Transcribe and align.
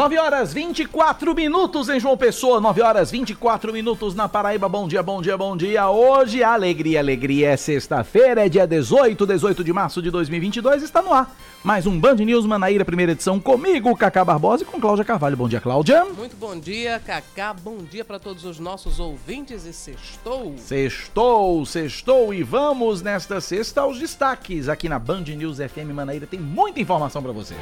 9 0.00 0.16
horas 0.16 0.54
24 0.54 1.34
minutos 1.34 1.90
em 1.90 2.00
João 2.00 2.16
Pessoa, 2.16 2.58
9 2.58 2.80
horas 2.80 3.10
24 3.10 3.70
minutos 3.70 4.14
na 4.14 4.26
Paraíba. 4.30 4.66
Bom 4.66 4.88
dia, 4.88 5.02
bom 5.02 5.20
dia, 5.20 5.36
bom 5.36 5.54
dia. 5.54 5.90
Hoje, 5.90 6.42
alegria, 6.42 7.00
alegria. 7.00 7.50
É 7.50 7.56
sexta-feira, 7.58 8.46
é 8.46 8.48
dia 8.48 8.66
18, 8.66 9.26
18 9.26 9.62
de 9.62 9.72
março 9.74 10.00
de 10.00 10.10
2022. 10.10 10.82
Está 10.82 11.02
no 11.02 11.12
ar 11.12 11.30
mais 11.62 11.86
um 11.86 12.00
Band 12.00 12.14
News 12.14 12.46
Manaíra, 12.46 12.82
primeira 12.82 13.12
edição, 13.12 13.38
comigo, 13.38 13.94
Cacá 13.94 14.24
Barbosa 14.24 14.62
e 14.62 14.66
com 14.66 14.80
Cláudia 14.80 15.04
Carvalho. 15.04 15.36
Bom 15.36 15.46
dia, 15.46 15.60
Cláudia. 15.60 16.02
Muito 16.06 16.34
bom 16.34 16.58
dia, 16.58 16.98
Cacá. 17.04 17.52
Bom 17.52 17.76
dia 17.76 18.02
para 18.02 18.18
todos 18.18 18.46
os 18.46 18.58
nossos 18.58 18.98
ouvintes 18.98 19.66
e 19.66 19.72
sextou. 19.74 20.54
Sextou, 20.56 21.66
sextou 21.66 22.32
e 22.32 22.42
vamos 22.42 23.02
nesta 23.02 23.38
sexta 23.38 23.82
aos 23.82 23.98
destaques. 23.98 24.66
Aqui 24.66 24.88
na 24.88 24.98
Band 24.98 25.24
News 25.24 25.58
FM 25.58 25.92
Manaíra 25.92 26.26
tem 26.26 26.40
muita 26.40 26.80
informação 26.80 27.22
para 27.22 27.32
você. 27.32 27.54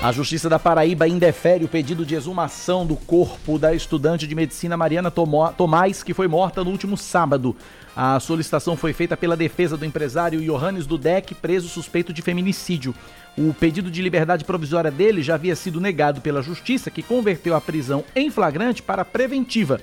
A 0.00 0.12
Justiça 0.12 0.48
da 0.48 0.60
Paraíba 0.60 1.08
indefere 1.08 1.64
o 1.64 1.68
pedido 1.68 2.06
de 2.06 2.14
exumação 2.14 2.86
do 2.86 2.94
corpo 2.94 3.58
da 3.58 3.74
estudante 3.74 4.28
de 4.28 4.34
medicina 4.34 4.76
Mariana 4.76 5.10
Tomás, 5.10 6.04
que 6.04 6.14
foi 6.14 6.28
morta 6.28 6.62
no 6.62 6.70
último 6.70 6.96
sábado. 6.96 7.56
A 7.96 8.20
solicitação 8.20 8.76
foi 8.76 8.92
feita 8.92 9.16
pela 9.16 9.36
defesa 9.36 9.76
do 9.76 9.84
empresário 9.84 10.40
Johannes 10.40 10.86
Dudek, 10.86 11.34
preso 11.34 11.68
suspeito 11.68 12.12
de 12.12 12.22
feminicídio. 12.22 12.94
O 13.36 13.52
pedido 13.52 13.90
de 13.90 14.00
liberdade 14.00 14.44
provisória 14.44 14.90
dele 14.90 15.20
já 15.20 15.34
havia 15.34 15.56
sido 15.56 15.80
negado 15.80 16.20
pela 16.20 16.42
Justiça, 16.42 16.92
que 16.92 17.02
converteu 17.02 17.56
a 17.56 17.60
prisão 17.60 18.04
em 18.14 18.30
flagrante 18.30 18.80
para 18.80 19.04
preventiva. 19.04 19.80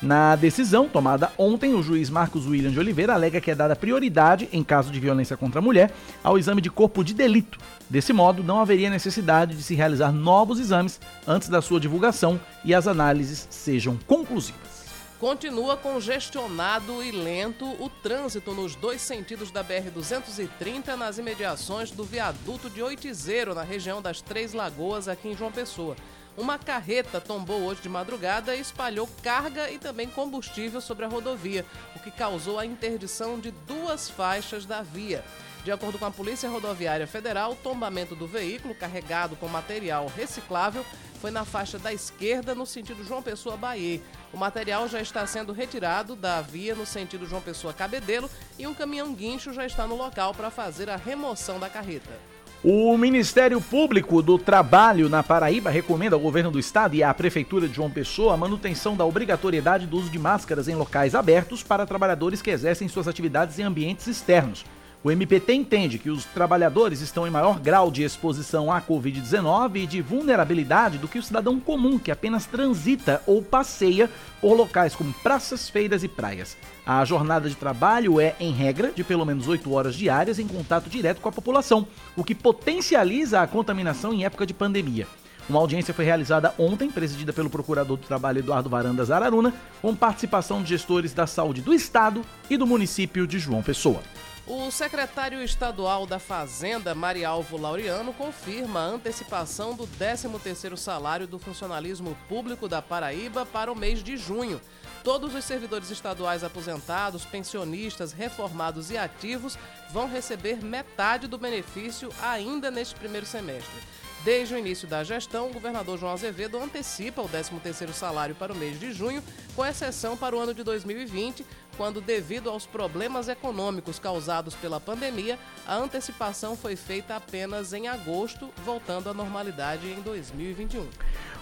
Na 0.00 0.36
decisão 0.36 0.88
tomada 0.88 1.32
ontem, 1.38 1.72
o 1.72 1.82
juiz 1.82 2.10
Marcos 2.10 2.46
William 2.46 2.70
de 2.70 2.78
Oliveira 2.78 3.14
alega 3.14 3.40
que 3.40 3.50
é 3.50 3.54
dada 3.54 3.74
prioridade, 3.74 4.46
em 4.52 4.62
caso 4.62 4.90
de 4.90 5.00
violência 5.00 5.36
contra 5.36 5.58
a 5.58 5.62
mulher, 5.62 5.90
ao 6.22 6.38
exame 6.38 6.60
de 6.60 6.70
corpo 6.70 7.02
de 7.02 7.14
delito. 7.14 7.58
Desse 7.88 8.12
modo, 8.12 8.42
não 8.42 8.60
haveria 8.60 8.90
necessidade 8.90 9.56
de 9.56 9.62
se 9.62 9.74
realizar 9.74 10.12
novos 10.12 10.60
exames 10.60 11.00
antes 11.26 11.48
da 11.48 11.62
sua 11.62 11.80
divulgação 11.80 12.38
e 12.62 12.74
as 12.74 12.86
análises 12.86 13.46
sejam 13.48 13.98
conclusivas. 14.06 14.84
Continua 15.18 15.78
congestionado 15.78 17.02
e 17.02 17.10
lento 17.10 17.64
o 17.82 17.88
trânsito 17.88 18.52
nos 18.52 18.76
dois 18.76 19.00
sentidos 19.00 19.50
da 19.50 19.64
BR-230 19.64 20.94
nas 20.94 21.16
imediações 21.16 21.90
do 21.90 22.04
viaduto 22.04 22.68
de 22.68 22.82
Oitizeiro, 22.82 23.54
na 23.54 23.62
região 23.62 24.02
das 24.02 24.20
Três 24.20 24.52
Lagoas, 24.52 25.08
aqui 25.08 25.28
em 25.28 25.36
João 25.36 25.50
Pessoa. 25.50 25.96
Uma 26.36 26.58
carreta 26.58 27.18
tombou 27.18 27.62
hoje 27.62 27.80
de 27.80 27.88
madrugada 27.88 28.54
e 28.54 28.60
espalhou 28.60 29.08
carga 29.22 29.70
e 29.70 29.78
também 29.78 30.06
combustível 30.06 30.82
sobre 30.82 31.06
a 31.06 31.08
rodovia, 31.08 31.64
o 31.94 31.98
que 31.98 32.10
causou 32.10 32.58
a 32.58 32.66
interdição 32.66 33.40
de 33.40 33.50
duas 33.50 34.10
faixas 34.10 34.66
da 34.66 34.82
via. 34.82 35.24
De 35.64 35.72
acordo 35.72 35.98
com 35.98 36.04
a 36.04 36.10
Polícia 36.10 36.48
Rodoviária 36.48 37.06
Federal, 37.06 37.52
o 37.52 37.56
tombamento 37.56 38.14
do 38.14 38.26
veículo 38.26 38.74
carregado 38.74 39.34
com 39.34 39.48
material 39.48 40.06
reciclável 40.14 40.84
foi 41.20 41.30
na 41.30 41.44
faixa 41.44 41.78
da 41.78 41.92
esquerda, 41.92 42.54
no 42.54 42.66
sentido 42.66 43.02
João 43.02 43.22
Pessoa 43.22 43.56
Bahia. 43.56 44.00
O 44.32 44.36
material 44.36 44.86
já 44.86 45.00
está 45.00 45.26
sendo 45.26 45.54
retirado 45.54 46.14
da 46.14 46.42
via 46.42 46.74
no 46.74 46.84
sentido 46.84 47.26
João 47.26 47.40
Pessoa 47.40 47.72
Cabedelo 47.72 48.30
e 48.58 48.66
um 48.66 48.74
caminhão 48.74 49.14
guincho 49.14 49.54
já 49.54 49.64
está 49.64 49.86
no 49.86 49.96
local 49.96 50.34
para 50.34 50.50
fazer 50.50 50.90
a 50.90 50.96
remoção 50.96 51.58
da 51.58 51.70
carreta. 51.70 52.35
O 52.64 52.96
Ministério 52.96 53.60
Público 53.60 54.22
do 54.22 54.38
Trabalho 54.38 55.08
na 55.08 55.22
Paraíba 55.22 55.70
recomenda 55.70 56.16
ao 56.16 56.20
governo 56.20 56.50
do 56.50 56.58
estado 56.58 56.94
e 56.96 57.02
à 57.02 57.12
Prefeitura 57.12 57.68
de 57.68 57.74
João 57.74 57.90
Pessoa 57.90 58.34
a 58.34 58.36
manutenção 58.36 58.96
da 58.96 59.04
obrigatoriedade 59.04 59.86
do 59.86 59.98
uso 59.98 60.10
de 60.10 60.18
máscaras 60.18 60.66
em 60.66 60.74
locais 60.74 61.14
abertos 61.14 61.62
para 61.62 61.86
trabalhadores 61.86 62.40
que 62.40 62.50
exercem 62.50 62.88
suas 62.88 63.06
atividades 63.06 63.58
em 63.58 63.62
ambientes 63.62 64.06
externos. 64.06 64.64
O 65.04 65.10
MPT 65.10 65.52
entende 65.52 65.98
que 65.98 66.10
os 66.10 66.24
trabalhadores 66.24 67.00
estão 67.00 67.26
em 67.26 67.30
maior 67.30 67.60
grau 67.60 67.90
de 67.90 68.02
exposição 68.02 68.72
à 68.72 68.80
Covid-19 68.80 69.76
e 69.76 69.86
de 69.86 70.00
vulnerabilidade 70.00 70.98
do 70.98 71.06
que 71.06 71.18
o 71.18 71.22
cidadão 71.22 71.60
comum 71.60 71.98
que 71.98 72.10
apenas 72.10 72.46
transita 72.46 73.22
ou 73.26 73.42
passeia 73.42 74.10
por 74.40 74.54
locais 74.54 74.96
como 74.96 75.12
praças, 75.22 75.68
feiras 75.68 76.02
e 76.02 76.08
praias. 76.08 76.56
A 76.86 77.04
jornada 77.04 77.48
de 77.48 77.56
trabalho 77.56 78.20
é, 78.20 78.36
em 78.38 78.52
regra, 78.52 78.92
de 78.94 79.02
pelo 79.02 79.26
menos 79.26 79.48
8 79.48 79.72
horas 79.72 79.96
diárias 79.96 80.38
em 80.38 80.46
contato 80.46 80.88
direto 80.88 81.20
com 81.20 81.28
a 81.28 81.32
população, 81.32 81.84
o 82.14 82.22
que 82.22 82.32
potencializa 82.32 83.40
a 83.40 83.46
contaminação 83.48 84.12
em 84.12 84.24
época 84.24 84.46
de 84.46 84.54
pandemia. 84.54 85.08
Uma 85.48 85.58
audiência 85.58 85.92
foi 85.92 86.04
realizada 86.04 86.54
ontem, 86.56 86.88
presidida 86.88 87.32
pelo 87.32 87.50
Procurador 87.50 87.96
do 87.96 88.06
Trabalho 88.06 88.38
Eduardo 88.38 88.70
Varandas 88.70 89.10
Araruna, 89.10 89.52
com 89.82 89.96
participação 89.96 90.62
de 90.62 90.68
gestores 90.68 91.12
da 91.12 91.26
saúde 91.26 91.60
do 91.60 91.74
Estado 91.74 92.24
e 92.48 92.56
do 92.56 92.68
município 92.68 93.26
de 93.26 93.40
João 93.40 93.64
Pessoa. 93.64 94.00
O 94.46 94.70
secretário 94.70 95.42
estadual 95.42 96.06
da 96.06 96.20
Fazenda, 96.20 96.94
Marialvo 96.94 97.56
Laureano, 97.56 98.12
confirma 98.12 98.78
a 98.78 98.86
antecipação 98.86 99.74
do 99.74 99.88
13º 99.88 100.76
salário 100.76 101.26
do 101.26 101.36
funcionalismo 101.36 102.16
público 102.28 102.68
da 102.68 102.80
Paraíba 102.80 103.44
para 103.44 103.72
o 103.72 103.76
mês 103.76 104.04
de 104.04 104.16
junho. 104.16 104.60
Todos 105.06 105.36
os 105.36 105.44
servidores 105.44 105.88
estaduais 105.88 106.42
aposentados, 106.42 107.24
pensionistas, 107.24 108.10
reformados 108.12 108.90
e 108.90 108.98
ativos 108.98 109.56
vão 109.92 110.08
receber 110.08 110.56
metade 110.56 111.28
do 111.28 111.38
benefício 111.38 112.10
ainda 112.20 112.72
neste 112.72 112.96
primeiro 112.96 113.24
semestre. 113.24 113.80
Desde 114.24 114.54
o 114.54 114.58
início 114.58 114.88
da 114.88 115.04
gestão, 115.04 115.48
o 115.48 115.52
governador 115.52 115.96
João 115.96 116.12
Azevedo 116.12 116.58
antecipa 116.58 117.22
o 117.22 117.28
13º 117.28 117.92
salário 117.92 118.34
para 118.34 118.52
o 118.52 118.56
mês 118.56 118.80
de 118.80 118.92
junho, 118.92 119.22
com 119.54 119.64
exceção 119.64 120.16
para 120.16 120.34
o 120.34 120.40
ano 120.40 120.52
de 120.52 120.64
2020, 120.64 121.46
quando, 121.76 122.00
devido 122.00 122.50
aos 122.50 122.66
problemas 122.66 123.28
econômicos 123.28 124.00
causados 124.00 124.56
pela 124.56 124.80
pandemia, 124.80 125.38
a 125.64 125.76
antecipação 125.76 126.56
foi 126.56 126.74
feita 126.74 127.14
apenas 127.14 127.72
em 127.72 127.86
agosto, 127.86 128.50
voltando 128.64 129.08
à 129.08 129.14
normalidade 129.14 129.86
em 129.86 130.00
2021. 130.00 130.88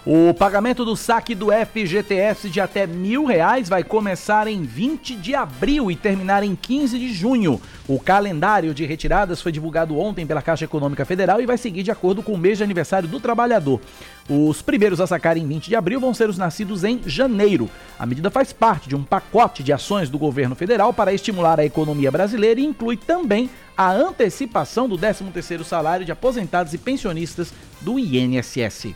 O 0.07 0.35
pagamento 0.35 0.85
do 0.85 0.95
saque 0.95 1.33
do 1.33 1.47
FGTS 1.47 2.47
de 2.47 2.61
até 2.61 2.85
mil 2.85 3.25
reais 3.25 3.67
vai 3.67 3.83
começar 3.83 4.45
em 4.45 4.61
20 4.61 5.15
de 5.15 5.33
abril 5.33 5.89
e 5.89 5.95
terminar 5.95 6.43
em 6.43 6.55
15 6.55 6.99
de 6.99 7.11
junho. 7.11 7.59
O 7.87 7.99
calendário 7.99 8.71
de 8.71 8.85
retiradas 8.85 9.41
foi 9.41 9.51
divulgado 9.51 9.97
ontem 9.97 10.23
pela 10.23 10.43
Caixa 10.43 10.65
Econômica 10.65 11.05
Federal 11.05 11.41
e 11.41 11.47
vai 11.47 11.57
seguir 11.57 11.81
de 11.81 11.89
acordo 11.89 12.21
com 12.21 12.33
o 12.33 12.37
mês 12.37 12.59
de 12.59 12.63
aniversário 12.63 13.09
do 13.09 13.19
trabalhador. 13.19 13.81
Os 14.29 14.61
primeiros 14.61 15.01
a 15.01 15.07
sacar 15.07 15.37
em 15.37 15.47
20 15.47 15.69
de 15.69 15.75
abril 15.75 15.99
vão 15.99 16.13
ser 16.13 16.29
os 16.29 16.37
nascidos 16.37 16.83
em 16.83 17.01
janeiro. 17.07 17.67
A 17.97 18.05
medida 18.05 18.29
faz 18.29 18.53
parte 18.53 18.87
de 18.87 18.95
um 18.95 19.03
pacote 19.03 19.63
de 19.63 19.73
ações 19.73 20.07
do 20.07 20.19
governo 20.19 20.53
federal 20.53 20.93
para 20.93 21.15
estimular 21.15 21.59
a 21.59 21.65
economia 21.65 22.11
brasileira 22.11 22.59
e 22.59 22.65
inclui 22.65 22.95
também 22.95 23.49
a 23.75 23.91
antecipação 23.91 24.87
do 24.87 24.99
13º 24.99 25.63
salário 25.63 26.05
de 26.05 26.11
aposentados 26.11 26.75
e 26.75 26.77
pensionistas 26.77 27.51
do 27.81 27.97
INSS. 27.97 28.93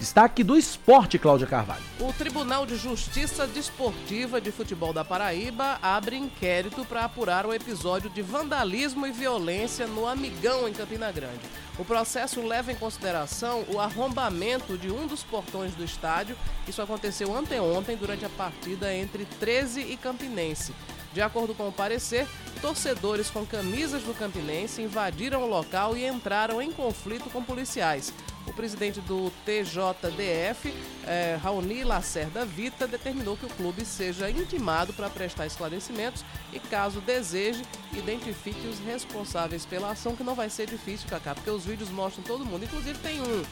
Destaque 0.00 0.42
do 0.42 0.56
esporte, 0.56 1.18
Cláudia 1.18 1.46
Carvalho. 1.46 1.82
O 2.00 2.10
Tribunal 2.10 2.64
de 2.64 2.74
Justiça 2.74 3.46
Desportiva 3.46 4.40
de 4.40 4.50
Futebol 4.50 4.94
da 4.94 5.04
Paraíba 5.04 5.78
abre 5.82 6.16
inquérito 6.16 6.86
para 6.86 7.04
apurar 7.04 7.44
o 7.44 7.52
episódio 7.52 8.08
de 8.08 8.22
vandalismo 8.22 9.06
e 9.06 9.12
violência 9.12 9.86
no 9.86 10.06
Amigão, 10.06 10.66
em 10.66 10.72
Campina 10.72 11.12
Grande. 11.12 11.40
O 11.78 11.84
processo 11.84 12.40
leva 12.40 12.72
em 12.72 12.76
consideração 12.76 13.62
o 13.68 13.78
arrombamento 13.78 14.78
de 14.78 14.90
um 14.90 15.06
dos 15.06 15.22
portões 15.22 15.74
do 15.74 15.84
estádio. 15.84 16.34
Isso 16.66 16.80
aconteceu 16.80 17.36
anteontem, 17.36 17.94
durante 17.94 18.24
a 18.24 18.30
partida 18.30 18.94
entre 18.94 19.26
13 19.38 19.82
e 19.82 19.98
Campinense. 19.98 20.72
De 21.12 21.20
acordo 21.20 21.54
com 21.54 21.68
o 21.68 21.72
parecer, 21.72 22.26
torcedores 22.62 23.28
com 23.28 23.44
camisas 23.44 24.02
do 24.02 24.14
Campinense 24.14 24.80
invadiram 24.80 25.42
o 25.42 25.46
local 25.46 25.94
e 25.94 26.06
entraram 26.06 26.62
em 26.62 26.72
conflito 26.72 27.28
com 27.28 27.42
policiais. 27.42 28.14
O 28.46 28.52
presidente 28.52 29.00
do 29.00 29.30
TJDF, 29.44 30.74
eh, 31.06 31.38
Raoni 31.42 31.84
Lacerda 31.84 32.44
Vita, 32.44 32.86
determinou 32.86 33.36
que 33.36 33.46
o 33.46 33.48
clube 33.50 33.84
seja 33.84 34.30
intimado 34.30 34.92
para 34.92 35.08
prestar 35.10 35.46
esclarecimentos 35.46 36.24
e, 36.52 36.58
caso 36.58 37.00
deseje, 37.00 37.62
identifique 37.92 38.66
os 38.66 38.78
responsáveis 38.80 39.64
pela 39.66 39.90
ação, 39.90 40.16
que 40.16 40.24
não 40.24 40.34
vai 40.34 40.50
ser 40.50 40.66
difícil, 40.66 41.08
Cacá, 41.08 41.34
porque 41.34 41.50
os 41.50 41.64
vídeos 41.64 41.90
mostram 41.90 42.24
todo 42.24 42.44
mundo. 42.44 42.64
Inclusive, 42.64 42.98
tem 42.98 43.20
um, 43.20 43.42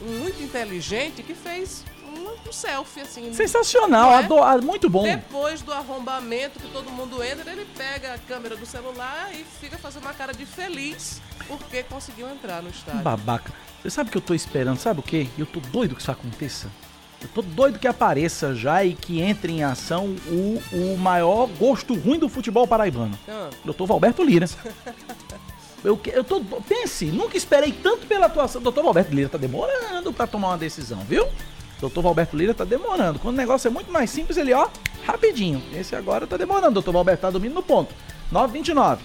um 0.00 0.18
muito 0.20 0.42
inteligente 0.42 1.22
que 1.22 1.34
fez 1.34 1.84
um, 2.06 2.52
selfie, 2.52 3.00
assim. 3.00 3.32
Sensacional, 3.34 4.12
é? 4.12 4.16
adoro, 4.16 4.62
muito 4.62 4.88
bom. 4.88 5.02
Depois 5.02 5.60
do 5.60 5.72
arrombamento 5.72 6.58
que 6.58 6.68
todo 6.70 6.90
mundo 6.90 7.22
entra, 7.22 7.50
ele 7.50 7.66
pega 7.76 8.14
a 8.14 8.18
câmera 8.18 8.56
do 8.56 8.64
celular 8.64 9.30
e 9.34 9.44
fica 9.60 9.76
fazendo 9.76 10.04
uma 10.04 10.14
cara 10.14 10.32
de 10.32 10.46
feliz 10.46 11.20
porque 11.46 11.82
conseguiu 11.82 12.28
entrar 12.28 12.62
no 12.62 12.70
estádio. 12.70 13.02
Babaca. 13.02 13.52
Você 13.86 13.90
sabe 13.90 14.08
o 14.08 14.10
que 14.10 14.18
eu 14.18 14.22
tô 14.22 14.34
esperando? 14.34 14.78
Sabe 14.78 14.98
o 14.98 15.02
quê? 15.02 15.28
Eu 15.38 15.46
tô 15.46 15.60
doido 15.60 15.94
que 15.94 16.00
isso 16.00 16.10
aconteça. 16.10 16.66
Eu 17.22 17.28
tô 17.28 17.40
doido 17.40 17.78
que 17.78 17.86
apareça 17.86 18.52
já 18.52 18.84
e 18.84 18.94
que 18.94 19.20
entre 19.20 19.52
em 19.52 19.62
ação 19.62 20.16
o, 20.26 20.60
o 20.72 20.98
maior 20.98 21.46
gosto 21.56 21.94
ruim 21.94 22.18
do 22.18 22.28
futebol 22.28 22.66
paraibano. 22.66 23.16
Ah. 23.28 23.48
Doutor 23.64 23.86
Valberto 23.86 24.24
Lira. 24.24 24.48
Eu, 25.84 26.00
eu 26.06 26.24
tô. 26.24 26.40
Pense, 26.66 27.04
nunca 27.04 27.36
esperei 27.36 27.70
tanto 27.70 28.08
pela 28.08 28.26
atuação. 28.26 28.60
Doutor 28.60 28.82
Valberto 28.82 29.14
Lira 29.14 29.28
tá 29.28 29.38
demorando 29.38 30.12
pra 30.12 30.26
tomar 30.26 30.48
uma 30.48 30.58
decisão, 30.58 30.98
viu? 31.04 31.28
Doutor 31.78 32.02
Valberto 32.02 32.36
Lira 32.36 32.52
tá 32.52 32.64
demorando. 32.64 33.20
Quando 33.20 33.36
o 33.36 33.38
negócio 33.38 33.68
é 33.68 33.70
muito 33.70 33.92
mais 33.92 34.10
simples, 34.10 34.36
ele, 34.36 34.52
ó, 34.52 34.68
rapidinho. 35.06 35.62
Esse 35.72 35.94
agora 35.94 36.26
tá 36.26 36.36
demorando. 36.36 36.72
Doutor 36.72 36.90
Valberto 36.90 37.22
tá 37.22 37.30
dormindo 37.30 37.54
no 37.54 37.62
ponto. 37.62 37.94
929. 38.32 39.04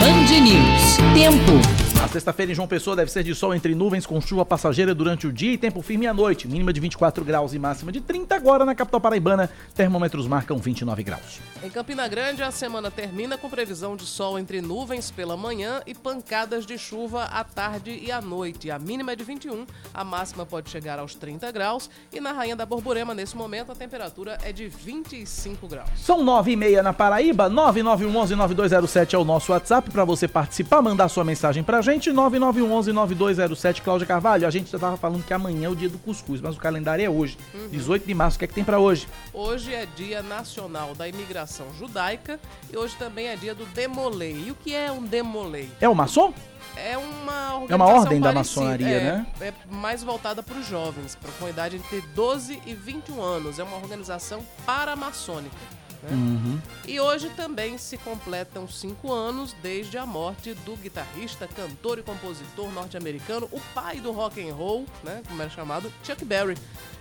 Band 0.00 0.30
News. 0.30 0.96
Tempo. 1.14 1.89
A 2.02 2.08
sexta-feira 2.08 2.50
em 2.50 2.54
João 2.54 2.66
Pessoa 2.66 2.96
deve 2.96 3.10
ser 3.10 3.22
de 3.22 3.34
sol 3.34 3.54
entre 3.54 3.74
nuvens 3.74 4.06
com 4.06 4.18
chuva 4.22 4.42
passageira 4.42 4.94
durante 4.94 5.26
o 5.26 5.32
dia 5.32 5.52
e 5.52 5.58
tempo 5.58 5.82
firme 5.82 6.06
à 6.06 6.14
noite. 6.14 6.48
Mínima 6.48 6.72
de 6.72 6.80
24 6.80 7.22
graus 7.22 7.52
e 7.52 7.58
máxima 7.58 7.92
de 7.92 8.00
30 8.00 8.34
agora 8.34 8.64
na 8.64 8.74
capital 8.74 9.02
paraibana. 9.02 9.50
Termômetros 9.74 10.26
marcam 10.26 10.56
29 10.56 11.02
graus. 11.02 11.40
Em 11.62 11.68
Campina 11.68 12.08
Grande, 12.08 12.42
a 12.42 12.50
semana 12.50 12.90
termina 12.90 13.36
com 13.36 13.50
previsão 13.50 13.96
de 13.96 14.06
sol 14.06 14.38
entre 14.38 14.62
nuvens 14.62 15.10
pela 15.10 15.36
manhã 15.36 15.82
e 15.86 15.94
pancadas 15.94 16.64
de 16.64 16.78
chuva 16.78 17.24
à 17.24 17.44
tarde 17.44 18.00
e 18.02 18.10
à 18.10 18.22
noite. 18.22 18.70
A 18.70 18.78
mínima 18.78 19.12
é 19.12 19.16
de 19.16 19.22
21, 19.22 19.66
a 19.92 20.02
máxima 20.02 20.46
pode 20.46 20.70
chegar 20.70 20.98
aos 20.98 21.14
30 21.14 21.52
graus. 21.52 21.90
E 22.10 22.18
na 22.18 22.32
Rainha 22.32 22.56
da 22.56 22.64
Borborema, 22.64 23.12
nesse 23.12 23.36
momento, 23.36 23.72
a 23.72 23.74
temperatura 23.74 24.38
é 24.42 24.52
de 24.52 24.68
25 24.68 25.68
graus. 25.68 25.90
São 25.96 26.24
9 26.24 26.50
e 26.50 26.56
meia 26.56 26.82
na 26.82 26.94
Paraíba, 26.94 27.50
9911-9207 27.50 29.12
é 29.12 29.18
o 29.18 29.24
nosso 29.24 29.52
WhatsApp 29.52 29.90
para 29.90 30.04
você 30.06 30.26
participar, 30.26 30.80
mandar 30.80 31.10
sua 31.10 31.24
mensagem 31.24 31.62
pra 31.62 31.82
gente, 31.82 31.89
9911-9207, 31.98 33.82
Cláudia 33.82 34.06
Carvalho. 34.06 34.46
A 34.46 34.50
gente 34.50 34.70
já 34.70 34.78
tava 34.78 34.96
falando 34.96 35.24
que 35.24 35.32
amanhã 35.32 35.66
é 35.66 35.68
o 35.68 35.74
dia 35.74 35.88
do 35.88 35.98
cuscuz, 35.98 36.40
mas 36.40 36.56
o 36.56 36.60
calendário 36.60 37.04
é 37.04 37.10
hoje, 37.10 37.36
18 37.70 38.06
de 38.06 38.14
março. 38.14 38.36
O 38.36 38.38
que 38.38 38.44
é 38.44 38.48
que 38.48 38.54
tem 38.54 38.64
pra 38.64 38.78
hoje? 38.78 39.08
Hoje 39.32 39.74
é 39.74 39.86
Dia 39.96 40.22
Nacional 40.22 40.94
da 40.94 41.08
Imigração 41.08 41.66
Judaica 41.78 42.38
e 42.72 42.76
hoje 42.76 42.94
também 42.96 43.28
é 43.28 43.36
dia 43.36 43.54
do 43.54 43.64
Demolei. 43.66 44.44
E 44.46 44.50
o 44.50 44.54
que 44.54 44.74
é 44.74 44.92
um 44.92 45.02
Demolei? 45.02 45.68
É 45.80 45.88
o 45.88 45.94
maçom? 45.94 46.32
É 46.76 46.96
uma 46.96 47.56
organização 47.56 47.68
É 47.70 47.74
uma 47.74 47.86
ordem 47.86 48.20
da 48.20 48.32
parecida, 48.32 48.60
maçonaria, 48.60 48.96
é, 48.96 49.00
né? 49.00 49.26
É 49.40 49.52
mais 49.70 50.02
voltada 50.04 50.42
para 50.42 50.56
os 50.56 50.66
jovens, 50.66 51.16
para 51.16 51.30
com 51.32 51.46
a 51.46 51.50
idade 51.50 51.76
entre 51.76 52.00
12 52.14 52.60
e 52.64 52.74
21 52.74 53.20
anos. 53.20 53.58
É 53.58 53.64
uma 53.64 53.76
organização 53.76 54.40
paramaçônica. 54.64 55.56
Né? 56.02 56.10
Uhum. 56.12 56.58
E 56.86 56.98
hoje 56.98 57.28
também 57.30 57.76
se 57.76 57.96
completam 57.98 58.66
cinco 58.68 59.12
anos 59.12 59.54
desde 59.62 59.98
a 59.98 60.06
morte 60.06 60.54
do 60.54 60.76
guitarrista, 60.76 61.46
cantor 61.46 61.98
e 61.98 62.02
compositor 62.02 62.72
norte-americano, 62.72 63.48
o 63.52 63.60
pai 63.74 64.00
do 64.00 64.10
rock 64.12 64.40
and 64.40 64.54
roll, 64.54 64.86
né, 65.04 65.22
como 65.28 65.40
era 65.40 65.50
chamado, 65.50 65.92
Chuck 66.02 66.24
Berry. 66.24 66.56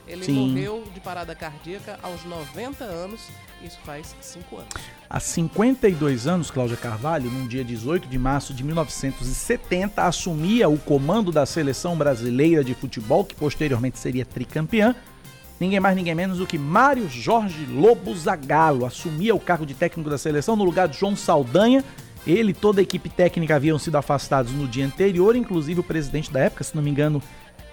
Ele 0.07 0.25
Sim. 0.25 0.33
morreu 0.33 0.83
de 0.91 0.99
parada 0.99 1.35
cardíaca 1.35 1.99
aos 2.01 2.25
90 2.25 2.83
anos, 2.83 3.21
isso 3.61 3.77
faz 3.85 4.15
cinco 4.21 4.57
anos. 4.57 4.73
Há 5.07 5.19
52 5.19 6.27
anos, 6.27 6.49
Cláudia 6.49 6.77
Carvalho, 6.77 7.29
num 7.29 7.47
dia 7.47 7.63
18 7.63 8.07
de 8.07 8.17
março 8.17 8.53
de 8.53 8.63
1970, 8.63 10.01
assumia 10.01 10.67
o 10.67 10.79
comando 10.79 11.31
da 11.31 11.45
seleção 11.45 11.95
brasileira 11.95 12.63
de 12.63 12.73
futebol, 12.73 13.23
que 13.23 13.35
posteriormente 13.35 13.99
seria 13.99 14.25
tricampeã. 14.25 14.95
Ninguém 15.59 15.79
mais, 15.79 15.95
ninguém 15.95 16.15
menos 16.15 16.37
do 16.37 16.47
que 16.47 16.57
Mário 16.57 17.09
Jorge 17.09 17.65
Lobo 17.65 18.15
Zagallo 18.15 18.85
assumia 18.85 19.35
o 19.35 19.39
cargo 19.39 19.65
de 19.65 19.73
técnico 19.73 20.09
da 20.09 20.17
seleção 20.17 20.55
no 20.55 20.63
lugar 20.63 20.87
de 20.87 20.97
João 20.97 21.15
Saldanha. 21.15 21.83
Ele 22.25 22.51
e 22.51 22.53
toda 22.53 22.79
a 22.79 22.83
equipe 22.83 23.09
técnica 23.09 23.55
haviam 23.55 23.79
sido 23.79 23.95
afastados 23.97 24.51
no 24.53 24.67
dia 24.67 24.85
anterior, 24.85 25.35
inclusive 25.35 25.79
o 25.79 25.83
presidente 25.83 26.31
da 26.31 26.39
época, 26.39 26.63
se 26.63 26.75
não 26.75 26.83
me 26.83 26.89
engano, 26.89 27.21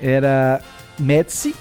era 0.01 0.61
Médici, 0.99 1.55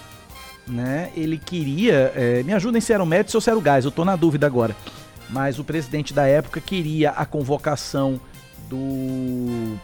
né? 0.68 1.12
Ele 1.16 1.38
queria. 1.38 2.12
é, 2.16 2.44
me 2.44 2.54
ajudem 2.54 2.82
se 2.82 2.94
era 2.94 3.04
o 3.04 3.06
Médici 3.06 3.38
ou 3.38 3.42
se 3.42 3.50
era 3.50 3.58
o 3.58 3.62
Gás, 3.62 3.86
eu 3.86 3.92
tô 3.92 4.06
na 4.06 4.16
dúvida 4.16 4.48
agora. 4.48 4.76
Mas 5.30 5.60
o 5.60 5.64
presidente 5.64 6.14
da 6.14 6.28
época 6.28 6.62
queria 6.62 7.12
a 7.12 7.26
convocação 7.26 8.20
do. 8.70 9.78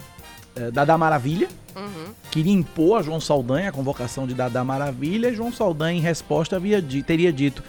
É, 0.55 0.71
Dadá 0.71 0.97
Maravilha. 0.97 1.47
Uhum. 1.75 2.13
Queria 2.29 2.53
impor 2.53 2.99
a 2.99 3.01
João 3.01 3.21
Saldanha 3.21 3.69
a 3.69 3.71
convocação 3.71 4.27
de 4.27 4.33
Dadá 4.33 4.63
Maravilha. 4.63 5.29
E 5.29 5.35
João 5.35 5.51
Saldanha, 5.51 5.97
em 5.97 6.01
resposta, 6.01 6.55
havia 6.55 6.81
teria 7.05 7.31
dito: 7.31 7.63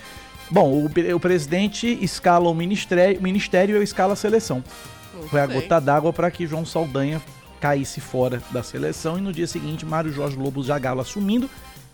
Bom, 0.51 0.71
o, 0.71 0.87
o 1.15 1.21
presidente 1.21 1.87
escala 2.03 2.49
o 2.49 2.55
ministério, 2.55 3.19
o 3.19 3.23
ministério 3.23 3.75
e 3.75 3.79
eu 3.79 3.83
escalo 3.83 4.13
a 4.13 4.17
seleção. 4.17 4.63
Muito 5.15 5.29
Foi 5.29 5.41
a 5.41 5.47
bem. 5.47 5.61
gota 5.61 5.81
d'água 5.81 6.13
para 6.13 6.31
que 6.31 6.47
João 6.47 6.65
Saldanha 6.65 7.23
caísse 7.61 8.01
fora 8.01 8.43
da 8.51 8.63
seleção. 8.63 9.17
E 9.17 9.21
no 9.21 9.33
dia 9.33 9.47
seguinte, 9.47 9.87
Mário 9.87 10.13
Jorge 10.13 10.37
Lobo 10.37 10.63
Zagallo 10.63 11.01
assumindo. 11.01 11.49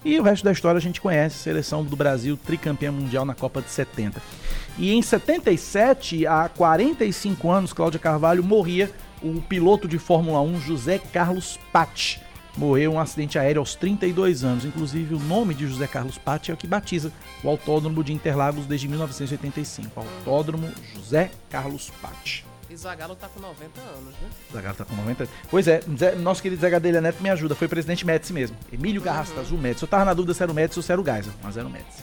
E 0.05 0.19
o 0.19 0.23
resto 0.23 0.45
da 0.45 0.53
história 0.53 0.79
a 0.79 0.81
gente 0.81 1.01
conhece, 1.01 1.37
seleção 1.39 1.85
do 1.85 1.97
Brasil 1.97 2.37
tricampeã 2.37 2.93
mundial 2.93 3.25
na 3.25 3.35
Copa 3.35 3.61
de 3.61 3.69
70. 3.69 4.23
E 4.79 4.93
em 4.93 5.03
77, 5.03 6.25
há 6.27 6.49
45 6.49 7.51
anos, 7.51 7.73
Cláudia 7.73 7.99
Carvalho 7.99 8.43
morria 8.43 8.91
o 9.23 9.41
piloto 9.41 9.89
de 9.89 9.99
Fórmula 9.99 10.41
1 10.41 10.61
José 10.61 10.99
Carlos 10.99 11.59
Patti. 11.73 12.21
Morreu 12.57 12.93
em 12.93 12.95
um 12.95 13.01
acidente 13.01 13.39
aéreo 13.39 13.61
aos 13.61 13.77
32 13.77 14.43
anos. 14.43 14.65
Inclusive, 14.65 15.15
o 15.15 15.21
nome 15.21 15.55
de 15.55 15.67
José 15.67 15.87
Carlos 15.87 16.19
Patti 16.19 16.51
é 16.51 16.55
o 16.55 16.57
que 16.57 16.67
batiza 16.67 17.13
o 17.45 17.49
Autódromo 17.49 18.03
de 18.03 18.13
Interlagos 18.13 18.67
desde 18.67 18.89
1985. 18.89 20.01
Autódromo 20.01 20.69
José 20.95 21.31
Carlos 21.49 21.91
Patti. 22.03 22.45
E 22.69 22.77
Zagallo 22.77 23.17
tá 23.17 23.29
com 23.29 23.41
90 23.41 23.81
anos, 23.81 24.15
né? 24.21 24.29
Zagallo 24.53 24.77
tá 24.77 24.85
com 24.85 24.95
90. 24.95 25.27
Pois 25.51 25.67
é, 25.67 25.81
nosso 26.19 26.43
querido 26.43 26.61
Zé 26.61 26.69
Gadelha 26.69 27.01
Neto 27.01 27.23
me 27.23 27.31
ajuda. 27.31 27.55
Foi 27.55 27.67
presidente 27.67 28.05
Médici 28.05 28.33
mesmo. 28.33 28.57
Emílio 28.71 29.01
Garrasta 29.01 29.41
Azul 29.41 29.57
Médici. 29.57 29.85
Eu 29.85 29.89
tava 29.89 30.05
na 30.05 30.13
dúvida 30.13 30.35
se 30.35 30.43
era 30.43 30.53
o 30.53 30.55
Médici 30.55 30.79
ou 30.79 30.83
se 30.83 30.93
era 30.93 31.01
o 31.01 31.05
Geisel, 31.05 31.33
mas 31.43 31.57
era 31.57 31.67
o 31.67 31.71
Médici. 31.71 32.03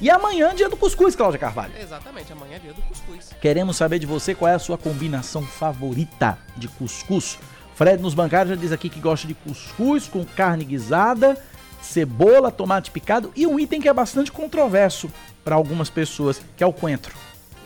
E 0.00 0.08
amanhã, 0.08 0.54
dia 0.54 0.68
do 0.68 0.78
cuscuz, 0.78 1.14
Cláudia 1.14 1.38
Carvalho. 1.38 1.74
Exatamente, 1.78 2.32
amanhã 2.32 2.56
é 2.56 2.58
dia 2.58 2.72
do 2.72 2.80
cuscuz. 2.80 3.28
Queremos 3.38 3.76
saber 3.76 3.98
de 3.98 4.06
você 4.06 4.34
qual 4.34 4.50
é 4.50 4.54
a 4.54 4.58
sua 4.58 4.78
combinação 4.78 5.42
favorita 5.42 6.38
de 6.56 6.68
cuscuz. 6.68 7.38
Fred 7.74 8.02
nos 8.02 8.14
bancários 8.14 8.56
já 8.56 8.60
diz 8.60 8.72
aqui 8.72 8.88
que 8.88 8.98
gosta 8.98 9.28
de 9.28 9.34
cuscuz 9.34 10.08
com 10.08 10.24
carne 10.24 10.64
guisada, 10.64 11.36
cebola, 11.82 12.50
tomate 12.50 12.90
picado 12.90 13.30
e 13.36 13.46
um 13.46 13.60
item 13.60 13.78
que 13.78 13.90
é 13.90 13.92
bastante 13.92 14.32
controverso 14.32 15.12
para 15.44 15.54
algumas 15.54 15.90
pessoas, 15.90 16.40
que 16.56 16.64
é 16.64 16.66
o 16.66 16.72
coentro. 16.72 17.14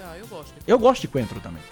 Ah, 0.02 0.16
eu 0.18 0.26
gosto. 0.26 0.54
Eu 0.66 0.78
gosto 0.78 1.02
de 1.02 1.08
coentro 1.08 1.38
também. 1.38 1.62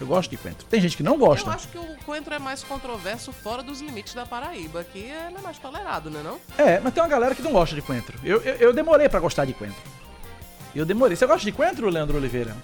Eu 0.00 0.06
gosto 0.06 0.30
de 0.30 0.38
coentro. 0.38 0.66
Tem 0.66 0.80
gente 0.80 0.96
que 0.96 1.02
não 1.02 1.18
gosta. 1.18 1.48
Eu 1.48 1.52
acho 1.52 1.68
que 1.68 1.76
o 1.76 1.96
coentro 2.06 2.32
é 2.32 2.38
mais 2.38 2.64
controverso 2.64 3.32
fora 3.32 3.62
dos 3.62 3.82
limites 3.82 4.14
da 4.14 4.24
Paraíba. 4.24 4.80
Aqui 4.80 5.00
ele 5.00 5.36
é 5.36 5.42
mais 5.42 5.58
tolerado, 5.58 6.08
né 6.10 6.22
não? 6.24 6.38
É, 6.56 6.80
mas 6.80 6.94
tem 6.94 7.02
uma 7.02 7.08
galera 7.08 7.34
que 7.34 7.42
não 7.42 7.52
gosta 7.52 7.74
de 7.74 7.82
coentro. 7.82 8.18
Eu, 8.24 8.40
eu, 8.40 8.54
eu 8.56 8.72
demorei 8.72 9.08
pra 9.08 9.20
gostar 9.20 9.44
de 9.44 9.52
coentro. 9.52 9.80
Eu 10.74 10.86
demorei. 10.86 11.16
Você 11.16 11.26
gosta 11.26 11.44
de 11.44 11.52
coentro, 11.52 11.90
Leandro 11.90 12.16
Oliveira? 12.16 12.56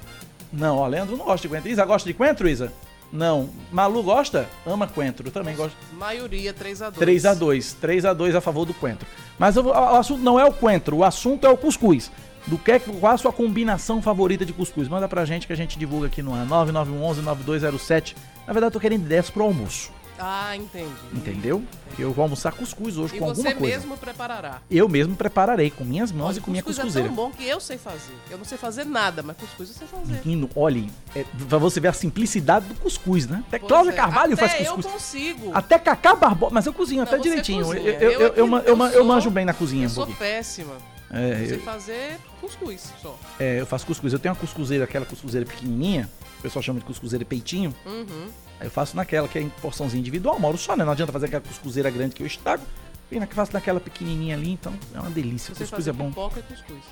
Não, 0.51 0.79
ó, 0.79 0.87
Leandro 0.87 1.17
não 1.17 1.27
gosta 1.27 1.43
de 1.43 1.49
coentro. 1.49 1.69
Isa, 1.71 1.85
gosta 1.85 2.09
de 2.09 2.15
coentro, 2.15 2.49
Isa? 2.49 2.73
Não. 3.13 3.51
Malu 3.71 4.03
gosta? 4.03 4.49
Ama 4.67 4.87
coentro. 4.87 5.29
Eu 5.29 5.33
também 5.33 5.55
gosto. 5.55 5.77
Maioria 5.93 6.55
3x2. 6.55 6.93
3x2. 6.95 7.75
3x2 7.83 8.35
a 8.35 8.41
favor 8.41 8.65
do 8.65 8.73
coentro. 8.73 9.07
Mas 9.39 9.57
eu 9.57 9.67
o 9.67 9.73
assunto 9.73 10.23
não 10.23 10.41
é 10.41 10.45
o 10.45 10.53
coentro, 10.53 10.97
o 10.97 11.05
assunto 11.05 11.47
é 11.47 11.51
o 11.51 11.57
cuscuz. 11.57 12.11
Do 12.47 12.57
que, 12.59 12.79
qual 12.79 13.13
a 13.13 13.19
sua 13.19 13.33
combinação 13.33 14.01
favorita 14.01 14.45
de 14.47 14.53
cuscuz? 14.53 14.87
Manda 14.89 15.09
pra 15.09 15.25
gente 15.25 15.47
que 15.47 15.53
a 15.53 15.57
gente 15.57 15.79
divulga 15.79 16.07
aqui 16.07 16.23
no 16.23 16.33
ar. 16.35 16.47
9911-9207. 16.47 18.15
Na 18.47 18.53
verdade, 18.53 18.67
eu 18.67 18.71
tô 18.71 18.81
querendo 18.81 19.03
ideias 19.05 19.29
pro 19.31 19.43
almoço. 19.45 19.91
Ah, 20.19 20.57
entendi. 20.57 20.89
Entendeu? 21.13 21.63
Que 21.95 22.01
eu 22.01 22.11
vou 22.11 22.23
almoçar 22.23 22.51
cuscuz 22.53 22.97
hoje 22.97 23.17
E 23.17 23.19
com 23.19 23.27
alguma 23.27 23.51
você 23.51 23.55
coisa. 23.55 23.77
mesmo 23.77 23.99
preparará. 23.99 24.63
Eu 24.71 24.89
mesmo 24.89 25.15
prepararei 25.15 25.69
com 25.71 25.85
minhas 25.85 26.11
mãos 26.11 26.29
Olha, 26.31 26.39
e 26.39 26.41
com 26.41 26.51
minha 26.51 26.63
cuscuz 26.63 26.79
cuscuzeira. 26.87 27.09
é 27.09 27.13
tão 27.15 27.17
bom 27.17 27.31
que 27.31 27.45
eu 27.47 27.61
sei 27.61 27.77
fazer. 27.77 28.15
Eu 28.31 28.39
não 28.39 28.45
sei 28.47 28.57
fazer 28.57 28.85
nada, 28.87 29.23
mas 29.23 29.37
cuscuz 29.37 29.69
eu 29.69 29.75
sei 29.75 29.87
fazer. 29.87 30.23
Menino, 30.25 30.49
olhe, 30.57 30.91
é, 31.15 31.23
pra 31.49 31.59
você 31.59 31.81
ver 31.81 31.89
a 31.89 31.93
simplicidade 31.93 32.65
do 32.65 32.75
cuscuz, 32.77 33.27
né? 33.27 33.45
Até 33.49 33.59
Pois 33.59 33.69
Cláudia 33.69 33.91
é, 33.91 33.95
Carvalho 33.95 34.33
até 34.33 34.49
faz 34.49 34.67
eu 34.67 34.75
cuscuz. 34.77 34.95
consigo. 34.95 35.51
Até 35.53 35.79
Cacá 35.79 36.15
Barbosa. 36.15 36.55
Mas 36.55 36.65
eu 36.65 36.73
cozinho 36.73 37.01
Não, 37.01 37.07
até 37.09 37.17
você 37.19 37.23
direitinho. 37.23 37.67
cozinha. 37.67 37.83
Eu, 37.83 37.93
eu, 37.93 38.01
Eu 38.01 38.11
eu, 38.11 38.21
é 38.21 38.25
eu, 38.25 38.47
eu 38.47 38.57
eu 38.65 38.85
eu 38.87 38.93
sou- 38.93 39.05
manjo 39.05 39.31
bem 39.31 39.45
na 39.45 39.53
cozinha. 39.53 39.83
Eu 39.85 39.87
um 39.87 39.91
sou 39.91 40.07
pouquinho. 40.07 40.19
péssima. 40.31 40.73
É, 41.11 41.47
sei 41.47 41.57
eu, 41.57 41.61
fazer 41.61 42.19
cuscuz 42.41 42.93
só. 43.01 43.17
é, 43.39 43.61
eu 43.61 43.67
faço 43.67 43.87
cuscuz. 43.87 44.13
Eu 44.13 44.19
tenho 44.19 44.35
uma 44.35 44.41
cuscuzeira, 44.41 44.85
aquela 44.85 45.07
cuscuzeira 45.07 45.47
pequenininha. 45.47 46.09
O 46.39 46.43
pessoal 46.43 46.63
chama 46.63 46.81
de 46.81 46.85
cuscuzeira 46.87 47.25
peitinho. 47.25 47.75
Uhum. 47.87 48.29
Aí 48.61 48.67
eu 48.67 48.71
faço 48.71 48.97
naquela 48.97 49.29
que 49.29 49.39
é 49.39 49.43
em 49.43 49.49
porçãozinha 49.49 50.01
individual. 50.01 50.39
Moro 50.39 50.59
só, 50.59 50.77
né? 50.77 50.85
Não 50.85 50.93
adianta 50.93 51.13
fazer 51.13 51.27
aquela 51.27 51.43
cuscuzeira 51.43 51.91
grande 51.91 52.15
que 52.15 52.23
eu 52.23 52.27
estrago. 52.27 52.63
Vem 53.11 53.21
na 53.21 53.27
que 53.27 53.35
faço 53.35 53.53
naquela 53.53 53.79
pequenininha 53.79 54.35
ali, 54.35 54.51
então 54.53 54.73
é 54.95 54.99
uma 55.01 55.11
delícia. 55.11 55.55
Sei 55.55 55.65
Cuscuz 55.65 55.87
é 55.87 55.93
bom. 55.93 56.09
pipoca 56.09 56.41
e 56.41 56.43
cuscuz. 56.43 56.83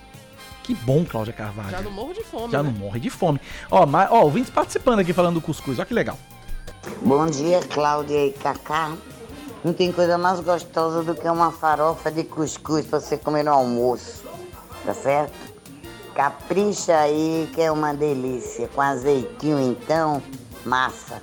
Que 0.62 0.74
bom, 0.76 1.04
Cláudia 1.04 1.32
Carvalho. 1.32 1.70
Já 1.70 1.82
não 1.82 1.90
morro 1.90 2.14
de 2.14 2.22
fome, 2.22 2.52
Já 2.52 2.62
né? 2.62 2.70
não 2.70 2.78
morre 2.78 3.00
de 3.00 3.10
fome. 3.10 3.40
Ó, 3.70 3.84
mas, 3.84 4.08
ó, 4.10 4.22
ouvintes 4.22 4.48
participando 4.50 5.00
aqui 5.00 5.12
falando 5.12 5.34
do 5.34 5.40
cuscuz. 5.40 5.78
Ó 5.78 5.84
que 5.84 5.92
legal. 5.92 6.18
Bom 7.02 7.26
dia, 7.26 7.60
Cláudia 7.62 8.26
e 8.26 8.32
Cacá. 8.32 8.96
Não 9.64 9.72
tem 9.72 9.90
coisa 9.90 10.18
mais 10.18 10.40
gostosa 10.40 11.02
do 11.02 11.14
que 11.14 11.26
uma 11.26 11.50
farofa 11.50 12.10
de 12.12 12.22
cuscuz 12.22 12.84
pra 12.84 13.00
você 13.00 13.16
comer 13.16 13.44
no 13.44 13.50
almoço, 13.52 14.22
tá 14.84 14.92
certo? 14.92 15.32
Capricha 16.14 16.96
aí 16.98 17.48
que 17.54 17.62
é 17.62 17.72
uma 17.72 17.94
delícia. 17.94 18.68
Com 18.68 18.82
azeitinho 18.82 19.58
então, 19.58 20.22
massa. 20.66 21.22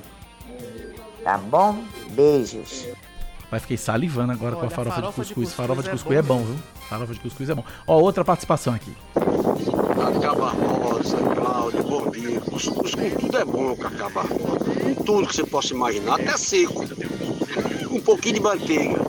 Tá 1.24 1.38
bom? 1.38 1.84
Beijos. 2.10 2.88
Vai 3.52 3.60
fiquei 3.60 3.78
salivando 3.78 4.32
agora 4.32 4.56
com 4.56 4.62
a 4.62 4.64
Olha, 4.64 4.70
farofa, 4.72 4.96
farofa 4.96 5.22
de 5.22 5.28
de 5.28 5.34
cuscuz. 5.36 5.50
cuscuz 5.50 5.54
farofa 5.54 5.84
de 5.84 5.90
é 5.90 5.92
cuscuz 5.92 6.18
é 6.18 6.22
bom 6.22 6.40
bom, 6.40 6.44
viu? 6.44 6.60
Farofa 6.90 7.14
de 7.14 7.20
cuscuz 7.20 7.50
é 7.50 7.54
bom. 7.54 7.64
Ó, 7.86 8.00
outra 8.00 8.26
participação 8.26 8.74
aqui. 8.74 8.96
Cacá 10.02 10.34
Barbosa, 10.34 11.18
Cláudio, 11.36 11.84
bom 11.84 12.10
dia. 12.10 12.42
Cuscuz 12.42 12.96
com 12.96 13.10
tudo 13.12 13.38
é 13.38 13.46
bom, 13.46 13.76
Cacá 13.76 14.10
Barbosa. 14.10 14.66
Com 14.66 14.96
tudo 15.04 15.28
que 15.28 15.36
você 15.36 15.44
possa 15.44 15.76
imaginar, 15.76 16.16
até 16.16 16.36
seco. 16.38 16.84
Um 17.92 18.02
pouquinho 18.02 18.34
de 18.34 18.40
manteiga, 18.42 19.00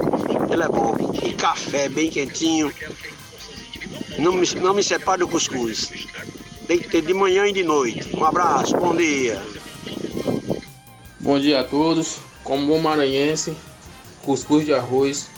ele 0.52 0.62
é 0.62 0.68
bom. 0.68 0.94
E 1.22 1.32
café 1.32 1.88
bem 1.88 2.10
quentinho. 2.10 2.70
Não 4.18 4.34
me, 4.34 4.46
não 4.56 4.74
me 4.74 4.82
separe 4.82 5.20
do 5.20 5.28
cuscuz. 5.28 5.90
Tem 6.66 6.78
que 6.78 6.90
ter 6.90 7.00
de 7.00 7.14
manhã 7.14 7.46
e 7.46 7.54
de 7.54 7.62
noite. 7.62 8.14
Um 8.14 8.22
abraço, 8.26 8.76
bom 8.76 8.94
dia. 8.94 9.42
Bom 11.18 11.40
dia 11.40 11.60
a 11.60 11.64
todos. 11.64 12.18
Como 12.44 12.66
bom 12.66 12.78
maranhense, 12.78 13.56
cuscuz 14.22 14.66
de 14.66 14.74
arroz 14.74 15.30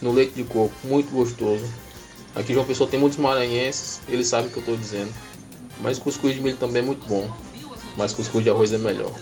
no 0.00 0.12
leite 0.12 0.34
de 0.34 0.44
coco, 0.44 0.72
muito 0.84 1.10
gostoso. 1.10 1.79
Aqui 2.34 2.54
João 2.54 2.66
Pessoa 2.66 2.88
tem 2.88 2.98
muitos 3.00 3.18
maranhenses, 3.18 4.00
eles 4.08 4.28
sabem 4.28 4.48
o 4.48 4.50
que 4.50 4.58
eu 4.58 4.60
estou 4.60 4.76
dizendo. 4.76 5.12
Mas 5.80 5.98
cuscuz 5.98 6.34
de 6.34 6.40
milho 6.40 6.56
também 6.56 6.82
é 6.82 6.84
muito 6.84 7.06
bom. 7.06 7.30
Mas 7.96 8.12
cuscuz 8.12 8.44
de 8.44 8.50
arroz 8.50 8.72
é 8.72 8.78
melhor. 8.78 9.12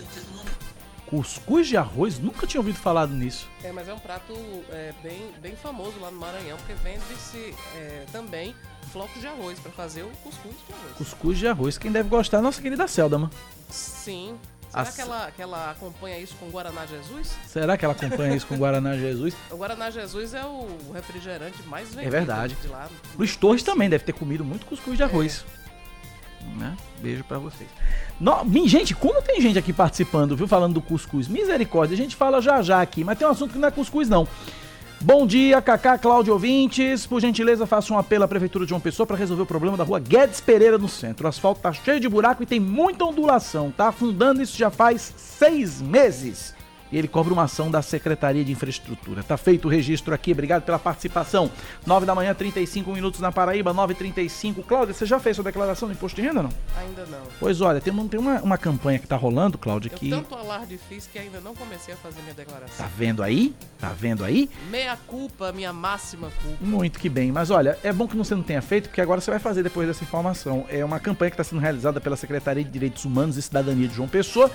Cuscuz 1.07 1.67
de 1.67 1.75
arroz? 1.75 2.19
Nunca 2.19 2.45
tinha 2.45 2.61
ouvido 2.61 2.77
falar 2.77 3.07
nisso. 3.07 3.49
É, 3.63 3.71
mas 3.71 3.87
é 3.87 3.93
um 3.93 3.99
prato 3.99 4.33
é, 4.69 4.93
bem, 5.01 5.31
bem 5.41 5.55
famoso 5.55 5.99
lá 5.99 6.11
no 6.11 6.19
Maranhão, 6.19 6.55
porque 6.57 6.73
vende-se 6.75 7.55
é, 7.75 8.05
também 8.11 8.55
flocos 8.91 9.19
de 9.19 9.25
arroz 9.25 9.57
para 9.57 9.71
fazer 9.71 10.03
o 10.03 10.09
cuscuz 10.23 10.55
de 10.67 10.73
arroz. 10.73 10.97
Cuscuz 10.97 11.37
de 11.39 11.47
arroz. 11.47 11.77
Quem 11.79 11.91
deve 11.91 12.09
gostar 12.09 12.37
é 12.37 12.39
a 12.39 12.43
nossa 12.43 12.61
querida 12.61 12.87
Selda, 12.87 13.17
mano. 13.17 13.31
Sim. 13.69 14.37
Será 14.69 14.81
As- 14.83 14.95
que, 14.95 15.01
ela, 15.01 15.31
que 15.35 15.41
ela 15.41 15.71
acompanha 15.71 16.19
isso 16.19 16.35
com 16.39 16.47
Guaraná 16.49 16.85
Jesus? 16.85 17.35
Será 17.47 17.75
que 17.77 17.83
ela 17.83 17.93
acompanha 17.93 18.35
isso 18.35 18.45
com 18.45 18.55
Guaraná 18.55 18.95
Jesus? 18.95 19.33
O 19.49 19.57
Guaraná 19.57 19.89
Jesus 19.89 20.33
é 20.33 20.43
o 20.45 20.67
refrigerante 20.93 21.61
mais 21.63 21.89
vendido 21.89 22.07
É 22.07 22.09
verdade. 22.09 22.55
de 22.61 22.67
lá. 22.67 22.87
Luiz 23.17 23.35
Torres 23.35 23.63
também 23.63 23.89
deve 23.89 24.03
ter 24.03 24.13
comido 24.13 24.45
muito 24.45 24.65
cuscuz 24.67 24.95
de 24.95 25.03
arroz. 25.03 25.43
Né? 26.57 26.75
Beijo 26.99 27.23
pra 27.23 27.37
vocês. 27.37 27.69
No, 28.19 28.43
gente, 28.67 28.93
como 28.95 29.21
tem 29.21 29.41
gente 29.41 29.57
aqui 29.57 29.73
participando, 29.73 30.35
viu? 30.35 30.47
Falando 30.47 30.75
do 30.75 30.81
cuscuz. 30.81 31.27
Misericórdia, 31.27 31.93
a 31.95 31.97
gente 31.97 32.15
fala 32.15 32.41
já 32.41 32.61
já 32.61 32.81
aqui, 32.81 33.03
mas 33.03 33.17
tem 33.17 33.27
um 33.27 33.31
assunto 33.31 33.53
que 33.53 33.59
não 33.59 33.67
é 33.67 33.71
cuscuz, 33.71 34.07
não. 34.07 34.27
Bom 35.01 35.25
dia, 35.25 35.61
Cacá, 35.61 35.97
Cláudio 35.97 36.33
ouvintes. 36.33 37.07
Por 37.07 37.21
gentileza, 37.21 37.65
faça 37.65 37.93
um 37.93 37.97
apelo 37.97 38.25
à 38.25 38.27
Prefeitura 38.27 38.65
de 38.65 38.69
João 38.69 38.81
Pessoa 38.81 39.07
para 39.07 39.15
resolver 39.15 39.43
o 39.43 39.45
problema 39.45 39.77
da 39.77 39.83
rua 39.85 39.97
Guedes 39.97 40.41
Pereira 40.41 40.77
no 40.77 40.89
centro. 40.89 41.25
O 41.25 41.29
asfalto 41.29 41.61
tá 41.61 41.71
cheio 41.71 42.01
de 42.01 42.09
buraco 42.09 42.43
e 42.43 42.45
tem 42.45 42.59
muita 42.59 43.05
ondulação. 43.05 43.71
Tá 43.71 43.87
afundando 43.87 44.41
isso 44.41 44.57
já 44.57 44.69
faz 44.69 45.13
seis 45.15 45.81
meses. 45.81 46.53
E 46.91 46.97
ele 46.97 47.07
cobra 47.07 47.31
uma 47.33 47.43
ação 47.43 47.69
da 47.69 47.81
Secretaria 47.81 48.43
de 48.43 48.51
Infraestrutura. 48.51 49.21
Tá 49.23 49.37
feito 49.37 49.65
o 49.65 49.71
registro 49.71 50.13
aqui, 50.13 50.31
obrigado 50.31 50.63
pela 50.63 50.79
participação. 50.79 51.51
9 51.85 52.05
da 52.05 52.15
manhã, 52.15 52.33
35 52.33 52.91
minutos 52.91 53.19
na 53.19 53.31
Paraíba, 53.31 53.73
9h35. 53.73 54.63
Cláudia, 54.65 54.93
você 54.93 55.05
já 55.05 55.19
fez 55.19 55.35
sua 55.35 55.43
declaração 55.43 55.87
do 55.87 55.93
imposto 55.93 56.15
de 56.19 56.27
renda, 56.27 56.41
não? 56.41 56.49
Ainda 56.77 57.05
não. 57.05 57.19
Pois 57.39 57.61
olha, 57.61 57.79
tem, 57.79 57.93
uma- 57.93 58.07
tem 58.07 58.19
uma, 58.19 58.41
uma 58.41 58.57
campanha 58.57 58.97
que 58.97 59.07
tá 59.07 59.15
rolando, 59.15 59.57
Cláudia, 59.57 59.91
Eu 59.93 59.97
que. 59.97 60.09
tanto 60.09 60.33
alarde 60.35 60.79
fiz 60.89 61.05
que 61.07 61.19
ainda 61.19 61.39
não 61.39 61.53
comecei 61.53 61.93
a 61.93 61.97
fazer 61.97 62.21
minha 62.21 62.33
declaração. 62.33 62.77
Tá 62.85 62.89
vendo 62.97 63.21
aí? 63.21 63.53
Tá 63.77 63.89
vendo 63.89 64.23
aí? 64.25 64.49
Meia 64.71 64.97
culpa, 65.07 65.51
minha 65.51 65.71
máxima 65.71 66.31
culpa. 66.41 66.57
Muito 66.59 66.99
que 66.99 67.07
bem, 67.09 67.31
mas 67.31 67.51
olha, 67.51 67.77
é 67.83 67.93
bom 67.93 68.07
que 68.07 68.17
você 68.17 68.33
não 68.33 68.43
tenha 68.43 68.61
feito, 68.61 68.89
porque 68.89 69.01
agora 69.01 69.21
você 69.21 69.29
vai 69.29 69.39
fazer 69.39 69.61
depois 69.63 69.87
dessa 69.87 70.03
informação. 70.03 70.65
É 70.69 70.83
uma 70.83 70.99
campanha 70.99 71.29
que 71.29 71.35
está 71.35 71.43
sendo 71.43 71.59
realizada 71.61 72.01
pela 72.01 72.15
Secretaria 72.15 72.63
de 72.63 72.69
Direitos 72.69 73.05
Humanos 73.05 73.37
e 73.37 73.41
Cidadania 73.41 73.87
de 73.87 73.93
João 73.95 74.07
Pessoa. 74.09 74.49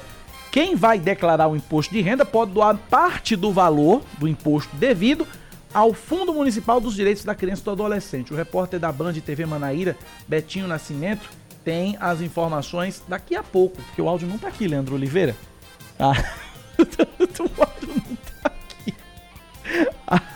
Quem 0.54 0.76
vai 0.76 1.00
declarar 1.00 1.48
o 1.48 1.56
imposto 1.56 1.92
de 1.92 2.00
renda 2.00 2.24
pode 2.24 2.52
doar 2.52 2.76
parte 2.88 3.34
do 3.34 3.50
valor 3.50 4.04
do 4.18 4.28
imposto 4.28 4.70
devido 4.76 5.26
ao 5.74 5.92
Fundo 5.92 6.32
Municipal 6.32 6.80
dos 6.80 6.94
Direitos 6.94 7.24
da 7.24 7.34
Criança 7.34 7.62
e 7.62 7.64
do 7.64 7.70
Adolescente. 7.72 8.32
O 8.32 8.36
repórter 8.36 8.78
da 8.78 8.92
Band 8.92 9.14
TV 9.14 9.46
Manaíra, 9.46 9.98
Betinho 10.28 10.68
Nascimento, 10.68 11.28
tem 11.64 11.96
as 11.98 12.20
informações 12.20 13.02
daqui 13.08 13.34
a 13.34 13.42
pouco, 13.42 13.82
porque 13.82 14.00
o 14.00 14.08
áudio 14.08 14.28
não 14.28 14.38
tá 14.38 14.46
aqui, 14.46 14.68
Leandro 14.68 14.94
Oliveira. 14.94 15.34
Ah, 15.98 16.12
o 16.78 17.60
áudio 17.60 17.88
não 17.88 18.16
tá 18.40 18.52
aqui. 18.52 18.94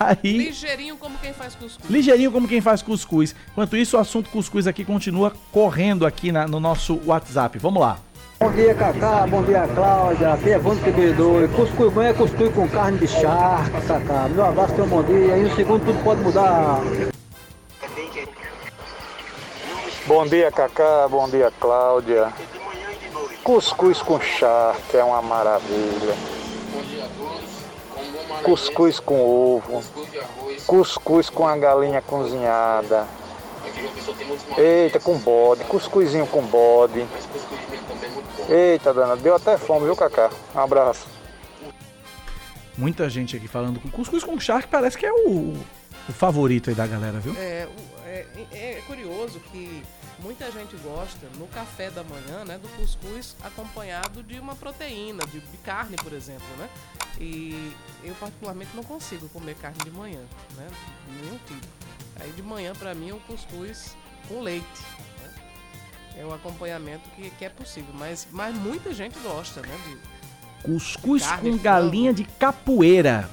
Aí... 0.00 0.36
Ligeirinho 0.36 0.96
como 0.96 1.16
quem 1.18 1.32
faz 1.32 1.54
cuscuz. 1.54 1.88
Ligeirinho 1.88 2.32
como 2.32 2.48
quem 2.48 2.60
faz 2.60 2.82
cuscuz. 2.82 3.36
Enquanto 3.52 3.76
isso, 3.76 3.96
o 3.96 4.00
assunto 4.00 4.30
cuscuz 4.30 4.66
aqui 4.66 4.84
continua 4.84 5.32
correndo 5.52 6.04
aqui 6.04 6.32
na- 6.32 6.48
no 6.48 6.58
nosso 6.58 7.00
WhatsApp. 7.06 7.56
Vamos 7.60 7.80
lá. 7.80 8.00
Bom 8.40 8.52
dia, 8.52 8.72
Cacá. 8.72 9.26
Bom 9.26 9.42
dia, 9.42 9.66
Cláudia. 9.74 10.32
Aqui 10.32 10.50
é 10.50 10.58
Vando 10.58 10.80
Quebedor. 10.80 11.48
Cuscuz 11.48 11.92
bom 11.92 12.02
é 12.02 12.12
cuscuz 12.12 12.54
com 12.54 12.68
carne 12.68 12.96
de 12.96 13.08
charque, 13.08 13.80
Cacá. 13.84 14.28
Meu 14.28 14.44
abraço, 14.44 14.80
um 14.80 14.86
bom 14.86 15.02
dia. 15.02 15.36
E 15.36 15.42
no 15.42 15.56
segundo 15.56 15.84
tudo 15.84 16.04
pode 16.04 16.20
mudar. 16.20 16.80
Bom 20.06 20.24
dia, 20.24 20.52
Cacá. 20.52 21.08
Bom 21.08 21.28
dia, 21.28 21.52
Cláudia. 21.58 22.32
Cuscuz 23.42 24.00
com 24.02 24.20
charque 24.20 24.96
é 24.96 25.02
uma 25.02 25.20
maravilha. 25.20 26.14
Cuscuz 28.44 29.00
com 29.00 29.20
ovo. 29.20 29.82
cuscuz 30.64 31.28
com 31.28 31.44
a 31.44 31.56
galinha 31.56 32.00
cozinhada. 32.00 33.04
Eita, 34.56 35.00
com 35.00 35.18
bode. 35.18 35.64
Cuscuzinho 35.64 36.26
com 36.28 36.42
bode. 36.42 37.04
Eita, 38.48 38.94
dona. 38.94 39.16
Deu 39.16 39.34
até 39.36 39.56
fome, 39.58 39.84
viu, 39.86 39.96
Cacá? 39.96 40.30
Um 40.54 40.58
abraço. 40.60 41.06
Muita 42.76 43.10
gente 43.10 43.36
aqui 43.36 43.48
falando 43.48 43.80
com 43.80 43.90
cuscuz 43.90 44.22
com 44.22 44.38
charque, 44.38 44.68
parece 44.68 44.96
que 44.96 45.04
é 45.04 45.12
o, 45.12 45.52
o 46.08 46.12
favorito 46.12 46.70
aí 46.70 46.76
da 46.76 46.86
galera, 46.86 47.18
viu? 47.18 47.34
É, 47.36 47.66
o- 47.66 47.98
é, 48.08 48.26
é 48.52 48.82
curioso 48.86 49.40
que 49.52 49.82
muita 50.20 50.50
gente 50.52 50.76
gosta 50.76 51.26
no 51.38 51.46
café 51.48 51.90
da 51.90 52.04
manhã, 52.04 52.44
né, 52.44 52.56
do 52.56 52.68
cuscuz 52.76 53.36
acompanhado 53.42 54.22
de 54.22 54.38
uma 54.38 54.54
proteína, 54.54 55.26
de, 55.26 55.40
de 55.40 55.56
carne, 55.58 55.96
por 55.96 56.12
exemplo, 56.12 56.46
né? 56.56 56.68
E 57.20 57.72
eu 58.04 58.14
particularmente 58.14 58.70
não 58.74 58.84
consigo 58.84 59.28
comer 59.30 59.56
carne 59.56 59.78
de 59.84 59.90
manhã, 59.90 60.20
né? 60.56 60.68
de 61.08 61.20
Nenhum 61.22 61.38
tipo. 61.46 61.66
Aí 62.20 62.30
de 62.30 62.42
manhã 62.42 62.72
pra 62.78 62.94
mim 62.94 63.10
é 63.10 63.12
o 63.14 63.20
cuscuz 63.20 63.96
com 64.28 64.40
leite. 64.40 64.64
É 66.18 66.24
o 66.24 66.34
acompanhamento 66.34 67.08
que, 67.14 67.30
que 67.30 67.44
é 67.44 67.48
possível, 67.48 67.90
mas, 67.94 68.26
mas 68.32 68.54
muita 68.56 68.92
gente 68.92 69.18
gosta, 69.20 69.60
né? 69.60 69.76
De, 69.86 69.96
Cuscuz 70.64 71.24
com 71.24 71.56
galinha 71.56 72.12
de 72.12 72.24
capoeira. 72.24 73.30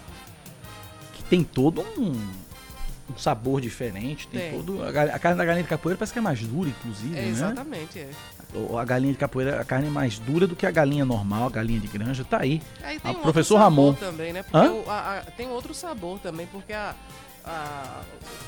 Que 1.13 1.23
tem 1.23 1.43
todo 1.43 1.81
um, 1.97 2.11
um 2.11 3.17
sabor 3.17 3.59
diferente. 3.59 4.27
Tem, 4.27 4.51
Tem. 4.51 4.51
todo. 4.51 4.83
A, 4.83 4.89
a 5.15 5.17
carne 5.19 5.37
da 5.37 5.43
galinha 5.45 5.63
de 5.63 5.69
capoeira 5.69 5.97
parece 5.97 6.13
que 6.13 6.19
é 6.19 6.21
mais 6.21 6.39
dura, 6.41 6.69
inclusive, 6.69 7.17
é, 7.17 7.21
né? 7.23 7.27
exatamente, 7.29 7.99
é. 7.99 8.09
O- 8.53 8.77
A 8.77 8.85
galinha 8.85 9.11
de 9.11 9.17
capoeira, 9.17 9.59
a 9.59 9.65
carne 9.65 9.87
é 9.87 9.89
mais 9.89 10.19
dura 10.19 10.45
do 10.45 10.55
que 10.55 10.67
a 10.67 10.71
galinha 10.71 11.03
normal, 11.03 11.47
a 11.47 11.49
galinha 11.49 11.79
de 11.79 11.87
granja. 11.87 12.23
Tá 12.23 12.41
aí. 12.41 12.61
Aí 12.83 12.97
Ah, 12.97 12.99
tem 13.09 13.11
um 13.11 13.21
professor 13.21 13.55
outro 13.55 13.69
sabor 13.69 13.85
Ramon. 13.95 14.11
também, 14.11 14.31
né? 14.31 14.43
Porque 14.43 14.67
o- 14.67 14.89
a- 14.89 15.17
a- 15.17 15.21
tem 15.31 15.49
outro 15.49 15.73
sabor 15.73 16.19
também, 16.19 16.45
porque 16.45 16.71
a, 16.71 16.93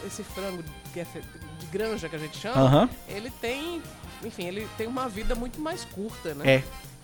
esse 0.06 0.24
frango 0.24 0.64
que 0.94 1.00
é 1.00 1.06
de 1.60 1.66
granja 1.68 2.08
que 2.08 2.16
a 2.16 2.20
gente 2.20 2.38
chama, 2.38 2.90
ele 3.08 3.30
tem, 3.42 3.82
enfim, 4.24 4.46
ele 4.46 4.68
tem 4.78 4.88
uma 4.88 5.08
vida 5.08 5.36
muito 5.36 5.60
mais 5.60 5.86
curta, 5.86 6.34
né? 6.34 6.56
É. 6.56 6.64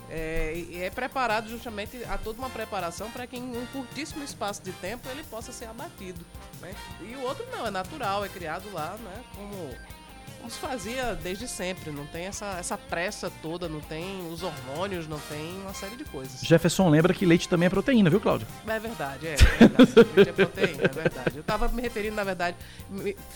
É, 0.09 0.53
e 0.55 0.83
é 0.83 0.89
preparado 0.89 1.49
justamente 1.49 2.03
a 2.05 2.17
toda 2.17 2.37
uma 2.37 2.49
preparação 2.49 3.09
para 3.09 3.25
que 3.25 3.37
em 3.37 3.57
um 3.57 3.65
curtíssimo 3.67 4.23
espaço 4.23 4.61
de 4.61 4.71
tempo 4.73 5.09
ele 5.09 5.23
possa 5.23 5.51
ser 5.51 5.65
abatido, 5.65 6.23
né? 6.61 6.75
E 7.01 7.15
o 7.15 7.21
outro 7.21 7.45
não, 7.51 7.65
é 7.65 7.71
natural, 7.71 8.23
é 8.23 8.29
criado 8.29 8.71
lá, 8.71 8.95
né? 8.97 9.23
Como, 9.35 9.55
como 9.55 10.02
se 10.49 10.59
fazia 10.59 11.15
desde 11.15 11.47
sempre, 11.47 11.91
não 11.91 12.05
tem 12.05 12.25
essa, 12.25 12.57
essa 12.59 12.77
pressa 12.77 13.31
toda, 13.41 13.69
não 13.69 13.79
tem 13.79 14.27
os 14.31 14.43
hormônios, 14.43 15.07
não 15.07 15.19
tem 15.29 15.61
uma 15.61 15.73
série 15.73 15.95
de 15.95 16.03
coisas. 16.05 16.41
Jefferson 16.41 16.89
lembra 16.89 17.13
que 17.13 17.25
leite 17.25 17.47
também 17.47 17.67
é 17.67 17.69
proteína, 17.69 18.09
viu, 18.09 18.19
Cláudio? 18.19 18.47
É 18.67 18.79
verdade, 18.79 19.27
é, 19.27 19.33
é 19.33 19.37
verdade. 19.37 19.93
Leite 20.15 20.29
é 20.29 20.33
proteína, 20.33 20.83
é 20.83 20.87
verdade. 20.87 21.37
Eu 21.37 21.43
tava 21.43 21.67
me 21.69 21.81
referindo, 21.81 22.15
na 22.15 22.23
verdade, 22.23 22.57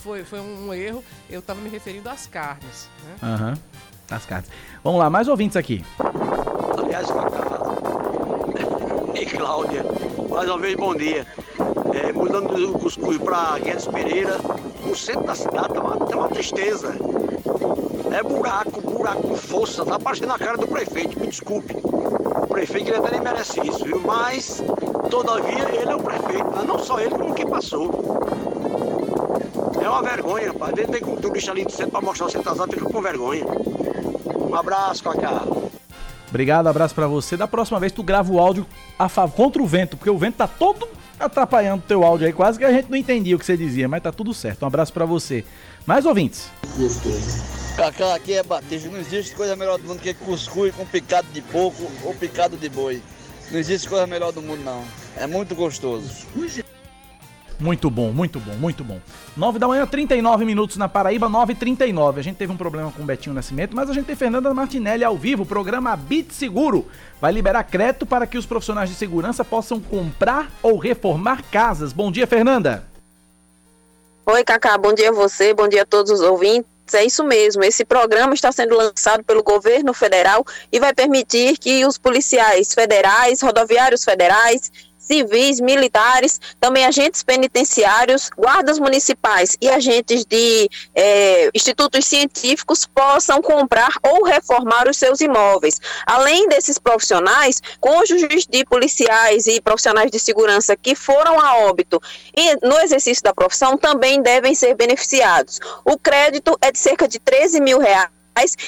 foi, 0.04 0.24
foi 0.24 0.40
um 0.40 0.74
erro, 0.74 1.04
eu 1.30 1.42
tava 1.42 1.62
me 1.62 1.70
referindo 1.70 2.10
às 2.10 2.28
carnes, 2.28 2.90
né? 3.04 3.16
Aham. 3.22 3.58
As 4.10 4.26
cartas. 4.26 4.50
Vamos 4.84 5.00
lá, 5.00 5.10
mais 5.10 5.28
ouvintes 5.28 5.58
aqui. 5.58 5.84
Aliás, 6.78 7.08
e 9.20 9.26
Cláudia, 9.26 9.84
mais 10.30 10.50
uma 10.50 10.60
vez 10.60 10.76
bom 10.76 10.96
dia. 10.96 11.26
É, 11.94 12.14
mudando 12.14 12.56
do 12.56 12.80
cuscuz 12.80 13.18
para 13.18 13.60
Guedes 13.60 13.88
Pereira, 13.88 14.38
no 14.88 14.96
centro 14.96 15.24
da 15.24 15.36
cidade 15.36 15.74
tá 15.74 15.82
uma, 15.82 15.98
tá 15.98 16.18
uma 16.18 16.30
tristeza. 16.30 16.96
É 18.12 18.24
buraco, 18.24 18.82
buraco 18.82 19.36
força, 19.36 19.86
tá 19.86 20.00
parecendo 20.00 20.34
a 20.34 20.40
cara 20.40 20.58
do 20.58 20.68
prefeito, 20.68 21.20
me 21.20 21.28
desculpe. 21.28 21.76
O 21.84 22.48
prefeito 22.48 22.90
ele 22.90 22.98
até 22.98 23.12
nem 23.12 23.22
merece 23.22 23.60
isso, 23.68 23.84
viu? 23.84 24.02
Mas, 24.04 24.64
todavia, 25.10 25.68
ele 25.76 25.92
é 25.92 25.96
o 25.96 26.02
prefeito, 26.02 26.46
né? 26.46 26.64
não 26.66 26.80
só 26.80 27.00
ele, 27.00 27.12
como 27.12 27.34
quem 27.34 27.46
passou. 27.48 28.20
É 29.84 29.90
uma 29.90 30.02
vergonha, 30.02 30.48
rapaz. 30.52 30.74
Ele 30.78 30.88
com 31.02 31.14
o 31.14 31.18
turista 31.18 31.52
ali 31.52 31.64
do 31.64 31.72
centro 31.72 31.92
para 31.92 32.02
mostrar 32.02 32.28
o 32.28 32.30
centro 32.30 32.56
das 32.56 32.68
fica 32.70 32.90
com 32.90 33.02
vergonha. 33.02 33.46
Um 34.50 34.56
abraço, 34.56 35.04
Cacá. 35.04 35.44
Obrigado, 36.30 36.68
abraço 36.68 36.96
pra 36.96 37.08
você. 37.08 37.38
Da 37.38 37.48
próxima 37.48 37.80
vez 37.80 37.92
tu 37.92 38.04
grava 38.04 38.32
o 38.32 38.40
áudio 38.40 38.66
a 38.98 39.08
fav- 39.08 39.32
contra 39.34 39.62
o 39.62 39.66
vento, 39.66 39.96
porque 39.96 40.10
o 40.10 40.18
vento 40.18 40.36
tá 40.38 40.48
todo 40.48 40.88
atrapalhando 41.20 41.84
teu 41.88 42.04
áudio 42.04 42.28
aí, 42.28 42.34
quase 42.34 42.58
que 42.58 42.66
a 42.66 42.72
gente 42.72 42.90
não 42.90 42.98
entendia 42.98 43.36
o 43.36 43.40
que 43.40 43.46
você 43.46 43.58
dizia, 43.58 43.88
mas 43.88 44.04
tá 44.04 44.12
tudo 44.12 44.34
certo. 44.34 44.64
Um 44.64 44.68
abraço 44.68 44.94
para 44.94 45.06
você. 45.06 45.44
Mais 45.86 46.06
ouvintes. 46.06 46.50
Cacá, 47.76 48.16
aqui 48.16 48.34
é 48.34 48.44
Batista. 48.44 48.90
Não 48.90 49.00
existe 49.00 49.36
coisa 49.36 49.56
melhor 49.56 49.78
do 49.78 49.88
mundo 49.88 50.00
que 50.00 50.14
cuscuz 50.14 50.74
com 50.76 50.86
picado 50.86 51.28
de 51.32 51.42
porco 51.42 51.90
ou 52.04 52.14
picado 52.14 52.58
de 52.58 52.70
boi. 52.70 53.02
Não 53.52 53.60
existe 53.60 53.88
coisa 53.88 54.06
melhor 54.06 54.32
do 54.32 54.42
mundo, 54.42 54.64
não. 54.64 54.84
É 55.16 55.26
muito 55.26 55.56
gostoso. 55.56 56.28
Muito 57.60 57.90
bom, 57.90 58.12
muito 58.12 58.40
bom, 58.40 58.54
muito 58.54 58.84
bom. 58.84 59.00
9 59.36 59.58
da 59.58 59.68
manhã, 59.68 59.86
39 59.88 60.46
minutos 60.46 60.78
na 60.78 60.88
Paraíba, 60.88 61.28
9h39. 61.28 62.20
A 62.20 62.22
gente 62.22 62.36
teve 62.36 62.54
um 62.54 62.58
problema 62.58 62.92
com 62.92 63.02
o 63.02 63.06
Betinho 63.06 63.34
Nascimento, 63.34 63.76
mas 63.76 63.90
a 63.90 63.94
gente 63.94 64.06
tem 64.06 64.16
Fernanda 64.16 64.54
Martinelli 64.54 65.04
ao 65.04 65.18
vivo. 65.18 65.42
O 65.42 65.46
programa 65.46 65.96
Bit 65.96 66.36
Seguro 66.36 66.88
vai 67.20 67.32
liberar 67.32 67.64
crédito 67.64 68.06
para 68.06 68.28
que 68.28 68.38
os 68.38 68.46
profissionais 68.46 68.90
de 68.90 68.96
segurança 68.96 69.44
possam 69.44 69.80
comprar 69.80 70.52
ou 70.62 70.78
reformar 70.78 71.42
casas. 71.52 71.92
Bom 71.92 72.12
dia, 72.12 72.28
Fernanda. 72.28 72.86
Oi, 74.26 74.44
Cacá. 74.44 74.78
Bom 74.78 74.94
dia 74.94 75.10
a 75.10 75.14
você, 75.14 75.54
bom 75.54 75.68
dia 75.68 75.82
a 75.82 75.86
todos 75.86 76.12
os 76.12 76.22
ouvintes. 76.22 76.70
É 76.94 77.04
isso 77.04 77.24
mesmo. 77.24 77.64
Esse 77.64 77.84
programa 77.84 78.34
está 78.34 78.52
sendo 78.52 78.76
lançado 78.76 79.24
pelo 79.24 79.42
governo 79.44 79.94
federal 79.94 80.46
e 80.72 80.80
vai 80.80 80.94
permitir 80.94 81.58
que 81.58 81.86
os 81.86 81.98
policiais 81.98 82.74
federais, 82.74 83.42
rodoviários 83.42 84.04
federais, 84.04 84.72
civis, 85.08 85.60
militares, 85.60 86.40
também 86.60 86.86
agentes 86.86 87.24
penitenciários, 87.24 88.30
guardas 88.38 88.78
municipais 88.78 89.58
e 89.62 89.70
agentes 89.70 90.26
de 90.26 90.70
é, 90.94 91.50
institutos 91.56 92.06
científicos 92.06 92.86
possam 92.86 93.42
comprar 93.42 93.90
ou 94.04 94.24
reformar 94.24 94.88
os 94.90 94.98
seus 94.98 95.22
imóveis. 95.22 95.80
Além 96.06 96.48
desses 96.50 96.78
profissionais, 96.78 97.62
cônjuges 97.80 98.46
de 98.46 98.66
policiais 98.66 99.48
e 99.48 99.62
profissionais 99.62 100.12
de 100.12 100.20
segurança 100.20 100.76
que 100.76 100.94
foram 100.94 101.40
a 101.40 101.58
óbito 101.60 102.02
no 102.62 102.78
exercício 102.80 103.24
da 103.24 103.34
profissão 103.34 103.78
também 103.78 104.22
devem 104.22 104.54
ser 104.54 104.76
beneficiados. 104.76 105.60
O 105.86 105.98
crédito 105.98 106.58
é 106.62 106.72
de 106.72 106.80
cerca 106.80 107.08
de 107.08 107.20
13 107.20 107.62
mil 107.62 107.80
reais 107.80 108.17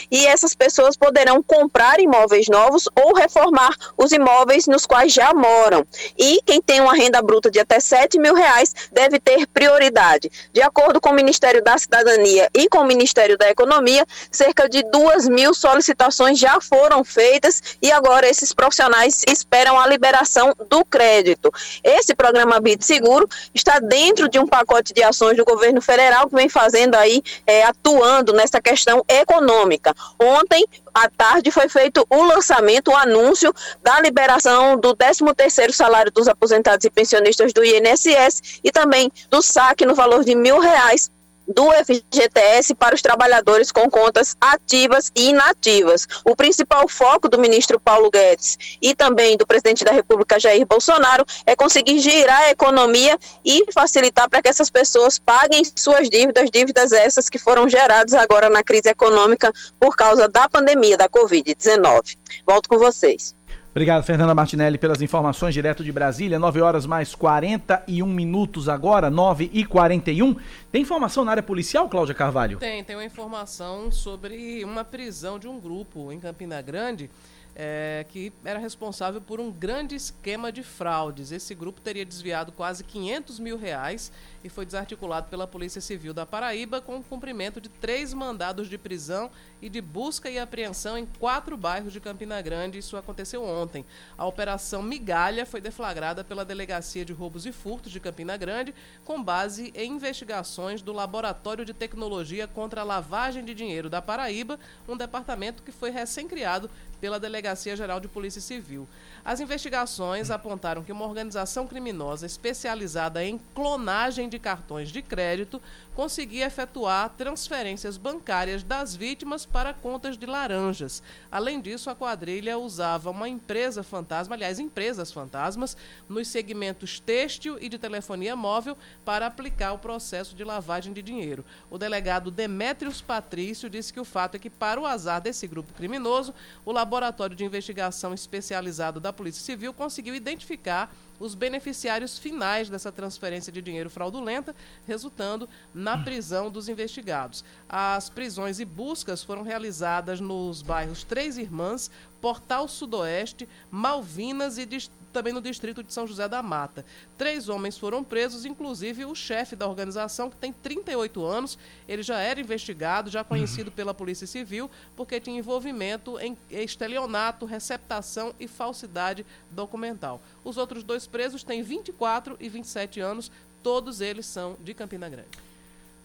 e 0.09 0.25
essas 0.25 0.55
pessoas 0.55 0.97
poderão 0.97 1.43
comprar 1.43 1.99
imóveis 1.99 2.47
novos 2.47 2.87
ou 2.95 3.13
reformar 3.13 3.75
os 3.97 4.11
imóveis 4.11 4.67
nos 4.67 4.85
quais 4.85 5.13
já 5.13 5.33
moram. 5.33 5.85
E 6.17 6.41
quem 6.45 6.61
tem 6.61 6.81
uma 6.81 6.93
renda 6.93 7.21
bruta 7.21 7.51
de 7.51 7.59
até 7.59 7.79
7 7.79 8.19
mil 8.19 8.33
reais 8.33 8.73
deve 8.91 9.19
ter 9.19 9.47
prioridade. 9.47 10.31
De 10.51 10.61
acordo 10.61 10.99
com 10.99 11.09
o 11.09 11.13
Ministério 11.13 11.63
da 11.63 11.77
Cidadania 11.77 12.49
e 12.53 12.67
com 12.67 12.79
o 12.79 12.85
Ministério 12.85 13.37
da 13.37 13.49
Economia, 13.49 14.05
cerca 14.31 14.67
de 14.67 14.83
2 14.83 15.27
mil 15.27 15.53
solicitações 15.53 16.39
já 16.39 16.59
foram 16.61 17.03
feitas 17.03 17.61
e 17.81 17.91
agora 17.91 18.27
esses 18.27 18.53
profissionais 18.53 19.23
esperam 19.27 19.79
a 19.79 19.87
liberação 19.87 20.53
do 20.69 20.83
crédito. 20.85 21.51
Esse 21.83 22.15
programa 22.15 22.59
Bit 22.59 22.85
Seguro 22.85 23.27
está 23.53 23.79
dentro 23.79 24.29
de 24.29 24.39
um 24.39 24.47
pacote 24.47 24.93
de 24.93 25.03
ações 25.03 25.37
do 25.37 25.45
governo 25.45 25.81
federal 25.81 26.27
que 26.27 26.35
vem 26.35 26.49
fazendo 26.49 26.95
aí, 26.95 27.21
é, 27.45 27.63
atuando 27.63 28.33
nessa 28.33 28.61
questão 28.61 29.03
econômica 29.07 29.58
econômica. 29.59 29.93
Ontem, 30.19 30.65
à 30.93 31.09
tarde, 31.09 31.51
foi 31.51 31.67
feito 31.67 32.05
o 32.09 32.23
lançamento, 32.23 32.91
o 32.91 32.95
anúncio 32.95 33.53
da 33.83 33.99
liberação 33.99 34.77
do 34.77 34.95
13º 34.95 35.71
salário 35.71 36.11
dos 36.11 36.27
aposentados 36.27 36.85
e 36.85 36.89
pensionistas 36.89 37.53
do 37.53 37.63
INSS 37.63 38.59
e 38.63 38.71
também 38.71 39.11
do 39.29 39.41
saque 39.41 39.85
no 39.85 39.95
valor 39.95 40.23
de 40.23 40.35
mil 40.35 40.59
reais 40.59 41.11
do 41.49 41.71
FGTS 41.71 42.75
para 42.75 42.93
os 42.93 43.01
trabalhadores 43.01 43.71
com 43.71 43.89
contas 43.89 44.35
ativas 44.39 45.11
e 45.15 45.29
inativas. 45.29 46.07
O 46.23 46.35
principal 46.35 46.87
foco 46.87 47.27
do 47.27 47.39
ministro 47.39 47.79
Paulo 47.79 48.11
Guedes 48.11 48.57
e 48.81 48.93
também 48.93 49.35
do 49.35 49.47
presidente 49.47 49.83
da 49.83 49.91
República 49.91 50.39
Jair 50.39 50.65
Bolsonaro 50.65 51.25
é 51.45 51.55
conseguir 51.55 51.99
girar 51.99 52.41
a 52.41 52.51
economia 52.51 53.17
e 53.43 53.65
facilitar 53.73 54.29
para 54.29 54.41
que 54.41 54.49
essas 54.49 54.69
pessoas 54.69 55.17
paguem 55.17 55.63
suas 55.75 56.09
dívidas, 56.09 56.49
dívidas 56.51 56.91
essas 56.91 57.29
que 57.29 57.39
foram 57.39 57.67
geradas 57.67 58.13
agora 58.13 58.49
na 58.49 58.63
crise 58.63 58.89
econômica 58.89 59.51
por 59.79 59.95
causa 59.95 60.27
da 60.27 60.47
pandemia 60.47 60.97
da 60.97 61.09
Covid-19. 61.09 62.17
Volto 62.45 62.69
com 62.69 62.77
vocês. 62.77 63.38
Obrigado, 63.79 64.03
Fernanda 64.03 64.35
Martinelli, 64.35 64.77
pelas 64.77 65.01
informações 65.01 65.53
direto 65.53 65.85
de 65.85 65.91
Brasília. 65.93 66.37
9 66.37 66.59
horas 66.59 66.85
mais 66.85 67.15
41 67.15 68.05
minutos 68.05 68.67
agora, 68.67 69.09
9 69.09 69.49
e 69.53 69.63
41. 69.63 70.35
Tem 70.69 70.81
informação 70.81 71.23
na 71.23 71.31
área 71.31 71.41
policial, 71.41 71.87
Cláudia 71.87 72.13
Carvalho? 72.13 72.57
Tem, 72.57 72.83
tem 72.83 72.97
uma 72.97 73.05
informação 73.05 73.89
sobre 73.89 74.61
uma 74.65 74.83
prisão 74.83 75.39
de 75.39 75.47
um 75.47 75.57
grupo 75.57 76.11
em 76.11 76.19
Campina 76.19 76.61
Grande. 76.61 77.09
É, 77.55 78.05
que 78.07 78.31
era 78.45 78.59
responsável 78.59 79.19
por 79.19 79.39
um 79.39 79.51
grande 79.51 79.95
esquema 79.95 80.51
de 80.51 80.61
fraudes. 80.61 81.31
Esse 81.31 81.55
grupo 81.55 81.81
teria 81.81 82.05
desviado 82.05 82.51
quase 82.51 82.83
500 82.83 83.39
mil 83.39 83.57
reais 83.57 84.11
e 84.43 84.49
foi 84.49 84.65
desarticulado 84.65 85.27
pela 85.29 85.47
Polícia 85.47 85.81
Civil 85.81 86.13
da 86.13 86.25
Paraíba 86.25 86.81
com 86.81 86.97
o 86.97 87.03
cumprimento 87.03 87.59
de 87.59 87.69
três 87.69 88.13
mandados 88.13 88.67
de 88.69 88.77
prisão 88.77 89.29
e 89.61 89.69
de 89.69 89.81
busca 89.81 90.29
e 90.29 90.39
apreensão 90.39 90.97
em 90.97 91.05
quatro 91.05 91.57
bairros 91.57 91.91
de 91.91 91.99
Campina 91.99 92.41
Grande. 92.41 92.77
Isso 92.77 92.95
aconteceu 92.95 93.43
ontem. 93.43 93.85
A 94.17 94.25
Operação 94.25 94.81
Migalha 94.81 95.45
foi 95.45 95.59
deflagrada 95.59 96.23
pela 96.23 96.45
Delegacia 96.45 97.03
de 97.03 97.13
Roubos 97.13 97.45
e 97.45 97.51
Furtos 97.51 97.91
de 97.91 97.99
Campina 97.99 98.37
Grande, 98.37 98.73
com 99.03 99.21
base 99.21 99.73
em 99.75 99.91
investigações 99.91 100.81
do 100.81 100.93
Laboratório 100.93 101.65
de 101.65 101.73
Tecnologia 101.73 102.47
contra 102.47 102.81
a 102.81 102.83
Lavagem 102.83 103.43
de 103.43 103.53
Dinheiro 103.53 103.89
da 103.89 104.01
Paraíba, 104.01 104.59
um 104.87 104.95
departamento 104.95 105.63
que 105.63 105.71
foi 105.71 105.89
recém-criado 105.89 106.69
pela 106.99 107.19
Delegacia 107.19 107.75
Geral 107.75 107.99
de 107.99 108.07
Polícia 108.07 108.41
Civil. 108.41 108.87
As 109.29 109.39
investigações 109.39 110.31
apontaram 110.31 110.83
que 110.83 110.91
uma 110.91 111.05
organização 111.05 111.67
criminosa 111.67 112.25
especializada 112.25 113.23
em 113.23 113.39
clonagem 113.53 114.27
de 114.27 114.39
cartões 114.39 114.89
de 114.89 115.03
crédito 115.03 115.61
conseguia 115.95 116.45
efetuar 116.45 117.09
transferências 117.09 117.97
bancárias 117.97 118.63
das 118.63 118.95
vítimas 118.95 119.45
para 119.45 119.73
contas 119.73 120.17
de 120.17 120.25
laranjas. 120.25 121.03
Além 121.31 121.59
disso, 121.59 121.89
a 121.89 121.95
quadrilha 121.95 122.57
usava 122.57 123.09
uma 123.09 123.27
empresa 123.27 123.83
fantasma, 123.83 124.35
aliás, 124.35 124.59
empresas 124.59 125.11
fantasmas, 125.11 125.75
nos 126.07 126.27
segmentos 126.27 126.99
têxtil 126.99 127.57
e 127.59 127.67
de 127.67 127.77
telefonia 127.77 128.35
móvel 128.35 128.77
para 129.03 129.27
aplicar 129.27 129.73
o 129.73 129.79
processo 129.79 130.35
de 130.35 130.43
lavagem 130.43 130.93
de 130.93 131.01
dinheiro. 131.01 131.43
O 131.69 131.77
delegado 131.77 132.31
Demétrios 132.31 133.01
Patrício 133.01 133.69
disse 133.69 133.91
que 133.91 133.99
o 133.99 134.05
fato 134.05 134.35
é 134.35 134.39
que, 134.39 134.49
para 134.49 134.79
o 134.79 134.85
azar 134.85 135.21
desse 135.21 135.47
grupo 135.47 135.73
criminoso, 135.73 136.33
o 136.65 136.71
Laboratório 136.71 137.35
de 137.35 137.43
Investigação 137.43 138.13
Especializado 138.13 138.99
da 138.99 139.11
Polícia 139.11 139.43
Civil 139.43 139.73
conseguiu 139.73 140.15
identificar 140.15 140.93
os 141.19 141.35
beneficiários 141.35 142.17
finais 142.17 142.69
dessa 142.69 142.91
transferência 142.91 143.51
de 143.51 143.61
dinheiro 143.61 143.89
fraudulenta, 143.89 144.55
resultando 144.87 145.49
na 145.73 145.97
prisão 145.97 146.49
dos 146.49 146.69
investigados. 146.69 147.43
As 147.67 148.09
prisões 148.09 148.59
e 148.59 148.65
buscas 148.65 149.23
foram 149.23 149.43
realizadas 149.43 150.19
nos 150.19 150.61
bairros 150.61 151.03
Três 151.03 151.37
Irmãs, 151.37 151.91
Portal 152.21 152.67
Sudoeste, 152.67 153.47
Malvinas 153.69 154.57
e 154.57 154.65
também 155.11 155.33
no 155.33 155.41
distrito 155.41 155.83
de 155.83 155.93
São 155.93 156.07
José 156.07 156.27
da 156.27 156.41
Mata. 156.41 156.85
Três 157.17 157.49
homens 157.49 157.77
foram 157.77 158.03
presos, 158.03 158.45
inclusive 158.45 159.05
o 159.05 159.15
chefe 159.15 159.55
da 159.55 159.67
organização, 159.67 160.29
que 160.29 160.35
tem 160.35 160.53
38 160.53 161.25
anos. 161.25 161.57
Ele 161.87 162.03
já 162.03 162.19
era 162.19 162.39
investigado, 162.39 163.09
já 163.09 163.23
conhecido 163.23 163.71
pela 163.71 163.93
Polícia 163.93 164.27
Civil, 164.27 164.69
porque 164.95 165.19
tinha 165.19 165.39
envolvimento 165.39 166.19
em 166.19 166.37
estelionato, 166.49 167.45
receptação 167.45 168.33
e 168.39 168.47
falsidade 168.47 169.25
documental. 169.51 170.21
Os 170.43 170.57
outros 170.57 170.83
dois 170.83 171.07
presos 171.07 171.43
têm 171.43 171.61
24 171.61 172.37
e 172.39 172.49
27 172.49 172.99
anos, 172.99 173.31
todos 173.61 174.01
eles 174.01 174.25
são 174.25 174.55
de 174.63 174.73
Campina 174.73 175.09
Grande. 175.09 175.49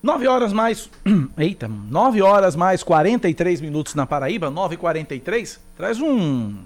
9 0.05 0.27
horas 0.27 0.53
mais. 0.53 0.91
Eita, 1.39 1.67
9 1.67 2.21
horas 2.21 2.55
mais 2.55 2.83
43 2.83 3.63
minutos 3.63 3.95
na 3.95 4.05
Paraíba, 4.05 4.51
9 4.51 4.75
e 4.75 4.77
43 4.77 5.59
Traz 5.77 5.99
um 5.99 6.59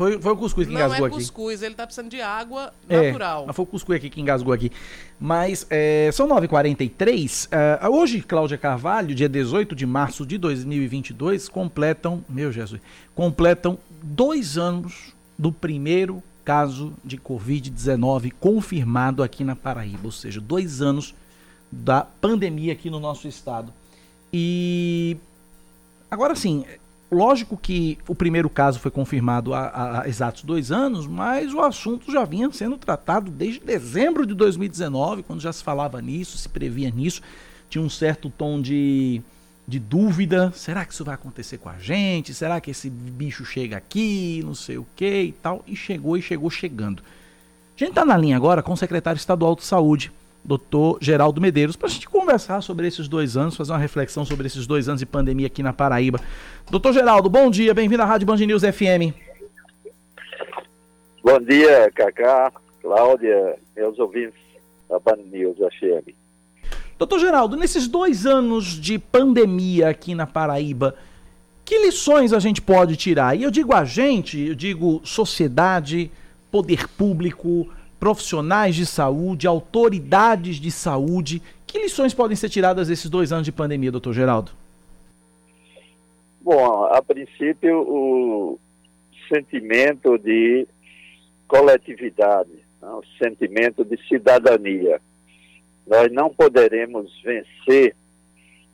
foi, 0.00 0.18
foi 0.18 0.32
o 0.32 0.36
cuscuz 0.36 0.66
que 0.66 0.72
engasgou 0.72 1.04
aqui. 1.04 1.10
Não 1.10 1.18
é 1.18 1.20
cuscuz, 1.20 1.56
aqui. 1.56 1.66
ele 1.66 1.74
tá 1.74 1.84
precisando 1.84 2.08
de 2.08 2.22
água 2.22 2.72
é, 2.88 3.08
natural. 3.08 3.44
Mas 3.46 3.54
foi 3.54 3.62
o 3.64 3.66
cuscuz 3.66 3.96
aqui 3.98 4.08
que 4.08 4.18
engasgou 4.18 4.50
aqui. 4.50 4.72
Mas 5.20 5.66
é, 5.68 6.08
são 6.10 6.26
9h43. 6.26 7.48
Uh, 7.48 7.84
é, 7.84 7.86
hoje, 7.86 8.22
Cláudia 8.22 8.56
Carvalho, 8.56 9.14
dia 9.14 9.28
18 9.28 9.76
de 9.76 9.84
março 9.84 10.24
de 10.24 10.38
2022, 10.38 11.50
completam, 11.50 12.24
meu 12.26 12.50
Jesus, 12.50 12.80
completam 13.14 13.76
dois 14.02 14.56
anos 14.56 15.14
do 15.38 15.52
primeiro 15.52 16.22
caso 16.46 16.94
de 17.04 17.18
Covid-19 17.18 18.32
confirmado 18.40 19.22
aqui 19.22 19.44
na 19.44 19.54
Paraíba. 19.54 20.06
Ou 20.06 20.12
seja, 20.12 20.40
dois 20.40 20.80
anos 20.80 21.14
da 21.70 22.06
pandemia 22.06 22.72
aqui 22.72 22.88
no 22.88 23.00
nosso 23.00 23.28
estado. 23.28 23.70
E 24.32 25.18
agora 26.10 26.34
sim, 26.34 26.64
Lógico 27.10 27.56
que 27.56 27.98
o 28.06 28.14
primeiro 28.14 28.48
caso 28.48 28.78
foi 28.78 28.90
confirmado 28.90 29.52
há, 29.52 30.02
há, 30.02 30.08
exatos 30.08 30.44
dois 30.44 30.70
anos, 30.70 31.08
mas 31.08 31.52
o 31.52 31.60
assunto 31.60 32.12
já 32.12 32.24
vinha 32.24 32.48
sendo 32.52 32.76
tratado 32.76 33.32
desde 33.32 33.58
dezembro 33.58 34.24
de 34.24 34.32
2019, 34.32 35.24
quando 35.24 35.40
já 35.40 35.52
se 35.52 35.64
falava 35.64 36.00
nisso, 36.00 36.38
se 36.38 36.48
previa 36.48 36.88
nisso. 36.88 37.20
Tinha 37.68 37.82
um 37.82 37.90
certo 37.90 38.30
tom 38.30 38.60
de, 38.60 39.20
de 39.66 39.80
dúvida: 39.80 40.52
será 40.54 40.84
que 40.84 40.92
isso 40.92 41.04
vai 41.04 41.16
acontecer 41.16 41.58
com 41.58 41.68
a 41.68 41.78
gente? 41.78 42.32
Será 42.32 42.60
que 42.60 42.70
esse 42.70 42.88
bicho 42.88 43.44
chega 43.44 43.76
aqui? 43.76 44.40
Não 44.44 44.54
sei 44.54 44.78
o 44.78 44.86
que 44.94 45.22
e 45.22 45.32
tal. 45.32 45.64
E 45.66 45.74
chegou 45.74 46.16
e 46.16 46.22
chegou 46.22 46.48
chegando. 46.48 47.02
A 47.74 47.78
gente 47.78 47.90
está 47.90 48.04
na 48.04 48.16
linha 48.16 48.36
agora 48.36 48.62
com 48.62 48.72
o 48.72 48.76
secretário 48.76 49.18
estadual 49.18 49.56
de 49.56 49.64
saúde, 49.64 50.12
doutor 50.44 50.98
Geraldo 51.00 51.40
Medeiros, 51.40 51.76
para 51.76 51.88
a 51.88 51.90
gente 51.90 52.08
conversar 52.08 52.60
sobre 52.62 52.86
esses 52.86 53.08
dois 53.08 53.36
anos, 53.36 53.56
fazer 53.56 53.72
uma 53.72 53.78
reflexão 53.78 54.24
sobre 54.24 54.46
esses 54.46 54.66
dois 54.66 54.88
anos 54.88 55.00
de 55.00 55.06
pandemia 55.06 55.46
aqui 55.46 55.62
na 55.62 55.72
Paraíba. 55.72 56.20
Doutor 56.70 56.92
Geraldo, 56.92 57.28
bom 57.28 57.50
dia, 57.50 57.74
bem-vindo 57.74 58.02
à 58.02 58.06
Rádio 58.06 58.26
Band 58.26 58.36
News 58.36 58.62
FM. 58.62 59.14
Bom 61.22 61.38
dia, 61.40 61.90
Cacá, 61.94 62.52
Cláudia, 62.80 63.56
meus 63.76 63.98
ouvintes 63.98 64.40
da 64.88 64.98
Band 64.98 65.22
News 65.30 65.56
FM. 65.58 66.14
Doutor 66.98 67.18
Geraldo, 67.18 67.56
nesses 67.56 67.86
dois 67.86 68.26
anos 68.26 68.66
de 68.66 68.98
pandemia 68.98 69.88
aqui 69.88 70.14
na 70.14 70.26
Paraíba, 70.26 70.94
que 71.64 71.78
lições 71.78 72.32
a 72.32 72.38
gente 72.38 72.60
pode 72.60 72.96
tirar? 72.96 73.38
E 73.38 73.42
eu 73.42 73.50
digo 73.50 73.74
a 73.74 73.84
gente, 73.84 74.38
eu 74.38 74.54
digo 74.54 75.00
sociedade, 75.04 76.10
poder 76.50 76.88
público, 76.88 77.68
profissionais 78.00 78.74
de 78.74 78.86
saúde, 78.86 79.46
autoridades 79.46 80.56
de 80.56 80.70
saúde. 80.70 81.42
Que 81.66 81.78
lições 81.78 82.14
podem 82.14 82.34
ser 82.34 82.48
tiradas 82.48 82.88
desses 82.88 83.10
dois 83.10 83.30
anos 83.30 83.44
de 83.44 83.52
pandemia, 83.52 83.92
doutor 83.92 84.14
Geraldo? 84.14 84.50
Bom, 86.40 86.84
a 86.84 87.02
princípio, 87.02 87.82
o 87.86 88.58
sentimento 89.28 90.18
de 90.18 90.66
coletividade, 91.46 92.50
né? 92.80 92.88
o 92.88 93.02
sentimento 93.22 93.84
de 93.84 93.96
cidadania. 94.08 95.00
Nós 95.86 96.10
não 96.10 96.30
poderemos 96.30 97.12
vencer 97.22 97.94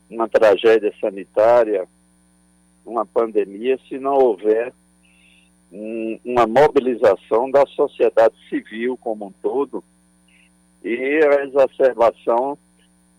uma 0.09 0.29
tragédia 0.29 0.95
sanitária, 1.01 1.89
uma 2.85 3.05
pandemia, 3.05 3.79
se 3.89 3.99
não 3.99 4.15
houver 4.15 4.73
um, 5.77 6.19
uma 6.25 6.47
mobilização 6.47 7.51
da 7.51 7.65
sociedade 7.67 8.35
civil 8.49 8.97
como 8.97 9.27
um 9.27 9.33
todo 9.43 9.85
e 10.83 11.21
a 11.25 11.45
exacerbação 11.45 12.57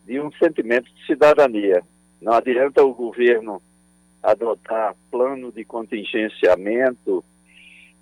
de 0.05 0.19
um 0.19 0.31
sentimento 0.31 0.91
de 0.93 1.05
cidadania. 1.05 1.83
Não 2.21 2.33
adianta 2.33 2.83
o 2.83 2.93
governo 2.93 3.61
adotar 4.23 4.95
plano 5.11 5.51
de 5.51 5.63
contingenciamento, 5.63 7.23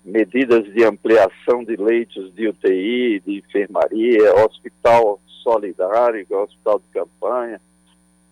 medidas 0.04 0.64
de 0.72 0.84
ampliação 0.84 1.62
de 1.64 1.76
leitos 1.76 2.32
de 2.34 2.48
UTI, 2.48 3.20
de 3.20 3.38
enfermaria, 3.38 4.34
hospital 4.44 5.20
solidário, 5.42 6.26
hospital 6.30 6.78
de 6.78 6.86
campanha, 6.92 7.60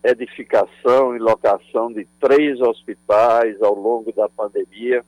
edificação 0.03 1.15
e 1.15 1.19
locação 1.19 1.91
de 1.91 2.07
três 2.19 2.59
hospitais 2.61 3.61
ao 3.61 3.75
longo 3.75 4.11
da 4.11 4.29
pandemia 4.29 5.03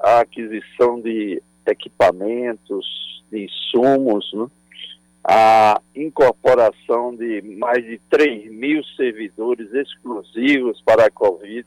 a 0.00 0.20
aquisição 0.20 1.00
de 1.00 1.42
equipamentos, 1.66 3.24
de 3.30 3.44
insumos, 3.44 4.30
né? 4.32 4.46
a 5.28 5.80
incorporação 5.94 7.14
de 7.16 7.42
mais 7.42 7.84
de 7.84 7.98
3 8.08 8.50
mil 8.52 8.84
servidores 8.96 9.72
exclusivos 9.74 10.80
para 10.82 11.06
a 11.06 11.10
Covid. 11.10 11.66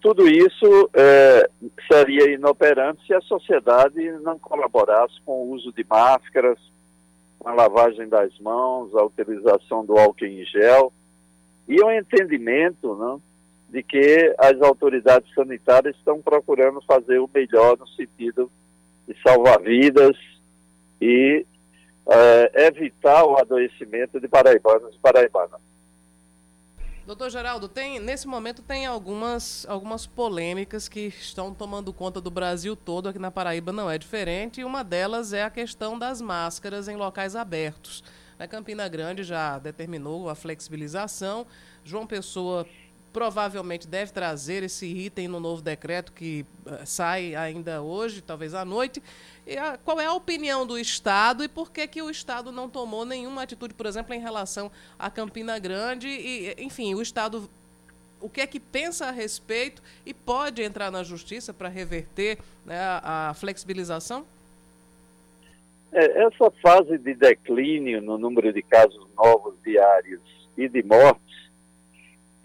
Tudo 0.00 0.28
isso 0.28 0.88
é, 0.94 1.50
seria 1.90 2.30
inoperante 2.30 3.04
se 3.04 3.12
a 3.12 3.20
sociedade 3.22 4.00
não 4.22 4.38
colaborasse 4.38 5.20
com 5.24 5.42
o 5.42 5.50
uso 5.50 5.72
de 5.72 5.84
máscaras, 5.84 6.58
a 7.44 7.52
lavagem 7.52 8.08
das 8.08 8.38
mãos, 8.38 8.94
a 8.94 9.04
utilização 9.04 9.84
do 9.84 9.98
álcool 9.98 10.26
em 10.26 10.44
gel 10.44 10.92
e 11.66 11.80
o 11.82 11.90
entendimento 11.90 12.94
né, 12.94 13.20
de 13.68 13.82
que 13.82 14.34
as 14.38 14.60
autoridades 14.60 15.32
sanitárias 15.34 15.96
estão 15.96 16.22
procurando 16.22 16.80
fazer 16.82 17.18
o 17.18 17.30
melhor 17.32 17.76
no 17.78 17.86
sentido 17.88 18.50
de 19.06 19.16
salvar 19.22 19.60
vidas 19.60 20.16
e 21.00 21.44
é, 22.08 22.66
evitar 22.66 23.24
o 23.24 23.36
adoecimento 23.36 24.20
de 24.20 24.28
paraibanos 24.28 24.94
e 24.94 24.98
paraibanas. 24.98 25.60
Doutor 27.06 27.30
Geraldo, 27.30 27.68
tem, 27.68 28.00
nesse 28.00 28.26
momento 28.26 28.62
tem 28.62 28.84
algumas, 28.84 29.64
algumas 29.68 30.08
polêmicas 30.08 30.88
que 30.88 31.06
estão 31.06 31.54
tomando 31.54 31.92
conta 31.92 32.20
do 32.20 32.32
Brasil 32.32 32.74
todo, 32.74 33.08
aqui 33.08 33.18
na 33.18 33.30
Paraíba 33.30 33.70
não 33.70 33.88
é 33.88 33.96
diferente, 33.96 34.60
e 34.60 34.64
uma 34.64 34.82
delas 34.82 35.32
é 35.32 35.44
a 35.44 35.50
questão 35.50 35.96
das 35.96 36.20
máscaras 36.20 36.88
em 36.88 36.96
locais 36.96 37.36
abertos. 37.36 38.02
A 38.36 38.48
Campina 38.48 38.88
Grande 38.88 39.22
já 39.22 39.56
determinou 39.56 40.28
a 40.28 40.34
flexibilização, 40.34 41.46
João 41.84 42.08
Pessoa 42.08 42.66
provavelmente 43.16 43.88
deve 43.88 44.12
trazer 44.12 44.62
esse 44.62 44.84
item 44.84 45.26
no 45.26 45.40
novo 45.40 45.62
decreto 45.62 46.12
que 46.12 46.44
uh, 46.66 46.84
sai 46.84 47.34
ainda 47.34 47.80
hoje, 47.80 48.20
talvez 48.20 48.52
à 48.52 48.62
noite. 48.62 49.02
A, 49.58 49.78
qual 49.78 49.98
é 49.98 50.04
a 50.04 50.12
opinião 50.12 50.66
do 50.66 50.78
Estado 50.78 51.42
e 51.42 51.48
por 51.48 51.72
que, 51.72 51.86
que 51.86 52.02
o 52.02 52.10
Estado 52.10 52.52
não 52.52 52.68
tomou 52.68 53.06
nenhuma 53.06 53.42
atitude, 53.42 53.72
por 53.72 53.86
exemplo, 53.86 54.12
em 54.12 54.20
relação 54.20 54.70
a 54.98 55.10
Campina 55.10 55.58
Grande? 55.58 56.08
E, 56.08 56.54
enfim, 56.58 56.94
o 56.94 57.00
Estado 57.00 57.48
o 58.20 58.28
que 58.28 58.42
é 58.42 58.46
que 58.46 58.60
pensa 58.60 59.06
a 59.06 59.10
respeito 59.10 59.82
e 60.04 60.12
pode 60.12 60.62
entrar 60.62 60.90
na 60.90 61.02
justiça 61.02 61.54
para 61.54 61.70
reverter 61.70 62.36
né, 62.66 62.78
a, 62.78 63.30
a, 63.30 63.34
flexibilização? 63.34 64.26
É, 65.90 66.22
essa 66.22 66.50
fase 66.62 66.98
de 66.98 67.14
declínio 67.14 68.02
no 68.02 68.18
número 68.18 68.52
de 68.52 68.60
casos 68.60 69.06
novos 69.16 69.54
diários 69.64 70.20
e 70.54 70.68
de 70.68 70.82
mortes 70.82 71.25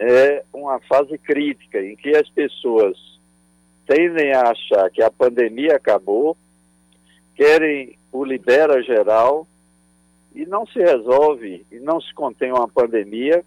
é 0.04 0.44
uma 0.52 0.80
fase 0.80 1.16
crítica 1.20 1.80
em 1.80 1.96
que 1.96 2.10
as 2.18 2.28
pessoas 2.30 2.98
tendem 3.86 4.34
a 4.34 4.50
achar 4.50 4.90
que 4.90 5.04
a 5.04 5.12
pandemia 5.12 5.76
acabou, 5.76 6.36
querem 7.36 8.00
o 8.12 8.26
libera 8.26 8.82
geral 8.82 9.48
e 10.34 10.44
não 10.44 10.66
se 10.66 10.80
resolve 10.80 11.68
e 11.72 11.80
não 11.80 12.02
se 12.02 12.12
contém 12.16 12.52
uma 12.52 12.68
pandemia 12.68 13.46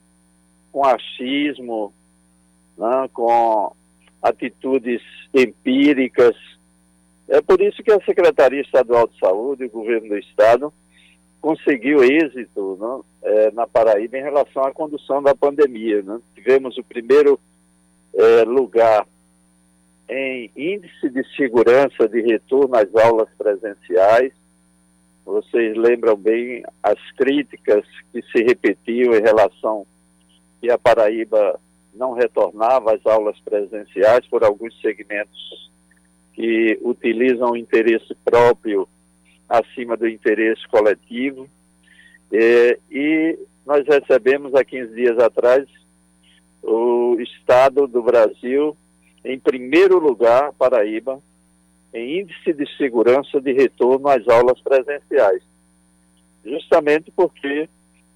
com 0.71 0.85
achismo, 0.85 1.93
né, 2.79 3.11
com 3.12 3.75
atitudes 4.23 5.03
empíricas. 5.35 6.37
É 7.27 7.40
por 7.40 7.61
isso 7.61 7.83
que 7.83 7.90
a 7.90 8.05
Secretaria 8.05 8.61
Estadual 8.61 9.09
de 9.09 9.19
Saúde 9.19 9.64
e 9.64 9.67
o 9.67 9.71
Governo 9.71 10.11
do 10.11 10.19
Estado 10.19 10.73
conseguiu 11.44 12.02
êxito 12.02 12.78
né, 12.80 13.30
é, 13.30 13.50
na 13.50 13.66
Paraíba 13.66 14.16
em 14.16 14.22
relação 14.22 14.64
à 14.64 14.72
condução 14.72 15.22
da 15.22 15.35
pandemia. 15.35 16.00
Né? 16.00 16.18
Tivemos 16.35 16.78
o 16.78 16.83
primeiro 16.83 17.38
é, 18.14 18.44
lugar 18.44 19.07
em 20.09 20.50
índice 20.57 21.11
de 21.11 21.22
segurança 21.37 22.09
de 22.09 22.22
retorno 22.22 22.74
às 22.74 22.88
aulas 22.94 23.28
presenciais. 23.37 24.33
Vocês 25.22 25.76
lembram 25.76 26.16
bem 26.16 26.62
as 26.83 26.98
críticas 27.12 27.85
que 28.11 28.22
se 28.22 28.42
repetiam 28.42 29.12
em 29.12 29.20
relação 29.20 29.87
que 30.62 30.70
a 30.70 30.78
Paraíba 30.78 31.61
não 31.94 32.14
retornava 32.14 32.94
às 32.94 33.04
aulas 33.04 33.38
presenciais 33.40 34.26
por 34.28 34.42
alguns 34.42 34.74
segmentos 34.80 35.70
que 36.33 36.78
utilizam 36.80 37.50
o 37.50 37.57
interesse 37.57 38.14
próprio 38.24 38.88
acima 39.48 39.96
do 39.96 40.09
interesse 40.09 40.66
coletivo. 40.68 41.48
É, 42.33 42.78
e 42.90 43.38
nós 43.66 43.87
recebemos 43.87 44.54
há 44.54 44.64
15 44.64 44.94
dias 44.94 45.18
atrás 45.18 45.66
o 46.62 47.16
Estado 47.20 47.87
do 47.87 48.02
Brasil 48.02 48.76
em 49.24 49.38
primeiro 49.38 49.98
lugar, 49.98 50.52
Paraíba, 50.52 51.18
em 51.92 52.20
índice 52.20 52.52
de 52.52 52.66
segurança 52.76 53.40
de 53.40 53.52
retorno 53.52 54.09
às 54.09 54.28
aulas 54.28 54.61
presenciais. 54.61 55.42
Justamente 56.44 57.11
porque 57.11 57.68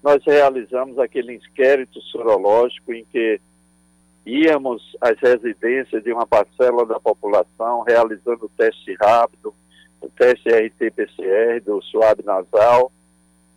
nós 0.03 0.23
realizamos 0.23 0.99
aquele 0.99 1.33
inquérito 1.33 1.99
sorológico 2.01 2.93
em 2.93 3.03
que 3.05 3.41
íamos 4.25 4.95
às 5.01 5.17
residências 5.19 6.03
de 6.03 6.13
uma 6.13 6.27
parcela 6.27 6.85
da 6.85 6.99
população, 6.99 7.81
realizando 7.81 8.51
teste 8.55 8.95
rápido, 9.01 9.53
o 10.01 10.09
teste 10.09 10.49
RT-PCR 10.49 11.61
do 11.65 11.81
suave 11.81 12.23
nasal. 12.23 12.91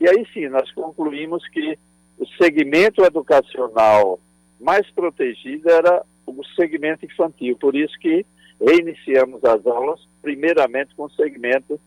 E 0.01 0.09
aí 0.09 0.27
sim, 0.33 0.49
nós 0.49 0.71
concluímos 0.73 1.47
que 1.49 1.79
o 2.19 2.27
segmento 2.41 3.05
educacional 3.05 4.21
mais 4.61 4.89
protegido 4.91 5.71
era 5.71 6.05
o 6.27 6.45
segmento 6.57 7.05
infantil. 7.05 7.57
Por 7.57 7.75
isso 7.75 7.99
que 7.99 8.25
reiniciamos 8.61 9.45
as 9.45 9.67
aulas, 9.67 10.01
primeiramente 10.21 10.95
com 10.95 11.05
o 11.05 11.11
segmento 11.11 11.81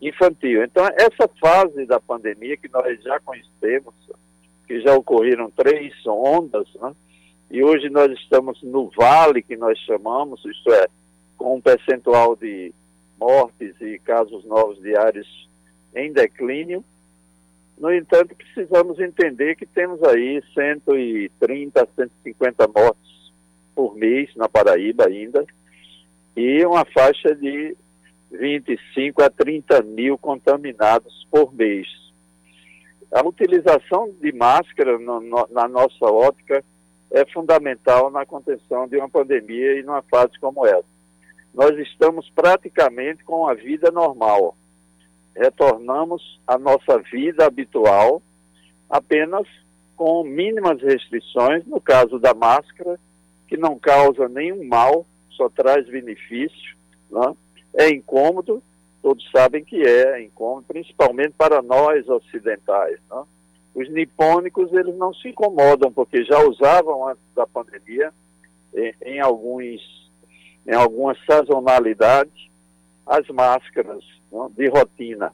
infantil. 0.00 0.62
Então, 0.64 0.86
essa 0.94 1.28
fase 1.40 1.86
da 1.86 2.00
pandemia 2.00 2.56
que 2.56 2.68
nós 2.68 3.00
já 3.02 3.18
conhecemos, 3.20 3.94
que 4.66 4.80
já 4.80 4.94
ocorreram 4.94 5.50
três 5.50 5.94
ondas, 6.06 6.68
né? 6.74 6.92
e 7.50 7.62
hoje 7.62 7.88
nós 7.88 8.10
estamos 8.12 8.60
no 8.62 8.90
vale 8.90 9.42
que 9.42 9.56
nós 9.56 9.78
chamamos, 9.80 10.44
isto 10.44 10.72
é, 10.72 10.86
com 11.36 11.56
um 11.56 11.60
percentual 11.60 12.34
de 12.36 12.74
mortes 13.18 13.74
e 13.80 13.98
casos 13.98 14.44
novos 14.44 14.80
diários 14.80 15.48
em 15.94 16.12
declínio. 16.12 16.84
No 17.78 17.92
entanto, 17.92 18.34
precisamos 18.34 18.98
entender 18.98 19.56
que 19.56 19.66
temos 19.66 20.02
aí 20.02 20.42
130, 20.54 21.88
150 21.94 22.68
mortes 22.68 23.32
por 23.74 23.94
mês 23.94 24.34
na 24.34 24.48
Paraíba 24.48 25.06
ainda, 25.06 25.44
e 26.34 26.64
uma 26.64 26.84
faixa 26.86 27.34
de 27.34 27.76
25 28.30 29.22
a 29.22 29.30
30 29.30 29.82
mil 29.82 30.16
contaminados 30.16 31.26
por 31.30 31.52
mês. 31.54 31.86
A 33.12 33.26
utilização 33.26 34.10
de 34.20 34.32
máscara 34.32 34.98
no, 34.98 35.20
no, 35.20 35.48
na 35.50 35.68
nossa 35.68 36.06
ótica 36.06 36.64
é 37.10 37.24
fundamental 37.26 38.10
na 38.10 38.26
contenção 38.26 38.88
de 38.88 38.96
uma 38.96 39.08
pandemia 39.08 39.78
e 39.78 39.82
numa 39.82 40.02
fase 40.02 40.38
como 40.40 40.66
essa. 40.66 40.95
Nós 41.56 41.70
estamos 41.78 42.28
praticamente 42.28 43.24
com 43.24 43.48
a 43.48 43.54
vida 43.54 43.90
normal. 43.90 44.54
Retornamos 45.34 46.38
à 46.46 46.58
nossa 46.58 46.98
vida 47.10 47.46
habitual, 47.46 48.20
apenas 48.90 49.48
com 49.96 50.22
mínimas 50.22 50.82
restrições, 50.82 51.64
no 51.64 51.80
caso 51.80 52.18
da 52.18 52.34
máscara, 52.34 53.00
que 53.48 53.56
não 53.56 53.78
causa 53.78 54.28
nenhum 54.28 54.68
mal, 54.68 55.06
só 55.30 55.48
traz 55.48 55.88
benefício. 55.88 56.76
Né? 57.10 57.34
É 57.72 57.88
incômodo, 57.88 58.62
todos 59.02 59.26
sabem 59.30 59.64
que 59.64 59.80
é, 59.80 60.22
incômodo, 60.22 60.66
principalmente 60.68 61.32
para 61.38 61.62
nós 61.62 62.06
ocidentais. 62.06 63.00
Né? 63.10 63.24
Os 63.74 63.90
nipônicos, 63.90 64.70
eles 64.74 64.94
não 64.96 65.14
se 65.14 65.28
incomodam, 65.28 65.90
porque 65.90 66.22
já 66.22 66.38
usavam 66.40 67.08
antes 67.08 67.24
da 67.34 67.46
pandemia, 67.46 68.12
em, 68.74 68.94
em 69.06 69.20
alguns, 69.20 70.05
em 70.66 70.74
algumas 70.74 71.18
sazonalidades, 71.24 72.48
as 73.06 73.26
máscaras 73.28 74.04
né, 74.32 74.48
de 74.56 74.68
rotina. 74.68 75.32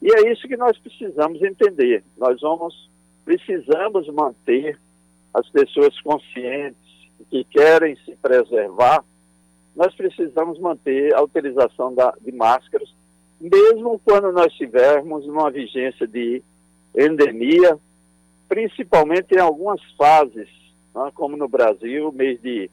E 0.00 0.12
é 0.12 0.32
isso 0.32 0.46
que 0.46 0.56
nós 0.56 0.78
precisamos 0.78 1.42
entender. 1.42 2.04
Nós 2.16 2.40
vamos 2.40 2.90
precisamos 3.24 4.08
manter 4.08 4.78
as 5.32 5.48
pessoas 5.50 5.98
conscientes 6.00 6.80
que 7.28 7.44
querem 7.44 7.96
se 8.04 8.16
preservar, 8.16 9.04
nós 9.76 9.94
precisamos 9.94 10.58
manter 10.58 11.14
a 11.14 11.22
utilização 11.22 11.94
da, 11.94 12.12
de 12.20 12.32
máscaras, 12.32 12.92
mesmo 13.40 14.00
quando 14.04 14.32
nós 14.32 14.52
tivermos 14.54 15.26
uma 15.26 15.50
vigência 15.50 16.06
de 16.06 16.42
endemia, 16.96 17.78
principalmente 18.48 19.34
em 19.34 19.38
algumas 19.38 19.80
fases, 19.96 20.48
né, 20.94 21.10
como 21.14 21.36
no 21.36 21.48
Brasil, 21.48 22.10
mês 22.10 22.40
de 22.42 22.68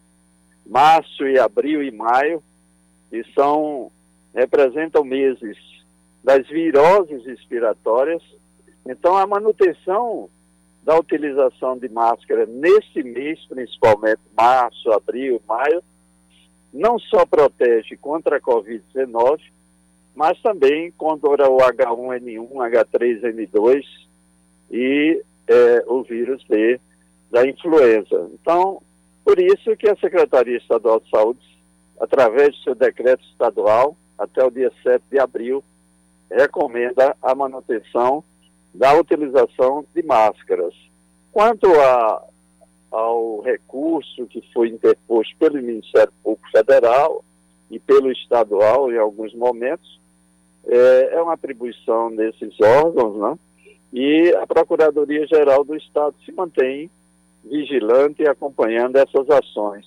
março 0.69 1.25
e 1.27 1.39
abril 1.39 1.83
e 1.83 1.91
maio, 1.91 2.43
que 3.09 3.23
são 3.33 3.91
representam 4.33 5.03
meses 5.03 5.57
das 6.23 6.47
viroses 6.47 7.25
respiratórias. 7.25 8.21
Então, 8.85 9.17
a 9.17 9.25
manutenção 9.25 10.29
da 10.83 10.97
utilização 10.97 11.77
de 11.77 11.89
máscara 11.89 12.45
neste 12.45 13.03
mês, 13.03 13.43
principalmente 13.49 14.21
março, 14.37 14.91
abril, 14.91 15.41
maio, 15.47 15.83
não 16.71 16.99
só 16.99 17.25
protege 17.25 17.97
contra 17.97 18.37
a 18.37 18.41
Covid-19, 18.41 19.39
mas 20.15 20.39
também 20.41 20.91
contra 20.91 21.49
o 21.49 21.57
H1N1, 21.57 22.49
H3N2 22.49 23.83
e 24.71 25.23
é, 25.47 25.83
o 25.87 26.03
vírus 26.03 26.43
B 26.47 26.79
da 27.31 27.47
influenza. 27.47 28.29
Então, 28.33 28.81
por 29.27 29.41
isso 29.41 29.75
que 29.75 29.89
a 29.89 29.95
Secretaria 29.97 30.55
Estadual 30.55 31.01
de 31.01 31.09
Saúde, 31.09 31.41
através 31.99 32.55
do 32.55 32.63
seu 32.63 32.73
decreto 32.73 33.21
estadual, 33.25 33.97
até 34.17 34.41
o 34.41 34.49
dia 34.49 34.71
7 34.81 35.03
de 35.11 35.19
abril, 35.19 35.61
recomenda 36.31 37.13
a 37.21 37.35
manutenção 37.35 38.23
da 38.73 38.93
utilização 38.93 39.85
de 39.93 40.01
máscaras. 40.01 40.73
Quanto 41.29 41.67
a, 41.73 42.23
ao 42.89 43.41
recurso 43.41 44.25
que 44.27 44.41
foi 44.53 44.69
interposto 44.69 45.35
pelo 45.37 45.61
Ministério 45.61 46.13
Público 46.23 46.49
Federal 46.49 47.21
e 47.69 47.77
pelo 47.79 48.09
estadual 48.09 48.89
em 48.93 48.97
alguns 48.97 49.33
momentos, 49.35 49.99
é, 50.65 51.15
é 51.15 51.21
uma 51.21 51.33
atribuição 51.33 52.15
desses 52.15 52.55
órgãos, 52.61 53.17
né? 53.17 53.39
E 53.91 54.33
a 54.37 54.47
Procuradoria-Geral 54.47 55.65
do 55.65 55.75
Estado 55.75 56.15
se 56.23 56.31
mantém 56.31 56.89
vigilante 57.43 58.23
e 58.23 58.29
acompanhando 58.29 58.95
essas 58.97 59.29
ações. 59.29 59.85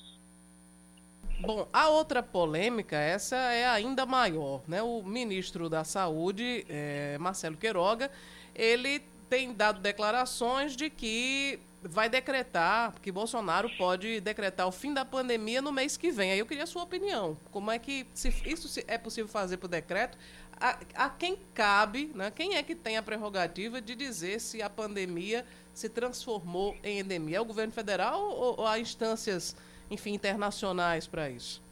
Bom, 1.40 1.66
a 1.72 1.88
outra 1.88 2.22
polêmica, 2.22 2.96
essa 2.96 3.36
é 3.36 3.66
ainda 3.66 4.04
maior, 4.04 4.60
né? 4.68 4.82
O 4.82 5.02
ministro 5.02 5.70
da 5.70 5.84
Saúde, 5.84 6.66
é, 6.68 7.16
Marcelo 7.18 7.56
Queiroga, 7.56 8.10
ele 8.54 9.00
tem 9.28 9.54
dado 9.54 9.80
declarações 9.80 10.76
de 10.76 10.90
que 10.90 11.58
vai 11.82 12.10
decretar, 12.10 12.94
que 13.00 13.10
Bolsonaro 13.10 13.70
pode 13.78 14.20
decretar 14.20 14.66
o 14.66 14.72
fim 14.72 14.92
da 14.92 15.04
pandemia 15.04 15.62
no 15.62 15.72
mês 15.72 15.96
que 15.96 16.10
vem. 16.10 16.32
Aí 16.32 16.38
eu 16.38 16.44
queria 16.44 16.64
a 16.64 16.66
sua 16.66 16.82
opinião. 16.82 17.38
Como 17.50 17.70
é 17.70 17.78
que 17.78 18.06
se 18.12 18.28
isso 18.44 18.82
é 18.86 18.98
possível 18.98 19.28
fazer 19.28 19.56
por 19.56 19.68
decreto? 19.68 20.18
A, 20.60 20.78
a, 20.94 21.08
quem 21.08 21.38
cabe, 21.54 22.12
né? 22.14 22.30
quem 22.30 22.56
é 22.56 22.62
que 22.62 22.74
tem 22.74 22.98
a 22.98 23.02
prerrogativa 23.02 23.80
de 23.80 23.94
dizer 23.94 24.40
se 24.40 24.60
a 24.60 24.68
pandemia 24.68 25.46
se 25.72 25.88
transformou 25.88 26.74
em 26.83 27.00
endemia? 27.00 27.38
É 27.38 27.40
o 27.40 27.44
governo 27.44 27.72
federal 27.72 28.20
ou, 28.20 28.61
ou 28.61 28.66
há 28.66 28.78
instâncias, 28.78 29.56
enfim, 29.90 30.14
internacionais 30.14 31.06
para 31.06 31.30
isso? 31.30 31.62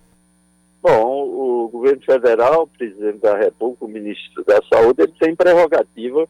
Bom, 0.80 1.64
o 1.64 1.68
governo 1.68 2.02
federal, 2.02 2.62
o 2.62 2.66
presidente 2.66 3.18
da 3.18 3.36
República, 3.36 3.84
o 3.84 3.88
ministro 3.88 4.44
da 4.44 4.60
Saúde, 4.72 5.02
ele 5.02 5.14
tem 5.18 5.34
prerrogativa 5.34 6.28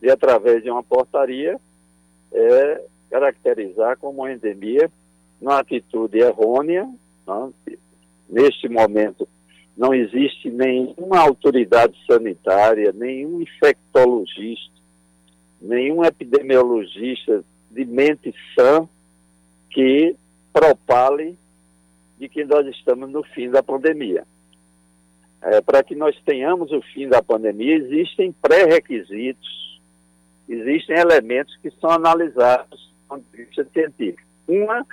de, 0.00 0.10
através 0.10 0.62
de 0.62 0.70
uma 0.70 0.82
portaria, 0.82 1.58
é, 2.32 2.84
caracterizar 3.08 3.96
como 3.98 4.28
endemia, 4.28 4.90
uma 5.40 5.60
atitude 5.60 6.18
errônea. 6.18 6.88
Né? 7.26 7.76
Neste 8.28 8.68
momento, 8.68 9.28
não 9.76 9.94
existe 9.94 10.50
nenhuma 10.50 11.20
autoridade 11.20 11.96
sanitária, 12.06 12.92
nenhum 12.92 13.40
infectologista, 13.40 14.74
nenhum 15.64 16.04
epidemiologista 16.04 17.42
de 17.70 17.84
mente 17.84 18.32
sã 18.54 18.88
que 19.70 20.14
propale 20.52 21.36
de 22.18 22.28
que 22.28 22.44
nós 22.44 22.66
estamos 22.68 23.10
no 23.10 23.24
fim 23.24 23.50
da 23.50 23.62
pandemia. 23.62 24.24
É, 25.42 25.60
Para 25.60 25.82
que 25.82 25.94
nós 25.94 26.16
tenhamos 26.24 26.70
o 26.70 26.80
fim 26.80 27.08
da 27.08 27.22
pandemia, 27.22 27.74
existem 27.76 28.32
pré-requisitos 28.32 29.64
existem 30.48 30.96
elementos 30.98 31.56
que 31.56 31.70
são 31.80 31.90
analisados 31.90 32.92
do 32.92 33.08
ponto 33.08 33.24
de 33.30 33.44
vista 33.44 33.64
científico. 33.72 34.22
Uma 34.46 34.86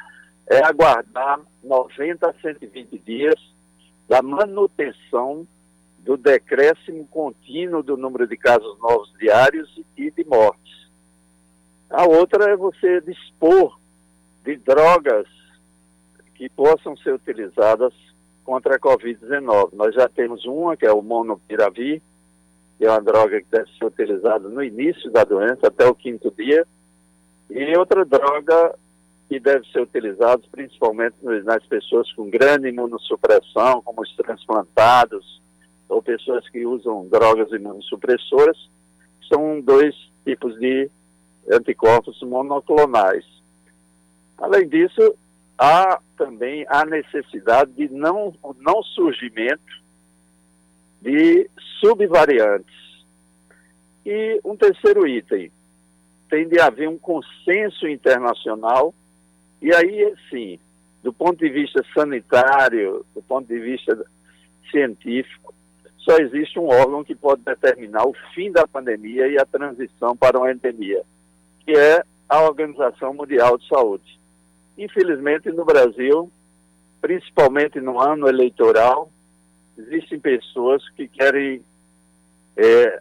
é 0.50 0.64
aguardar 0.64 1.40
90 1.64 2.30
a 2.30 2.34
120 2.34 2.98
dias 3.00 3.36
da 4.08 4.22
manutenção 4.22 5.46
do 6.02 6.18
decréscimo 6.18 7.08
contínuo 7.08 7.84
do 7.84 7.96
número 7.96 8.28
de 8.28 8.36
casos 8.36 8.78
novos 8.80 9.12
diários 9.20 9.82
e 9.96 10.10
de 10.10 10.24
mortes. 10.26 10.90
A 11.90 12.06
outra 12.06 12.52
é 12.52 12.56
você 12.56 13.02
dispor 13.02 13.80
de 14.44 14.58
drogas 14.58 15.28
que 16.36 16.50
possam 16.50 16.98
ser 16.98 17.14
utilizadas 17.14 17.94
contra 18.44 18.76
a 18.76 18.80
Covid-19. 18.80 19.74
Nós 19.74 19.94
já 19.94 20.10
temos 20.10 20.46
uma, 20.46 20.76
que 20.76 20.86
é 20.86 20.92
o 20.92 21.02
monopiravir, 21.02 22.02
que 22.78 22.86
é 22.86 22.90
uma 22.90 23.02
droga 23.02 23.40
que 23.40 23.48
deve 23.52 23.70
ser 23.78 23.86
utilizada 23.86 24.50
no 24.50 24.64
início 24.64 25.12
da 25.12 25.24
doença, 25.24 25.68
até 25.68 25.86
o 25.86 25.94
quinto 25.94 26.32
dia, 26.32 26.66
e 27.50 27.78
outra 27.78 28.04
droga 28.04 28.76
que 29.30 29.40
deve 29.40 29.66
ser 29.72 29.82
utilizada 29.82 30.42
principalmente 30.52 31.16
nas 31.22 31.64
pessoas 31.68 32.12
com 32.14 32.30
grande 32.30 32.70
imunossupressão, 32.70 33.82
como 33.82 34.02
os 34.02 34.16
transplantados, 34.16 35.41
ou 35.92 36.02
pessoas 36.02 36.48
que 36.50 36.66
usam 36.66 37.08
drogas 37.10 37.52
imunossupressoras, 37.52 38.58
são 39.28 39.60
dois 39.60 39.94
tipos 40.24 40.58
de 40.58 40.90
anticorpos 41.52 42.22
monoclonais. 42.22 43.26
Além 44.38 44.68
disso, 44.70 45.16
há 45.58 46.00
também 46.18 46.66
a 46.70 46.86
necessidade 46.86 47.74
de 47.74 47.90
não, 47.90 48.34
não 48.60 48.82
surgimento 48.84 49.82
de 51.02 51.50
subvariantes. 51.82 53.06
E 54.06 54.40
um 54.46 54.56
terceiro 54.56 55.06
item, 55.06 55.52
tem 56.30 56.48
de 56.48 56.60
haver 56.60 56.88
um 56.88 56.98
consenso 56.98 57.86
internacional, 57.86 58.94
e 59.62 59.74
aí, 59.76 60.14
sim, 60.30 60.58
do 61.04 61.12
ponto 61.12 61.38
de 61.38 61.50
vista 61.50 61.84
sanitário, 61.94 63.06
do 63.14 63.22
ponto 63.22 63.48
de 63.48 63.60
vista 63.60 64.06
científico, 64.72 65.54
só 66.04 66.18
existe 66.18 66.60
um 66.60 66.68
órgão 66.68 67.04
que 67.04 67.16
pode 67.16 67.42
determinar 67.44 68.06
o 68.06 68.16
fim 68.34 68.52
da 68.52 68.68
pandemia 68.68 69.28
e 69.28 69.38
a 69.38 69.46
transição 69.46 70.16
para 70.16 70.38
uma 70.38 70.52
endemia, 70.52 71.04
que 71.64 71.72
é 71.72 72.04
a 72.28 72.42
Organização 72.42 73.14
Mundial 73.14 73.58
de 73.58 73.68
Saúde. 73.68 74.20
Infelizmente, 74.78 75.52
no 75.52 75.64
Brasil, 75.64 76.32
principalmente 77.00 77.80
no 77.80 78.00
ano 78.00 78.28
eleitoral, 78.28 79.12
existem 79.78 80.20
pessoas 80.20 80.88
que 80.92 81.08
querem 81.08 81.64
é, 82.58 83.00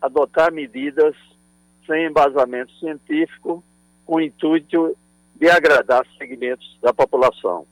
adotar 0.00 0.52
medidas 0.52 1.14
sem 1.86 2.06
embasamento 2.06 2.72
científico, 2.78 3.62
com 4.06 4.16
o 4.16 4.20
intuito 4.20 4.96
de 5.34 5.48
agradar 5.50 6.06
segmentos 6.16 6.78
da 6.80 6.92
população. 6.92 7.66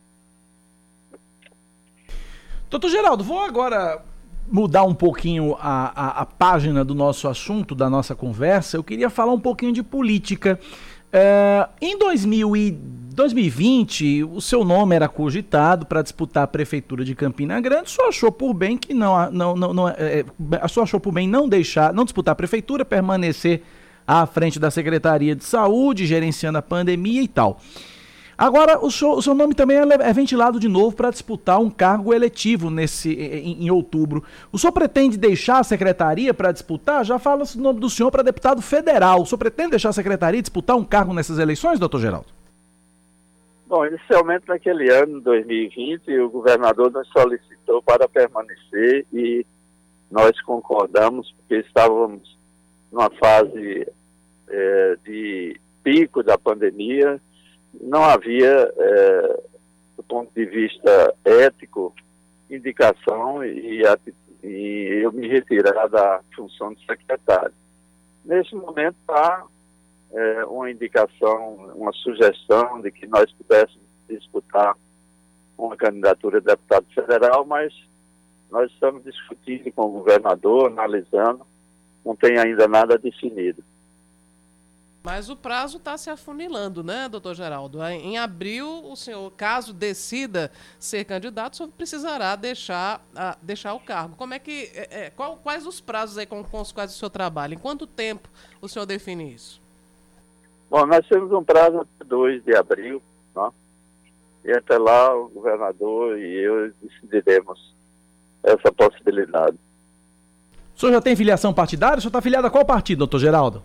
Doutor 2.68 2.90
Geraldo, 2.90 3.24
vou 3.24 3.40
agora 3.40 4.02
mudar 4.50 4.84
um 4.84 4.94
pouquinho 4.94 5.56
a, 5.61 5.92
a, 5.94 6.22
a, 6.22 6.26
página 6.26 6.84
do 6.84 6.94
nosso 6.94 7.28
assunto, 7.28 7.74
da 7.74 7.88
nossa 7.90 8.14
conversa, 8.14 8.76
eu 8.76 8.84
queria 8.84 9.11
falar 9.11 9.32
um 9.32 9.40
pouquinho 9.40 9.72
de 9.72 9.82
política. 9.82 10.58
É, 11.12 11.68
em 11.80 11.98
2000 11.98 12.56
e 12.56 12.70
2020, 12.70 14.24
o 14.24 14.40
seu 14.40 14.64
nome 14.64 14.94
era 14.94 15.08
cogitado 15.08 15.87
para 15.87 16.02
disputar 16.02 16.44
a 16.44 16.46
prefeitura 16.46 17.04
de 17.04 17.14
Campina 17.14 17.61
Grande. 17.61 17.90
Só 17.90 18.08
achou 18.08 18.30
por 18.30 18.54
bem 18.54 18.76
que 18.76 18.94
não, 18.94 19.30
não, 19.30 19.56
não, 19.56 19.74
não 19.74 19.88
é 19.88 20.24
só 20.68 20.82
achou 20.82 21.00
por 21.00 21.12
bem 21.12 21.26
não 21.26 21.48
deixar, 21.48 21.92
não 21.92 22.04
disputar 22.04 22.32
a 22.32 22.37
prefeitura, 22.37 22.84
permanecer 22.84 23.62
à 24.06 24.24
frente 24.24 24.58
da 24.58 24.70
Secretaria 24.70 25.34
de 25.34 25.44
Saúde, 25.44 26.06
gerenciando 26.06 26.58
a 26.58 26.62
pandemia 26.62 27.22
e 27.22 27.28
tal. 27.28 27.61
Agora, 28.38 28.79
o 28.79 28.88
seu, 28.88 29.11
o 29.11 29.20
seu 29.20 29.35
nome 29.35 29.53
também 29.53 29.79
é, 29.79 29.83
é 29.83 30.12
ventilado 30.12 30.61
de 30.61 30.68
novo 30.68 30.94
para 30.94 31.11
disputar 31.11 31.59
um 31.59 31.68
cargo 31.68 32.14
eletivo 32.14 32.70
nesse, 32.70 33.12
em, 33.12 33.64
em, 33.64 33.70
outubro. 33.70 34.22
O 34.53 34.59
senhor 34.59 34.72
pretende 34.72 35.18
deixar 35.18 35.59
a 35.59 35.64
secretaria 35.64 36.33
para 36.33 36.53
disputar? 36.53 37.05
Já 37.05 37.18
fala 37.18 37.42
o 37.42 37.59
nome 37.61 37.81
do 37.81 37.90
senhor 37.90 38.12
para 38.12 38.22
deputado 38.22 38.62
federal. 38.62 39.22
O 39.22 39.27
senhor 39.27 39.38
pretende 39.38 39.70
deixar 39.70 39.88
a 39.88 39.92
secretaria 39.92 40.40
disputar 40.40 40.77
um 40.77 40.85
cargo 40.85 41.12
nessas 41.12 41.40
eleições, 41.40 41.81
doutor 41.81 42.01
Geraldo? 42.01 42.29
Bom, 43.66 43.85
inicialmente 43.85 44.46
naquele 44.46 44.88
ano, 44.88 45.20
2020, 45.20 46.09
o 46.20 46.31
governador 46.31 46.92
nos 46.92 47.09
solicitou 47.09 47.83
para 47.83 48.09
permanecer 48.09 49.05
e 49.12 49.44
nós 50.09 50.40
concordamos, 50.42 51.35
porque 51.38 51.57
estávamos 51.57 52.38
numa 52.92 53.11
fase 53.11 53.85
é, 54.48 54.96
de 55.05 55.61
pico 55.83 56.22
da 56.22 56.38
pandemia, 56.38 57.20
não 57.81 58.04
havia, 58.04 58.72
é, 58.76 59.42
do 59.96 60.02
ponto 60.02 60.31
de 60.35 60.44
vista 60.46 61.14
ético, 61.24 61.94
indicação 62.50 63.44
e, 63.44 63.83
e 64.42 65.02
eu 65.02 65.12
me 65.12 65.28
retirar 65.28 65.88
da 65.88 66.20
função 66.35 66.72
de 66.72 66.85
secretário. 66.87 67.52
Nesse 68.24 68.54
momento 68.54 68.96
há 69.09 69.44
é, 70.12 70.44
uma 70.46 70.70
indicação, 70.70 71.72
uma 71.74 71.92
sugestão 71.92 72.81
de 72.81 72.90
que 72.90 73.07
nós 73.07 73.31
pudéssemos 73.33 73.87
disputar 74.09 74.76
uma 75.57 75.76
candidatura 75.76 76.40
de 76.40 76.46
deputado 76.46 76.87
federal, 76.94 77.44
mas 77.44 77.74
nós 78.50 78.70
estamos 78.70 79.04
discutindo 79.04 79.70
com 79.72 79.83
o 79.83 79.90
governador, 79.90 80.70
analisando, 80.70 81.44
não 82.04 82.16
tem 82.16 82.38
ainda 82.38 82.66
nada 82.66 82.96
definido. 82.96 83.62
Mas 85.02 85.30
o 85.30 85.37
prazo 85.37 85.78
está 85.78 85.96
se 85.96 86.11
afunilando, 86.11 86.82
né, 86.82 87.08
doutor 87.08 87.34
Geraldo? 87.34 87.82
Em 87.84 88.18
abril, 88.18 88.84
o 88.84 88.96
senhor, 88.96 89.30
caso 89.37 89.72
decida 89.72 90.50
ser 90.78 91.04
candidato, 91.04 91.54
o 91.54 91.56
senhor 91.56 91.70
precisará 91.70 92.34
deixar, 92.34 93.00
uh, 93.14 93.38
deixar 93.40 93.74
o 93.74 93.80
cargo. 93.80 94.16
Como 94.16 94.34
é 94.34 94.38
que. 94.38 94.70
É, 94.74 95.06
é, 95.06 95.11
qual, 95.11 95.37
quais 95.37 95.66
os 95.66 95.80
prazos 95.80 96.18
aí 96.18 96.26
com, 96.26 96.42
com, 96.42 96.61
os 96.61 96.72
quais 96.72 96.90
o 96.90 96.94
senhor 96.94 97.11
trabalha? 97.11 97.54
Em 97.54 97.58
quanto 97.58 97.87
tempo 97.87 98.28
o 98.61 98.68
senhor 98.68 98.87
define 98.87 99.32
isso? 99.32 99.61
Bom, 100.68 100.84
nós 100.84 101.06
temos 101.06 101.32
um 101.32 101.44
prazo 101.44 101.78
até 101.78 102.04
2 102.04 102.44
de 102.44 102.54
abril, 102.54 103.00
né? 103.34 103.50
e 104.44 104.52
até 104.52 104.76
lá 104.76 105.14
o 105.14 105.28
governador 105.28 106.18
e 106.18 106.44
eu 106.44 106.72
decidiremos 106.82 107.74
essa 108.42 108.70
possibilidade. 108.72 109.56
O 110.76 110.80
senhor 110.80 110.92
já 110.92 111.00
tem 111.00 111.16
filiação 111.16 111.54
partidária? 111.54 111.98
O 111.98 112.00
senhor 112.00 112.11
está 112.11 112.18
afiliado 112.18 112.46
a 112.46 112.50
qual 112.50 112.64
partido, 112.64 112.98
doutor 112.98 113.18
Geraldo? 113.18 113.62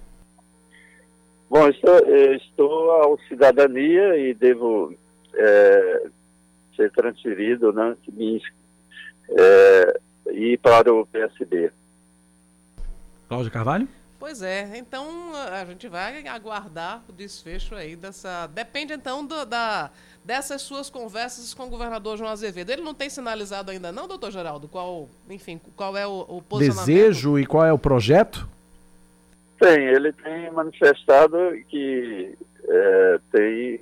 Bom, 1.53 1.67
estou, 1.67 1.99
estou 2.35 2.89
ao 2.89 3.19
cidadania 3.27 4.17
e 4.17 4.33
devo 4.33 4.91
é, 5.35 6.07
ser 6.75 6.91
transferido, 6.91 7.71
né, 7.71 7.95
é, 9.29 9.99
ir 10.31 10.57
para 10.57 10.91
o 10.91 11.05
PSB. 11.05 11.71
Cláudio 13.27 13.51
Carvalho? 13.51 13.87
Pois 14.17 14.41
é, 14.41 14.79
então 14.79 15.05
a 15.35 15.63
gente 15.65 15.87
vai 15.87 16.27
aguardar 16.27 17.03
o 17.07 17.11
desfecho 17.11 17.75
aí 17.75 17.95
dessa. 17.95 18.47
Depende 18.47 18.93
então 18.93 19.23
do, 19.23 19.45
da, 19.45 19.91
dessas 20.25 20.63
suas 20.63 20.89
conversas 20.89 21.53
com 21.53 21.67
o 21.67 21.69
governador 21.69 22.17
João 22.17 22.31
Azevedo. 22.31 22.71
Ele 22.71 22.81
não 22.81 22.95
tem 22.95 23.11
sinalizado 23.11 23.69
ainda, 23.69 23.91
não, 23.91 24.07
doutor 24.07 24.31
Geraldo? 24.31 24.67
Qual, 24.67 25.07
enfim, 25.29 25.61
qual 25.75 25.95
é 25.95 26.07
o, 26.07 26.25
o 26.27 26.41
posicionamento? 26.41 26.87
Desejo 26.87 27.37
e 27.37 27.45
qual 27.45 27.63
é 27.63 27.71
o 27.71 27.77
projeto? 27.77 28.51
Tem, 29.59 29.85
ele 29.85 30.11
tem 30.13 30.51
manifestado 30.51 31.37
que 31.69 32.37
é, 32.67 33.19
tem 33.31 33.79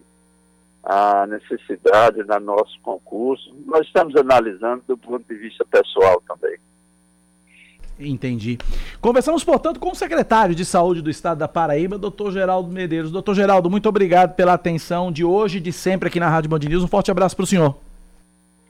a 0.83 1.27
necessidade 1.27 2.23
no 2.23 2.39
nosso 2.39 2.79
concurso. 2.81 3.53
Nós 3.65 3.85
estamos 3.85 4.15
analisando 4.15 4.83
do 4.87 4.97
ponto 4.97 5.23
de 5.27 5.35
vista 5.35 5.65
pessoal 5.65 6.21
também. 6.27 6.57
Entendi. 7.99 8.57
Conversamos, 8.99 9.43
portanto, 9.43 9.79
com 9.79 9.91
o 9.91 9.95
secretário 9.95 10.55
de 10.55 10.65
Saúde 10.65 11.03
do 11.03 11.09
Estado 11.09 11.37
da 11.37 11.47
Paraíba, 11.47 11.99
doutor 11.99 12.31
Geraldo 12.31 12.71
Medeiros. 12.71 13.11
Doutor 13.11 13.35
Geraldo, 13.35 13.69
muito 13.69 13.87
obrigado 13.87 14.33
pela 14.33 14.53
atenção 14.53 15.11
de 15.11 15.23
hoje 15.23 15.59
e 15.59 15.61
de 15.61 15.71
sempre 15.71 16.07
aqui 16.07 16.19
na 16.19 16.29
Rádio 16.29 16.49
Band 16.49 16.59
News. 16.59 16.83
Um 16.83 16.87
forte 16.87 17.11
abraço 17.11 17.35
para 17.35 17.43
o 17.43 17.47
senhor. 17.47 17.77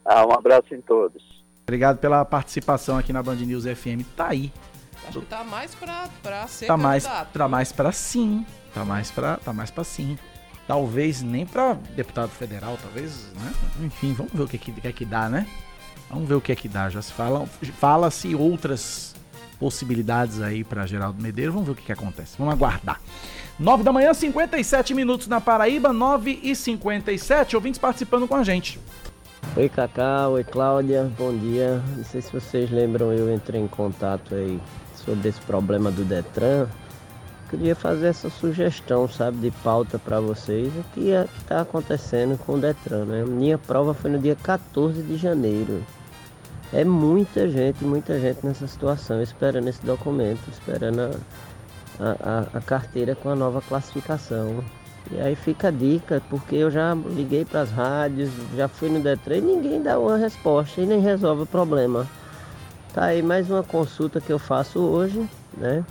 Ah, 0.03 0.25
um 0.25 0.33
abraço 0.33 0.75
em 0.75 0.81
todos. 0.81 1.23
Obrigado 1.63 1.99
pela 1.99 2.25
participação 2.25 2.97
aqui 2.97 3.13
na 3.13 3.23
Band 3.23 3.35
News 3.35 3.63
FM. 3.63 4.03
Tá 4.17 4.27
aí 4.29 4.51
Acho 5.07 5.19
que 5.19 5.25
tá 5.25 5.43
mais 5.43 5.75
pra, 5.75 6.09
pra 6.21 6.47
ser 6.47 6.67
tá 6.67 6.77
mais, 6.77 7.03
Tá 7.03 7.47
mais 7.47 7.71
pra 7.71 7.91
sim. 7.91 8.45
Tá 8.73 8.85
mais 8.85 9.11
pra, 9.11 9.37
tá 9.37 9.51
mais 9.51 9.71
pra 9.71 9.83
sim. 9.83 10.17
Talvez 10.67 11.21
nem 11.21 11.45
pra 11.45 11.73
deputado 11.95 12.29
federal, 12.29 12.77
talvez, 12.81 13.27
né? 13.33 13.53
Enfim, 13.81 14.13
vamos 14.13 14.31
ver 14.31 14.43
o 14.43 14.47
que, 14.47 14.57
que, 14.57 14.71
que 14.71 14.87
é 14.87 14.91
que 14.91 15.05
dá, 15.05 15.27
né? 15.27 15.45
Vamos 16.09 16.27
ver 16.27 16.35
o 16.35 16.41
que 16.41 16.51
é 16.51 16.55
que 16.55 16.69
dá. 16.69 16.89
Já 16.89 17.01
se 17.01 17.11
fala, 17.11 17.45
fala-se 17.79 18.35
outras 18.35 19.15
possibilidades 19.59 20.41
aí 20.41 20.63
para 20.63 20.85
Geraldo 20.85 21.21
Medeiros. 21.21 21.53
Vamos 21.53 21.67
ver 21.67 21.73
o 21.73 21.75
que, 21.75 21.83
que 21.83 21.91
acontece. 21.91 22.35
Vamos 22.37 22.53
aguardar. 22.53 23.01
9 23.59 23.83
da 23.83 23.91
manhã, 23.93 24.13
57 24.13 24.93
minutos 24.93 25.27
na 25.27 25.39
Paraíba, 25.39 25.93
9 25.93 26.39
e 26.41 26.55
57. 26.55 27.55
Ouvintes 27.55 27.79
participando 27.79 28.27
com 28.27 28.35
a 28.35 28.43
gente. 28.43 28.79
Oi 29.55 29.69
Cacá, 29.69 30.27
oi 30.29 30.43
Cláudia, 30.43 31.11
bom 31.17 31.35
dia. 31.37 31.81
Não 31.95 32.03
sei 32.03 32.21
se 32.21 32.31
vocês 32.31 32.71
lembram, 32.71 33.11
eu 33.11 33.33
entrei 33.33 33.61
em 33.61 33.67
contato 33.67 34.33
aí 34.33 34.59
sobre 35.05 35.29
esse 35.29 35.41
problema 35.41 35.91
do 35.91 36.03
Detran, 36.03 36.67
queria 37.49 37.75
fazer 37.75 38.07
essa 38.07 38.29
sugestão, 38.29 39.07
sabe, 39.09 39.37
de 39.37 39.51
pauta 39.51 39.99
para 39.99 40.21
vocês, 40.21 40.71
o 40.73 40.83
que 40.93 41.11
é, 41.11 41.27
está 41.37 41.61
acontecendo 41.61 42.37
com 42.37 42.53
o 42.53 42.57
Detran, 42.57 43.05
né? 43.05 43.23
Minha 43.25 43.57
prova 43.57 43.93
foi 43.93 44.09
no 44.09 44.19
dia 44.19 44.37
14 44.41 45.01
de 45.03 45.17
janeiro. 45.17 45.83
É 46.71 46.85
muita 46.85 47.49
gente, 47.49 47.83
muita 47.83 48.17
gente 48.17 48.45
nessa 48.45 48.65
situação, 48.65 49.21
esperando 49.21 49.67
esse 49.67 49.85
documento, 49.85 50.39
esperando 50.49 51.19
a, 51.99 52.47
a, 52.53 52.57
a 52.57 52.61
carteira 52.61 53.13
com 53.13 53.29
a 53.29 53.35
nova 53.35 53.61
classificação. 53.61 54.63
E 55.11 55.19
aí 55.19 55.35
fica 55.35 55.67
a 55.67 55.71
dica, 55.71 56.21
porque 56.29 56.55
eu 56.55 56.71
já 56.71 56.93
liguei 56.93 57.43
para 57.43 57.61
as 57.61 57.71
rádios, 57.71 58.29
já 58.55 58.69
fui 58.69 58.87
no 58.87 59.01
Detran 59.01 59.37
e 59.37 59.41
ninguém 59.41 59.81
dá 59.81 59.99
uma 59.99 60.15
resposta 60.15 60.79
e 60.79 60.85
nem 60.85 61.01
resolve 61.01 61.43
o 61.43 61.45
problema. 61.45 62.07
Tá 62.93 63.05
aí 63.05 63.21
mais 63.21 63.49
uma 63.49 63.63
consulta 63.63 64.19
que 64.19 64.31
eu 64.31 64.37
faço 64.37 64.79
hoje, 64.79 65.25
né? 65.57 65.85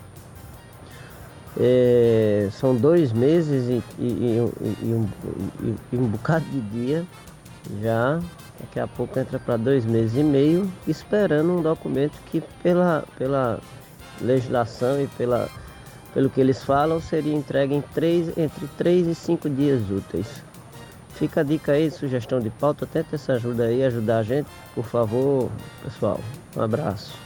É, 1.58 2.48
são 2.52 2.76
dois 2.76 3.10
meses 3.10 3.68
e, 3.68 3.82
e, 3.98 4.06
e, 4.06 4.76
e 4.82 4.94
um, 4.94 5.08
um, 5.94 6.06
bocado 6.08 6.44
de 6.44 6.60
dia 6.60 7.06
já. 7.82 8.20
Daqui 8.60 8.78
a 8.78 8.86
pouco 8.86 9.18
entra 9.18 9.38
para 9.38 9.56
dois 9.56 9.86
meses 9.86 10.14
e 10.14 10.22
meio, 10.22 10.70
esperando 10.86 11.50
um 11.50 11.62
documento 11.62 12.12
que 12.26 12.42
pela, 12.62 13.04
pela 13.16 13.58
legislação 14.20 15.00
e 15.00 15.06
pela, 15.06 15.48
pelo 16.12 16.28
que 16.28 16.38
eles 16.38 16.62
falam 16.62 17.00
seria 17.00 17.34
entregue 17.34 17.74
em 17.74 17.80
três, 17.80 18.36
entre 18.36 18.68
três 18.76 19.06
e 19.06 19.14
cinco 19.14 19.48
dias 19.48 19.90
úteis. 19.90 20.44
Fica 21.14 21.40
a 21.40 21.44
dica 21.44 21.72
aí, 21.72 21.90
sugestão 21.90 22.40
de 22.40 22.50
pauta, 22.50 22.86
tenta 22.86 23.16
essa 23.16 23.32
ajuda 23.32 23.64
aí, 23.64 23.82
ajudar 23.84 24.18
a 24.18 24.22
gente, 24.22 24.48
por 24.74 24.84
favor, 24.84 25.50
pessoal. 25.82 26.20
Um 26.56 26.62
abraço. 26.62 27.18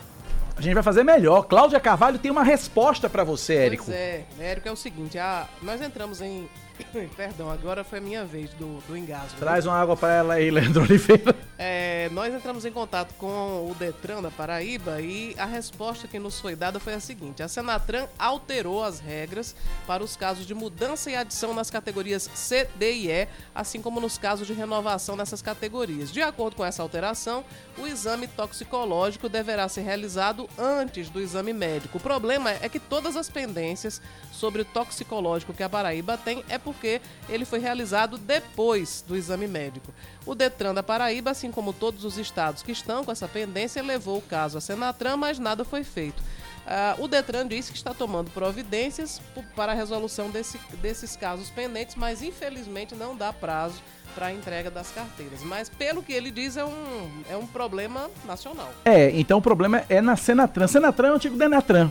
A 0.57 0.61
gente 0.61 0.75
vai 0.75 0.83
fazer 0.83 1.03
melhor. 1.03 1.43
Cláudia 1.43 1.81
Carvalho 1.81 2.19
tem 2.19 2.31
uma 2.31 2.45
resposta 2.45 3.09
para 3.11 3.25
você, 3.25 3.55
Érico. 3.55 3.85
Pois 3.87 3.97
é, 3.97 4.25
Érico, 4.39 4.69
é 4.69 4.73
o 4.73 4.77
seguinte, 4.77 5.19
a, 5.19 5.49
nós 5.61 5.81
entramos 5.81 6.21
em 6.21 6.49
Perdão, 7.17 7.51
agora 7.51 7.85
foi 7.85 7.99
a 7.99 8.03
minha 8.03 8.25
vez 8.25 8.51
do, 8.55 8.81
do 8.87 8.97
engasgo. 8.97 9.39
Traz 9.39 9.67
uma 9.67 9.75
água 9.75 9.97
para 9.97 10.13
ela 10.15 10.35
aí, 10.35 10.51
Leandro 10.53 10.83
Oliveira. 10.83 11.35
É, 11.57 12.09
nós 12.11 12.35
entramos 12.35 12.65
em 12.65 12.73
contato 12.73 13.15
com 13.15 13.71
o 13.71 13.75
Detran 13.79 14.21
da 14.21 14.31
Paraíba 14.31 15.01
e 15.01 15.35
a 15.39 15.45
resposta 15.45 16.09
que 16.09 16.19
nos 16.19 16.41
foi 16.41 16.57
dada 16.57 16.81
foi 16.81 16.95
a 16.95 17.01
seguinte: 17.01 17.43
a 17.43 17.49
Senatran 17.49 18.07
alterou 18.19 18.83
as 18.83 18.99
regras 18.99 19.55
para 19.87 20.03
os 20.03 20.17
casos 20.17 20.47
de 20.47 20.55
mudança 20.55 21.11
e 21.11 21.17
adição 21.17 21.55
nas 21.55 21.71
categorias 21.71 22.29
C, 22.35 22.69
D 22.77 22.93
e 22.93 23.11
E, 23.11 23.29
assim 23.55 23.81
como 23.81 24.01
nos 24.01 24.19
casos 24.19 24.47
de 24.47 24.53
renovação 24.53 25.15
nessas 25.15 25.41
categorias. 25.41 26.11
De 26.11 26.23
acordo 26.23 26.57
com 26.57 26.65
essa 26.65 26.83
alteração, 26.83 27.45
o 27.79 27.87
exame 27.87 28.27
toxicológico 28.27 29.29
deverá 29.29 29.69
ser 29.69 29.83
realizado 29.83 30.49
antes 30.59 31.09
do 31.09 31.21
exame 31.21 31.53
médico. 31.53 31.99
O 31.99 32.01
problema 32.01 32.51
é 32.51 32.69
que 32.69 32.81
todas 32.81 33.17
as 33.17 33.31
pendências 33.31 34.03
sobre 34.33 34.63
o 34.63 34.65
toxicológico 34.65 35.55
que 35.55 35.63
a 35.63 35.69
Paraíba 35.69 36.19
tem 36.19 36.45
é 36.49 36.59
porque 36.65 37.01
ele 37.29 37.45
foi 37.45 37.59
realizado 37.59 38.17
depois 38.17 39.05
do 39.07 39.15
exame 39.15 39.47
médico. 39.47 39.93
O 40.25 40.35
Detran 40.35 40.75
da 40.75 40.83
Paraíba, 40.83 41.31
assim 41.31 41.51
como 41.51 41.73
todos 41.73 42.05
os 42.05 42.17
estados 42.19 42.63
que 42.63 42.73
estão 42.73 43.05
com 43.05 43.13
essa 43.13 43.29
pendência, 43.29 43.83
levou 43.83 44.19
o 44.19 44.23
caso 44.23 44.57
a 44.57 44.61
Senatran, 44.61 45.17
mas 45.17 45.39
nada 45.39 45.65
foi 45.65 45.85
feito. 45.85 46.23
Uh, 46.65 47.05
o 47.05 47.09
Detran 47.09 47.47
disse 47.47 47.71
que 47.71 47.77
está 47.77 47.93
tomando 47.93 48.31
providências 48.31 49.21
para 49.55 49.73
a 49.73 49.75
resolução 49.75 50.31
desse, 50.31 50.59
desses 50.81 51.15
casos 51.15 51.51
pendentes, 51.51 51.95
mas 51.95 52.23
infelizmente 52.23 52.95
não 52.95 53.15
dá 53.15 53.35
prazo 53.35 53.83
para 54.15 54.27
a 54.27 54.33
entrega 54.33 54.71
das 54.71 54.91
carteiras. 54.91 55.43
Mas 55.43 55.69
pelo 55.69 56.03
que 56.03 56.13
ele 56.13 56.31
diz, 56.31 56.57
é 56.57 56.65
um, 56.65 57.23
é 57.29 57.37
um 57.37 57.47
problema 57.47 58.11
nacional. 58.25 58.73
É, 58.85 59.11
então 59.11 59.39
o 59.39 59.43
problema 59.43 59.85
é 59.91 60.01
na 60.01 60.17
Senatran. 60.17 60.67
Senatran 60.67 61.09
é 61.09 61.13
o 61.13 61.15
antigo 61.17 61.37
Denatran. 61.37 61.91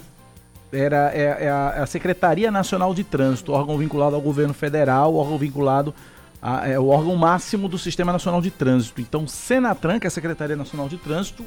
Era, 0.74 1.11
é, 1.13 1.45
é 1.45 1.49
a, 1.49 1.74
é 1.78 1.82
a, 1.82 1.86
Secretaria 1.86 2.49
Nacional 2.49 2.93
de 2.93 3.03
Trânsito, 3.03 3.51
órgão 3.51 3.78
vinculado 3.78 4.15
ao 4.15 4.21
governo 4.21 4.53
federal, 4.53 5.15
órgão 5.15 5.38
vinculado 5.38 5.93
a, 6.41 6.67
é 6.67 6.80
o 6.80 6.88
órgão 6.88 7.15
máximo 7.15 7.69
do 7.69 7.78
Sistema 7.78 8.11
Nacional 8.11 8.41
de 8.41 8.49
Trânsito. 8.49 8.99
Então, 8.99 9.28
Senatran, 9.28 9.99
que 9.99 10.07
é 10.07 10.09
a 10.09 10.11
Secretaria 10.11 10.55
Nacional 10.55 10.89
de 10.89 10.97
Trânsito, 10.97 11.45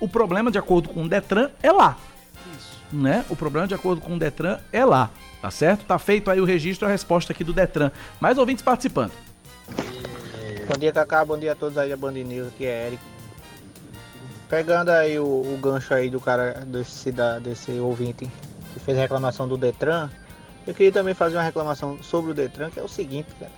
o 0.00 0.08
problema, 0.08 0.50
de 0.50 0.58
acordo 0.58 0.88
com 0.88 1.04
o 1.04 1.08
Detran, 1.08 1.50
é 1.62 1.70
lá 1.70 1.96
né? 2.92 3.24
O 3.28 3.36
problema, 3.36 3.66
de 3.66 3.74
acordo 3.74 4.00
com 4.00 4.14
o 4.14 4.18
Detran, 4.18 4.58
é 4.72 4.84
lá, 4.84 5.10
tá 5.40 5.50
certo? 5.50 5.84
Tá 5.84 5.98
feito 5.98 6.30
aí 6.30 6.40
o 6.40 6.44
registro, 6.44 6.86
a 6.86 6.90
resposta 6.90 7.32
aqui 7.32 7.44
do 7.44 7.52
Detran. 7.52 7.90
Mais 8.20 8.38
ouvintes 8.38 8.62
participando. 8.62 9.12
Bom 10.66 10.78
dia, 10.78 10.92
Cacá. 10.92 11.24
Bom 11.24 11.38
dia 11.38 11.52
a 11.52 11.54
todos 11.54 11.76
aí 11.78 11.90
da 11.90 11.96
Band 11.96 12.12
News. 12.12 12.48
Aqui 12.48 12.64
é 12.64 12.86
Eric. 12.86 13.09
Pegando 14.50 14.90
aí 14.90 15.16
o, 15.16 15.24
o 15.24 15.58
gancho 15.62 15.94
aí 15.94 16.10
do 16.10 16.20
cara, 16.20 16.64
desse, 16.66 17.12
da, 17.12 17.38
desse 17.38 17.70
ouvinte 17.78 18.28
que 18.74 18.80
fez 18.80 18.98
reclamação 18.98 19.46
do 19.46 19.56
Detran, 19.56 20.10
eu 20.66 20.74
queria 20.74 20.90
também 20.90 21.14
fazer 21.14 21.36
uma 21.36 21.44
reclamação 21.44 22.02
sobre 22.02 22.32
o 22.32 22.34
Detran, 22.34 22.68
que 22.68 22.80
é 22.80 22.82
o 22.82 22.88
seguinte, 22.88 23.28
cara. 23.38 23.52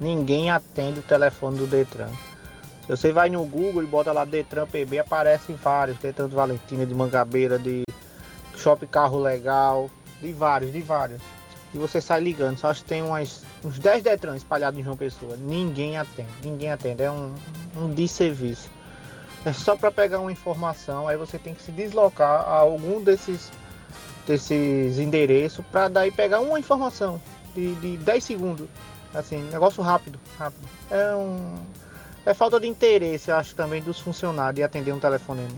Ninguém 0.00 0.50
atende 0.50 1.00
o 1.00 1.02
telefone 1.02 1.58
do 1.58 1.66
Detran. 1.66 2.08
Se 2.80 2.88
você 2.88 3.12
vai 3.12 3.28
no 3.28 3.44
Google 3.44 3.82
e 3.82 3.86
bota 3.86 4.10
lá 4.10 4.24
Detran 4.24 4.66
PB, 4.66 5.00
aparecem 5.00 5.54
vários. 5.54 5.98
Detran 5.98 6.30
de 6.30 6.34
Valentina, 6.34 6.86
de 6.86 6.94
Mangabeira, 6.94 7.58
de 7.58 7.84
Shopping 8.56 8.86
Carro 8.86 9.18
Legal, 9.18 9.90
de 10.22 10.32
vários, 10.32 10.72
de 10.72 10.80
vários. 10.80 11.20
E 11.74 11.76
você 11.76 12.00
sai 12.00 12.22
ligando, 12.22 12.56
só 12.56 12.68
acho 12.68 12.82
que 12.82 12.88
tem 12.88 13.02
umas, 13.02 13.44
uns 13.62 13.78
10 13.78 14.02
Detran 14.02 14.34
espalhados 14.34 14.80
em 14.80 14.82
João 14.82 14.96
Pessoa. 14.96 15.36
Ninguém 15.36 15.98
atende, 15.98 16.30
ninguém 16.42 16.72
atende. 16.72 17.02
É 17.02 17.10
um, 17.10 17.34
um 17.76 17.92
desserviço. 17.92 18.70
É 19.44 19.52
só 19.52 19.76
para 19.76 19.90
pegar 19.90 20.20
uma 20.20 20.32
informação, 20.32 21.06
aí 21.06 21.16
você 21.16 21.38
tem 21.38 21.54
que 21.54 21.62
se 21.62 21.70
deslocar 21.70 22.40
a 22.40 22.56
algum 22.56 23.02
desses, 23.02 23.50
desses 24.26 24.98
endereços 24.98 25.64
para 25.70 25.88
daí 25.88 26.10
pegar 26.10 26.40
uma 26.40 26.58
informação 26.58 27.20
de, 27.54 27.74
de 27.76 27.96
10 27.98 28.24
segundos. 28.24 28.68
Assim, 29.14 29.38
negócio 29.50 29.82
rápido, 29.82 30.18
rápido. 30.38 30.68
É 30.90 31.14
um. 31.14 31.56
É 32.26 32.34
falta 32.34 32.60
de 32.60 32.66
interesse, 32.66 33.30
acho, 33.30 33.54
também 33.54 33.80
dos 33.80 33.98
funcionários 33.98 34.56
de 34.56 34.62
atender 34.62 34.92
um 34.92 34.98
telefonema. 34.98 35.48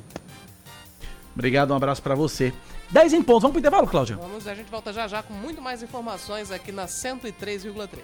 Obrigado, 1.35 1.73
um 1.73 1.77
abraço 1.77 2.01
para 2.01 2.15
você. 2.15 2.53
10 2.91 3.15
em 3.15 3.23
pontos. 3.23 3.43
Vamos 3.43 3.53
pro 3.53 3.61
intervalo, 3.61 3.89
Cláudia? 3.89 4.17
Vamos, 4.17 4.47
a 4.47 4.55
gente 4.55 4.71
volta 4.71 4.93
já 4.93 5.09
já 5.09 5.23
com 5.23 5.33
muito 5.33 5.61
mais 5.61 5.83
informações 5.83 6.53
aqui 6.53 6.71
na 6.71 6.87
103,3. 6.87 7.99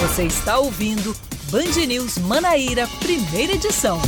Você 0.00 0.24
está 0.24 0.58
ouvindo 0.58 1.14
Band 1.50 1.86
News 1.86 2.18
Manaíra, 2.18 2.88
primeira 2.98 3.52
edição. 3.52 4.00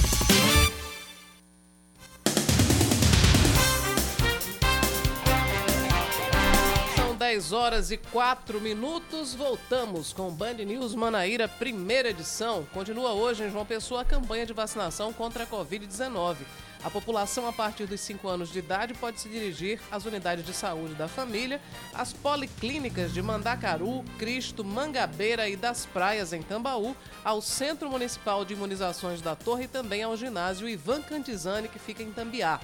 São 6.97 7.15
10 7.15 7.53
horas 7.53 7.93
e 7.93 7.97
4 7.97 8.61
minutos. 8.61 9.35
Voltamos 9.35 10.13
com 10.13 10.33
Band 10.33 10.55
News 10.55 10.97
Manaíra, 10.97 11.47
primeira 11.47 12.11
edição. 12.11 12.67
Continua 12.75 13.13
hoje 13.13 13.45
em 13.45 13.51
João 13.53 13.65
Pessoa 13.65 14.01
a 14.01 14.05
campanha 14.05 14.45
de 14.45 14.53
vacinação 14.53 15.13
contra 15.13 15.45
a 15.45 15.47
Covid-19. 15.47 16.39
A 16.85 16.89
população 16.89 17.47
a 17.49 17.53
partir 17.53 17.87
dos 17.87 18.01
5 18.01 18.29
anos 18.29 18.53
de 18.53 18.61
idade 18.61 18.95
pode 18.95 19.21
se 19.21 19.29
dirigir 19.29 19.81
às 19.91 20.05
unidades 20.05 20.47
de 20.47 20.53
saúde 20.53 20.95
da 20.95 21.09
família, 21.09 21.61
às 21.93 22.13
policlínicas 22.13 23.13
de 23.13 23.21
Mandacaru, 23.21 24.05
Cristo, 24.17 24.65
Mangabeira 24.65 25.49
e 25.49 25.57
das 25.57 25.87
Praias 25.87 26.33
em 26.33 26.41
Tambaú, 26.41 26.95
ao 27.25 27.43
Centro 27.43 27.91
Municipal 27.91 28.45
de 28.45 28.55
Imunizações 28.55 29.21
da 29.21 29.35
Torre 29.35 29.65
e 29.65 29.69
também 29.69 30.05
ao 30.05 30.17
ginásio 30.17 30.69
Ivan 30.69 31.03
Cantizani, 31.03 31.69
que 31.69 31.81
fica 31.81 32.03
em 32.03 32.13
Tambiá. 32.13 32.61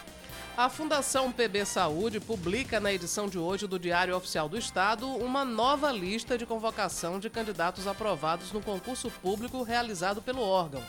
A 0.56 0.70
Fundação 0.70 1.30
PB 1.30 1.66
Saúde 1.66 2.20
publica 2.20 2.80
na 2.80 2.90
edição 2.90 3.28
de 3.28 3.38
hoje 3.38 3.66
do 3.66 3.78
Diário 3.78 4.16
Oficial 4.16 4.48
do 4.48 4.56
Estado 4.56 5.06
uma 5.06 5.44
nova 5.44 5.92
lista 5.92 6.38
de 6.38 6.46
convocação 6.46 7.20
de 7.20 7.28
candidatos 7.28 7.86
aprovados 7.86 8.50
no 8.50 8.62
concurso 8.62 9.10
público 9.10 9.62
realizado 9.62 10.22
pelo 10.22 10.40
órgão. 10.40 10.82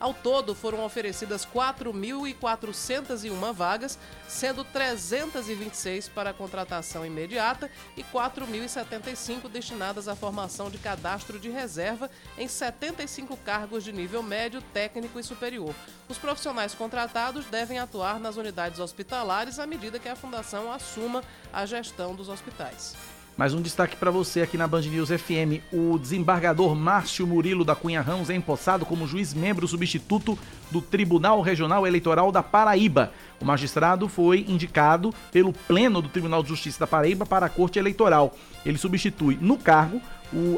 Ao 0.00 0.12
todo, 0.14 0.54
foram 0.54 0.82
oferecidas 0.82 1.46
4.401 1.46 3.52
vagas, 3.52 3.98
sendo 4.26 4.64
326 4.64 6.08
para 6.08 6.32
contratação 6.32 7.04
imediata 7.04 7.70
e 7.94 8.02
4.075 8.02 9.46
destinadas 9.50 10.08
à 10.08 10.16
formação 10.16 10.70
de 10.70 10.78
cadastro 10.78 11.38
de 11.38 11.50
reserva 11.50 12.10
em 12.38 12.48
75 12.48 13.36
cargos 13.36 13.84
de 13.84 13.92
nível 13.92 14.22
médio, 14.22 14.62
técnico 14.72 15.20
e 15.20 15.22
superior. 15.22 15.74
Os 16.08 16.16
profissionais 16.16 16.74
contratados 16.74 17.44
devem 17.44 17.78
atuar 17.78 18.18
nas 18.18 18.38
unidades 18.38 18.80
hospitalares 18.80 19.58
à 19.58 19.66
medida 19.66 19.98
que 19.98 20.08
a 20.08 20.16
Fundação 20.16 20.72
assuma 20.72 21.22
a 21.52 21.66
gestão 21.66 22.14
dos 22.14 22.30
hospitais. 22.30 22.96
Mais 23.40 23.54
um 23.54 23.62
destaque 23.62 23.96
para 23.96 24.10
você 24.10 24.42
aqui 24.42 24.58
na 24.58 24.68
Band 24.68 24.82
News 24.82 25.08
FM. 25.08 25.64
O 25.72 25.98
desembargador 25.98 26.74
Márcio 26.74 27.26
Murilo 27.26 27.64
da 27.64 27.74
Cunha 27.74 28.02
Ramos 28.02 28.28
é 28.28 28.34
empossado 28.34 28.84
como 28.84 29.06
juiz 29.06 29.32
membro 29.32 29.66
substituto 29.66 30.38
do 30.70 30.82
Tribunal 30.82 31.40
Regional 31.40 31.86
Eleitoral 31.86 32.30
da 32.30 32.42
Paraíba. 32.42 33.14
O 33.40 33.44
magistrado 33.46 34.08
foi 34.08 34.44
indicado 34.46 35.14
pelo 35.32 35.54
Pleno 35.54 36.02
do 36.02 36.10
Tribunal 36.10 36.42
de 36.42 36.50
Justiça 36.50 36.80
da 36.80 36.86
Paraíba 36.86 37.24
para 37.24 37.46
a 37.46 37.48
Corte 37.48 37.78
Eleitoral. 37.78 38.36
Ele 38.62 38.76
substitui 38.76 39.38
no 39.40 39.56
cargo 39.56 40.02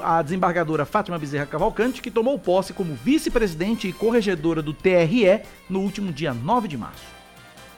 a 0.03 0.21
desembargadora 0.21 0.85
Fátima 0.85 1.21
Bezerra 1.21 1.47
Cavalcante, 1.47 2.03
que 2.03 2.11
tomou 2.11 2.37
posse 2.37 2.73
como 2.73 2.97
vice-presidente 2.97 3.87
e 3.87 3.93
corregedora 3.93 4.61
do 4.61 4.75
TRE 4.75 5.43
no 5.71 5.79
último 5.79 6.13
dia 6.13 6.35
9 6.35 6.67
de 6.67 6.77
março. 6.77 7.22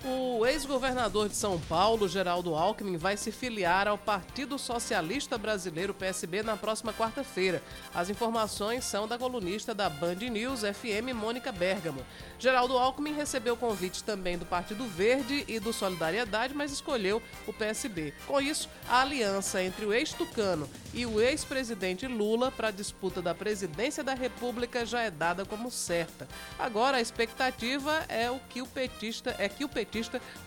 O 0.06 0.44
ex-governador 0.44 1.30
de 1.30 1.34
São 1.34 1.58
Paulo, 1.58 2.06
Geraldo 2.06 2.54
Alckmin, 2.54 2.98
vai 2.98 3.16
se 3.16 3.32
filiar 3.32 3.88
ao 3.88 3.96
Partido 3.96 4.58
Socialista 4.58 5.38
Brasileiro, 5.38 5.94
PSB, 5.94 6.42
na 6.42 6.58
próxima 6.58 6.92
quarta-feira. 6.92 7.62
As 7.94 8.10
informações 8.10 8.84
são 8.84 9.08
da 9.08 9.16
colunista 9.16 9.74
da 9.74 9.88
Band 9.88 10.16
News 10.16 10.60
FM, 10.60 11.14
Mônica 11.14 11.50
Bergamo. 11.50 12.04
Geraldo 12.38 12.76
Alckmin 12.76 13.14
recebeu 13.14 13.56
convite 13.56 14.04
também 14.04 14.36
do 14.36 14.44
Partido 14.44 14.86
Verde 14.86 15.42
e 15.48 15.58
do 15.58 15.72
Solidariedade, 15.72 16.52
mas 16.52 16.70
escolheu 16.70 17.22
o 17.46 17.52
PSB. 17.54 18.12
Com 18.26 18.38
isso, 18.42 18.68
a 18.86 19.00
aliança 19.00 19.62
entre 19.62 19.86
o 19.86 19.94
ex-tucano 19.94 20.68
e 20.92 21.06
o 21.06 21.18
ex-presidente 21.18 22.06
Lula 22.06 22.52
para 22.52 22.68
a 22.68 22.70
disputa 22.70 23.22
da 23.22 23.34
presidência 23.34 24.04
da 24.04 24.12
República 24.12 24.84
já 24.84 25.00
é 25.00 25.10
dada 25.10 25.46
como 25.46 25.70
certa. 25.70 26.28
Agora 26.58 26.98
a 26.98 27.00
expectativa 27.00 28.04
é 28.06 28.30
o 28.30 28.38
que 28.50 28.60
o 28.60 28.66
petista 28.66 29.34
é 29.38 29.48
que 29.48 29.64
o 29.64 29.68
petista 29.68 29.93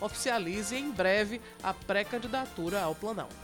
oficialize 0.01 0.75
em 0.75 0.91
breve 0.91 1.41
a 1.63 1.73
pré-candidatura 1.73 2.81
ao 2.81 2.95
Planalto. 2.95 3.35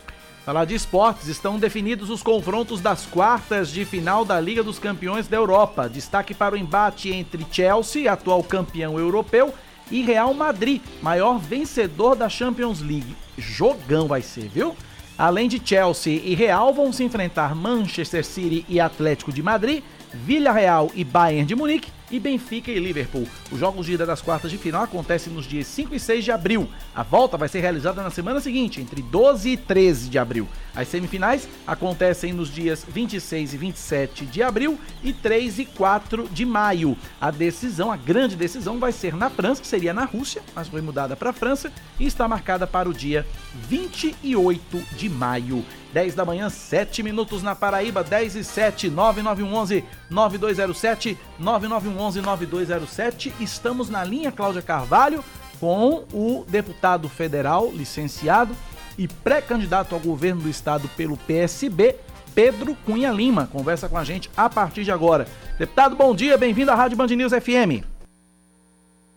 Falar 0.45 0.65
de 0.65 0.75
esportes, 0.75 1.27
estão 1.27 1.57
definidos 1.57 2.09
os 2.09 2.21
confrontos 2.21 2.81
das 2.81 3.05
quartas 3.05 3.69
de 3.69 3.85
final 3.85 4.25
da 4.25 4.41
Liga 4.41 4.61
dos 4.61 4.77
Campeões 4.77 5.25
da 5.25 5.37
Europa. 5.37 5.87
Destaque 5.87 6.33
para 6.33 6.55
o 6.55 6.57
embate 6.57 7.13
entre 7.13 7.45
Chelsea, 7.49 8.11
atual 8.11 8.43
campeão 8.43 8.99
europeu, 8.99 9.53
e 9.89 10.01
Real 10.01 10.33
Madrid, 10.33 10.81
maior 11.01 11.39
vencedor 11.39 12.15
da 12.15 12.27
Champions 12.27 12.81
League. 12.81 13.15
Jogão 13.37 14.07
vai 14.07 14.21
ser, 14.21 14.49
viu? 14.49 14.75
Além 15.17 15.47
de 15.47 15.61
Chelsea 15.63 16.21
e 16.23 16.35
Real, 16.35 16.73
vão 16.73 16.91
se 16.91 17.03
enfrentar 17.03 17.55
Manchester 17.55 18.25
City 18.25 18.65
e 18.67 18.79
Atlético 18.81 19.31
de 19.31 19.41
Madrid, 19.41 19.81
Villarreal 20.13 20.91
e 20.93 21.03
Bayern 21.03 21.45
de 21.45 21.55
Munique 21.55 21.91
e 22.13 22.19
Benfica 22.19 22.69
e 22.69 22.77
Liverpool. 22.77 23.27
Os 23.51 23.59
jogos 23.59 23.87
de 23.87 23.93
ida 23.93 24.05
das 24.05 24.21
quartas 24.21 24.51
de 24.51 24.57
final 24.59 24.83
acontecem 24.83 25.33
nos 25.33 25.47
dias 25.47 25.65
5 25.65 25.95
e 25.95 25.99
6 25.99 26.23
de 26.23 26.31
abril. 26.31 26.69
A 26.93 27.01
volta 27.01 27.37
vai 27.37 27.49
ser 27.49 27.59
realizada 27.59 28.03
na 28.03 28.11
semana 28.11 28.39
seguinte, 28.39 28.79
entre 28.79 29.01
12 29.01 29.49
e 29.49 29.57
13 29.57 30.09
de 30.09 30.19
abril. 30.19 30.47
As 30.75 30.87
semifinais 30.87 31.49
acontecem 31.65 32.31
nos 32.31 32.53
dias 32.53 32.85
26 32.87 33.55
e 33.55 33.57
27 33.57 34.25
de 34.27 34.43
abril 34.43 34.79
e 35.03 35.11
3 35.11 35.57
e 35.57 35.65
4 35.65 36.29
de 36.31 36.45
maio. 36.45 36.95
A 37.19 37.31
decisão, 37.31 37.91
a 37.91 37.97
grande 37.97 38.35
decisão, 38.35 38.77
vai 38.77 38.91
ser 38.91 39.15
na 39.15 39.31
França, 39.31 39.61
que 39.61 39.67
seria 39.67 39.93
na 39.93 40.05
Rússia, 40.05 40.43
mas 40.53 40.67
foi 40.67 40.81
mudada 40.81 41.15
para 41.15 41.31
a 41.31 41.33
França 41.33 41.71
e 41.99 42.05
está 42.05 42.27
marcada 42.27 42.67
para 42.67 42.87
o 42.87 42.93
dia 42.93 43.25
28 43.67 44.83
de 44.95 45.09
maio. 45.09 45.65
10 45.93 46.15
da 46.15 46.25
manhã, 46.25 46.49
7 46.49 47.03
minutos 47.03 47.43
na 47.43 47.53
Paraíba, 47.53 48.03
10 48.03 48.35
e 48.35 48.43
7, 48.43 48.89
9911 48.89 49.85
9207, 50.09 51.17
9911 51.37 52.21
9207. 52.21 53.33
Estamos 53.39 53.89
na 53.91 54.03
linha 54.03 54.31
Cláudia 54.31 54.63
Carvalho 54.63 55.23
com 55.59 56.03
o 56.11 56.43
deputado 56.47 57.07
federal, 57.07 57.69
licenciado 57.71 58.55
e 58.97 59.07
pré-candidato 59.07 59.93
ao 59.93 60.01
governo 60.01 60.41
do 60.41 60.49
estado 60.49 60.89
pelo 60.97 61.15
PSB, 61.15 61.95
Pedro 62.33 62.75
Cunha 62.85 63.11
Lima. 63.11 63.47
Conversa 63.51 63.87
com 63.87 63.97
a 63.97 64.03
gente 64.03 64.31
a 64.35 64.49
partir 64.49 64.83
de 64.83 64.91
agora. 64.91 65.27
Deputado, 65.59 65.95
bom 65.95 66.15
dia, 66.15 66.37
bem-vindo 66.37 66.71
à 66.71 66.75
Rádio 66.75 66.97
Band 66.97 67.07
News 67.07 67.31
FM. 67.31 67.85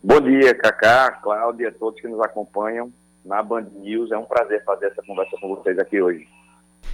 Bom 0.05 0.21
dia, 0.21 0.55
Cacá, 0.55 1.11
Cláudia, 1.23 1.73
todos 1.73 2.01
que 2.01 2.07
nos 2.07 2.21
acompanham 2.21 2.93
na 3.25 3.43
Band 3.43 3.67
News. 3.75 4.13
É 4.13 4.19
um 4.19 4.25
prazer 4.25 4.63
fazer 4.63 4.87
essa 4.87 5.03
conversa 5.03 5.37
com 5.41 5.49
vocês 5.49 5.79
aqui 5.79 6.01
hoje. 6.03 6.29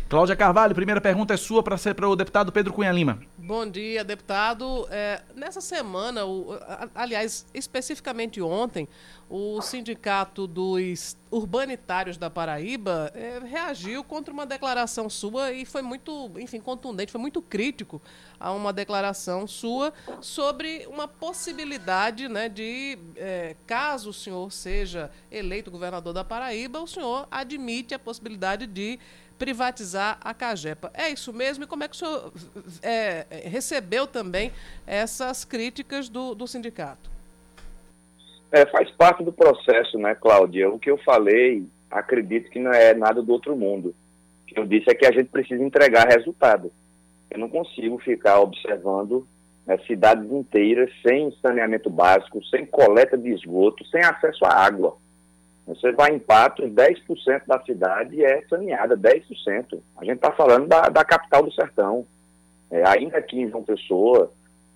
Cláudia 0.09 0.36
Carvalho, 0.36 0.74
primeira 0.74 1.01
pergunta 1.01 1.32
é 1.32 1.36
sua 1.36 1.62
para 1.62 1.76
ser 1.78 1.95
para 1.95 2.09
o 2.09 2.14
deputado 2.14 2.53
Pedro 2.53 2.72
Cunha 2.72 2.93
Lima. 2.93 3.20
Bom 3.38 3.66
dia, 3.68 4.05
deputado. 4.05 4.86
É, 4.90 5.22
nessa 5.34 5.61
semana, 5.61 6.24
o, 6.24 6.59
aliás, 6.95 7.47
especificamente 7.55 8.40
ontem, 8.40 8.88
o 9.28 9.62
Sindicato 9.62 10.47
dos 10.47 11.16
Urbanitários 11.30 12.18
da 12.18 12.28
Paraíba 12.28 13.11
é, 13.14 13.40
reagiu 13.43 14.05
contra 14.05 14.32
uma 14.32 14.45
declaração 14.45 15.09
sua 15.09 15.51
e 15.51 15.64
foi 15.64 15.80
muito, 15.80 16.30
enfim, 16.38 16.61
contundente, 16.61 17.11
foi 17.11 17.20
muito 17.20 17.40
crítico 17.40 18.03
a 18.38 18.53
uma 18.53 18.70
declaração 18.70 19.47
sua 19.47 19.95
sobre 20.20 20.86
uma 20.88 21.09
possibilidade 21.09 22.28
né, 22.28 22.51
de, 22.51 22.99
é, 23.16 23.57
caso 23.66 24.11
o 24.11 24.12
senhor 24.12 24.53
seja 24.53 25.11
eleito 25.30 25.70
governador 25.70 26.12
da 26.12 26.22
Paraíba, 26.22 26.80
o 26.80 26.86
senhor 26.86 27.26
admite 27.30 27.95
a 27.95 27.99
possibilidade 27.99 28.66
de 28.66 29.01
privatizar 29.43 30.20
a 30.20 30.32
Cagepa. 30.32 30.93
É 30.95 31.09
isso 31.09 31.32
mesmo? 31.32 31.64
E 31.64 31.66
como 31.66 31.82
é 31.82 31.88
que 31.88 31.97
o 31.97 31.99
senhor 31.99 32.32
é, 32.80 33.26
recebeu 33.43 34.07
também 34.07 34.53
essas 34.86 35.45
críticas 35.45 36.09
do, 36.09 36.32
do 36.32 36.47
sindicato? 36.47 37.11
É, 38.53 38.64
faz 38.66 38.88
parte 38.93 39.24
do 39.24 39.32
processo, 39.32 39.99
né, 39.99 40.14
Cláudia? 40.14 40.70
O 40.70 40.78
que 40.78 40.88
eu 40.88 40.97
falei, 40.99 41.66
acredito 41.90 42.51
que 42.51 42.61
não 42.61 42.70
é 42.70 42.95
nada 42.95 43.20
do 43.20 43.32
outro 43.32 43.57
mundo. 43.57 43.93
O 44.45 44.47
que 44.47 44.61
eu 44.61 44.64
disse 44.64 44.88
é 44.88 44.95
que 44.95 45.07
a 45.07 45.11
gente 45.11 45.30
precisa 45.30 45.61
entregar 45.61 46.07
resultado. 46.07 46.70
Eu 47.28 47.40
não 47.40 47.49
consigo 47.49 47.99
ficar 47.99 48.38
observando 48.38 49.26
né, 49.66 49.76
cidades 49.88 50.30
inteiras 50.30 50.88
sem 51.05 51.36
saneamento 51.43 51.90
básico, 51.90 52.45
sem 52.45 52.64
coleta 52.64 53.18
de 53.18 53.30
esgoto, 53.30 53.84
sem 53.86 54.05
acesso 54.05 54.45
à 54.45 54.55
água. 54.55 54.97
Você 55.67 55.93
vai 55.93 56.15
em 56.15 56.19
Patos, 56.19 56.69
10% 56.71 57.43
da 57.47 57.61
cidade 57.63 58.25
é 58.25 58.43
saneada, 58.49 58.97
10%. 58.97 59.79
A 59.97 60.05
gente 60.05 60.17
está 60.17 60.33
falando 60.33 60.67
da, 60.67 60.89
da, 60.89 61.05
capital 61.05 61.43
do 61.43 61.53
sertão. 61.53 62.05
É, 62.71 62.83
ainda 62.89 63.19
aqui 63.19 63.41
em 63.41 63.49
João 63.49 63.63
Pessoa, 63.63 64.33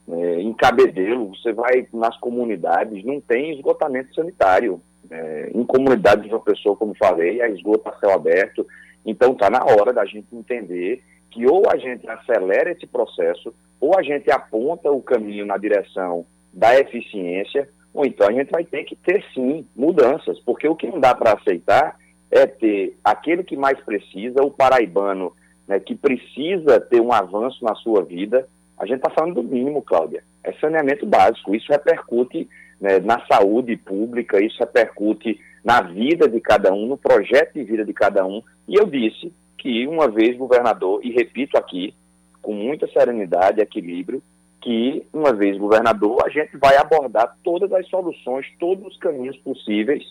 é, 0.09 0.41
em 0.41 0.53
Cabedelo, 0.53 1.31
você 1.31 1.53
vai 1.53 1.89
nas 1.93 2.17
comunidades, 2.19 3.05
não 3.05 3.21
tem 3.21 3.55
esgotamento 3.55 4.15
sanitário. 4.15 4.81
É, 5.11 5.51
em 5.55 5.65
comunidades 5.65 6.25
de 6.25 6.31
João 6.31 6.43
Pessoa, 6.43 6.77
como 6.77 6.95
falei, 6.97 7.41
é 7.41 7.51
esgoto 7.51 7.89
a 7.89 7.99
céu 7.99 8.13
aberto. 8.13 8.67
Então 9.05 9.33
está 9.33 9.51
na 9.51 9.65
hora 9.65 9.93
da 9.93 10.05
gente 10.05 10.35
entender 10.35 11.03
que 11.31 11.47
ou 11.47 11.65
a 11.69 11.77
gente 11.77 12.09
acelera 12.09 12.71
esse 12.71 12.87
processo, 12.87 13.53
ou 13.81 13.99
a 13.99 14.03
gente 14.03 14.31
aponta 14.31 14.91
o 14.91 15.03
caminho 15.03 15.45
na 15.45 15.57
direção 15.57 16.25
da 16.53 16.79
eficiência, 16.79 17.69
ou 17.97 18.05
então 18.05 18.29
a 18.29 18.33
gente 18.33 18.51
vai 18.51 18.63
ter 18.63 18.85
que 18.85 18.95
ter 18.95 19.25
sim 19.33 19.67
mudanças, 19.75 20.39
porque 20.41 20.69
o 20.69 20.77
que 20.77 20.87
não 20.87 21.01
dá 21.01 21.15
para 21.15 21.33
aceitar 21.33 21.97
é 22.31 22.47
ter 22.47 22.95
aquele 23.03 23.43
que 23.43 23.57
mais 23.57 23.81
precisa, 23.81 24.43
o 24.43 24.51
paraibano, 24.51 25.33
né, 25.67 25.81
que 25.81 25.95
precisa 25.95 26.79
ter 26.79 27.01
um 27.01 27.11
avanço 27.11 27.65
na 27.65 27.75
sua 27.77 28.05
vida. 28.05 28.47
A 28.79 28.85
gente 28.85 28.99
está 28.99 29.09
falando 29.09 29.37
do 29.37 29.43
mínimo, 29.43 29.81
Cláudia. 29.81 30.23
É 30.45 30.53
saneamento 30.53 31.07
básico. 31.07 31.55
Isso 31.55 31.73
repercute 31.73 32.47
né, 32.79 32.99
na 32.99 33.25
saúde 33.27 33.75
pública, 33.79 34.45
isso 34.45 34.59
repercute 34.59 35.41
na 35.65 35.81
vida 35.81 36.29
de 36.29 36.39
cada 36.39 36.73
um, 36.75 36.87
no 36.87 36.99
projeto 36.99 37.55
de 37.55 37.65
vida 37.65 37.85
de 37.85 37.95
cada 37.95 38.27
um. 38.27 38.43
E 38.69 38.75
eu 38.75 38.85
disse 38.85 39.33
que, 39.57 39.87
uma 39.87 40.07
vez 40.07 40.37
governador, 40.37 41.01
e 41.03 41.11
repito 41.13 41.57
aqui, 41.57 41.95
com 42.43 42.53
muita 42.53 42.87
serenidade 42.89 43.59
e 43.59 43.63
equilíbrio, 43.63 44.23
que, 44.67 45.07
uma 45.13 45.33
vez 45.33 45.57
governador, 45.57 46.25
a 46.27 46.29
gente 46.29 46.57
vai 46.57 46.77
abordar 46.77 47.37
todas 47.45 47.73
as 47.73 47.87
soluções, 47.89 48.45
todos 48.59 48.85
os 48.85 48.99
caminhos 48.99 49.37
possíveis 49.37 50.03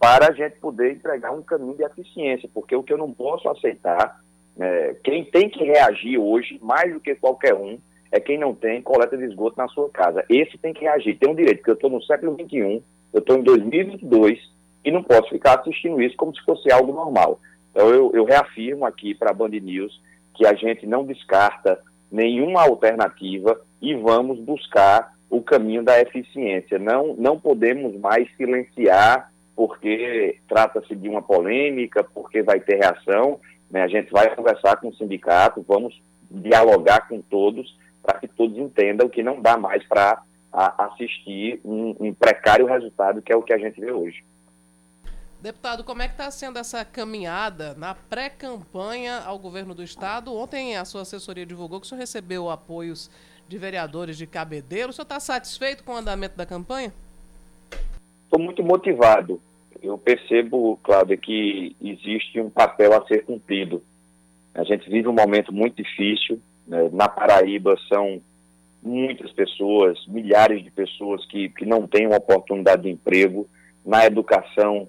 para 0.00 0.30
a 0.30 0.32
gente 0.32 0.58
poder 0.58 0.90
entregar 0.90 1.30
um 1.30 1.42
caminho 1.42 1.76
de 1.76 1.84
eficiência, 1.84 2.50
porque 2.52 2.74
o 2.74 2.82
que 2.82 2.92
eu 2.92 2.98
não 2.98 3.12
posso 3.12 3.48
aceitar, 3.48 4.20
é, 4.58 4.96
quem 5.04 5.24
tem 5.26 5.48
que 5.48 5.62
reagir 5.62 6.18
hoje, 6.18 6.58
mais 6.60 6.92
do 6.92 6.98
que 6.98 7.14
qualquer 7.14 7.54
um, 7.54 7.78
é 8.10 8.18
quem 8.18 8.36
não 8.36 8.52
tem 8.52 8.82
coleta 8.82 9.16
de 9.16 9.26
esgoto 9.26 9.56
na 9.56 9.68
sua 9.68 9.88
casa. 9.90 10.24
Esse 10.28 10.58
tem 10.58 10.72
que 10.72 10.80
reagir, 10.80 11.16
tem 11.16 11.30
um 11.30 11.36
direito, 11.36 11.58
porque 11.58 11.70
eu 11.70 11.74
estou 11.74 11.90
no 11.90 12.02
século 12.02 12.34
XXI, 12.34 12.82
eu 13.12 13.20
estou 13.20 13.36
em 13.36 13.44
2022 13.44 14.40
e 14.84 14.90
não 14.90 15.04
posso 15.04 15.28
ficar 15.28 15.60
assistindo 15.60 16.02
isso 16.02 16.16
como 16.16 16.34
se 16.34 16.44
fosse 16.44 16.72
algo 16.72 16.92
normal. 16.92 17.38
Então 17.70 17.88
eu, 17.90 18.10
eu 18.12 18.24
reafirmo 18.24 18.84
aqui 18.84 19.14
para 19.14 19.30
a 19.30 19.34
Band 19.34 19.50
News 19.50 20.02
que 20.34 20.44
a 20.44 20.54
gente 20.54 20.84
não 20.84 21.04
descarta 21.04 21.78
nenhuma 22.10 22.62
alternativa 22.62 23.60
e 23.80 23.94
vamos 23.94 24.38
buscar 24.40 25.14
o 25.28 25.40
caminho 25.40 25.82
da 25.82 26.00
eficiência. 26.00 26.78
Não, 26.78 27.14
não 27.16 27.38
podemos 27.38 27.98
mais 27.98 28.28
silenciar 28.36 29.30
porque 29.54 30.38
trata-se 30.48 30.94
de 30.96 31.08
uma 31.08 31.22
polêmica, 31.22 32.02
porque 32.02 32.42
vai 32.42 32.60
ter 32.60 32.76
reação. 32.76 33.38
Né? 33.70 33.82
A 33.82 33.88
gente 33.88 34.10
vai 34.10 34.34
conversar 34.34 34.76
com 34.76 34.88
o 34.88 34.94
sindicato, 34.94 35.64
vamos 35.66 36.00
dialogar 36.30 37.08
com 37.08 37.20
todos 37.20 37.76
para 38.02 38.18
que 38.18 38.28
todos 38.28 38.56
entendam 38.56 39.08
que 39.08 39.22
não 39.22 39.40
dá 39.40 39.56
mais 39.56 39.86
para 39.86 40.22
assistir 40.52 41.60
um, 41.64 41.94
um 42.00 42.14
precário 42.14 42.66
resultado 42.66 43.22
que 43.22 43.32
é 43.32 43.36
o 43.36 43.42
que 43.42 43.52
a 43.52 43.58
gente 43.58 43.80
vê 43.80 43.92
hoje. 43.92 44.24
Deputado, 45.40 45.84
como 45.84 46.02
é 46.02 46.06
que 46.06 46.14
está 46.14 46.30
sendo 46.30 46.58
essa 46.58 46.84
caminhada 46.84 47.74
na 47.74 47.94
pré-campanha 47.94 49.22
ao 49.24 49.38
governo 49.38 49.74
do 49.74 49.82
Estado? 49.82 50.34
Ontem 50.34 50.76
a 50.76 50.84
sua 50.84 51.02
assessoria 51.02 51.46
divulgou 51.46 51.80
que 51.80 51.86
o 51.86 51.88
senhor 51.88 52.00
recebeu 52.00 52.50
apoios 52.50 53.10
de 53.50 53.58
vereadores 53.58 54.16
de 54.16 54.28
Cabedelo. 54.28 54.90
O 54.90 54.92
senhor 54.92 55.02
está 55.02 55.18
satisfeito 55.18 55.82
com 55.82 55.92
o 55.92 55.96
andamento 55.96 56.36
da 56.36 56.46
campanha? 56.46 56.92
Estou 58.22 58.38
muito 58.38 58.62
motivado. 58.62 59.42
Eu 59.82 59.98
percebo, 59.98 60.78
Cláudia, 60.84 61.16
que 61.16 61.74
existe 61.80 62.40
um 62.40 62.48
papel 62.48 62.94
a 62.94 63.04
ser 63.08 63.24
cumprido. 63.24 63.82
A 64.54 64.62
gente 64.62 64.88
vive 64.88 65.08
um 65.08 65.12
momento 65.12 65.52
muito 65.52 65.82
difícil. 65.82 66.40
Né? 66.64 66.90
Na 66.92 67.08
Paraíba 67.08 67.76
são 67.88 68.22
muitas 68.80 69.32
pessoas, 69.32 69.98
milhares 70.06 70.62
de 70.62 70.70
pessoas 70.70 71.26
que, 71.26 71.48
que 71.48 71.66
não 71.66 71.88
têm 71.88 72.06
uma 72.06 72.18
oportunidade 72.18 72.82
de 72.82 72.90
emprego 72.90 73.48
na 73.84 74.06
educação, 74.06 74.88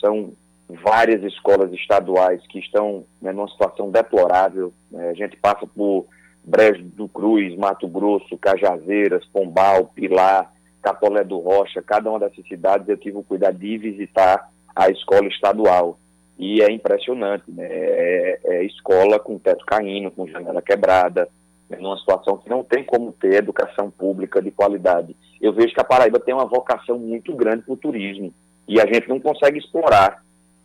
são 0.00 0.34
várias 0.68 1.22
escolas 1.22 1.72
estaduais 1.72 2.46
que 2.48 2.58
estão 2.58 3.06
né, 3.22 3.32
numa 3.32 3.48
situação 3.48 3.90
deplorável. 3.90 4.70
Né? 4.90 5.08
A 5.08 5.14
gente 5.14 5.36
passa 5.38 5.66
por 5.66 6.06
Brejo 6.44 6.84
do 6.84 7.08
Cruz, 7.08 7.56
Mato 7.56 7.86
Grosso, 7.86 8.36
Cajazeiras, 8.36 9.24
Pombal, 9.26 9.86
Pilar, 9.94 10.52
Catolé 10.82 11.22
do 11.22 11.38
Rocha, 11.38 11.80
cada 11.80 12.10
uma 12.10 12.18
dessas 12.18 12.46
cidades 12.46 12.88
eu 12.88 12.96
tive 12.96 13.16
o 13.16 13.22
cuidado 13.22 13.56
de 13.58 13.78
visitar 13.78 14.50
a 14.74 14.88
escola 14.88 15.28
estadual. 15.28 15.98
E 16.38 16.60
é 16.60 16.70
impressionante, 16.72 17.44
né? 17.48 17.68
É, 17.70 18.40
é 18.44 18.64
escola 18.64 19.20
com 19.20 19.38
teto 19.38 19.64
caindo, 19.64 20.10
com 20.10 20.26
janela 20.26 20.60
quebrada, 20.60 21.28
né? 21.70 21.78
numa 21.80 21.96
situação 21.98 22.38
que 22.38 22.50
não 22.50 22.64
tem 22.64 22.82
como 22.82 23.12
ter 23.12 23.34
educação 23.34 23.90
pública 23.90 24.42
de 24.42 24.50
qualidade. 24.50 25.14
Eu 25.40 25.52
vejo 25.52 25.72
que 25.72 25.80
a 25.80 25.84
Paraíba 25.84 26.18
tem 26.18 26.34
uma 26.34 26.46
vocação 26.46 26.98
muito 26.98 27.34
grande 27.36 27.62
para 27.62 27.74
o 27.74 27.76
turismo 27.76 28.34
e 28.66 28.80
a 28.80 28.86
gente 28.86 29.08
não 29.08 29.20
consegue 29.20 29.58
explorar. 29.58 30.24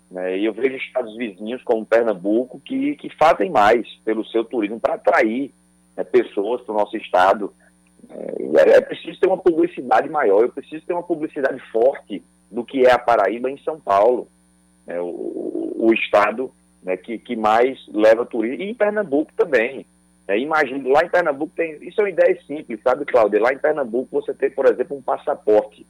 Né? 0.09 0.39
E 0.39 0.45
eu 0.45 0.53
vejo 0.53 0.77
estados 0.77 1.15
vizinhos 1.15 1.61
como 1.63 1.85
Pernambuco 1.85 2.59
que, 2.59 2.95
que 2.95 3.09
fazem 3.15 3.51
mais 3.51 3.87
pelo 4.03 4.25
seu 4.25 4.43
turismo 4.43 4.79
para 4.79 4.95
atrair 4.95 5.53
né, 5.97 6.03
pessoas 6.03 6.61
para 6.61 6.75
o 6.75 6.77
nosso 6.77 6.95
estado. 6.95 7.51
É, 8.09 8.77
é, 8.77 8.81
preciso 8.81 9.19
ter 9.19 9.27
uma 9.27 9.37
publicidade 9.37 10.07
maior, 10.07 10.43
eu 10.43 10.49
preciso 10.49 10.85
ter 10.85 10.93
uma 10.93 11.03
publicidade 11.03 11.59
forte 11.71 12.23
do 12.49 12.63
que 12.63 12.85
é 12.85 12.91
a 12.91 12.99
Paraíba 12.99 13.49
em 13.49 13.57
São 13.57 13.79
Paulo, 13.79 14.29
né, 14.85 15.01
o, 15.01 15.73
o, 15.75 15.93
estado 15.93 16.51
né, 16.81 16.95
que, 16.95 17.17
que 17.17 17.35
mais 17.35 17.77
leva 17.91 18.25
turismo, 18.25 18.63
e 18.63 18.69
em 18.69 18.75
Pernambuco 18.75 19.33
também. 19.35 19.85
É, 20.27 20.37
imagina, 20.37 20.87
lá 20.89 21.03
em 21.03 21.09
Pernambuco 21.09 21.53
tem. 21.55 21.77
Isso 21.81 21.99
é 21.99 22.03
uma 22.03 22.09
ideia 22.09 22.37
simples, 22.45 22.81
sabe, 22.83 23.05
Cláudia? 23.05 23.41
Lá 23.41 23.53
em 23.53 23.57
Pernambuco 23.57 24.21
você 24.21 24.33
tem, 24.33 24.51
por 24.51 24.65
exemplo, 24.65 24.95
um 24.95 25.01
passaporte 25.01 25.85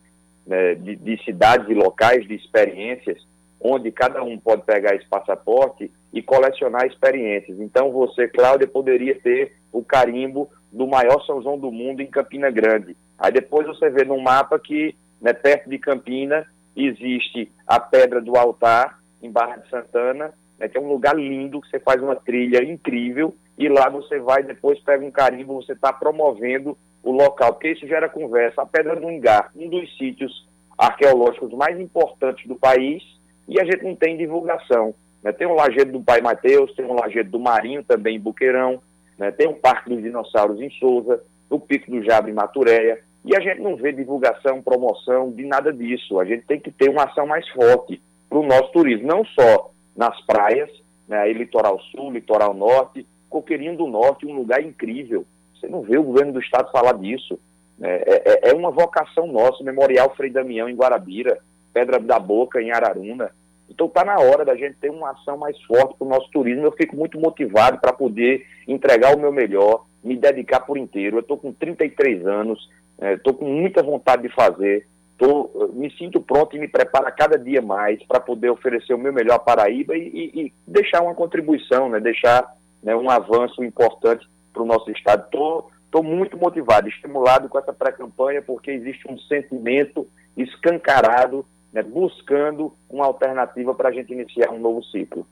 né, 0.45 0.75
de, 0.75 0.95
de 0.95 1.23
cidades 1.23 1.67
e 1.69 1.73
locais, 1.73 2.27
de 2.27 2.35
experiências, 2.35 3.19
onde 3.59 3.91
cada 3.91 4.23
um 4.23 4.37
pode 4.37 4.63
pegar 4.63 4.95
esse 4.95 5.07
passaporte 5.07 5.91
e 6.13 6.21
colecionar 6.21 6.85
experiências. 6.85 7.59
Então 7.59 7.91
você, 7.91 8.27
Cláudia, 8.27 8.67
poderia 8.67 9.19
ter 9.19 9.53
o 9.71 9.83
carimbo 9.83 10.49
do 10.71 10.87
maior 10.87 11.23
São 11.25 11.41
João 11.41 11.57
do 11.57 11.71
mundo 11.71 12.01
em 12.01 12.07
Campina 12.07 12.49
Grande. 12.49 12.95
Aí 13.17 13.31
depois 13.31 13.65
você 13.67 13.89
vê 13.89 14.03
no 14.03 14.19
mapa 14.21 14.59
que, 14.59 14.95
né, 15.21 15.33
perto 15.33 15.69
de 15.69 15.79
Campina, 15.79 16.45
existe 16.75 17.51
a 17.65 17.79
Pedra 17.79 18.21
do 18.21 18.37
Altar, 18.37 18.99
em 19.21 19.31
Barra 19.31 19.57
de 19.57 19.69
Santana, 19.69 20.33
né, 20.59 20.67
que 20.67 20.77
é 20.77 20.81
um 20.81 20.87
lugar 20.87 21.15
lindo, 21.15 21.61
que 21.61 21.69
você 21.69 21.79
faz 21.79 22.01
uma 22.01 22.15
trilha 22.15 22.63
incrível, 22.63 23.35
e 23.57 23.67
lá 23.67 23.89
você 23.89 24.19
vai, 24.19 24.43
depois 24.43 24.79
pega 24.81 25.03
um 25.03 25.11
carimbo, 25.11 25.55
você 25.55 25.73
está 25.73 25.91
promovendo 25.91 26.77
o 27.03 27.11
local, 27.11 27.53
porque 27.53 27.71
isso 27.71 27.87
gera 27.87 28.07
conversa. 28.07 28.61
A 28.61 28.65
Pedra 28.65 28.95
do 28.95 29.09
Engar, 29.09 29.51
um 29.55 29.67
dos 29.67 29.97
sítios 29.97 30.47
arqueológicos 30.77 31.51
mais 31.53 31.79
importantes 31.79 32.47
do 32.47 32.55
país, 32.55 33.01
e 33.47 33.59
a 33.59 33.65
gente 33.65 33.83
não 33.83 33.95
tem 33.95 34.17
divulgação. 34.17 34.93
Né? 35.23 35.31
Tem 35.31 35.47
o 35.47 35.55
Lajedo 35.55 35.91
do 35.91 36.01
Pai 36.01 36.21
Mateus, 36.21 36.73
tem 36.75 36.85
o 36.85 36.93
Lajedo 36.93 37.31
do 37.31 37.39
Marinho 37.39 37.83
também 37.83 38.17
em 38.17 38.19
Buqueirão, 38.19 38.81
né? 39.17 39.31
tem 39.31 39.47
o 39.47 39.53
Parque 39.53 39.89
dos 39.89 40.01
Dinossauros 40.01 40.61
em 40.61 40.69
Souza, 40.71 41.23
o 41.49 41.59
Pico 41.59 41.89
do 41.91 42.03
Jabre 42.03 42.31
em 42.31 42.35
Maturéia, 42.35 42.99
e 43.23 43.35
a 43.35 43.39
gente 43.39 43.61
não 43.61 43.75
vê 43.75 43.91
divulgação, 43.91 44.61
promoção 44.61 45.31
de 45.31 45.45
nada 45.45 45.73
disso. 45.73 46.19
A 46.19 46.25
gente 46.25 46.45
tem 46.45 46.59
que 46.59 46.71
ter 46.71 46.89
uma 46.89 47.03
ação 47.03 47.27
mais 47.27 47.47
forte 47.49 48.01
para 48.29 48.39
o 48.39 48.45
nosso 48.45 48.71
turismo, 48.71 49.07
não 49.07 49.25
só 49.25 49.71
nas 49.95 50.19
praias, 50.25 50.69
né, 51.07 51.31
litoral 51.33 51.79
sul, 51.91 52.11
litoral 52.11 52.53
norte, 52.53 53.05
Coqueirinho 53.29 53.75
do 53.75 53.87
Norte, 53.87 54.25
um 54.25 54.35
lugar 54.35 54.63
incrível. 54.63 55.25
Você 55.53 55.67
não 55.67 55.81
vê 55.81 55.97
o 55.97 56.03
governo 56.03 56.33
do 56.33 56.39
estado 56.39 56.71
falar 56.71 56.93
disso. 56.93 57.39
Né? 57.77 58.01
É, 58.05 58.47
é, 58.47 58.49
é 58.51 58.53
uma 58.53 58.71
vocação 58.71 59.27
nossa, 59.27 59.63
Memorial 59.63 60.15
Frei 60.15 60.29
Damião 60.29 60.69
em 60.69 60.75
Guarabira, 60.75 61.39
Pedra 61.77 61.99
da 61.99 62.17
Boca 62.17 62.59
em 62.59 62.71
Araruna. 62.71 63.29
Então 63.69 63.85
está 63.85 64.03
na 64.03 64.15
hora 64.15 64.43
da 64.43 64.55
gente 64.55 64.77
ter 64.77 64.89
uma 64.89 65.11
ação 65.11 65.37
mais 65.37 65.55
forte 65.65 65.95
para 65.95 66.07
o 66.07 66.09
nosso 66.09 66.27
turismo. 66.31 66.65
Eu 66.65 66.71
fico 66.71 66.95
muito 66.95 67.19
motivado 67.19 67.77
para 67.77 67.93
poder 67.93 68.43
entregar 68.67 69.15
o 69.15 69.19
meu 69.19 69.31
melhor, 69.31 69.85
me 70.03 70.15
dedicar 70.15 70.61
por 70.61 70.75
inteiro. 70.75 71.17
Eu 71.17 71.21
estou 71.21 71.37
com 71.37 71.53
33 71.53 72.25
anos, 72.25 72.67
estou 72.99 73.33
é, 73.33 73.37
com 73.37 73.45
muita 73.45 73.83
vontade 73.83 74.23
de 74.23 74.33
fazer. 74.33 74.87
Tô, 75.19 75.69
me 75.73 75.91
sinto 75.97 76.19
pronto 76.19 76.55
e 76.55 76.59
me 76.59 76.67
preparo 76.67 77.13
cada 77.15 77.37
dia 77.37 77.61
mais 77.61 78.01
para 78.07 78.19
poder 78.19 78.49
oferecer 78.49 78.95
o 78.95 78.99
meu 78.99 79.13
melhor 79.13 79.35
à 79.35 79.39
Paraíba 79.39 79.95
e, 79.95 80.07
e, 80.07 80.41
e 80.41 80.53
deixar 80.65 81.03
uma 81.03 81.13
contribuição, 81.13 81.89
né, 81.89 81.99
deixar 81.99 82.55
né, 82.81 82.95
um 82.95 83.09
avanço 83.09 83.63
importante 83.63 84.27
para 84.51 84.63
o 84.63 84.65
nosso 84.65 84.89
estado. 84.91 85.25
Estou 85.25 86.03
muito 86.03 86.37
motivado, 86.37 86.87
estimulado 86.87 87.49
com 87.49 87.59
essa 87.59 87.73
pré-campanha, 87.73 88.41
porque 88.41 88.71
existe 88.71 89.11
um 89.11 89.17
sentimento 89.19 90.07
escancarado 90.35 91.45
né, 91.77 91.83
buscando 91.83 92.73
uma 92.89 93.05
alternativa 93.05 93.73
para 93.75 93.89
a 93.89 93.91
gente 93.91 94.11
iniciar 94.11 94.49
um 94.49 94.59
novo 94.59 94.83
ciclo. 94.85 95.27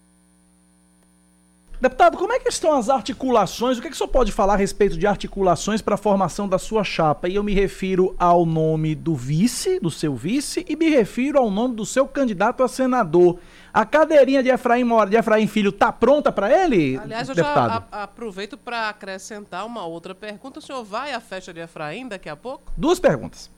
Deputado, 1.82 2.18
como 2.18 2.32
é 2.32 2.40
que 2.40 2.48
estão 2.48 2.74
as 2.74 2.88
articulações? 2.88 3.78
O 3.78 3.82
que, 3.82 3.88
é 3.88 3.90
que 3.90 3.96
o 3.96 3.98
senhor 3.98 4.08
pode 4.08 4.32
falar 4.32 4.54
a 4.54 4.58
respeito 4.58 4.98
de 4.98 5.06
articulações 5.06 5.82
para 5.82 5.96
a 5.96 5.98
formação 5.98 6.48
da 6.48 6.58
sua 6.58 6.84
chapa? 6.84 7.28
E 7.28 7.36
eu 7.36 7.44
me 7.44 7.54
refiro 7.54 8.16
ao 8.18 8.46
nome 8.46 8.96
do 8.96 9.14
vice, 9.14 9.80
do 9.80 9.90
seu 9.90 10.16
vice, 10.16 10.64
e 10.70 10.76
me 10.76 10.88
refiro 10.88 11.38
ao 11.38 11.52
nome 11.52 11.76
do 11.76 11.86
seu 11.86 12.08
candidato 12.08 12.64
a 12.64 12.68
senador. 12.68 13.40
A 13.74 13.86
cadeirinha 13.86 14.42
de 14.42 14.50
Efraim, 14.50 14.86
de 15.10 15.18
Efraim 15.18 15.48
Filho 15.48 15.70
está 15.70 15.92
pronta 15.92 16.32
para 16.32 16.64
ele? 16.64 16.98
Aliás, 16.98 17.28
eu 17.28 17.36
deputado? 17.36 17.86
já 17.92 18.04
aproveito 18.04 18.56
para 18.56 18.88
acrescentar 18.88 19.66
uma 19.66 19.86
outra 19.86 20.16
pergunta. 20.16 20.60
O 20.60 20.62
senhor 20.62 20.84
vai 20.84 21.12
à 21.12 21.20
festa 21.20 21.52
de 21.52 21.60
Efraim 21.60 22.08
daqui 22.08 22.30
a 22.30 22.38
pouco? 22.38 22.72
Duas 22.78 23.00
perguntas. 23.00 23.55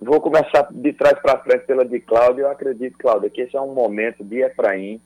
Vou 0.00 0.20
começar 0.20 0.68
de 0.70 0.92
trás 0.92 1.18
para 1.20 1.40
frente 1.40 1.66
pela 1.66 1.84
de 1.84 1.98
Cláudio. 1.98 2.42
Eu 2.42 2.50
acredito, 2.50 2.96
Cláudio, 2.98 3.30
que 3.30 3.40
esse 3.40 3.56
é 3.56 3.60
um 3.60 3.74
momento 3.74 4.22
de 4.22 4.42
Efraim 4.42 5.00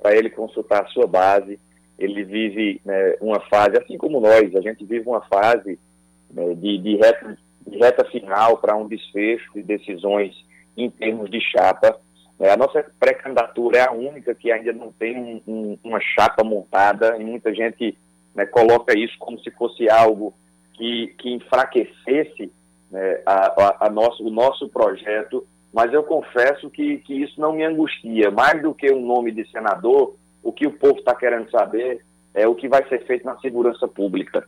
para 0.00 0.16
ele 0.16 0.30
consultar 0.30 0.82
a 0.82 0.86
sua 0.86 1.06
base. 1.06 1.60
Ele 1.96 2.24
vive 2.24 2.80
né, 2.84 3.16
uma 3.20 3.40
fase, 3.48 3.78
assim 3.78 3.96
como 3.96 4.20
nós, 4.20 4.54
a 4.56 4.60
gente 4.60 4.84
vive 4.84 5.08
uma 5.08 5.20
fase 5.22 5.78
né, 6.28 6.54
de, 6.54 6.78
de, 6.78 6.96
reta, 6.96 7.38
de 7.68 7.78
reta 7.78 8.04
final 8.06 8.58
para 8.58 8.76
um 8.76 8.88
desfecho 8.88 9.52
de 9.54 9.62
decisões 9.62 10.34
em 10.76 10.90
termos 10.90 11.30
de 11.30 11.40
chapa. 11.40 11.96
É, 12.40 12.50
a 12.50 12.56
nossa 12.56 12.84
pré-candidatura 12.98 13.78
é 13.78 13.88
a 13.88 13.92
única 13.92 14.34
que 14.34 14.50
ainda 14.50 14.72
não 14.72 14.90
tem 14.90 15.16
um, 15.16 15.42
um, 15.46 15.78
uma 15.84 16.00
chapa 16.00 16.42
montada 16.42 17.16
e 17.16 17.22
muita 17.22 17.54
gente 17.54 17.96
né, 18.34 18.44
coloca 18.46 18.98
isso 18.98 19.16
como 19.20 19.38
se 19.38 19.52
fosse 19.52 19.88
algo 19.88 20.34
que, 20.74 21.14
que 21.18 21.30
enfraquecesse 21.30 22.50
né, 22.92 23.22
a, 23.24 23.46
a, 23.46 23.86
a 23.86 23.90
nosso, 23.90 24.24
o 24.24 24.30
nosso 24.30 24.68
projeto, 24.68 25.44
mas 25.72 25.92
eu 25.92 26.02
confesso 26.02 26.68
que, 26.68 26.98
que 26.98 27.22
isso 27.22 27.40
não 27.40 27.54
me 27.54 27.64
angustia. 27.64 28.30
Mais 28.30 28.60
do 28.60 28.74
que 28.74 28.90
o 28.90 28.98
um 28.98 29.06
nome 29.06 29.32
de 29.32 29.50
senador, 29.50 30.14
o 30.42 30.52
que 30.52 30.66
o 30.66 30.72
povo 30.72 30.98
está 30.98 31.14
querendo 31.14 31.50
saber 31.50 32.04
é 32.34 32.46
o 32.46 32.54
que 32.54 32.68
vai 32.68 32.86
ser 32.88 33.04
feito 33.06 33.24
na 33.24 33.38
segurança 33.38 33.88
pública, 33.88 34.46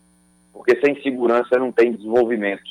porque 0.52 0.78
sem 0.80 1.00
segurança 1.02 1.58
não 1.58 1.72
tem 1.72 1.92
desenvolvimento. 1.92 2.62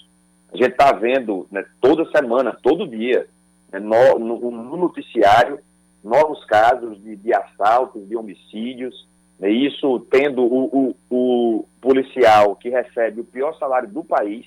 A 0.53 0.57
gente 0.57 0.71
está 0.71 0.91
vendo 0.91 1.47
né, 1.51 1.65
toda 1.81 2.09
semana, 2.11 2.55
todo 2.61 2.87
dia, 2.87 3.27
né, 3.71 3.79
no, 3.79 4.19
no, 4.19 4.51
no, 4.51 4.77
noticiário, 4.77 5.59
novos 6.03 6.43
casos 6.45 7.01
de, 7.01 7.15
de 7.15 7.33
assaltos, 7.33 8.07
de 8.07 8.15
homicídios, 8.15 9.07
né, 9.39 9.49
isso 9.49 9.99
tendo 10.11 10.43
o, 10.43 10.65
o, 10.71 10.95
o 11.09 11.65
policial 11.81 12.55
que 12.55 12.69
recebe 12.69 13.21
o 13.21 13.25
pior 13.25 13.57
salário 13.57 13.89
do 13.89 14.03
país, 14.03 14.45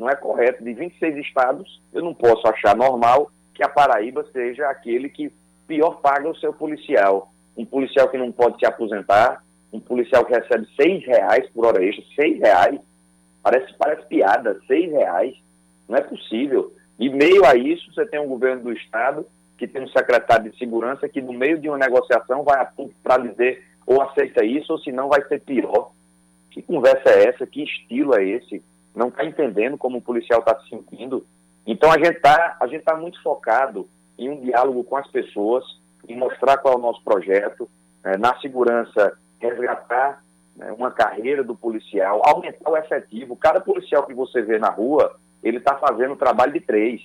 não 0.00 0.08
é 0.08 0.16
correto. 0.16 0.64
De 0.64 0.72
26 0.72 1.18
estados, 1.18 1.80
eu 1.92 2.02
não 2.02 2.14
posso 2.14 2.48
achar 2.48 2.74
normal 2.74 3.30
que 3.54 3.62
a 3.62 3.68
Paraíba 3.68 4.24
seja 4.32 4.66
aquele 4.68 5.10
que 5.10 5.30
pior 5.68 6.00
paga 6.00 6.26
o 6.26 6.36
seu 6.36 6.54
policial. 6.54 7.30
Um 7.54 7.66
policial 7.66 8.08
que 8.08 8.16
não 8.16 8.32
pode 8.32 8.58
se 8.58 8.64
aposentar, 8.64 9.44
um 9.70 9.78
policial 9.78 10.24
que 10.24 10.32
recebe 10.32 10.66
seis 10.74 11.04
reais 11.04 11.46
por 11.50 11.66
hora 11.66 11.84
extra, 11.84 12.02
seis 12.16 12.40
reais, 12.40 12.80
parece, 13.42 13.74
parece 13.74 14.06
piada, 14.06 14.58
seis 14.66 14.90
reais, 14.90 15.36
não 15.86 15.98
é 15.98 16.00
possível. 16.00 16.72
E 16.98 17.10
meio 17.10 17.44
a 17.44 17.54
isso, 17.54 17.92
você 17.92 18.06
tem 18.06 18.18
um 18.18 18.28
governo 18.28 18.62
do 18.62 18.72
Estado 18.72 19.26
que 19.58 19.68
tem 19.68 19.82
um 19.82 19.88
secretário 19.88 20.50
de 20.50 20.56
segurança 20.56 21.08
que 21.10 21.20
no 21.20 21.34
meio 21.34 21.58
de 21.58 21.68
uma 21.68 21.76
negociação 21.76 22.42
vai 22.42 22.58
a 22.58 22.72
para 23.02 23.18
dizer 23.18 23.62
ou 23.86 24.00
aceita 24.00 24.42
isso 24.42 24.72
ou 24.72 24.78
se 24.78 24.90
não 24.90 25.08
vai 25.10 25.22
ser 25.26 25.40
pior. 25.42 25.92
Que 26.50 26.62
conversa 26.62 27.10
é 27.10 27.28
essa? 27.28 27.46
Que 27.46 27.62
estilo 27.62 28.14
é 28.14 28.24
esse? 28.24 28.62
Não 29.00 29.08
está 29.08 29.24
entendendo 29.24 29.78
como 29.78 29.98
o 29.98 30.02
policial 30.02 30.40
está 30.40 30.60
se 30.60 30.68
sentindo. 30.68 31.26
Então 31.66 31.90
a 31.90 31.98
gente 31.98 32.16
está 32.16 32.58
tá 32.84 32.96
muito 32.96 33.20
focado 33.22 33.88
em 34.18 34.28
um 34.28 34.40
diálogo 34.40 34.84
com 34.84 34.96
as 34.96 35.10
pessoas, 35.10 35.64
em 36.06 36.16
mostrar 36.16 36.58
qual 36.58 36.74
é 36.74 36.76
o 36.76 36.80
nosso 36.80 37.02
projeto, 37.02 37.68
né, 38.04 38.18
na 38.18 38.38
segurança, 38.40 39.16
resgatar 39.38 40.22
né, 40.54 40.70
uma 40.72 40.90
carreira 40.90 41.42
do 41.42 41.56
policial, 41.56 42.20
aumentar 42.24 42.70
o 42.70 42.76
efetivo. 42.76 43.34
Cada 43.36 43.60
policial 43.60 44.06
que 44.06 44.12
você 44.12 44.42
vê 44.42 44.58
na 44.58 44.68
rua, 44.68 45.16
ele 45.42 45.56
está 45.56 45.76
fazendo 45.76 46.12
o 46.12 46.18
trabalho 46.18 46.52
de 46.52 46.60
três. 46.60 47.00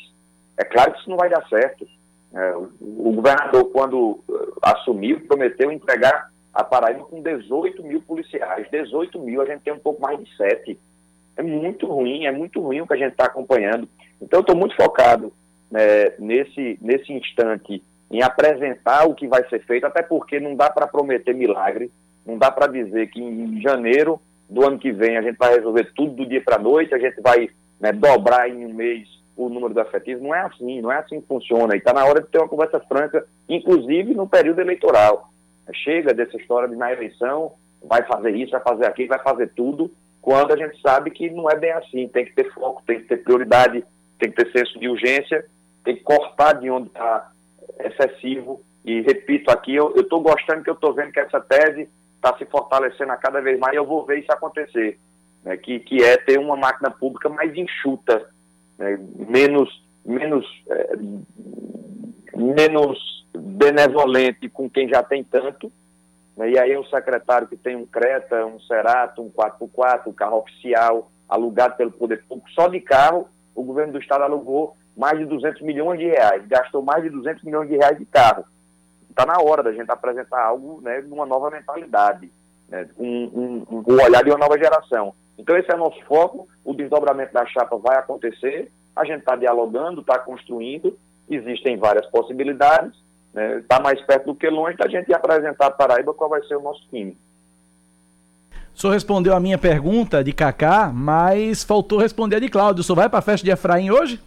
É 0.57 0.65
claro 0.65 0.91
que 0.91 0.99
isso 0.99 1.09
não 1.09 1.17
vai 1.17 1.29
dar 1.29 1.47
certo. 1.47 1.87
É, 2.33 2.55
o, 2.57 3.13
governador, 3.13 3.71
quando 3.71 4.21
uh, 4.27 4.53
assumiu, 4.61 5.25
prometeu 5.25 5.71
entregar 5.71 6.29
a 6.53 6.65
Paraíba 6.65 7.05
com 7.05 7.21
18 7.21 7.81
mil 7.83 8.01
policiais. 8.01 8.67
18 8.69 9.17
mil, 9.19 9.41
a 9.41 9.45
gente 9.45 9.61
tem 9.61 9.73
um 9.73 9.79
pouco 9.79 10.01
mais 10.01 10.21
de 10.21 10.35
sete. 10.35 10.77
É 11.37 11.43
muito 11.43 11.87
ruim, 11.87 12.25
é 12.25 12.31
muito 12.31 12.61
ruim 12.61 12.81
o 12.81 12.87
que 12.87 12.93
a 12.93 12.97
gente 12.97 13.11
está 13.11 13.25
acompanhando. 13.25 13.87
Então, 14.21 14.39
eu 14.39 14.41
estou 14.41 14.55
muito 14.55 14.75
focado 14.75 15.33
né, 15.69 16.13
nesse, 16.19 16.77
nesse 16.81 17.11
instante 17.11 17.83
em 18.09 18.21
apresentar 18.21 19.07
o 19.07 19.15
que 19.15 19.27
vai 19.27 19.47
ser 19.49 19.59
feito, 19.65 19.85
até 19.85 20.01
porque 20.01 20.39
não 20.39 20.55
dá 20.55 20.69
para 20.69 20.87
prometer 20.87 21.33
milagre, 21.33 21.91
não 22.25 22.37
dá 22.37 22.51
para 22.51 22.67
dizer 22.67 23.07
que 23.07 23.21
em 23.21 23.61
janeiro 23.61 24.21
do 24.49 24.65
ano 24.65 24.79
que 24.79 24.91
vem 24.91 25.17
a 25.17 25.21
gente 25.21 25.37
vai 25.37 25.55
resolver 25.55 25.91
tudo 25.95 26.15
do 26.15 26.25
dia 26.25 26.41
para 26.41 26.55
a 26.55 26.59
noite, 26.59 26.93
a 26.93 26.99
gente 26.99 27.19
vai 27.21 27.49
né, 27.79 27.91
dobrar 27.91 28.49
em 28.49 28.65
um 28.65 28.73
mês 28.73 29.07
o 29.35 29.49
número 29.49 29.73
de 29.73 29.81
efetivos. 29.81 30.23
Não 30.23 30.33
é 30.33 30.41
assim, 30.41 30.81
não 30.81 30.91
é 30.91 30.97
assim 30.97 31.19
que 31.19 31.27
funciona. 31.27 31.75
E 31.75 31.79
está 31.79 31.93
na 31.93 32.05
hora 32.05 32.21
de 32.21 32.27
ter 32.27 32.37
uma 32.37 32.47
conversa 32.47 32.79
franca, 32.79 33.25
inclusive 33.49 34.13
no 34.13 34.27
período 34.27 34.61
eleitoral. 34.61 35.29
Chega 35.73 36.13
dessa 36.13 36.37
história 36.37 36.69
de 36.69 36.75
na 36.75 36.93
eleição, 36.93 37.53
vai 37.83 38.03
fazer 38.03 38.35
isso, 38.35 38.51
vai 38.51 38.61
fazer 38.61 38.85
aquilo, 38.85 39.09
vai 39.09 39.19
fazer 39.19 39.51
tudo, 39.55 39.91
quando 40.25 40.53
a 40.53 40.57
gente 40.57 40.81
sabe 40.81 41.11
que 41.11 41.29
não 41.29 41.47
é 41.47 41.55
bem 41.55 41.71
assim. 41.73 42.07
Tem 42.07 42.25
que 42.25 42.33
ter 42.33 42.51
foco, 42.51 42.81
tem 42.87 42.99
que 42.99 43.05
ter 43.05 43.17
prioridade, 43.17 43.85
tem 44.17 44.31
que 44.31 44.43
ter 44.43 44.51
senso 44.51 44.79
de 44.79 44.89
urgência, 44.89 45.45
tem 45.83 45.95
que 45.95 46.01
cortar 46.01 46.53
de 46.53 46.67
onde 46.67 46.87
está 46.87 47.31
excessivo. 47.79 48.59
E 48.83 49.01
repito 49.01 49.51
aqui, 49.51 49.75
eu 49.75 49.93
estou 49.95 50.21
gostando 50.21 50.63
que 50.63 50.69
eu 50.71 50.73
estou 50.73 50.95
vendo 50.95 51.11
que 51.11 51.19
essa 51.19 51.39
tese 51.39 51.87
está 52.15 52.35
se 52.39 52.45
fortalecendo 52.45 53.11
a 53.11 53.17
cada 53.17 53.39
vez 53.39 53.59
mais 53.59 53.75
e 53.75 53.77
eu 53.77 53.85
vou 53.85 54.03
ver 54.03 54.17
isso 54.17 54.31
acontecer. 54.31 54.97
Né, 55.43 55.57
que, 55.57 55.79
que 55.79 56.03
é 56.03 56.17
ter 56.17 56.39
uma 56.39 56.57
máquina 56.57 56.89
pública 56.89 57.29
mais 57.29 57.55
enxuta, 57.55 58.27
né, 58.79 58.97
menos, 59.29 59.69
menos, 60.03 60.43
é, 60.67 60.95
menos 62.35 63.27
benevolente 63.37 64.49
com 64.49 64.67
quem 64.67 64.89
já 64.89 65.03
tem 65.03 65.23
tanto. 65.23 65.71
Né, 66.35 66.51
e 66.51 66.59
aí 66.59 66.77
um 66.77 66.85
secretário 66.85 67.47
que 67.47 67.57
tem 67.57 67.75
um 67.75 67.85
Creta, 67.85 68.45
um 68.45 68.59
Cerato, 68.59 69.21
um 69.21 69.29
4x4, 69.29 70.07
um 70.07 70.13
carro 70.13 70.39
oficial, 70.39 71.11
alugado 71.27 71.75
pelo 71.75 71.91
poder 71.91 72.23
público, 72.25 72.49
só 72.51 72.67
de 72.67 72.79
carro, 72.79 73.27
o 73.53 73.63
governo 73.63 73.93
do 73.93 73.99
estado 73.99 74.23
alugou 74.23 74.75
mais 74.95 75.17
de 75.17 75.25
200 75.25 75.61
milhões 75.61 75.99
de 75.99 76.05
reais, 76.05 76.45
gastou 76.47 76.81
mais 76.81 77.03
de 77.03 77.09
200 77.09 77.43
milhões 77.43 77.67
de 77.67 77.75
reais 77.75 77.97
de 77.97 78.05
carro 78.05 78.45
está 79.15 79.25
na 79.25 79.41
hora 79.41 79.63
da 79.63 79.71
gente 79.71 79.89
apresentar 79.89 80.43
algo 80.43 80.81
né, 80.81 80.99
numa 80.99 81.25
nova 81.25 81.49
mentalidade, 81.49 82.29
né, 82.67 82.87
um, 82.99 83.07
um, 83.69 83.83
um 83.87 83.93
olhar 83.93 84.21
de 84.21 84.29
uma 84.29 84.37
nova 84.37 84.57
geração. 84.57 85.15
Então 85.37 85.57
esse 85.57 85.71
é 85.71 85.75
o 85.75 85.79
nosso 85.79 86.03
foco, 86.03 86.47
o 86.65 86.73
desdobramento 86.73 87.33
da 87.33 87.45
chapa 87.45 87.77
vai 87.77 87.97
acontecer, 87.97 88.69
a 88.93 89.05
gente 89.05 89.19
está 89.19 89.35
dialogando, 89.37 90.01
está 90.01 90.19
construindo, 90.19 90.97
existem 91.29 91.77
várias 91.77 92.05
possibilidades, 92.07 92.93
está 93.35 93.41
né, 93.41 93.63
tá 93.67 93.79
mais 93.81 94.01
perto 94.01 94.27
do 94.27 94.35
que 94.35 94.49
longe 94.49 94.77
da 94.77 94.87
gente 94.87 95.13
apresentar 95.13 95.67
a 95.67 95.71
Paraíba 95.71 96.13
qual 96.13 96.29
vai 96.29 96.41
ser 96.43 96.55
o 96.55 96.61
nosso 96.61 96.81
time. 96.89 97.17
O 98.73 98.79
senhor 98.79 98.93
respondeu 98.93 99.33
a 99.33 99.39
minha 99.39 99.57
pergunta 99.57 100.23
de 100.23 100.33
Kaká, 100.33 100.91
mas 100.93 101.63
faltou 101.63 101.99
responder 101.99 102.37
a 102.37 102.39
de 102.39 102.49
Cláudio. 102.49 102.81
O 102.81 102.83
senhor 102.83 102.97
vai 102.97 103.09
para 103.09 103.19
a 103.19 103.21
festa 103.21 103.45
de 103.45 103.51
Efraim 103.51 103.89
hoje? 103.89 104.21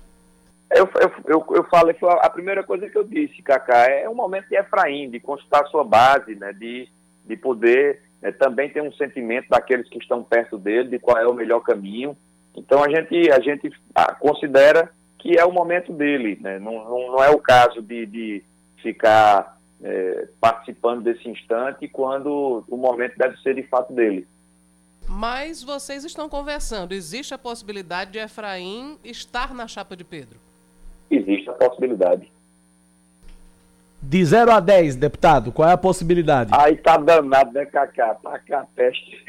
Eu, 0.71 0.89
eu, 1.01 1.13
eu, 1.27 1.47
eu 1.57 1.65
falo 1.65 1.93
que 1.93 2.05
a 2.05 2.31
primeira 2.31 2.63
coisa 2.63 2.89
que 2.89 2.97
eu 2.97 3.05
disse, 3.05 3.43
Cacá, 3.43 3.87
é 3.91 4.09
um 4.09 4.15
momento 4.15 4.49
de 4.49 4.57
Efraim, 4.57 5.11
de 5.11 5.19
consultar 5.19 5.63
a 5.63 5.67
sua 5.67 5.83
base, 5.83 6.35
né, 6.35 6.53
de, 6.53 6.89
de 7.25 7.37
poder 7.37 8.03
né, 8.21 8.33
também 8.33 8.69
ter 8.69 8.83
um 8.83 8.93
sentimento 8.93 9.49
daqueles 9.49 9.89
que 9.89 9.99
estão 9.99 10.23
perto 10.23 10.59
dele, 10.59 10.91
de 10.91 10.99
qual 10.99 11.17
é 11.17 11.27
o 11.27 11.35
melhor 11.35 11.61
caminho. 11.61 12.17
Então 12.55 12.83
a 12.83 12.89
gente, 12.89 13.31
a 13.31 13.41
gente 13.41 13.73
ah, 13.95 14.15
considera 14.15 14.91
que 15.19 15.39
é 15.39 15.45
o 15.45 15.53
momento 15.53 15.93
dele, 15.93 16.39
né? 16.41 16.59
não, 16.59 16.73
não, 16.85 17.13
não 17.13 17.25
é 17.25 17.31
o 17.31 17.39
caso 17.39 17.83
de, 17.83 18.07
de 18.07 18.45
ficar 18.83 19.59
é, 19.83 20.29
participando 20.41 21.03
desse 21.03 21.29
instante 21.29 21.89
quando 21.89 22.64
o 22.68 22.76
momento 22.76 23.16
deve 23.16 23.37
ser 23.39 23.55
de 23.55 23.62
fato 23.64 23.93
dele. 23.93 24.26
Mas 25.09 25.62
vocês 25.62 26.05
estão 26.05 26.29
conversando, 26.29 26.93
existe 26.93 27.33
a 27.33 27.39
possibilidade 27.39 28.12
de 28.12 28.18
Efraim 28.18 28.99
estar 29.03 29.55
na 29.55 29.66
chapa 29.66 29.97
de 29.97 30.05
Pedro? 30.05 30.39
existe 31.11 31.49
a 31.51 31.55
possibilidade. 31.55 32.31
De 34.01 34.24
0 34.24 34.53
a 34.53 34.61
10, 34.61 34.97
deputado, 34.97 35.51
qual 35.51 35.68
é 35.68 35.72
a 35.72 35.79
possibilidade? 35.79 36.51
Aí 36.55 36.76
tá 36.76 36.97
danado, 36.97 37.53
né, 37.53 37.64
Cacá? 37.66 38.14
Tá 38.14 38.39
cá, 38.39 38.66
peste. 38.74 39.24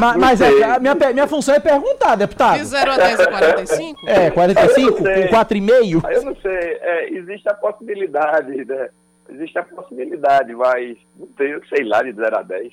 Mas, 0.00 0.16
mas 0.16 0.40
é, 0.40 0.64
a 0.64 0.78
minha, 0.78 0.94
minha 0.94 1.26
função 1.26 1.54
é 1.54 1.60
perguntar, 1.60 2.16
deputado. 2.16 2.58
De 2.58 2.64
0 2.64 2.90
a 2.90 2.96
10 2.96 3.20
é 3.20 3.26
45? 3.26 4.08
É, 4.08 4.30
45? 4.30 4.96
Com 4.96 5.04
4,5? 5.04 6.04
Aí 6.04 6.14
eu 6.14 6.22
não 6.22 6.36
sei. 6.36 6.78
É, 6.80 7.12
existe 7.12 7.48
a 7.48 7.54
possibilidade, 7.54 8.64
né? 8.64 8.88
Existe 9.28 9.58
a 9.58 9.62
possibilidade, 9.62 10.54
mas 10.54 10.96
não 11.16 11.26
tenho, 11.28 11.60
sei 11.68 11.84
lá, 11.84 12.02
de 12.02 12.12
0 12.12 12.38
a 12.38 12.42
10. 12.42 12.72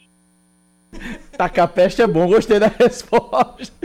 Tacar 1.38 1.68
peste 1.68 2.02
é 2.02 2.08
bom, 2.08 2.28
gostei 2.28 2.60
da 2.60 2.68
resposta. 2.80 3.76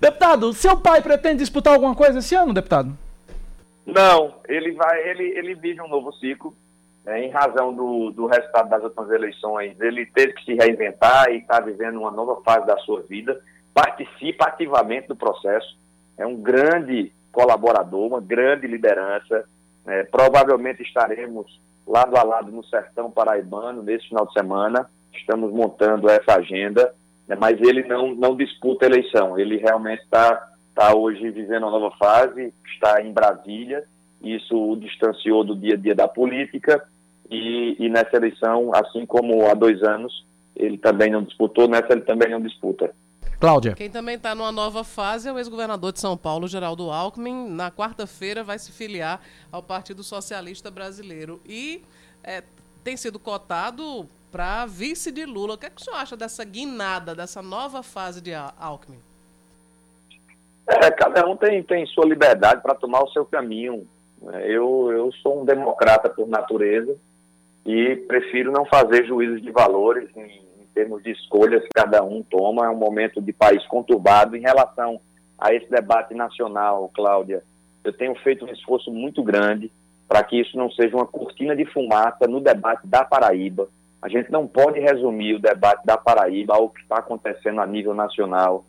Deputado, 0.00 0.52
seu 0.54 0.76
pai 0.76 1.02
pretende 1.02 1.40
disputar 1.40 1.74
alguma 1.74 1.94
coisa 1.94 2.18
esse 2.18 2.34
ano, 2.34 2.54
deputado? 2.54 2.96
Não, 3.86 4.34
ele 4.48 4.72
vai, 4.72 5.08
ele, 5.08 5.24
ele 5.38 5.54
vive 5.54 5.82
um 5.82 5.88
novo 5.88 6.12
ciclo. 6.14 6.54
Né, 7.04 7.24
em 7.24 7.30
razão 7.30 7.72
do, 7.72 8.10
do 8.10 8.26
resultado 8.26 8.68
das 8.68 8.82
últimas 8.82 9.10
eleições, 9.10 9.80
ele 9.80 10.06
teve 10.06 10.34
que 10.34 10.44
se 10.44 10.54
reinventar 10.54 11.30
e 11.30 11.38
está 11.38 11.60
vivendo 11.60 11.98
uma 11.98 12.10
nova 12.10 12.42
fase 12.42 12.66
da 12.66 12.76
sua 12.78 13.02
vida. 13.02 13.40
Participa 13.72 14.46
ativamente 14.46 15.08
do 15.08 15.16
processo. 15.16 15.78
É 16.18 16.26
um 16.26 16.36
grande 16.36 17.12
colaborador, 17.32 18.06
uma 18.06 18.20
grande 18.20 18.66
liderança. 18.66 19.44
É, 19.86 20.04
provavelmente 20.04 20.82
estaremos 20.82 21.60
lado 21.86 22.16
a 22.16 22.22
lado 22.22 22.52
no 22.52 22.64
sertão 22.64 23.10
paraibano 23.10 23.82
nesse 23.82 24.08
final 24.08 24.26
de 24.26 24.32
semana. 24.32 24.90
Estamos 25.12 25.52
montando 25.52 26.08
essa 26.08 26.36
agenda, 26.36 26.94
né, 27.26 27.36
mas 27.40 27.60
ele 27.60 27.82
não, 27.84 28.14
não 28.14 28.36
disputa 28.36 28.86
eleição. 28.86 29.38
Ele 29.38 29.56
realmente 29.56 30.02
está 30.02 30.50
está 30.70 30.96
hoje 30.96 31.30
vivendo 31.30 31.64
uma 31.64 31.78
nova 31.78 31.94
fase, 31.98 32.54
está 32.64 33.02
em 33.02 33.12
Brasília, 33.12 33.84
isso 34.22 34.54
o 34.54 34.76
distanciou 34.76 35.44
do 35.44 35.56
dia 35.56 35.74
a 35.74 35.76
dia 35.76 35.94
da 35.94 36.08
política, 36.08 36.86
e, 37.30 37.76
e 37.78 37.88
nessa 37.88 38.16
eleição, 38.16 38.74
assim 38.74 39.06
como 39.06 39.46
há 39.46 39.54
dois 39.54 39.82
anos, 39.82 40.24
ele 40.56 40.76
também 40.76 41.10
não 41.10 41.22
disputou, 41.22 41.68
nessa 41.68 41.92
ele 41.92 42.02
também 42.02 42.30
não 42.30 42.40
disputa. 42.40 42.92
Cláudia. 43.38 43.72
Quem 43.72 43.88
também 43.88 44.16
está 44.16 44.34
numa 44.34 44.52
nova 44.52 44.84
fase 44.84 45.26
é 45.26 45.32
o 45.32 45.38
ex-governador 45.38 45.92
de 45.92 46.00
São 46.00 46.14
Paulo, 46.14 46.46
Geraldo 46.46 46.90
Alckmin. 46.90 47.48
Na 47.48 47.70
quarta-feira 47.70 48.44
vai 48.44 48.58
se 48.58 48.70
filiar 48.70 49.18
ao 49.50 49.62
Partido 49.62 50.02
Socialista 50.02 50.70
Brasileiro. 50.70 51.40
E 51.46 51.82
é, 52.22 52.42
tem 52.84 52.98
sido 52.98 53.18
cotado 53.18 54.06
para 54.30 54.66
vice 54.66 55.10
de 55.10 55.24
Lula. 55.24 55.54
O 55.54 55.58
que, 55.58 55.64
é 55.64 55.70
que 55.70 55.80
o 55.80 55.84
senhor 55.84 55.96
acha 55.96 56.18
dessa 56.18 56.44
guinada, 56.44 57.14
dessa 57.14 57.40
nova 57.40 57.82
fase 57.82 58.20
de 58.20 58.34
Alckmin? 58.34 58.98
É, 60.66 60.90
cada 60.90 61.26
um 61.26 61.34
tem, 61.34 61.62
tem 61.62 61.86
sua 61.86 62.04
liberdade 62.04 62.60
para 62.60 62.74
tomar 62.74 63.02
o 63.02 63.10
seu 63.10 63.24
caminho. 63.24 63.88
Eu, 64.44 64.90
eu 64.92 65.12
sou 65.22 65.40
um 65.40 65.44
democrata 65.44 66.08
por 66.08 66.28
natureza 66.28 66.96
e 67.64 67.96
prefiro 67.96 68.52
não 68.52 68.64
fazer 68.66 69.06
juízos 69.06 69.40
de 69.40 69.50
valores 69.50 70.08
em, 70.16 70.22
em 70.62 70.66
termos 70.74 71.02
de 71.02 71.10
escolhas 71.10 71.62
que 71.62 71.70
cada 71.74 72.02
um 72.02 72.22
toma. 72.22 72.66
É 72.66 72.70
um 72.70 72.76
momento 72.76 73.20
de 73.20 73.32
país 73.32 73.66
conturbado. 73.66 74.36
Em 74.36 74.40
relação 74.40 75.00
a 75.38 75.54
esse 75.54 75.70
debate 75.70 76.14
nacional, 76.14 76.90
Cláudia, 76.94 77.42
eu 77.82 77.92
tenho 77.92 78.14
feito 78.16 78.44
um 78.44 78.52
esforço 78.52 78.90
muito 78.90 79.22
grande 79.22 79.72
para 80.06 80.22
que 80.22 80.40
isso 80.40 80.56
não 80.56 80.70
seja 80.70 80.96
uma 80.96 81.06
cortina 81.06 81.54
de 81.54 81.64
fumaça 81.66 82.26
no 82.26 82.40
debate 82.40 82.86
da 82.86 83.04
Paraíba. 83.04 83.68
A 84.02 84.08
gente 84.08 84.30
não 84.30 84.46
pode 84.46 84.80
resumir 84.80 85.34
o 85.34 85.38
debate 85.38 85.84
da 85.86 85.96
Paraíba 85.96 86.54
ao 86.54 86.70
que 86.70 86.80
está 86.80 86.98
acontecendo 86.98 87.60
a 87.60 87.66
nível 87.66 87.94
nacional 87.94 88.64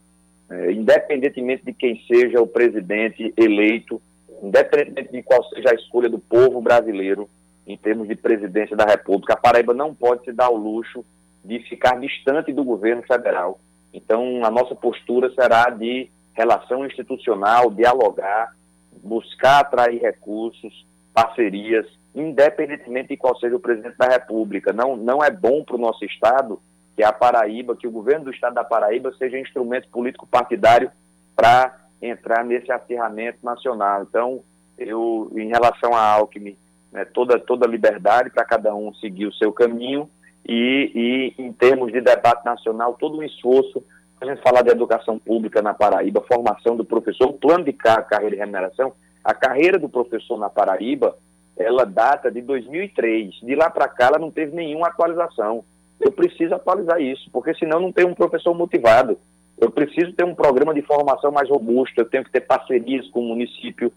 é, 0.52 0.70
independentemente 0.74 1.64
de 1.64 1.72
quem 1.72 2.02
seja 2.06 2.42
o 2.42 2.48
presidente 2.48 3.34
eleito, 3.38 4.02
independentemente 4.42 5.12
de 5.12 5.24
qual 5.24 5.44
seja 5.50 5.72
a 5.72 5.76
escolha 5.76 6.10
do 6.10 6.20
povo 6.20 6.62
brasileiro 6.62 7.30
em 7.66 7.78
termos 7.78 8.08
de 8.08 8.16
presidência 8.16 8.76
da 8.76 8.86
República, 8.86 9.34
a 9.34 9.38
Paraíba 9.38 9.74
não 9.74 9.94
pode 9.94 10.26
se 10.26 10.34
dar 10.34 10.50
o 10.50 10.58
luxo 10.58 11.06
de 11.44 11.60
ficar 11.60 12.00
distante 12.00 12.52
do 12.52 12.64
governo 12.64 13.04
federal. 13.04 13.60
Então, 13.94 14.44
a 14.44 14.50
nossa 14.50 14.76
postura 14.76 15.32
será 15.34 15.70
de 15.70 16.10
relação 16.34 16.86
institucional, 16.86 17.70
dialogar, 17.70 18.56
buscar 19.04 19.60
atrair 19.60 20.02
recursos, 20.02 20.86
parcerias, 21.14 21.86
independentemente 22.16 23.10
de 23.10 23.18
qual 23.18 23.38
seja 23.38 23.56
o 23.56 23.60
presidente 23.60 23.98
da 23.98 24.08
República. 24.08 24.74
Não, 24.74 24.96
não 24.96 25.24
é 25.24 25.30
bom 25.30 25.64
para 25.64 25.76
o 25.76 25.80
nosso 25.80 26.04
Estado 26.06 26.60
que 26.96 27.04
a 27.04 27.12
Paraíba, 27.12 27.76
que 27.76 27.88
o 27.88 27.92
governo 27.92 28.26
do 28.26 28.32
estado 28.32 28.54
da 28.54 28.64
Paraíba 28.64 29.14
seja 29.18 29.40
instrumento 29.40 29.88
político 29.90 30.28
partidário 30.28 30.92
para 31.36 31.81
entrar 32.02 32.44
nesse 32.44 32.72
acirramento 32.72 33.40
nacional. 33.44 34.04
Então, 34.04 34.42
eu, 34.78 35.32
em 35.36 35.48
relação 35.48 35.94
a 35.94 36.02
Alckmin, 36.02 36.58
né, 36.92 37.06
toda, 37.06 37.40
toda 37.40 37.68
liberdade 37.68 38.30
para 38.30 38.46
cada 38.46 38.74
um 38.76 38.94
seguir 38.96 39.28
o 39.28 39.34
seu 39.34 39.52
caminho 39.52 40.10
e, 40.48 41.34
e, 41.38 41.44
em 41.44 41.52
termos 41.54 41.92
de 41.92 42.02
debate 42.02 42.44
nacional, 42.44 42.96
todo 43.00 43.18
um 43.18 43.24
esforço 43.24 43.84
a 44.20 44.26
gente 44.26 44.42
falar 44.44 44.62
de 44.62 44.70
educação 44.70 45.18
pública 45.18 45.64
na 45.64 45.74
Paraíba, 45.74 46.24
formação 46.32 46.76
do 46.76 46.86
professor, 46.86 47.30
o 47.30 47.34
plano 47.34 47.64
de 47.64 47.74
carreira 47.74 48.36
e 48.36 48.38
remuneração, 48.38 48.94
a 49.24 49.34
carreira 49.34 49.80
do 49.80 49.90
professor 49.90 50.38
na 50.38 50.48
Paraíba, 50.48 51.18
ela 51.58 51.86
data 51.86 52.30
de 52.30 52.40
2003. 52.40 53.40
De 53.42 53.56
lá 53.56 53.72
para 53.72 53.88
cá, 53.88 54.08
ela 54.08 54.20
não 54.20 54.30
teve 54.30 54.56
nenhuma 54.56 54.90
atualização 54.90 55.64
eu 56.02 56.12
preciso 56.12 56.56
atualizar 56.56 57.00
isso, 57.00 57.30
porque 57.32 57.54
senão 57.54 57.80
não 57.80 57.92
tem 57.92 58.06
um 58.06 58.16
professor 58.16 58.54
motivado. 58.54 59.18
Eu 59.62 59.70
preciso 59.70 60.12
ter 60.14 60.26
um 60.26 60.34
programa 60.34 60.74
de 60.74 60.82
formação 60.82 61.32
mais 61.32 61.48
robusto, 61.48 62.02
eu 62.02 62.10
tenho 62.10 62.24
que 62.24 62.32
ter 62.32 62.42
parcerias 62.42 63.08
com 63.12 63.20
o 63.20 63.28
município, 63.28 63.94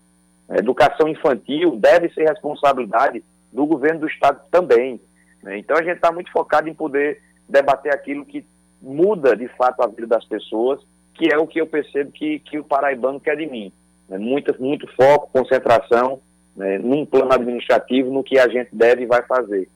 A 0.47 0.59
educação 0.59 1.09
infantil 1.09 1.77
deve 1.77 2.11
ser 2.11 2.29
responsabilidade 2.29 3.25
do 3.51 3.65
governo 3.65 4.01
do 4.01 4.07
Estado 4.07 4.43
também. 4.51 5.01
Né? 5.43 5.57
Então 5.59 5.75
a 5.75 5.83
gente 5.83 5.97
está 5.97 6.13
muito 6.13 6.31
focado 6.31 6.69
em 6.69 6.75
poder 6.75 7.23
debater 7.49 7.95
aquilo 7.95 8.27
que 8.27 8.45
muda 8.83 9.35
de 9.35 9.49
fato 9.57 9.83
a 9.83 9.87
vida 9.87 10.07
das 10.07 10.25
pessoas, 10.27 10.81
que 11.15 11.33
é 11.33 11.39
o 11.39 11.47
que 11.47 11.59
eu 11.59 11.67
percebo 11.67 12.13
que, 12.13 12.41
que 12.41 12.59
o 12.59 12.65
paraibano 12.65 13.19
quer 13.19 13.35
de 13.35 13.47
mim. 13.47 13.73
Né? 14.07 14.19
Muito, 14.19 14.55
muito 14.63 14.87
foco, 14.95 15.31
concentração 15.33 16.21
né? 16.55 16.77
num 16.77 17.07
plano 17.07 17.33
administrativo, 17.33 18.13
no 18.13 18.23
que 18.23 18.39
a 18.39 18.49
gente 18.49 18.69
deve 18.71 19.05
e 19.05 19.07
vai 19.07 19.23
fazer. 19.23 19.67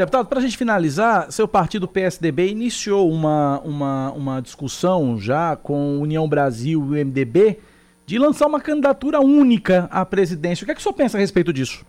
Deputado, 0.00 0.28
para 0.28 0.38
a 0.38 0.42
gente 0.42 0.56
finalizar, 0.56 1.30
seu 1.30 1.46
partido 1.46 1.86
PSDB 1.86 2.48
iniciou 2.48 3.10
uma, 3.10 3.60
uma, 3.60 4.12
uma 4.12 4.40
discussão 4.40 5.18
já 5.18 5.54
com 5.56 5.98
União 5.98 6.26
Brasil 6.26 6.80
e 6.80 7.02
o 7.02 7.04
MDB 7.04 7.60
de 8.06 8.18
lançar 8.18 8.46
uma 8.46 8.62
candidatura 8.62 9.20
única 9.20 9.90
à 9.92 10.02
presidência. 10.06 10.64
O 10.64 10.66
que 10.66 10.72
é 10.72 10.74
que 10.74 10.80
o 10.80 10.82
senhor 10.82 10.94
pensa 10.94 11.18
a 11.18 11.20
respeito 11.20 11.52
disso? 11.52 11.84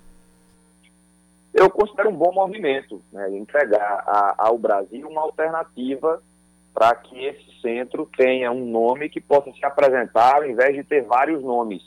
Eu 1.54 1.70
considero 1.70 2.10
um 2.10 2.16
bom 2.18 2.34
movimento, 2.34 3.02
né, 3.14 3.30
entregar 3.34 4.04
a, 4.06 4.36
ao 4.40 4.58
Brasil 4.58 5.08
uma 5.08 5.22
alternativa 5.22 6.22
para 6.74 6.94
que 6.94 7.18
esse 7.18 7.62
centro 7.62 8.10
tenha 8.18 8.52
um 8.52 8.66
nome 8.66 9.08
que 9.08 9.22
possa 9.22 9.54
se 9.54 9.64
apresentar 9.64 10.36
ao 10.36 10.50
invés 10.50 10.76
de 10.76 10.84
ter 10.84 11.06
vários 11.06 11.42
nomes, 11.42 11.82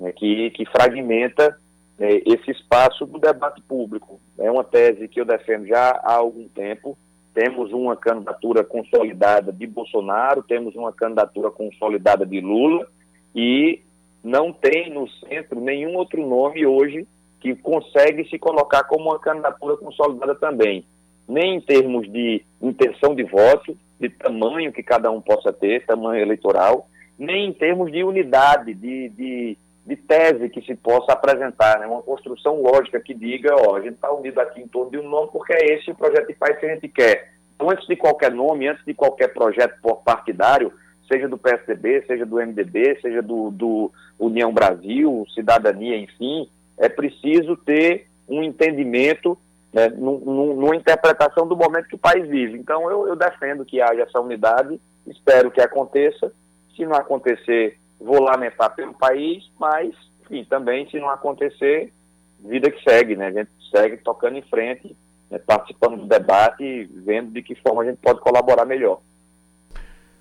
né, 0.00 0.10
que, 0.10 0.50
que 0.50 0.66
fragmenta 0.66 1.56
é, 2.00 2.22
esse 2.24 2.50
espaço 2.50 3.04
do 3.04 3.18
debate 3.18 3.60
público. 3.60 4.18
É 4.38 4.50
uma 4.50 4.64
tese 4.64 5.06
que 5.06 5.20
eu 5.20 5.24
defendo 5.26 5.66
já 5.66 5.90
há 6.02 6.14
algum 6.14 6.48
tempo. 6.48 6.96
Temos 7.34 7.70
uma 7.72 7.94
candidatura 7.94 8.64
consolidada 8.64 9.52
de 9.52 9.66
Bolsonaro, 9.66 10.42
temos 10.42 10.74
uma 10.74 10.92
candidatura 10.92 11.50
consolidada 11.50 12.24
de 12.24 12.40
Lula 12.40 12.88
e 13.34 13.82
não 14.24 14.52
tem 14.52 14.90
no 14.90 15.06
centro 15.08 15.60
nenhum 15.60 15.94
outro 15.94 16.26
nome 16.26 16.66
hoje 16.66 17.06
que 17.38 17.54
consegue 17.54 18.28
se 18.28 18.38
colocar 18.38 18.84
como 18.84 19.10
uma 19.10 19.18
candidatura 19.18 19.76
consolidada 19.76 20.34
também, 20.34 20.84
nem 21.28 21.56
em 21.56 21.60
termos 21.60 22.10
de 22.10 22.42
intenção 22.60 23.14
de 23.14 23.24
voto, 23.24 23.76
de 23.98 24.08
tamanho 24.08 24.72
que 24.72 24.82
cada 24.82 25.10
um 25.10 25.20
possa 25.20 25.52
ter, 25.52 25.86
tamanho 25.86 26.20
eleitoral, 26.20 26.88
nem 27.18 27.48
em 27.48 27.52
termos 27.52 27.92
de 27.92 28.02
unidade, 28.02 28.74
de, 28.74 29.08
de, 29.10 29.58
de 29.86 29.96
tese 29.96 30.48
que 30.48 30.60
se 30.62 30.74
possa 30.74 31.12
apresentar, 31.12 31.80
né? 31.80 31.86
uma 31.86 32.02
construção 32.02 32.60
lógica 32.60 33.00
que 33.00 33.14
diga, 33.14 33.54
ó, 33.54 33.76
a 33.76 33.80
gente 33.80 33.94
está 33.94 34.12
unido 34.12 34.38
aqui 34.40 34.60
em 34.60 34.68
torno 34.68 34.90
de 34.90 34.98
um 34.98 35.08
nome 35.08 35.30
porque 35.32 35.52
é 35.52 35.74
esse 35.74 35.90
o 35.90 35.94
projeto 35.94 36.28
de 36.28 36.34
país 36.34 36.58
que 36.58 36.66
a 36.66 36.74
gente 36.74 36.88
quer. 36.88 37.32
Então, 37.54 37.70
antes 37.70 37.86
de 37.86 37.96
qualquer 37.96 38.30
nome, 38.30 38.68
antes 38.68 38.84
de 38.84 38.94
qualquer 38.94 39.28
projeto 39.28 39.74
partidário, 40.04 40.72
seja 41.10 41.28
do 41.28 41.36
PSDB, 41.36 42.04
seja 42.06 42.24
do 42.24 42.36
MDB, 42.36 42.98
seja 43.00 43.20
do, 43.20 43.50
do 43.50 43.90
União 44.18 44.52
Brasil, 44.52 45.24
Cidadania, 45.34 45.96
enfim, 45.96 46.48
é 46.78 46.88
preciso 46.88 47.56
ter 47.56 48.06
um 48.28 48.42
entendimento, 48.42 49.36
né, 49.72 49.88
numa 49.88 50.76
interpretação 50.76 51.46
do 51.48 51.56
momento 51.56 51.88
que 51.88 51.96
o 51.96 51.98
país 51.98 52.26
vive. 52.28 52.56
Então, 52.58 52.88
eu, 52.88 53.08
eu 53.08 53.16
defendo 53.16 53.64
que 53.64 53.80
haja 53.80 54.02
essa 54.02 54.20
unidade, 54.20 54.80
espero 55.06 55.50
que 55.50 55.60
aconteça. 55.60 56.32
Se 56.76 56.86
não 56.86 56.94
acontecer, 56.94 57.79
vou 58.00 58.22
lamentar 58.22 58.74
pelo 58.74 58.94
país, 58.94 59.44
mas, 59.58 59.94
enfim, 60.22 60.44
também, 60.48 60.88
se 60.88 60.98
não 60.98 61.10
acontecer, 61.10 61.92
vida 62.40 62.70
que 62.70 62.82
segue, 62.82 63.14
né? 63.14 63.26
A 63.26 63.32
gente 63.32 63.50
segue 63.70 63.98
tocando 63.98 64.38
em 64.38 64.42
frente, 64.42 64.96
né, 65.30 65.38
participando 65.38 65.98
do 65.98 66.06
debate, 66.06 66.90
vendo 66.94 67.30
de 67.32 67.42
que 67.42 67.54
forma 67.56 67.82
a 67.82 67.86
gente 67.86 67.98
pode 67.98 68.20
colaborar 68.20 68.64
melhor. 68.64 69.00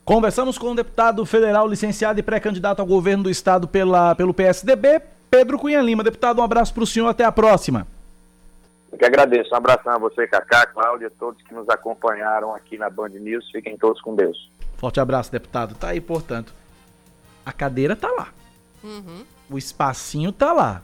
Conversamos 0.04 0.58
com 0.58 0.72
o 0.72 0.76
deputado 0.76 1.24
federal 1.26 1.68
licenciado 1.68 2.20
e 2.20 2.24
pré-candidato 2.24 2.80
ao 2.80 2.86
governo 2.86 3.26
do 3.26 3.30
estado 3.30 3.68
pela, 3.68 4.16
pelo 4.16 4.34
PSDB, 4.34 5.02
Pedro 5.30 5.60
Cunha 5.60 5.82
Lima. 5.82 6.04
Deputado, 6.04 6.42
um 6.42 6.44
abraço 6.44 6.74
para 6.74 6.84
o 6.84 6.88
senhor, 6.88 7.08
até 7.08 7.24
a 7.24 7.32
próxima. 7.32 7.86
Eu 8.92 8.98
que 8.98 9.06
agradeço. 9.06 9.54
Um 9.54 9.58
abração 9.58 9.94
a 9.94 10.00
você, 10.00 10.28
Cacá, 10.28 10.66
Cláudia, 10.66 11.12
todos 11.20 11.42
que 11.44 11.54
nos 11.54 11.70
acompanharam 11.70 12.56
aqui 12.56 12.76
na 12.78 12.90
Band 12.90 13.10
News. 13.10 13.52
Fiquem 13.52 13.78
todos 13.78 14.02
com 14.02 14.16
Deus. 14.16 14.52
Forte 14.78 15.00
abraço, 15.00 15.32
deputado. 15.32 15.76
Tá 15.76 15.90
aí, 15.90 16.02
portanto. 16.02 16.54
A 17.50 17.52
cadeira 17.52 17.96
tá 17.96 18.12
lá. 18.12 18.32
Uhum. 18.84 19.26
O 19.50 19.58
espacinho 19.58 20.32
tá 20.32 20.54
lá. 20.54 20.84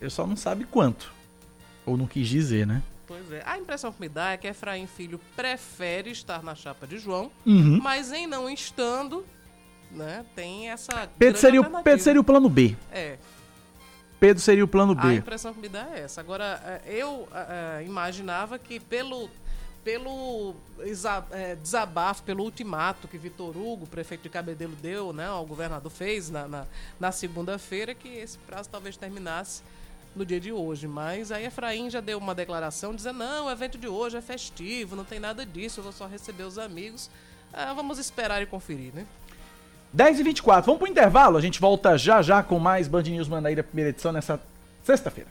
Eu 0.00 0.10
só 0.10 0.26
não 0.26 0.34
sabe 0.34 0.64
quanto. 0.64 1.12
Ou 1.86 1.96
não 1.96 2.08
quis 2.08 2.26
dizer, 2.26 2.66
né? 2.66 2.82
Pois 3.06 3.30
é. 3.30 3.40
A 3.46 3.56
impressão 3.56 3.92
que 3.92 4.00
me 4.00 4.08
dá 4.08 4.32
é 4.32 4.36
que 4.36 4.48
Efraim 4.48 4.88
Filho 4.88 5.20
prefere 5.36 6.10
estar 6.10 6.42
na 6.42 6.56
chapa 6.56 6.88
de 6.88 6.98
João, 6.98 7.30
uhum. 7.46 7.78
mas 7.80 8.10
em 8.10 8.26
não 8.26 8.50
estando, 8.50 9.24
né, 9.92 10.26
tem 10.34 10.70
essa. 10.70 11.08
Pedro 11.16 11.40
seria, 11.40 11.60
o, 11.60 11.82
Pedro 11.84 12.02
seria 12.02 12.20
o 12.20 12.24
plano 12.24 12.48
B. 12.48 12.76
É. 12.90 13.16
Pedro 14.18 14.42
seria 14.42 14.64
o 14.64 14.68
plano 14.68 14.92
B. 14.92 15.06
A 15.06 15.14
impressão 15.14 15.54
que 15.54 15.60
me 15.60 15.68
dá 15.68 15.86
é 15.94 16.00
essa. 16.00 16.20
Agora, 16.20 16.82
é, 16.84 16.96
eu 16.96 17.28
é, 17.32 17.84
imaginava 17.84 18.58
que 18.58 18.80
pelo 18.80 19.30
pelo 19.86 20.56
é, 21.30 21.54
desabafo, 21.54 22.24
pelo 22.24 22.42
ultimato 22.42 23.06
que 23.06 23.16
Vitor 23.16 23.56
Hugo, 23.56 23.86
prefeito 23.86 24.22
de 24.22 24.28
Cabedelo, 24.28 24.74
deu, 24.74 25.12
né, 25.12 25.28
ao 25.28 25.46
governador 25.46 25.92
fez 25.92 26.28
na, 26.28 26.48
na, 26.48 26.66
na 26.98 27.12
segunda-feira, 27.12 27.94
que 27.94 28.08
esse 28.08 28.36
prazo 28.38 28.68
talvez 28.68 28.96
terminasse 28.96 29.62
no 30.16 30.26
dia 30.26 30.40
de 30.40 30.50
hoje. 30.50 30.88
Mas 30.88 31.30
aí 31.30 31.46
Efraim 31.46 31.88
já 31.88 32.00
deu 32.00 32.18
uma 32.18 32.34
declaração 32.34 32.96
dizendo: 32.96 33.20
não, 33.20 33.46
o 33.46 33.50
evento 33.50 33.78
de 33.78 33.86
hoje 33.86 34.16
é 34.16 34.20
festivo, 34.20 34.96
não 34.96 35.04
tem 35.04 35.20
nada 35.20 35.46
disso, 35.46 35.78
eu 35.78 35.84
vou 35.84 35.92
só 35.92 36.08
receber 36.08 36.42
os 36.42 36.58
amigos. 36.58 37.08
Ah, 37.52 37.72
vamos 37.72 38.00
esperar 38.00 38.42
e 38.42 38.46
conferir, 38.46 38.92
né? 38.92 39.06
10 39.92 40.18
e 40.18 40.22
24 40.24 40.66
vamos 40.66 40.80
pro 40.80 40.90
intervalo, 40.90 41.38
a 41.38 41.40
gente 41.40 41.60
volta 41.60 41.96
já 41.96 42.20
já 42.22 42.42
com 42.42 42.58
mais 42.58 42.88
Band 42.88 43.04
News 43.04 43.28
Manaíra, 43.28 43.62
primeira 43.62 43.90
edição, 43.90 44.10
nessa 44.10 44.40
sexta-feira. 44.82 45.30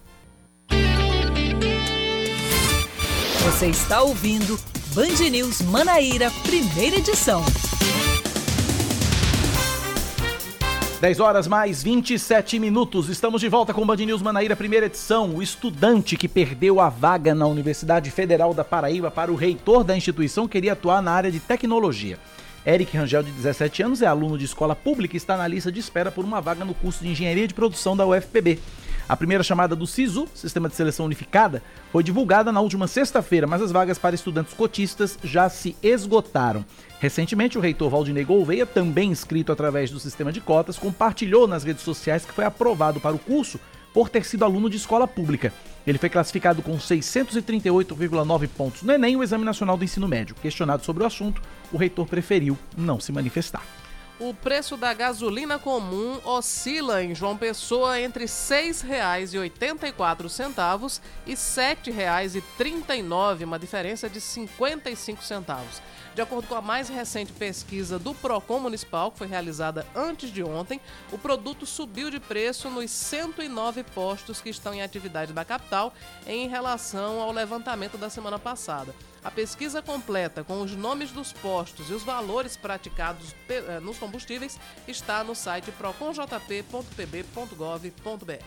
Você 3.45 3.67
está 3.67 4.01
ouvindo 4.01 4.59
Band 4.95 5.29
News 5.29 5.61
Manaíra, 5.61 6.31
primeira 6.41 6.95
edição. 6.95 7.43
10 10.99 11.19
horas 11.19 11.47
mais 11.47 11.83
27 11.83 12.57
minutos. 12.57 13.07
Estamos 13.07 13.39
de 13.39 13.47
volta 13.47 13.71
com 13.71 13.85
Band 13.85 13.97
News 13.97 14.23
Manaíra, 14.23 14.55
primeira 14.55 14.87
edição. 14.87 15.35
O 15.35 15.43
estudante 15.43 16.17
que 16.17 16.27
perdeu 16.27 16.79
a 16.79 16.89
vaga 16.89 17.35
na 17.35 17.45
Universidade 17.45 18.09
Federal 18.09 18.51
da 18.51 18.63
Paraíba 18.63 19.11
para 19.11 19.31
o 19.31 19.35
reitor 19.35 19.83
da 19.83 19.95
instituição 19.95 20.47
queria 20.47 20.73
atuar 20.73 20.99
na 21.03 21.11
área 21.11 21.31
de 21.31 21.39
tecnologia. 21.39 22.17
Eric 22.65 22.97
Rangel, 22.97 23.21
de 23.21 23.31
17 23.31 23.83
anos, 23.83 24.01
é 24.01 24.07
aluno 24.07 24.39
de 24.39 24.45
escola 24.45 24.75
pública 24.75 25.15
e 25.15 25.17
está 25.17 25.37
na 25.37 25.47
lista 25.47 25.71
de 25.71 25.79
espera 25.79 26.09
por 26.09 26.25
uma 26.25 26.41
vaga 26.41 26.65
no 26.65 26.73
curso 26.73 27.03
de 27.03 27.09
Engenharia 27.09 27.47
de 27.47 27.53
Produção 27.53 27.95
da 27.95 28.07
UFPB. 28.07 28.59
A 29.07 29.15
primeira 29.15 29.43
chamada 29.43 29.75
do 29.75 29.85
SISU, 29.85 30.27
Sistema 30.33 30.67
de 30.67 30.75
Seleção 30.75 31.05
Unificada, 31.05 31.61
foi 31.91 32.03
divulgada 32.03 32.51
na 32.51 32.59
última 32.59 32.87
sexta-feira, 32.87 33.45
mas 33.45 33.61
as 33.61 33.71
vagas 33.71 33.99
para 33.99 34.15
estudantes 34.15 34.53
cotistas 34.55 35.19
já 35.23 35.47
se 35.47 35.77
esgotaram. 35.83 36.65
Recentemente, 36.99 37.55
o 37.55 37.61
reitor 37.61 37.91
Valdinei 37.91 38.23
Gouveia, 38.23 38.65
também 38.65 39.11
inscrito 39.11 39.51
através 39.51 39.91
do 39.91 39.99
sistema 39.99 40.31
de 40.31 40.41
cotas, 40.41 40.79
compartilhou 40.79 41.47
nas 41.47 41.63
redes 41.63 41.83
sociais 41.83 42.25
que 42.25 42.33
foi 42.33 42.45
aprovado 42.45 42.99
para 42.99 43.15
o 43.15 43.19
curso 43.19 43.59
por 43.93 44.09
ter 44.09 44.25
sido 44.25 44.43
aluno 44.43 44.71
de 44.71 44.77
escola 44.77 45.07
pública. 45.07 45.53
Ele 45.85 45.99
foi 45.99 46.09
classificado 46.09 46.63
com 46.63 46.75
638,9 46.75 48.49
pontos 48.57 48.81
no 48.81 48.91
Enem, 48.91 49.15
o 49.15 49.23
Exame 49.23 49.45
Nacional 49.45 49.77
do 49.77 49.83
Ensino 49.83 50.07
Médio. 50.07 50.35
Questionado 50.41 50.83
sobre 50.83 51.03
o 51.03 51.05
assunto, 51.05 51.43
o 51.71 51.77
reitor 51.77 52.07
preferiu 52.07 52.57
não 52.75 52.99
se 52.99 53.11
manifestar. 53.11 53.63
O 54.17 54.33
preço 54.33 54.77
da 54.77 54.93
gasolina 54.93 55.59
comum 55.59 56.21
oscila 56.23 57.03
em 57.03 57.13
João 57.13 57.35
Pessoa 57.35 57.99
entre 57.99 58.23
R$ 58.23 58.29
6,84 58.29 61.01
e 61.25 61.31
R$ 61.31 61.35
7,39, 61.35 63.43
uma 63.43 63.59
diferença 63.59 64.09
de 64.09 64.21
55 64.21 65.21
centavos. 65.21 65.81
De 66.13 66.21
acordo 66.21 66.47
com 66.47 66.55
a 66.55 66.61
mais 66.61 66.87
recente 66.87 67.33
pesquisa 67.33 67.99
do 67.99 68.15
Procon 68.15 68.61
Municipal, 68.61 69.11
que 69.11 69.17
foi 69.17 69.27
realizada 69.27 69.85
antes 69.93 70.31
de 70.31 70.41
ontem, 70.41 70.79
o 71.11 71.17
produto 71.17 71.65
subiu 71.65 72.09
de 72.09 72.21
preço 72.21 72.69
nos 72.69 72.89
109 72.91 73.83
postos 73.83 74.39
que 74.39 74.49
estão 74.49 74.73
em 74.73 74.81
atividade 74.81 75.33
da 75.33 75.43
capital 75.43 75.93
em 76.25 76.47
relação 76.47 77.19
ao 77.19 77.33
levantamento 77.33 77.97
da 77.97 78.09
semana 78.09 78.39
passada. 78.39 78.95
A 79.25 79.31
pesquisa 79.31 79.81
completa 79.81 80.43
com 80.43 80.61
os 80.61 80.75
nomes 80.75 81.09
dos 81.09 81.33
postos 81.33 81.89
e 81.89 81.93
os 81.93 82.03
valores 82.03 82.55
praticados 82.55 83.35
eh, 83.49 83.79
nos 83.81 83.97
combustíveis 83.97 84.59
está 84.87 85.23
no 85.23 85.33
site 85.33 85.71
proconjp.pb.gov.br. 85.71 88.43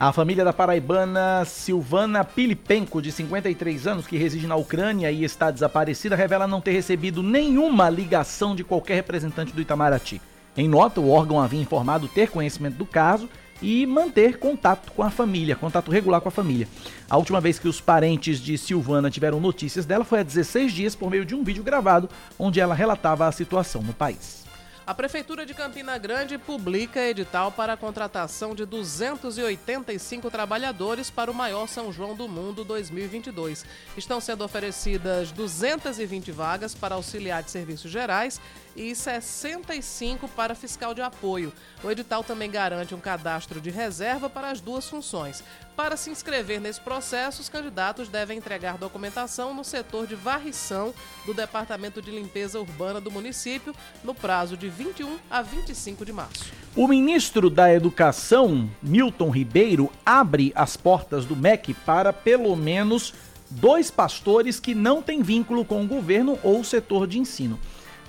A 0.00 0.10
família 0.10 0.46
da 0.46 0.52
paraibana 0.54 1.44
Silvana 1.44 2.24
Pilipenko, 2.24 3.02
de 3.02 3.12
53 3.12 3.86
anos, 3.86 4.06
que 4.06 4.16
reside 4.16 4.46
na 4.46 4.56
Ucrânia 4.56 5.12
e 5.12 5.24
está 5.24 5.50
desaparecida, 5.50 6.16
revela 6.16 6.46
não 6.46 6.62
ter 6.62 6.72
recebido 6.72 7.22
nenhuma 7.22 7.90
ligação 7.90 8.56
de 8.56 8.64
qualquer 8.64 8.94
representante 8.94 9.52
do 9.52 9.60
Itamaraty. 9.60 10.22
Em 10.56 10.66
nota, 10.66 11.02
o 11.02 11.10
órgão 11.10 11.38
havia 11.38 11.60
informado 11.60 12.08
ter 12.08 12.30
conhecimento 12.30 12.76
do 12.76 12.86
caso 12.86 13.28
e 13.60 13.86
manter 13.86 14.38
contato 14.38 14.92
com 14.92 15.02
a 15.02 15.10
família, 15.10 15.56
contato 15.56 15.90
regular 15.90 16.20
com 16.20 16.28
a 16.28 16.32
família. 16.32 16.68
A 17.08 17.16
última 17.16 17.40
vez 17.40 17.58
que 17.58 17.68
os 17.68 17.80
parentes 17.80 18.38
de 18.38 18.56
Silvana 18.56 19.10
tiveram 19.10 19.40
notícias 19.40 19.86
dela 19.86 20.04
foi 20.04 20.20
há 20.20 20.22
16 20.22 20.72
dias 20.72 20.94
por 20.94 21.10
meio 21.10 21.24
de 21.24 21.34
um 21.34 21.42
vídeo 21.42 21.62
gravado 21.62 22.08
onde 22.38 22.60
ela 22.60 22.74
relatava 22.74 23.26
a 23.26 23.32
situação 23.32 23.82
no 23.82 23.92
país. 23.92 24.48
A 24.88 24.94
Prefeitura 24.94 25.44
de 25.44 25.52
Campina 25.52 25.98
Grande 25.98 26.38
publica 26.38 27.06
edital 27.06 27.52
para 27.52 27.74
a 27.74 27.76
contratação 27.76 28.54
de 28.54 28.64
285 28.64 30.30
trabalhadores 30.30 31.10
para 31.10 31.30
o 31.30 31.34
maior 31.34 31.68
São 31.68 31.92
João 31.92 32.16
do 32.16 32.26
Mundo 32.26 32.64
2022. 32.64 33.66
Estão 33.98 34.18
sendo 34.18 34.42
oferecidas 34.42 35.30
220 35.30 36.32
vagas 36.32 36.74
para 36.74 36.94
auxiliar 36.94 37.42
de 37.42 37.50
serviços 37.50 37.90
gerais 37.90 38.40
e 38.78 38.94
65 38.94 40.28
para 40.28 40.54
fiscal 40.54 40.94
de 40.94 41.02
apoio. 41.02 41.52
O 41.82 41.90
edital 41.90 42.22
também 42.22 42.48
garante 42.48 42.94
um 42.94 43.00
cadastro 43.00 43.60
de 43.60 43.70
reserva 43.70 44.30
para 44.30 44.52
as 44.52 44.60
duas 44.60 44.88
funções. 44.88 45.42
Para 45.76 45.96
se 45.96 46.10
inscrever 46.10 46.60
nesse 46.60 46.80
processo, 46.80 47.42
os 47.42 47.48
candidatos 47.48 48.08
devem 48.08 48.38
entregar 48.38 48.78
documentação 48.78 49.52
no 49.52 49.64
setor 49.64 50.06
de 50.06 50.14
varrição 50.14 50.94
do 51.26 51.34
Departamento 51.34 52.00
de 52.00 52.12
Limpeza 52.12 52.60
Urbana 52.60 53.00
do 53.00 53.10
município 53.10 53.74
no 54.04 54.14
prazo 54.14 54.56
de 54.56 54.68
21 54.68 55.18
a 55.28 55.42
25 55.42 56.04
de 56.04 56.12
março. 56.12 56.52
O 56.76 56.86
ministro 56.86 57.50
da 57.50 57.72
Educação, 57.72 58.70
Milton 58.80 59.30
Ribeiro, 59.30 59.90
abre 60.06 60.52
as 60.54 60.76
portas 60.76 61.24
do 61.24 61.34
MEC 61.34 61.74
para 61.74 62.12
pelo 62.12 62.54
menos 62.54 63.12
dois 63.50 63.90
pastores 63.90 64.60
que 64.60 64.74
não 64.74 65.02
têm 65.02 65.22
vínculo 65.22 65.64
com 65.64 65.82
o 65.82 65.86
governo 65.86 66.38
ou 66.44 66.60
o 66.60 66.64
setor 66.64 67.06
de 67.06 67.18
ensino. 67.18 67.58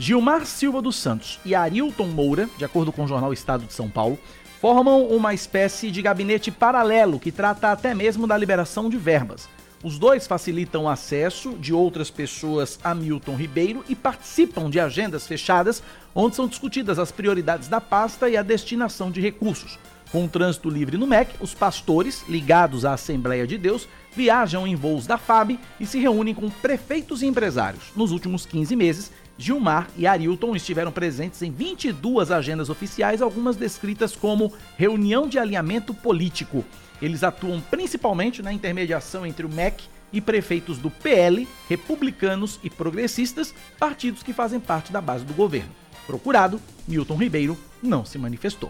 Gilmar 0.01 0.45
Silva 0.45 0.81
dos 0.81 0.95
Santos 0.95 1.41
e 1.43 1.53
Arilton 1.53 2.07
Moura, 2.07 2.49
de 2.57 2.63
acordo 2.63 2.89
com 2.89 3.03
o 3.03 3.07
jornal 3.07 3.33
Estado 3.33 3.65
de 3.65 3.73
São 3.73 3.89
Paulo, 3.89 4.17
formam 4.61 5.05
uma 5.07 5.33
espécie 5.33 5.91
de 5.91 6.01
gabinete 6.01 6.49
paralelo 6.49 7.19
que 7.19 7.33
trata 7.33 7.69
até 7.69 7.93
mesmo 7.93 8.25
da 8.25 8.37
liberação 8.37 8.89
de 8.89 8.95
verbas. 8.95 9.49
Os 9.83 9.99
dois 9.99 10.25
facilitam 10.25 10.85
o 10.85 10.89
acesso 10.89 11.51
de 11.55 11.73
outras 11.73 12.09
pessoas 12.09 12.79
a 12.81 12.95
Milton 12.95 13.35
Ribeiro 13.35 13.83
e 13.89 13.95
participam 13.95 14.69
de 14.69 14.79
agendas 14.79 15.27
fechadas 15.27 15.83
onde 16.15 16.37
são 16.37 16.47
discutidas 16.47 16.97
as 16.97 17.11
prioridades 17.11 17.67
da 17.67 17.81
pasta 17.81 18.29
e 18.29 18.37
a 18.37 18.41
destinação 18.41 19.11
de 19.11 19.19
recursos. 19.19 19.77
Com 20.13 20.25
o 20.25 20.29
trânsito 20.29 20.69
livre 20.69 20.97
no 20.97 21.05
MEC, 21.05 21.35
os 21.39 21.53
pastores, 21.53 22.23
ligados 22.27 22.83
à 22.83 22.93
Assembleia 22.93 23.45
de 23.45 23.57
Deus, 23.57 23.87
viajam 24.15 24.65
em 24.65 24.75
voos 24.75 25.05
da 25.05 25.17
FAB 25.17 25.59
e 25.79 25.85
se 25.85 25.99
reúnem 25.99 26.33
com 26.33 26.49
prefeitos 26.49 27.21
e 27.21 27.27
empresários. 27.27 27.91
Nos 27.95 28.11
últimos 28.11 28.45
15 28.45 28.75
meses, 28.75 29.11
Gilmar 29.39 29.87
e 29.95 30.05
Arilton 30.05 30.53
estiveram 30.53 30.91
presentes 30.91 31.41
em 31.41 31.49
22 31.49 32.29
agendas 32.29 32.69
oficiais, 32.69 33.21
algumas 33.21 33.55
descritas 33.55 34.13
como 34.13 34.51
reunião 34.77 35.29
de 35.29 35.39
alinhamento 35.39 35.93
político. 35.93 36.65
Eles 37.01 37.23
atuam 37.23 37.61
principalmente 37.61 38.41
na 38.41 38.51
intermediação 38.51 39.25
entre 39.25 39.45
o 39.45 39.49
MEC 39.49 39.85
e 40.11 40.19
prefeitos 40.19 40.77
do 40.77 40.91
PL, 40.91 41.47
republicanos 41.69 42.59
e 42.61 42.69
progressistas, 42.69 43.55
partidos 43.79 44.23
que 44.23 44.33
fazem 44.33 44.59
parte 44.59 44.91
da 44.91 44.99
base 44.99 45.23
do 45.23 45.33
governo. 45.33 45.71
Procurado, 46.05 46.59
Milton 46.85 47.15
Ribeiro 47.15 47.57
não 47.81 48.03
se 48.03 48.17
manifestou. 48.17 48.69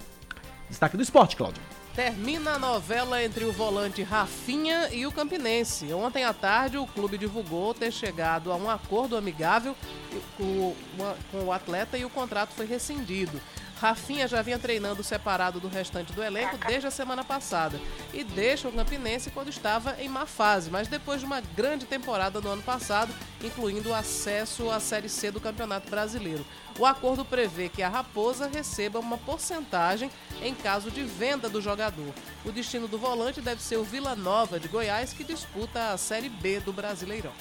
Destaque 0.69 0.95
do 0.95 1.01
esporte, 1.01 1.35
Cláudio. 1.35 1.78
Termina 1.99 2.51
a 2.51 2.59
novela 2.59 3.21
entre 3.21 3.43
o 3.43 3.51
volante 3.51 4.03
Rafinha 4.03 4.87
e 4.89 5.05
o 5.05 5.11
Campinense. 5.11 5.93
Ontem 5.93 6.23
à 6.23 6.31
tarde, 6.31 6.77
o 6.77 6.87
clube 6.87 7.17
divulgou 7.17 7.73
ter 7.73 7.91
chegado 7.91 8.53
a 8.53 8.55
um 8.55 8.69
acordo 8.69 9.17
amigável 9.17 9.75
com 10.37 10.73
o 11.45 11.51
atleta 11.51 11.97
e 11.97 12.05
o 12.05 12.09
contrato 12.09 12.53
foi 12.53 12.65
rescindido. 12.65 13.41
Rafinha 13.81 14.29
já 14.29 14.41
vinha 14.41 14.57
treinando 14.57 15.03
separado 15.03 15.59
do 15.59 15.67
restante 15.67 16.13
do 16.13 16.23
elenco 16.23 16.57
desde 16.57 16.87
a 16.87 16.91
semana 16.91 17.23
passada 17.23 17.77
e 18.13 18.23
deixa 18.23 18.69
o 18.69 18.71
Campinense 18.71 19.29
quando 19.29 19.49
estava 19.49 20.01
em 20.01 20.07
má 20.07 20.25
fase, 20.25 20.69
mas 20.69 20.87
depois 20.87 21.19
de 21.19 21.25
uma 21.25 21.41
grande 21.41 21.85
temporada 21.85 22.39
no 22.39 22.49
ano 22.49 22.63
passado, 22.63 23.13
incluindo 23.43 23.89
o 23.89 23.93
acesso 23.93 24.71
à 24.71 24.79
Série 24.79 25.09
C 25.09 25.31
do 25.31 25.41
Campeonato 25.41 25.89
Brasileiro. 25.89 26.45
O 26.79 26.85
acordo 26.85 27.25
prevê 27.25 27.67
que 27.67 27.83
a 27.83 27.89
Raposa 27.89 28.47
receba 28.47 28.99
uma 28.99 29.17
porcentagem 29.17 30.09
em 30.41 30.55
caso 30.55 30.89
de 30.89 31.03
venda 31.03 31.49
do 31.49 31.61
jogador. 31.61 32.13
O 32.45 32.53
destino 32.53 32.87
do 32.87 32.97
volante 32.97 33.41
deve 33.41 33.61
ser 33.61 33.75
o 33.75 33.83
Vila 33.83 34.15
Nova 34.15 34.57
de 34.57 34.69
Goiás, 34.69 35.11
que 35.11 35.25
disputa 35.25 35.91
a 35.91 35.97
Série 35.97 36.29
B 36.29 36.61
do 36.61 36.71
Brasileirão. 36.71 37.33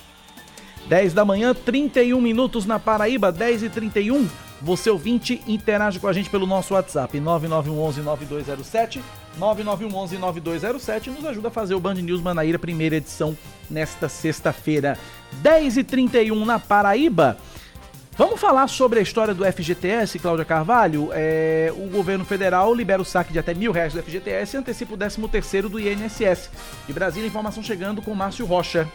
10 0.88 1.14
da 1.14 1.24
manhã, 1.24 1.54
31 1.54 2.20
minutos 2.20 2.66
na 2.66 2.80
Paraíba, 2.80 3.30
10 3.30 3.62
e 3.62 3.70
31. 3.70 4.28
Você 4.60 4.90
ouvinte, 4.90 5.40
interage 5.46 6.00
com 6.00 6.08
a 6.08 6.12
gente 6.12 6.28
pelo 6.28 6.44
nosso 6.44 6.74
WhatsApp 6.74 7.16
9911-9207, 7.20 9.00
9911-9207 9.38 11.06
nos 11.12 11.24
ajuda 11.24 11.46
a 11.46 11.52
fazer 11.52 11.76
o 11.76 11.80
Band 11.80 11.94
News 11.94 12.20
Manaíra, 12.20 12.58
primeira 12.58 12.96
edição, 12.96 13.38
nesta 13.70 14.08
sexta-feira, 14.08 14.98
10h31 15.44 16.44
na 16.44 16.58
Paraíba. 16.58 17.38
Vamos 18.18 18.40
falar 18.40 18.66
sobre 18.66 18.98
a 18.98 19.02
história 19.02 19.32
do 19.32 19.44
FGTS, 19.44 20.18
Cláudia 20.18 20.44
Carvalho. 20.44 21.10
É, 21.12 21.72
o 21.76 21.88
governo 21.88 22.24
federal 22.24 22.74
libera 22.74 23.00
o 23.00 23.04
saque 23.04 23.32
de 23.32 23.38
até 23.38 23.54
mil 23.54 23.70
reais 23.70 23.92
do 23.92 24.02
FGTS 24.02 24.56
e 24.56 24.58
antecipa 24.58 24.94
o 24.94 24.96
13 24.96 25.28
terceiro 25.28 25.68
do 25.68 25.78
INSS. 25.78 26.50
De 26.88 26.92
Brasília, 26.92 27.28
informação 27.28 27.62
chegando 27.62 28.02
com 28.02 28.12
Márcio 28.16 28.44
Rocha. 28.44 28.88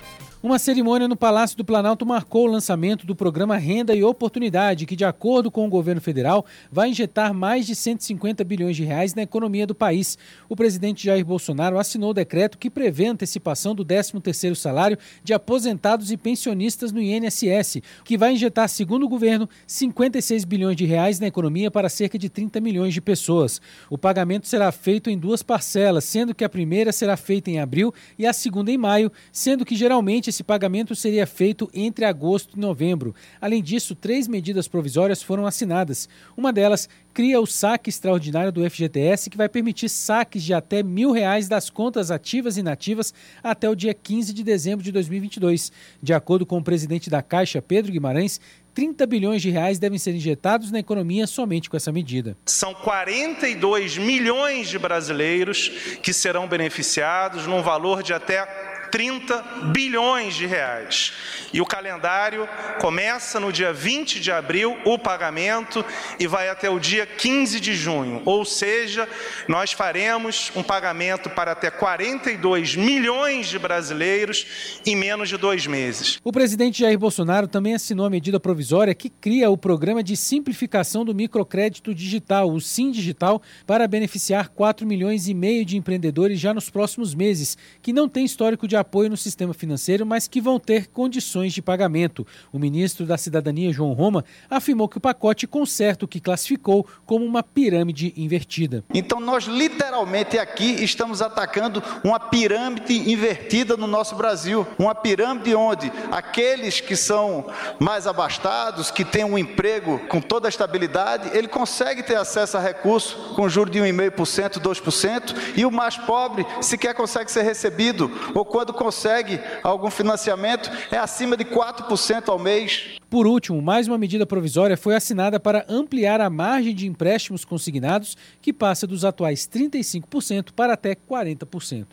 Uma 0.44 0.60
cerimônia 0.60 1.08
no 1.08 1.16
Palácio 1.16 1.56
do 1.56 1.64
Planalto 1.64 2.06
marcou 2.06 2.44
o 2.46 2.52
lançamento 2.52 3.08
do 3.08 3.16
programa 3.16 3.56
Renda 3.56 3.96
e 3.96 4.04
Oportunidade, 4.04 4.86
que, 4.86 4.94
de 4.94 5.06
acordo 5.06 5.50
com 5.50 5.66
o 5.66 5.70
governo 5.70 6.02
federal, 6.02 6.46
vai 6.70 6.90
injetar 6.90 7.34
mais 7.34 7.66
de 7.66 7.74
150 7.74 8.44
bilhões 8.44 8.76
de 8.76 8.84
reais 8.84 9.16
na 9.16 9.22
economia 9.22 9.66
do 9.66 9.74
país. 9.74 10.18
O 10.50 10.56
presidente 10.58 11.06
Jair 11.06 11.24
Bolsonaro 11.24 11.80
assinou 11.80 12.10
o 12.10 12.14
decreto 12.14 12.58
que 12.58 12.70
prevê 12.70 13.06
a 13.06 13.12
antecipação 13.12 13.74
do 13.74 13.86
13º 13.86 14.54
salário 14.54 14.98
de 15.24 15.34
aposentados 15.34 16.12
e 16.12 16.18
pensionistas 16.18 16.92
no 16.92 17.02
INSS, 17.02 17.82
que 18.04 18.18
vai 18.18 18.34
injetar, 18.34 18.68
segundo 18.68 19.06
o 19.06 19.10
governo, 19.10 19.48
56 19.66 20.44
bilhões 20.44 20.76
de 20.76 20.84
reais 20.84 21.22
na 21.22 21.28
economia 21.28 21.72
para 21.72 21.88
cerca 21.88 22.20
de 22.20 22.28
30 22.28 22.60
milhões 22.60 22.94
de 22.94 23.00
pessoas. 23.00 23.62
O 23.90 23.98
pagamento 23.98 24.46
será 24.50 24.74
feito 24.74 25.10
em 25.10 25.18
duas 25.18 25.42
parcelas, 25.42 26.04
sendo 26.04 26.36
que 26.36 26.44
a 26.44 26.50
primeira 26.50 26.92
será 26.92 27.16
feita 27.16 27.50
em 27.50 27.62
abril 27.62 27.94
e 28.20 28.28
a 28.28 28.34
segunda 28.34 28.70
em 28.70 28.78
maio, 28.78 29.10
sendo 29.32 29.64
que 29.64 29.78
geralmente 29.78 30.33
esse 30.34 30.44
pagamento 30.44 30.96
seria 30.96 31.28
feito 31.28 31.70
entre 31.74 32.06
agosto 32.06 32.58
e 32.58 32.60
novembro. 32.60 33.14
Além 33.40 33.62
disso, 33.62 33.94
três 33.96 34.28
medidas 34.28 34.68
provisórias 34.68 35.22
foram 35.22 35.46
assinadas. 35.46 36.10
Uma 36.36 36.52
delas 36.52 36.90
cria 37.14 37.40
o 37.40 37.46
saque 37.46 37.92
extraordinário 37.92 38.52
do 38.52 38.68
FGTS, 38.68 39.30
que 39.30 39.38
vai 39.38 39.48
permitir 39.48 39.88
saques 39.88 40.44
de 40.44 40.54
até 40.54 40.82
mil 40.82 41.12
reais 41.12 41.48
das 41.48 41.70
contas 41.70 42.10
ativas 42.10 42.58
e 42.58 42.62
inativas 42.62 43.14
até 43.44 43.70
o 43.70 43.76
dia 43.76 43.94
15 43.94 44.34
de 44.34 44.44
dezembro 44.44 44.84
de 44.84 44.92
2022. 44.92 45.72
De 46.02 46.14
acordo 46.14 46.46
com 46.46 46.58
o 46.58 46.64
presidente 46.64 47.10
da 47.10 47.22
Caixa, 47.22 47.62
Pedro 47.62 47.92
Guimarães, 47.92 48.42
30 48.74 49.06
bilhões 49.06 49.42
de 49.42 49.52
reais 49.52 49.78
devem 49.78 50.00
ser 50.00 50.16
injetados 50.16 50.72
na 50.72 50.80
economia 50.80 51.28
somente 51.28 51.70
com 51.70 51.78
essa 51.78 51.92
medida. 51.92 52.36
São 52.48 52.74
42 52.74 54.00
milhões 54.00 54.68
de 54.68 54.80
brasileiros 54.80 55.70
que 56.02 56.12
serão 56.12 56.48
beneficiados 56.48 57.46
num 57.46 57.62
valor 57.62 58.02
de 58.02 58.14
até 58.14 58.73
30 58.94 59.72
bilhões 59.74 60.36
de 60.36 60.46
reais. 60.46 61.14
E 61.52 61.60
o 61.60 61.66
calendário 61.66 62.48
começa 62.80 63.40
no 63.40 63.52
dia 63.52 63.74
20 63.74 64.20
de 64.20 64.32
abril, 64.32 64.78
o 64.86 65.00
pagamento, 65.00 65.84
e 66.20 66.28
vai 66.28 66.48
até 66.48 66.70
o 66.70 66.78
dia 66.78 67.04
15 67.04 67.60
de 67.60 67.74
junho. 67.74 68.22
Ou 68.24 68.46
seja, 68.46 69.10
nós 69.48 69.72
faremos 69.72 70.52
um 70.56 70.62
pagamento 70.62 71.28
para 71.28 71.54
até 71.54 71.72
42 71.72 72.76
milhões 72.76 73.48
de 73.48 73.58
brasileiros 73.58 74.46
em 74.86 74.96
menos 74.96 75.28
de 75.28 75.38
dois 75.38 75.66
meses. 75.66 76.20
O 76.24 76.32
presidente 76.32 76.82
Jair 76.82 77.00
Bolsonaro 77.00 77.48
também 77.48 77.74
assinou 77.74 78.06
a 78.06 78.12
medida 78.12 78.40
provisória 78.40 78.94
que 78.94 79.10
cria 79.10 79.50
o 79.50 79.58
Programa 79.58 80.04
de 80.04 80.16
Simplificação 80.16 81.04
do 81.04 81.16
Microcrédito 81.16 81.96
Digital, 81.96 82.48
o 82.48 82.62
SIM 82.62 82.92
Digital, 82.92 83.42
para 83.66 83.88
beneficiar 83.88 84.50
4 84.50 84.86
milhões 84.86 85.28
e 85.28 85.34
meio 85.34 85.66
de 85.66 85.78
empreendedores 85.78 86.40
já 86.40 86.54
nos 86.54 86.70
próximos 86.70 87.16
meses, 87.16 87.58
que 87.82 87.92
não 87.92 88.08
têm 88.08 88.24
histórico 88.24 88.68
de 88.68 88.83
apoio 88.84 89.10
no 89.10 89.18
sistema 89.18 89.54
financeiro, 89.54 90.06
mas 90.06 90.28
que 90.28 90.40
vão 90.40 90.60
ter 90.60 90.88
condições 90.88 91.54
de 91.54 91.62
pagamento. 91.62 92.26
O 92.52 92.60
ministro 92.60 93.06
da 93.06 93.18
Cidadania, 93.18 93.74
João 93.74 93.94
Roma, 93.94 94.24
afirmou 94.50 94.88
que 94.88 94.98
o 94.98 95.02
pacote 95.02 95.48
conserta 95.48 96.06
o 96.06 96.08
que 96.08 96.20
classificou 96.20 96.86
como 97.06 97.26
uma 97.26 97.42
pirâmide 97.42 98.14
invertida. 98.16 98.84
Então, 98.94 99.20
nós 99.20 99.46
literalmente 99.46 100.38
aqui 100.38 100.84
estamos 100.84 101.22
atacando 101.22 101.82
uma 102.04 102.20
pirâmide 102.20 103.12
invertida 103.12 103.76
no 103.76 103.88
nosso 103.88 104.16
Brasil. 104.16 104.68
Uma 104.78 104.94
pirâmide 104.94 105.56
onde 105.56 105.92
aqueles 106.12 106.80
que 106.80 106.96
são 106.96 107.48
mais 107.80 108.06
abastados, 108.06 108.92
que 108.92 109.06
têm 109.06 109.24
um 109.24 109.38
emprego 109.38 110.00
com 110.10 110.20
toda 110.20 110.48
a 110.48 110.50
estabilidade, 110.50 111.36
ele 111.36 111.48
consegue 111.48 112.04
ter 112.04 112.16
acesso 112.16 112.58
a 112.58 112.60
recursos 112.60 113.14
com 113.36 113.48
juros 113.48 113.72
de 113.72 113.80
1,5%, 113.80 114.60
2%, 114.60 115.36
e 115.56 115.66
o 115.66 115.72
mais 115.72 115.98
pobre 115.98 116.46
sequer 116.62 116.94
consegue 116.94 117.32
ser 117.32 117.44
recebido, 117.44 118.12
ou 118.34 118.44
quando 118.44 118.73
consegue 118.74 119.40
algum 119.64 119.90
financiamento, 119.90 120.70
é 120.92 120.98
acima 120.98 121.38
de 121.38 121.46
4% 121.46 122.30
ao 122.30 122.40
mês. 122.40 122.98
Por 123.10 123.28
último, 123.28 123.62
mais 123.62 123.88
uma 123.88 123.98
medida 123.98 124.26
provisória 124.26 124.76
foi 124.76 124.96
assinada 124.96 125.40
para 125.40 125.66
ampliar 125.70 126.20
a 126.20 126.30
margem 126.30 126.74
de 126.74 126.88
empréstimos 126.88 127.46
consignados, 127.46 128.18
que 128.42 128.52
passa 128.52 128.88
dos 128.88 129.06
atuais 129.06 129.48
35% 129.48 130.52
para 130.56 130.74
até 130.74 130.96
40%. 130.96 131.86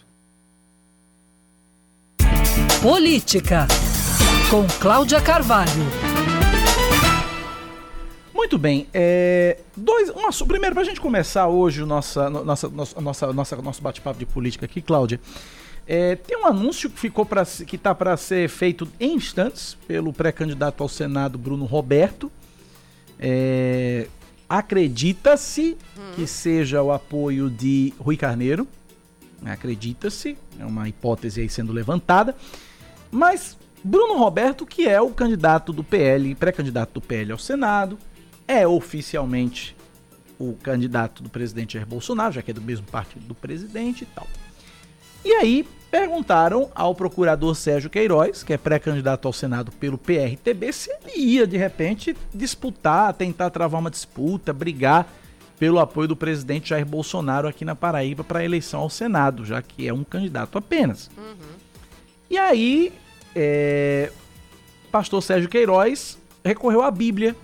Política, 2.83 3.67
com 4.51 4.67
Cláudia 4.81 5.21
Carvalho. 5.21 5.71
Muito 8.51 8.57
bem. 8.57 8.87
É, 8.93 9.59
dois, 9.77 10.11
um, 10.11 10.47
primeiro, 10.47 10.75
para 10.75 10.83
a 10.83 10.85
gente 10.87 11.01
começar 11.01 11.47
hoje 11.47 11.83
o 11.83 11.87
nossa, 11.87 12.31
no- 12.31 12.43
nossa, 12.43 12.69
nossa, 12.69 13.01
nossa, 13.01 13.33
nossa, 13.33 13.57
nosso 13.57 13.83
bate-papo 13.83 14.19
de 14.19 14.25
política 14.27 14.65
aqui, 14.65 14.81
Cláudia, 14.81 15.21
é, 15.93 16.15
tem 16.15 16.39
um 16.39 16.47
anúncio 16.47 16.89
que 16.89 17.01
ficou 17.01 17.27
para 17.27 17.45
que 17.45 17.75
está 17.75 17.93
para 17.93 18.17
ser 18.17 18.49
feito 18.49 18.87
em 19.01 19.17
instantes 19.17 19.77
pelo 19.89 20.13
pré-candidato 20.13 20.85
ao 20.85 20.89
Senado 20.89 21.37
Bruno 21.37 21.65
Roberto. 21.65 22.31
É, 23.19 24.07
Acredita-se 24.49 25.77
que 26.15 26.29
seja 26.29 26.81
o 26.81 26.93
apoio 26.93 27.51
de 27.51 27.93
Rui 27.99 28.17
Carneiro. 28.17 28.69
Acredita-se, 29.45 30.39
é 30.61 30.65
uma 30.65 30.89
hipótese 30.89 31.41
aí 31.41 31.49
sendo 31.49 31.73
levantada. 31.73 32.37
Mas 33.11 33.59
Bruno 33.83 34.17
Roberto, 34.17 34.65
que 34.65 34.87
é 34.87 35.01
o 35.01 35.11
candidato 35.11 35.73
do 35.73 35.83
PL, 35.83 36.37
pré-candidato 36.37 36.95
do 36.95 37.01
PL 37.01 37.33
ao 37.33 37.39
Senado, 37.39 37.99
é 38.47 38.65
oficialmente 38.65 39.77
o 40.39 40.55
candidato 40.63 41.21
do 41.21 41.29
presidente 41.29 41.73
Jair 41.73 41.87
Bolsonaro, 41.87 42.33
já 42.33 42.43
que 42.43 42.53
é 42.53 42.55
do 42.55 42.63
mesmo 42.63 42.87
partido 42.87 43.27
do 43.27 43.35
presidente 43.35 44.05
e 44.05 44.07
tal. 44.07 44.29
E 45.25 45.33
aí 45.33 45.67
perguntaram 45.91 46.71
ao 46.75 46.95
procurador 46.95 47.55
Sérgio 47.55 47.91
Queiroz, 47.91 48.43
que 48.43 48.53
é 48.53 48.59
pré-candidato 48.59 49.27
ao 49.27 49.33
Senado 49.33 49.73
pelo 49.73 49.99
PRTB, 49.99 50.73
se 50.73 50.91
ele 50.91 51.19
ia 51.19 51.47
de 51.47 51.57
repente 51.57 52.17
disputar, 52.33 53.13
tentar 53.15 53.51
travar 53.51 53.81
uma 53.81 53.91
disputa, 53.91 54.53
brigar 54.53 55.07
pelo 55.59 55.79
apoio 55.79 56.09
do 56.09 56.17
presidente 56.17 56.71
Jair 56.71 56.87
Bolsonaro 56.87 57.49
aqui 57.49 57.65
na 57.65 57.75
Paraíba 57.75 58.25
para 58.25 58.39
a 58.39 58.45
eleição 58.45 58.81
ao 58.81 58.89
Senado, 58.91 59.45
já 59.45 59.61
que 59.61 59.87
é 59.87 59.93
um 59.93 60.05
candidato 60.05 60.57
apenas. 60.57 61.11
E 62.31 62.39
aí, 62.39 62.93
é, 63.35 64.11
pastor 64.91 65.23
Sérgio 65.23 65.51
Queiroz 65.51 66.19
recorreu 66.45 66.83
à 66.83 66.91
Bíblia 66.91 67.37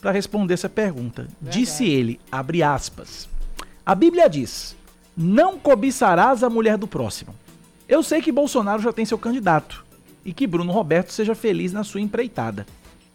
para 0.00 0.12
responder 0.12 0.54
essa 0.54 0.68
pergunta. 0.68 1.26
Disse 1.40 1.84
ele, 1.88 2.20
abre 2.30 2.62
aspas, 2.62 3.28
a 3.84 3.94
Bíblia 3.94 4.28
diz, 4.28 4.76
não 5.16 5.58
cobiçarás 5.58 6.44
a 6.44 6.50
mulher 6.50 6.76
do 6.76 6.86
próximo. 6.86 7.34
Eu 7.88 8.02
sei 8.02 8.20
que 8.20 8.32
Bolsonaro 8.32 8.82
já 8.82 8.92
tem 8.92 9.04
seu 9.04 9.18
candidato 9.18 9.84
e 10.24 10.32
que 10.32 10.46
Bruno 10.46 10.72
Roberto 10.72 11.12
seja 11.12 11.34
feliz 11.34 11.72
na 11.72 11.84
sua 11.84 12.00
empreitada. 12.00 12.66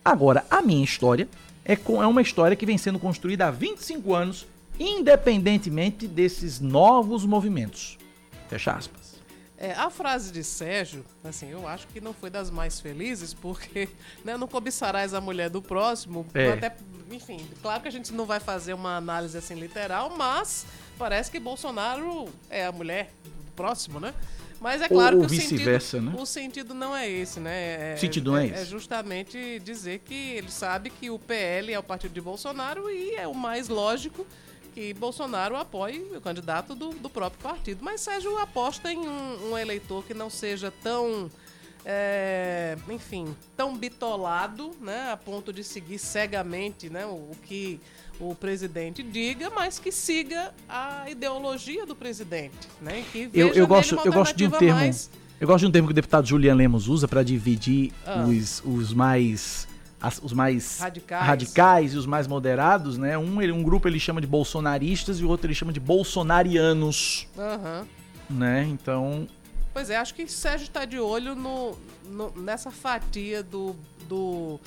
Agora, 0.03 0.45
a 0.49 0.61
minha 0.61 0.83
história 0.83 1.27
é, 1.63 1.75
com- 1.75 2.01
é 2.01 2.07
uma 2.07 2.21
história 2.21 2.55
que 2.55 2.65
vem 2.65 2.77
sendo 2.77 2.97
construída 2.99 3.47
há 3.47 3.51
25 3.51 4.13
anos, 4.13 4.47
independentemente 4.79 6.07
desses 6.07 6.59
novos 6.59 7.25
movimentos. 7.25 7.97
Fecha 8.49 8.71
aspas. 8.71 9.11
É, 9.57 9.73
a 9.73 9.91
frase 9.91 10.31
de 10.31 10.43
Sérgio, 10.43 11.05
assim, 11.23 11.49
eu 11.51 11.67
acho 11.67 11.85
que 11.87 12.01
não 12.01 12.13
foi 12.13 12.31
das 12.31 12.49
mais 12.49 12.79
felizes, 12.79 13.31
porque 13.33 13.89
né, 14.25 14.35
não 14.37 14.47
cobiçarás 14.47 15.13
a 15.13 15.21
mulher 15.21 15.49
do 15.49 15.61
próximo. 15.61 16.25
É. 16.33 16.53
Até, 16.53 16.75
enfim, 17.11 17.39
claro 17.61 17.81
que 17.81 17.87
a 17.87 17.91
gente 17.91 18.11
não 18.13 18.25
vai 18.25 18.39
fazer 18.39 18.73
uma 18.73 18.95
análise 18.97 19.37
assim 19.37 19.53
literal, 19.53 20.15
mas 20.17 20.65
parece 20.97 21.29
que 21.29 21.39
Bolsonaro 21.39 22.27
é 22.49 22.65
a 22.65 22.71
mulher 22.71 23.11
do 23.23 23.51
próximo, 23.51 23.99
né? 23.99 24.13
Mas 24.61 24.79
é 24.79 24.83
Ou- 24.83 24.89
claro 24.91 25.17
ou 25.19 25.25
que 25.25 25.33
o 25.35 25.41
sentido, 25.41 26.01
né? 26.01 26.15
o 26.19 26.25
sentido 26.25 26.73
não 26.75 26.95
é 26.95 27.09
esse, 27.09 27.39
né? 27.39 27.93
É, 27.93 27.97
sentido 27.97 28.31
não 28.31 28.37
é 28.37 28.45
É 28.47 28.61
esse. 28.61 28.65
justamente 28.65 29.59
dizer 29.59 29.99
que 30.05 30.13
ele 30.13 30.51
sabe 30.51 30.91
que 30.91 31.09
o 31.09 31.17
PL 31.17 31.73
é 31.73 31.79
o 31.79 31.83
partido 31.83 32.13
de 32.13 32.21
Bolsonaro 32.21 32.87
e 32.89 33.15
é 33.15 33.27
o 33.27 33.33
mais 33.33 33.67
lógico 33.67 34.25
que 34.75 34.93
Bolsonaro 34.93 35.55
apoie 35.57 35.99
o 36.15 36.21
candidato 36.21 36.75
do, 36.75 36.91
do 36.91 37.09
próprio 37.09 37.41
partido. 37.41 37.83
Mas 37.83 38.01
Sérgio 38.01 38.37
aposta 38.37 38.93
em 38.93 38.99
um, 38.99 39.51
um 39.51 39.57
eleitor 39.57 40.03
que 40.05 40.13
não 40.13 40.29
seja 40.29 40.71
tão, 40.83 41.29
é, 41.83 42.77
enfim, 42.87 43.35
tão 43.57 43.75
bitolado, 43.75 44.71
né, 44.79 45.11
a 45.11 45.17
ponto 45.17 45.51
de 45.51 45.63
seguir 45.63 45.97
cegamente, 45.97 46.89
né, 46.89 47.05
o, 47.05 47.09
o 47.09 47.35
que 47.43 47.81
o 48.21 48.35
presidente 48.35 49.01
diga, 49.01 49.49
mas 49.49 49.79
que 49.79 49.91
siga 49.91 50.53
a 50.69 51.09
ideologia 51.09 51.85
do 51.85 51.95
presidente, 51.95 52.55
né, 52.79 53.03
que 53.11 53.29
Eu, 53.33 53.49
eu 53.49 53.65
gosto, 53.67 53.95
eu 54.05 54.13
gosto 54.13 54.35
de 54.35 54.45
um 54.45 54.51
termo. 54.51 54.75
mais 54.79 55.09
Eu 55.39 55.47
gosto 55.47 55.61
de 55.61 55.65
um 55.67 55.71
termo 55.71 55.87
que 55.87 55.91
o 55.91 55.95
deputado 55.95 56.27
Julian 56.27 56.53
Lemos 56.53 56.87
usa 56.87 57.07
para 57.07 57.23
dividir 57.23 57.91
Ah. 58.05 58.23
os, 58.27 58.61
os 58.63 58.93
mais 58.93 59.67
as- 59.99 60.19
os 60.23 60.33
mais 60.33 60.79
Radicais. 60.79 61.25
radicais 61.27 61.93
e 61.93 61.97
os 61.97 62.05
mais 62.07 62.25
moderados, 62.27 62.97
né? 62.97 63.17
Um, 63.17 63.39
ele- 63.41 63.51
um 63.51 63.61
grupo 63.63 63.87
ele 63.87 63.99
chama 63.99 64.19
de 64.21 64.25
bolsonaristas 64.27 65.19
e 65.19 65.23
o 65.23 65.29
outro 65.29 65.45
ele 65.47 65.53
chama 65.55 65.71
de 65.73 65.79
bolsonarianos, 65.79 67.27
Aham. 67.37 67.87
né? 68.29 68.67
Então, 68.69 69.27
Pois 69.73 69.89
é, 69.89 69.95
acho 69.97 70.13
que 70.13 70.27
Sérgio 70.27 70.65
está 70.65 70.85
de 70.85 70.99
olho 70.99 71.33
no, 71.35 71.77
no- 72.05 72.31
nessa 72.35 72.69
fatia 72.71 73.41
do, 73.41 73.75
do, 74.09 74.59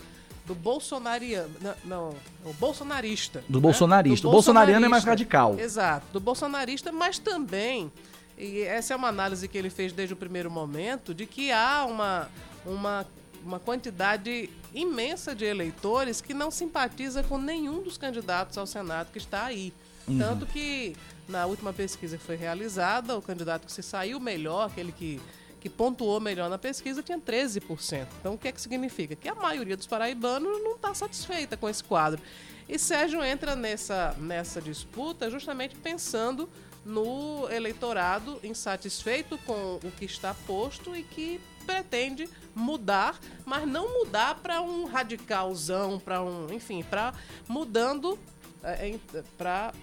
do 0.46 0.54
bolsonariano. 0.54 1.54
Não, 1.60 1.74
não, 1.84 2.16
o 2.44 2.52
bolsonarista. 2.54 3.42
Do 3.48 3.58
né? 3.58 3.62
bolsonarista. 3.62 4.22
Do 4.22 4.28
O 4.28 4.32
bolsonariano 4.32 4.86
é 4.86 4.88
mais 4.88 5.04
radical. 5.04 5.58
Exato, 5.58 6.06
do 6.12 6.20
bolsonarista, 6.20 6.92
mas 6.92 7.18
também, 7.18 7.90
e 8.36 8.60
essa 8.60 8.94
é 8.94 8.96
uma 8.96 9.08
análise 9.08 9.48
que 9.48 9.56
ele 9.56 9.70
fez 9.70 9.92
desde 9.92 10.14
o 10.14 10.16
primeiro 10.16 10.50
momento, 10.50 11.14
de 11.14 11.26
que 11.26 11.50
há 11.50 11.84
uma, 11.86 12.28
uma, 12.66 13.06
uma 13.44 13.58
quantidade 13.58 14.50
imensa 14.74 15.34
de 15.34 15.44
eleitores 15.44 16.20
que 16.20 16.34
não 16.34 16.50
simpatiza 16.50 17.22
com 17.22 17.38
nenhum 17.38 17.82
dos 17.82 17.96
candidatos 17.96 18.58
ao 18.58 18.66
Senado 18.66 19.10
que 19.12 19.18
está 19.18 19.44
aí. 19.44 19.72
Uhum. 20.06 20.18
Tanto 20.18 20.46
que 20.46 20.94
na 21.28 21.46
última 21.46 21.72
pesquisa 21.72 22.18
que 22.18 22.24
foi 22.24 22.36
realizada, 22.36 23.16
o 23.16 23.22
candidato 23.22 23.66
que 23.66 23.72
se 23.72 23.82
saiu 23.82 24.20
melhor, 24.20 24.66
aquele 24.66 24.92
que, 24.92 25.20
que 25.64 25.70
pontuou 25.70 26.20
melhor 26.20 26.50
na 26.50 26.58
pesquisa, 26.58 27.02
tinha 27.02 27.18
13%. 27.18 28.06
Então 28.20 28.34
o 28.34 28.38
que 28.38 28.48
é 28.48 28.52
que 28.52 28.60
significa? 28.60 29.16
Que 29.16 29.30
a 29.30 29.34
maioria 29.34 29.78
dos 29.78 29.86
paraibanos 29.86 30.62
não 30.62 30.74
está 30.74 30.92
satisfeita 30.92 31.56
com 31.56 31.66
esse 31.66 31.82
quadro. 31.82 32.20
E 32.68 32.78
Sérgio 32.78 33.24
entra 33.24 33.56
nessa, 33.56 34.14
nessa 34.18 34.60
disputa 34.60 35.30
justamente 35.30 35.74
pensando 35.76 36.50
no 36.84 37.48
eleitorado 37.50 38.38
insatisfeito 38.44 39.38
com 39.38 39.80
o 39.82 39.90
que 39.92 40.04
está 40.04 40.34
posto 40.46 40.94
e 40.94 41.02
que 41.02 41.40
pretende 41.64 42.28
mudar, 42.54 43.18
mas 43.46 43.66
não 43.66 44.00
mudar 44.00 44.34
para 44.42 44.60
um 44.60 44.84
radicalzão, 44.84 45.98
para 45.98 46.22
um, 46.22 46.52
enfim, 46.52 46.82
para 46.82 47.14
mudando 47.48 48.18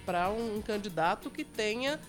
para 0.06 0.30
um 0.30 0.62
candidato 0.62 1.28
que 1.28 1.44
tenha 1.44 2.00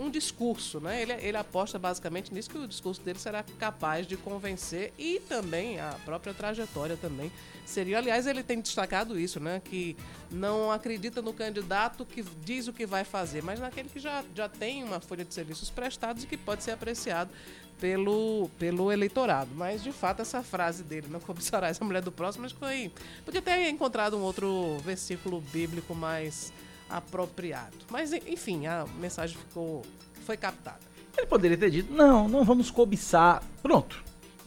um 0.00 0.08
discurso, 0.08 0.80
né? 0.80 1.02
Ele, 1.02 1.12
ele 1.12 1.36
aposta 1.36 1.78
basicamente 1.78 2.32
nisso 2.32 2.48
que 2.48 2.56
o 2.56 2.66
discurso 2.66 3.02
dele 3.02 3.18
será 3.18 3.44
capaz 3.58 4.06
de 4.06 4.16
convencer 4.16 4.94
e 4.98 5.20
também 5.28 5.78
a 5.78 5.94
própria 6.06 6.32
trajetória 6.32 6.96
também 6.96 7.30
seria. 7.66 7.98
Aliás, 7.98 8.26
ele 8.26 8.42
tem 8.42 8.60
destacado 8.60 9.20
isso, 9.20 9.38
né? 9.38 9.60
Que 9.62 9.94
não 10.30 10.72
acredita 10.72 11.20
no 11.20 11.34
candidato 11.34 12.06
que 12.06 12.22
diz 12.42 12.66
o 12.66 12.72
que 12.72 12.86
vai 12.86 13.04
fazer, 13.04 13.42
mas 13.42 13.60
naquele 13.60 13.90
que 13.90 14.00
já, 14.00 14.24
já 14.34 14.48
tem 14.48 14.82
uma 14.82 15.00
folha 15.00 15.24
de 15.24 15.34
serviços 15.34 15.68
prestados 15.68 16.24
e 16.24 16.26
que 16.26 16.36
pode 16.36 16.62
ser 16.62 16.70
apreciado 16.70 17.30
pelo, 17.78 18.48
pelo 18.58 18.90
eleitorado. 18.90 19.50
Mas, 19.54 19.82
de 19.82 19.92
fato, 19.92 20.22
essa 20.22 20.42
frase 20.42 20.82
dele, 20.82 21.08
não 21.10 21.20
cobiçarás 21.20 21.80
a 21.80 21.84
mulher 21.84 22.02
do 22.02 22.10
próximo, 22.10 22.42
mas 22.44 22.52
foi... 22.52 22.90
Podia 23.24 23.42
ter 23.42 23.68
encontrado 23.68 24.16
um 24.16 24.22
outro 24.22 24.78
versículo 24.78 25.40
bíblico 25.40 25.94
mais 25.94 26.52
apropriado. 26.90 27.76
Mas, 27.90 28.12
enfim, 28.12 28.66
a 28.66 28.84
mensagem 28.98 29.36
ficou... 29.36 29.82
foi 30.26 30.36
captada. 30.36 30.78
ele 31.16 31.26
poderia 31.26 31.56
ter 31.56 31.70
dito: 31.70 31.92
"Não, 31.92 32.28
não 32.28 32.44
vamos 32.44 32.70
cobiçar". 32.70 33.42
Pronto. 33.62 34.02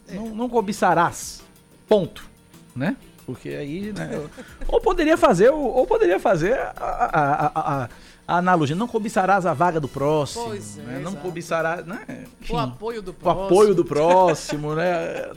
Não, 0.08 0.28
não 0.34 0.48
cobiçarás. 0.48 1.42
Ponto, 1.88 2.28
né? 2.76 2.96
Porque 3.26 3.48
aí, 3.48 3.90
né, 3.92 4.10
ou 4.68 4.80
poderia 4.82 5.16
fazer, 5.16 5.48
ou, 5.50 5.58
ou 5.62 5.86
poderia 5.86 6.20
fazer 6.20 6.58
a, 6.58 6.72
a- 6.76 7.52
a- 7.84 7.88
a- 8.26 8.34
a 8.34 8.38
analogia, 8.38 8.74
não 8.76 8.88
cobiçarás 8.88 9.44
a 9.46 9.52
vaga 9.52 9.78
do 9.80 9.88
próximo, 9.88 10.44
Pois 10.46 10.78
é, 10.78 10.82
né? 10.82 11.00
não 11.02 11.12
cobiçarás, 11.14 11.84
né? 11.86 12.24
O 12.48 12.56
apoio 12.58 13.02
do 13.02 13.10
o 13.10 13.14
próximo. 13.14 13.44
apoio 13.44 13.74
do 13.74 13.84
próximo, 13.84 14.74
né? 14.74 15.30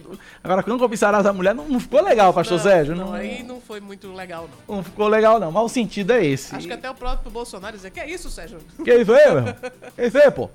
Agora, 0.43 0.63
não 0.67 0.77
cobiçarás 0.79 1.25
a 1.25 1.33
mulher, 1.33 1.53
não, 1.53 1.67
não 1.67 1.79
ficou 1.79 2.01
legal, 2.03 2.33
pastor 2.33 2.57
Não, 2.57 2.63
Sérgio, 2.63 2.95
não, 2.95 3.07
não, 3.07 3.13
aí 3.13 3.43
não 3.43 3.59
foi 3.61 3.79
muito 3.79 4.11
legal, 4.13 4.49
não. 4.67 4.77
não 4.77 4.83
ficou 4.83 5.07
legal 5.07 5.39
não, 5.39 5.51
mas 5.51 5.63
o 5.63 5.69
sentido 5.69 6.11
é 6.11 6.25
esse. 6.25 6.55
Acho 6.55 6.67
que 6.67 6.73
até 6.73 6.89
o 6.89 6.95
próprio 6.95 7.31
Bolsonaro 7.31 7.75
dizia, 7.75 7.89
que 7.91 7.99
é 7.99 8.09
isso, 8.09 8.29
Sérgio? 8.29 8.59
Que 8.83 8.93
isso 8.93 9.13
aí, 9.13 9.31
meu? 9.33 9.53
Que 9.95 10.05
isso 10.05 10.17
aí, 10.17 10.31
pô? 10.31 10.49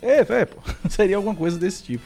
Que 0.00 0.20
isso 0.22 0.32
aí, 0.32 0.46
pô? 0.46 0.60
Seria 0.90 1.16
alguma 1.16 1.34
coisa 1.34 1.58
desse 1.58 1.82
tipo. 1.82 2.04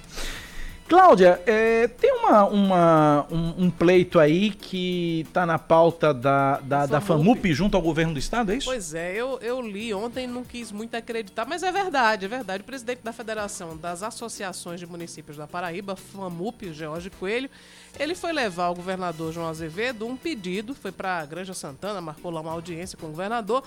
Cláudia, 0.88 1.42
é, 1.46 1.88
tem 1.88 2.12
uma, 2.12 2.44
uma- 2.44 3.26
um, 3.28 3.64
um 3.64 3.70
pleito 3.70 4.20
aí 4.20 4.50
que 4.50 5.26
tá 5.32 5.44
na 5.44 5.58
pauta 5.58 6.14
da, 6.14 6.60
da, 6.60 6.86
da 6.86 7.00
FAMUP. 7.00 7.52
Junto 7.52 7.76
ao 7.76 7.82
governo 7.82 8.12
do 8.12 8.20
estado, 8.20 8.52
é 8.52 8.56
isso? 8.56 8.66
Pois 8.66 8.94
é, 8.94 9.12
eu, 9.12 9.36
eu 9.42 9.60
li 9.60 9.92
ontem 9.92 10.24
e 10.24 10.26
não 10.28 10.44
quis 10.44 10.70
muito 10.70 10.94
acreditar, 10.94 11.44
mas 11.44 11.64
é 11.64 11.72
verdade, 11.72 12.26
é 12.26 12.28
verdade. 12.28 12.62
O 12.62 12.66
presidente 12.66 13.00
da 13.02 13.12
Federação 13.12 13.76
das 13.76 14.04
Associações 14.04 14.78
de 14.78 14.86
Municípios 14.86 15.36
da 15.36 15.46
Paraíba, 15.48 15.96
FAMUP, 15.96 16.72
George 16.72 17.10
Coelho, 17.10 17.50
ele 17.98 18.14
foi 18.14 18.32
levar 18.32 18.66
ao 18.66 18.74
governador 18.74 19.32
João 19.32 19.48
Azevedo 19.48 20.06
um 20.06 20.16
pedido, 20.16 20.72
foi 20.72 20.92
para 20.92 21.18
a 21.18 21.26
Granja 21.26 21.52
Santana, 21.54 22.00
marcou 22.00 22.30
lá 22.30 22.40
uma 22.40 22.52
audiência 22.52 22.96
com 22.96 23.06
o 23.06 23.10
governador, 23.10 23.64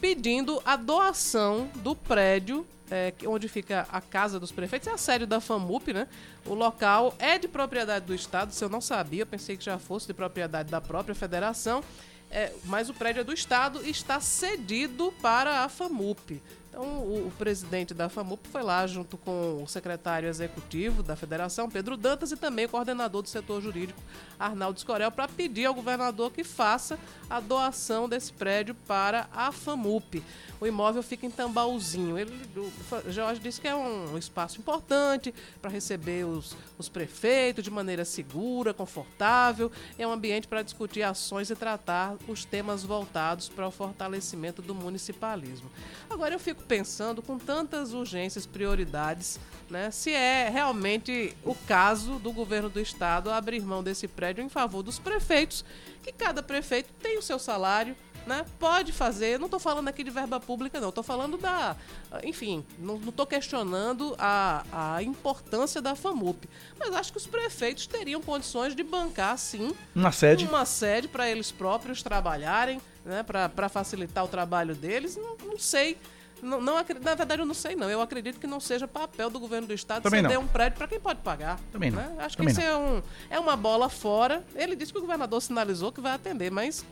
pedindo 0.00 0.60
a 0.64 0.76
doação 0.76 1.70
do 1.76 1.94
prédio 1.94 2.66
é, 2.90 3.12
onde 3.26 3.48
fica 3.48 3.86
a 3.92 4.00
Casa 4.00 4.40
dos 4.40 4.50
Prefeitos, 4.50 4.88
é 4.88 4.92
a 4.92 4.96
sede 4.96 5.26
da 5.26 5.40
FAMUP, 5.40 5.92
né? 5.92 6.08
O 6.46 6.54
local 6.54 7.14
é 7.18 7.38
de 7.38 7.46
propriedade 7.46 8.06
do 8.06 8.14
Estado, 8.14 8.52
se 8.52 8.64
eu 8.64 8.68
não 8.68 8.80
sabia, 8.80 9.22
eu 9.22 9.26
pensei 9.26 9.56
que 9.56 9.64
já 9.64 9.78
fosse 9.78 10.06
de 10.06 10.14
propriedade 10.14 10.70
da 10.70 10.80
própria 10.80 11.14
federação. 11.14 11.82
é, 12.30 12.52
mas 12.64 12.90
o 12.90 12.94
prédio 12.94 13.20
é 13.20 13.24
do 13.24 13.32
Estado 13.32 13.80
e 13.84 13.90
está 13.90 14.20
cedido 14.20 15.12
para 15.22 15.64
a 15.64 15.68
FAMUP. 15.68 16.42
Então, 16.68 16.82
o, 16.82 17.28
o, 17.28 17.32
presidente 17.38 17.94
da 17.94 18.08
FAMUP 18.08 18.46
foi 18.48 18.62
lá 18.62 18.86
junto 18.86 19.16
com 19.16 19.62
o 19.62 19.66
secretário 19.66 20.28
executivo 20.28 21.02
da 21.02 21.16
federação, 21.16 21.68
Pedro 21.68 21.96
Dantas, 21.96 22.30
e 22.30 22.36
também 22.36 22.66
o 22.66 22.68
coordenador 22.68 23.22
do 23.22 23.28
setor 23.28 23.62
jurídico, 23.62 24.00
Arnaldo 24.38 24.76
Escorel, 24.76 25.10
para 25.10 25.26
pedir 25.26 25.64
ao 25.64 25.74
governador 25.74 26.30
que 26.30 26.44
faça 26.44 26.98
a 27.28 27.40
doação 27.40 28.08
desse 28.08 28.32
prédio 28.32 28.74
para 28.86 29.28
a 29.32 29.50
FAMUP. 29.50 30.22
O 30.60 30.66
imóvel 30.66 31.02
fica 31.02 31.24
em 31.24 31.30
Tambaúzinho. 31.30 32.18
Ele, 32.18 32.32
o 32.56 33.10
Jorge 33.10 33.40
disse 33.40 33.60
que 33.60 33.68
é 33.68 33.74
um 33.74 34.18
espaço 34.18 34.58
importante 34.58 35.32
para 35.62 35.70
receber 35.70 36.24
os, 36.24 36.56
os 36.76 36.88
prefeitos 36.88 37.62
de 37.62 37.70
maneira 37.70 38.04
segura, 38.04 38.74
confortável. 38.74 39.70
É 39.96 40.06
um 40.06 40.12
ambiente 40.12 40.48
para 40.48 40.62
discutir 40.62 41.02
ações 41.02 41.48
e 41.48 41.54
tratar 41.54 42.16
os 42.26 42.44
temas 42.44 42.82
voltados 42.82 43.48
para 43.48 43.68
o 43.68 43.70
fortalecimento 43.70 44.60
do 44.60 44.74
municipalismo. 44.74 45.70
Agora 46.10 46.34
eu 46.34 46.40
fico 46.40 46.62
pensando, 46.68 47.22
com 47.22 47.38
tantas 47.38 47.94
urgências, 47.94 48.44
prioridades, 48.46 49.40
né, 49.70 49.90
se 49.90 50.12
é 50.12 50.48
realmente 50.48 51.34
o 51.44 51.54
caso 51.54 52.18
do 52.18 52.30
governo 52.30 52.68
do 52.68 52.78
estado 52.78 53.30
abrir 53.30 53.60
mão 53.62 53.82
desse 53.82 54.06
prédio 54.06 54.44
em 54.44 54.48
favor 54.48 54.82
dos 54.82 54.98
prefeitos, 54.98 55.64
que 56.02 56.12
cada 56.12 56.42
prefeito 56.42 56.92
tem 57.00 57.18
o 57.18 57.22
seu 57.22 57.38
salário, 57.38 57.96
né? 58.28 58.44
Pode 58.58 58.92
fazer, 58.92 59.38
não 59.38 59.46
estou 59.46 59.58
falando 59.58 59.88
aqui 59.88 60.04
de 60.04 60.10
verba 60.10 60.38
pública, 60.38 60.78
não, 60.80 60.90
estou 60.90 61.02
falando 61.02 61.38
da. 61.38 61.74
Enfim, 62.22 62.64
não 62.78 62.96
estou 62.96 63.26
questionando 63.26 64.14
a, 64.18 64.64
a 64.70 65.02
importância 65.02 65.80
da 65.80 65.94
FAMUP. 65.94 66.46
Mas 66.78 66.94
acho 66.94 67.10
que 67.10 67.18
os 67.18 67.26
prefeitos 67.26 67.86
teriam 67.86 68.20
condições 68.20 68.76
de 68.76 68.82
bancar, 68.82 69.36
sim, 69.38 69.74
uma 69.94 70.12
sede, 70.12 70.44
uma 70.44 70.66
sede 70.66 71.08
para 71.08 71.28
eles 71.28 71.50
próprios 71.50 72.02
trabalharem, 72.02 72.80
né? 73.04 73.22
para 73.22 73.68
facilitar 73.68 74.24
o 74.24 74.28
trabalho 74.28 74.74
deles. 74.74 75.16
Não, 75.16 75.36
não 75.42 75.58
sei. 75.58 75.96
Não, 76.42 76.60
não, 76.60 76.74
na 76.74 77.14
verdade, 77.14 77.42
eu 77.42 77.46
não 77.46 77.54
sei, 77.54 77.74
não. 77.74 77.90
Eu 77.90 78.00
acredito 78.00 78.38
que 78.38 78.46
não 78.46 78.60
seja 78.60 78.86
papel 78.86 79.30
do 79.30 79.40
governo 79.40 79.66
do 79.66 79.74
estado 79.74 80.02
Também 80.02 80.22
ceder 80.22 80.36
não. 80.36 80.44
um 80.44 80.48
prédio 80.48 80.78
para 80.78 80.88
quem 80.88 81.00
pode 81.00 81.20
pagar. 81.20 81.58
Também 81.72 81.90
né? 81.90 82.10
não. 82.14 82.24
Acho 82.24 82.36
Também 82.36 82.54
que 82.54 82.60
isso 82.60 82.68
é, 82.68 82.76
um, 82.76 83.02
é 83.30 83.38
uma 83.38 83.56
bola 83.56 83.88
fora. 83.88 84.44
Ele 84.54 84.76
disse 84.76 84.92
que 84.92 84.98
o 84.98 85.00
governador 85.00 85.40
sinalizou 85.42 85.90
que 85.92 86.00
vai 86.00 86.12
atender, 86.12 86.50
mas 86.50 86.84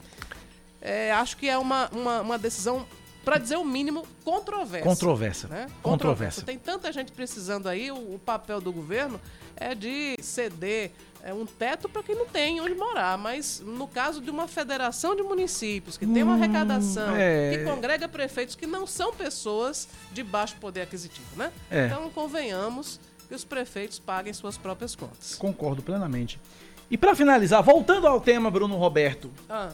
é, 0.80 1.12
acho 1.12 1.36
que 1.36 1.48
é 1.48 1.58
uma, 1.58 1.88
uma, 1.92 2.20
uma 2.20 2.38
decisão, 2.38 2.86
para 3.24 3.38
dizer 3.38 3.56
o 3.56 3.64
mínimo, 3.64 4.06
controversa. 4.24 4.84
Controversa. 4.84 5.48
Né? 5.48 5.66
Controversa. 5.82 6.42
Tem 6.42 6.58
tanta 6.58 6.92
gente 6.92 7.12
precisando 7.12 7.68
aí, 7.68 7.90
o, 7.90 8.14
o 8.14 8.20
papel 8.24 8.60
do 8.60 8.72
governo 8.72 9.20
é 9.56 9.74
de 9.74 10.16
ceder 10.20 10.92
é, 11.26 11.34
um 11.34 11.44
teto 11.44 11.88
para 11.88 12.04
quem 12.04 12.14
não 12.14 12.26
tem 12.26 12.60
onde 12.60 12.76
morar. 12.76 13.18
Mas 13.18 13.60
no 13.60 13.88
caso 13.88 14.20
de 14.20 14.30
uma 14.30 14.46
federação 14.46 15.16
de 15.16 15.24
municípios 15.24 15.98
que 15.98 16.06
tem 16.06 16.22
uma 16.22 16.34
arrecadação, 16.34 17.16
é. 17.16 17.50
que 17.50 17.64
congrega 17.64 18.08
prefeitos 18.08 18.54
que 18.54 18.64
não 18.64 18.86
são 18.86 19.12
pessoas 19.12 19.88
de 20.12 20.22
baixo 20.22 20.54
poder 20.60 20.82
aquisitivo, 20.82 21.26
né? 21.36 21.52
É. 21.68 21.86
Então 21.86 22.08
convenhamos 22.10 23.00
que 23.26 23.34
os 23.34 23.44
prefeitos 23.44 23.98
paguem 23.98 24.32
suas 24.32 24.56
próprias 24.56 24.94
contas. 24.94 25.34
Concordo 25.34 25.82
plenamente. 25.82 26.40
E 26.88 26.96
para 26.96 27.16
finalizar, 27.16 27.60
voltando 27.60 28.06
ao 28.06 28.20
tema, 28.20 28.48
Bruno 28.48 28.76
Roberto, 28.76 29.28
Ah, 29.48 29.72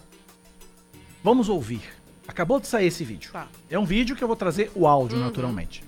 vamos 1.23 1.51
ouvir. 1.51 1.83
Acabou 2.27 2.59
de 2.61 2.66
sair 2.66 2.87
esse 2.87 3.05
vídeo. 3.05 3.31
Tá. 3.31 3.47
É 3.69 3.79
um 3.79 3.85
vídeo 3.85 4.16
que 4.16 4.24
eu 4.24 4.29
vou 4.29 4.37
trazer 4.37 4.73
o 4.74 4.87
áudio, 4.87 5.19
naturalmente. 5.19 5.85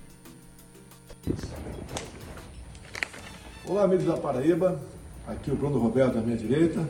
Olá, 3.66 3.84
amigos 3.84 4.04
da 4.04 4.18
Paraíba. 4.18 4.93
Aqui 5.26 5.50
o 5.50 5.56
Bruno 5.56 5.78
Roberto 5.78 6.18
à 6.18 6.20
minha 6.20 6.36
direita, 6.36 6.86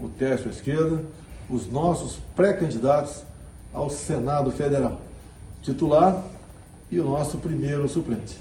o 0.00 0.08
Tércio 0.08 0.48
à 0.48 0.50
esquerda, 0.52 1.02
os 1.50 1.70
nossos 1.70 2.18
pré-candidatos 2.36 3.24
ao 3.74 3.90
Senado 3.90 4.52
Federal, 4.52 5.00
titular 5.62 6.22
e 6.90 7.00
o 7.00 7.04
nosso 7.04 7.38
primeiro 7.38 7.88
suplente. 7.88 8.38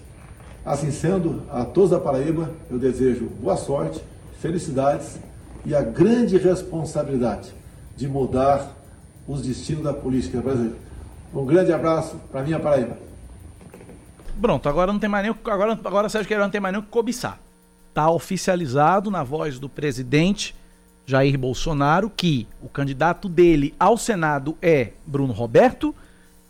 Assim 0.63 0.91
sendo, 0.91 1.41
a 1.49 1.65
todos 1.65 1.89
da 1.89 1.99
Paraíba 1.99 2.51
eu 2.69 2.77
desejo 2.77 3.25
boa 3.41 3.57
sorte, 3.57 3.99
felicidades 4.39 5.17
e 5.65 5.73
a 5.73 5.81
grande 5.81 6.37
responsabilidade 6.37 7.51
de 7.97 8.07
mudar 8.07 8.75
os 9.27 9.41
destinos 9.41 9.83
da 9.83 9.93
política 9.93 10.39
brasileira. 10.39 10.77
Um 11.33 11.45
grande 11.45 11.73
abraço 11.73 12.15
para 12.31 12.43
minha 12.43 12.59
Paraíba. 12.59 12.95
Pronto, 14.39 14.69
agora 14.69 14.93
não 14.93 14.99
tem 14.99 15.09
mais 15.09 15.25
nem 15.25 15.35
agora 15.45 15.79
agora 15.83 16.09
Sérgio 16.09 16.27
Queiroz 16.27 16.45
não 16.45 16.51
tem 16.51 16.61
mais 16.61 16.73
nem 16.73 16.81
o 16.81 16.85
que 16.85 16.91
cobiçar. 16.91 17.39
Tá 17.93 18.09
oficializado 18.09 19.11
na 19.11 19.23
voz 19.23 19.59
do 19.59 19.67
presidente 19.67 20.55
Jair 21.05 21.37
Bolsonaro 21.37 22.09
que 22.09 22.47
o 22.61 22.69
candidato 22.69 23.27
dele 23.27 23.75
ao 23.79 23.97
Senado 23.97 24.57
é 24.61 24.91
Bruno 25.05 25.33
Roberto 25.33 25.93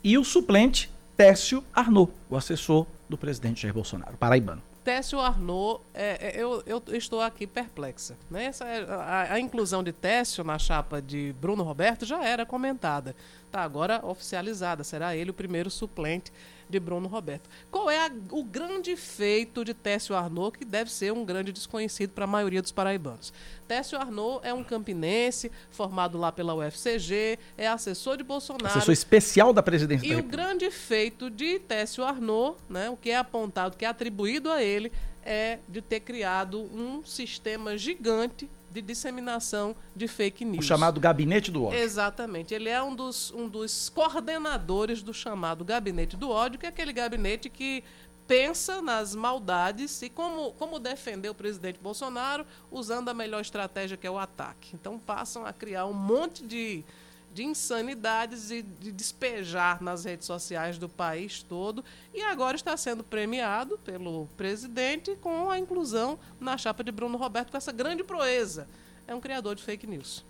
e 0.04 0.18
o 0.18 0.24
suplente 0.24 0.92
Técio 1.18 1.64
Arnaud, 1.74 2.12
o 2.30 2.36
assessor 2.36 2.86
do 3.10 3.18
presidente 3.18 3.62
Jair 3.62 3.74
Bolsonaro, 3.74 4.18
paraibano. 4.18 4.62
Técio 4.84 5.20
Arnaud, 5.20 5.80
é, 5.94 6.30
é, 6.30 6.42
eu, 6.42 6.64
eu 6.66 6.84
estou 6.98 7.22
aqui 7.22 7.46
perplexa. 7.46 8.18
Né? 8.30 8.46
Essa, 8.46 8.66
é- 8.66 8.84
a, 8.90 9.34
a 9.34 9.40
inclusão 9.40 9.84
de 9.84 9.92
Técio 9.92 10.44
na 10.44 10.58
chapa 10.58 11.00
de 11.00 11.36
Bruno 11.40 11.64
Roberto 11.64 12.04
já 12.04 12.24
era 12.24 12.48
comentada. 12.48 13.16
Está 13.46 13.62
agora 13.62 14.04
oficializada. 14.04 14.84
Será 14.84 15.16
ele 15.16 15.30
o 15.30 15.34
primeiro 15.36 15.70
suplente 15.70 16.32
de 16.72 16.80
Bruno 16.80 17.08
Roberto. 17.08 17.50
Qual 17.70 17.90
é 17.90 18.08
a- 18.08 18.12
o 18.32 18.44
grande 18.44 18.96
feito 18.96 19.64
de 19.64 19.74
Técio 19.74 20.16
Arnaud, 20.16 20.58
que 20.58 20.66
deve 20.66 20.92
ser 20.92 21.12
um 21.14 21.24
grande 21.24 21.52
desconhecido 21.52 22.12
para 22.12 22.24
a 22.24 22.28
maioria 22.28 22.62
dos 22.62 22.72
paraibanos? 22.72 23.32
Técio 23.68 23.98
Arnaud 24.00 24.40
é 24.44 24.54
um 24.54 24.64
campinense, 24.64 25.52
formado 25.70 26.18
lá 26.18 26.32
pela 26.32 26.56
UFCG, 26.56 27.38
é 27.58 27.68
assessor 27.68 28.18
de 28.18 28.24
Bolsonaro. 28.24 28.66
Assessor 28.68 28.94
especial 28.94 29.54
da 29.54 29.62
presidência 29.62 30.08
E 30.08 30.14
da 30.16 30.20
o 30.20 30.24
grande 30.24 30.72
feito 30.72 31.30
de 31.30 31.60
Técio 31.60 32.04
Arnaud, 32.04 32.56
né, 32.70 32.90
o 32.90 32.98
que 32.98 33.12
é 33.12 33.18
apontado, 33.18 33.78
que 33.78 33.86
é 33.86 33.88
atribuído 33.88 34.50
a 34.52 34.64
ele, 34.64 34.92
é 35.24 35.60
de 35.70 35.82
ter 35.82 36.00
criado 36.00 36.60
um 36.74 37.04
sistema 37.06 37.78
gigante 37.78 38.50
de 38.72 38.82
disseminação 38.82 39.76
de 39.96 40.08
fake 40.08 40.46
O 40.46 40.48
news. 40.48 40.66
chamado 40.66 41.00
gabinete 41.00 41.52
do 41.52 41.66
ódio. 41.66 41.80
Exatamente. 41.80 42.54
Ele 42.54 42.70
é 42.70 42.82
um 42.82 42.96
dos, 42.96 43.32
um 43.32 43.48
dos 43.48 43.90
coordenadores 43.90 45.04
do 45.04 45.14
chamado 45.14 45.66
Gabinete 45.66 46.16
do 46.16 46.30
Ódio, 46.30 46.60
que 46.60 46.66
é 46.66 46.70
aquele 46.70 46.94
gabinete 46.94 47.50
que 47.50 47.84
pensa 48.28 48.82
nas 48.82 49.14
maldades 49.14 50.02
e 50.02 50.10
como, 50.10 50.54
como 50.54 50.80
defender 50.80 51.28
o 51.30 51.36
presidente 51.36 51.80
Bolsonaro 51.80 52.46
usando 52.72 53.10
a 53.10 53.14
melhor 53.14 53.42
estratégia 53.42 53.98
que 53.98 54.08
é 54.08 54.12
o 54.12 54.18
ataque. 54.18 54.72
Então 54.74 54.98
passam 54.98 55.46
a 55.46 55.52
criar 55.52 55.86
um 55.86 55.94
monte 55.94 56.46
de, 56.46 56.86
de 57.34 57.44
insanidades 57.44 58.52
e 58.52 58.62
de 58.62 58.92
despejar 58.92 59.82
nas 59.82 60.06
redes 60.06 60.28
sociais 60.28 60.78
do 60.78 60.90
país 60.90 61.44
todo. 61.44 61.84
E 62.14 62.22
agora 62.22 62.56
está 62.56 62.76
sendo 62.76 63.04
premiado 63.04 63.78
pelo 63.80 64.28
presidente 64.38 65.16
com 65.22 65.50
a 65.50 65.58
inclusão 65.58 66.20
na 66.40 66.58
chapa 66.58 66.84
de 66.84 66.92
Bruno 66.92 67.18
Roberto 67.18 67.52
com 67.52 67.58
essa 67.58 67.72
grande 67.72 68.04
proeza. 68.04 68.68
É 69.08 69.16
um 69.16 69.22
criador 69.22 69.56
de 69.56 69.64
fake 69.64 69.88
news. 69.88 70.24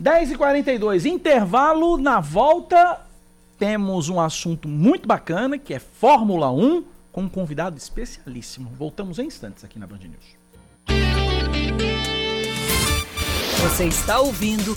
10h42, 0.00 1.04
intervalo. 1.04 1.96
Na 1.96 2.20
volta, 2.20 3.00
temos 3.58 4.08
um 4.08 4.20
assunto 4.20 4.68
muito 4.68 5.06
bacana 5.06 5.56
que 5.56 5.72
é 5.72 5.78
Fórmula 5.78 6.50
1 6.50 6.84
com 7.12 7.22
um 7.22 7.28
convidado 7.28 7.76
especialíssimo. 7.78 8.70
Voltamos 8.76 9.20
em 9.20 9.26
instantes 9.26 9.64
aqui 9.64 9.78
na 9.78 9.86
Band 9.86 9.98
News. 9.98 10.44
Você 13.62 13.86
está 13.86 14.20
ouvindo 14.20 14.76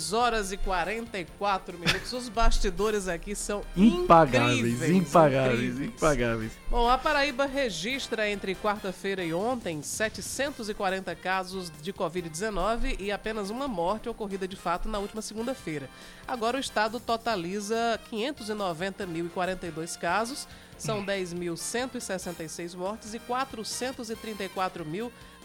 São 0.00 0.10
10 0.10 0.12
horas 0.12 0.52
e 0.52 0.56
44 0.56 1.78
minutos. 1.78 2.12
Os 2.12 2.28
bastidores 2.28 3.06
aqui 3.06 3.34
são 3.34 3.62
Impagáveis, 3.76 4.58
incríveis, 4.58 4.90
impagáveis, 4.90 5.60
incríveis. 5.60 5.88
impagáveis. 5.90 6.52
Bom, 6.70 6.88
a 6.88 6.96
Paraíba 6.96 7.44
registra 7.46 8.28
entre 8.28 8.54
quarta-feira 8.54 9.22
e 9.22 9.34
ontem 9.34 9.82
740 9.82 11.14
casos 11.16 11.70
de 11.82 11.92
Covid-19 11.92 12.96
e 12.98 13.12
apenas 13.12 13.50
uma 13.50 13.68
morte 13.68 14.08
ocorrida 14.08 14.48
de 14.48 14.56
fato 14.56 14.88
na 14.88 14.98
última 14.98 15.20
segunda-feira. 15.22 15.88
Agora 16.26 16.56
o 16.56 16.60
estado 16.60 16.98
totaliza 16.98 18.00
590.042 18.10 19.98
casos, 19.98 20.48
São 20.78 21.04
10.166 21.04 22.74
mortes 22.74 23.12
e 23.12 23.18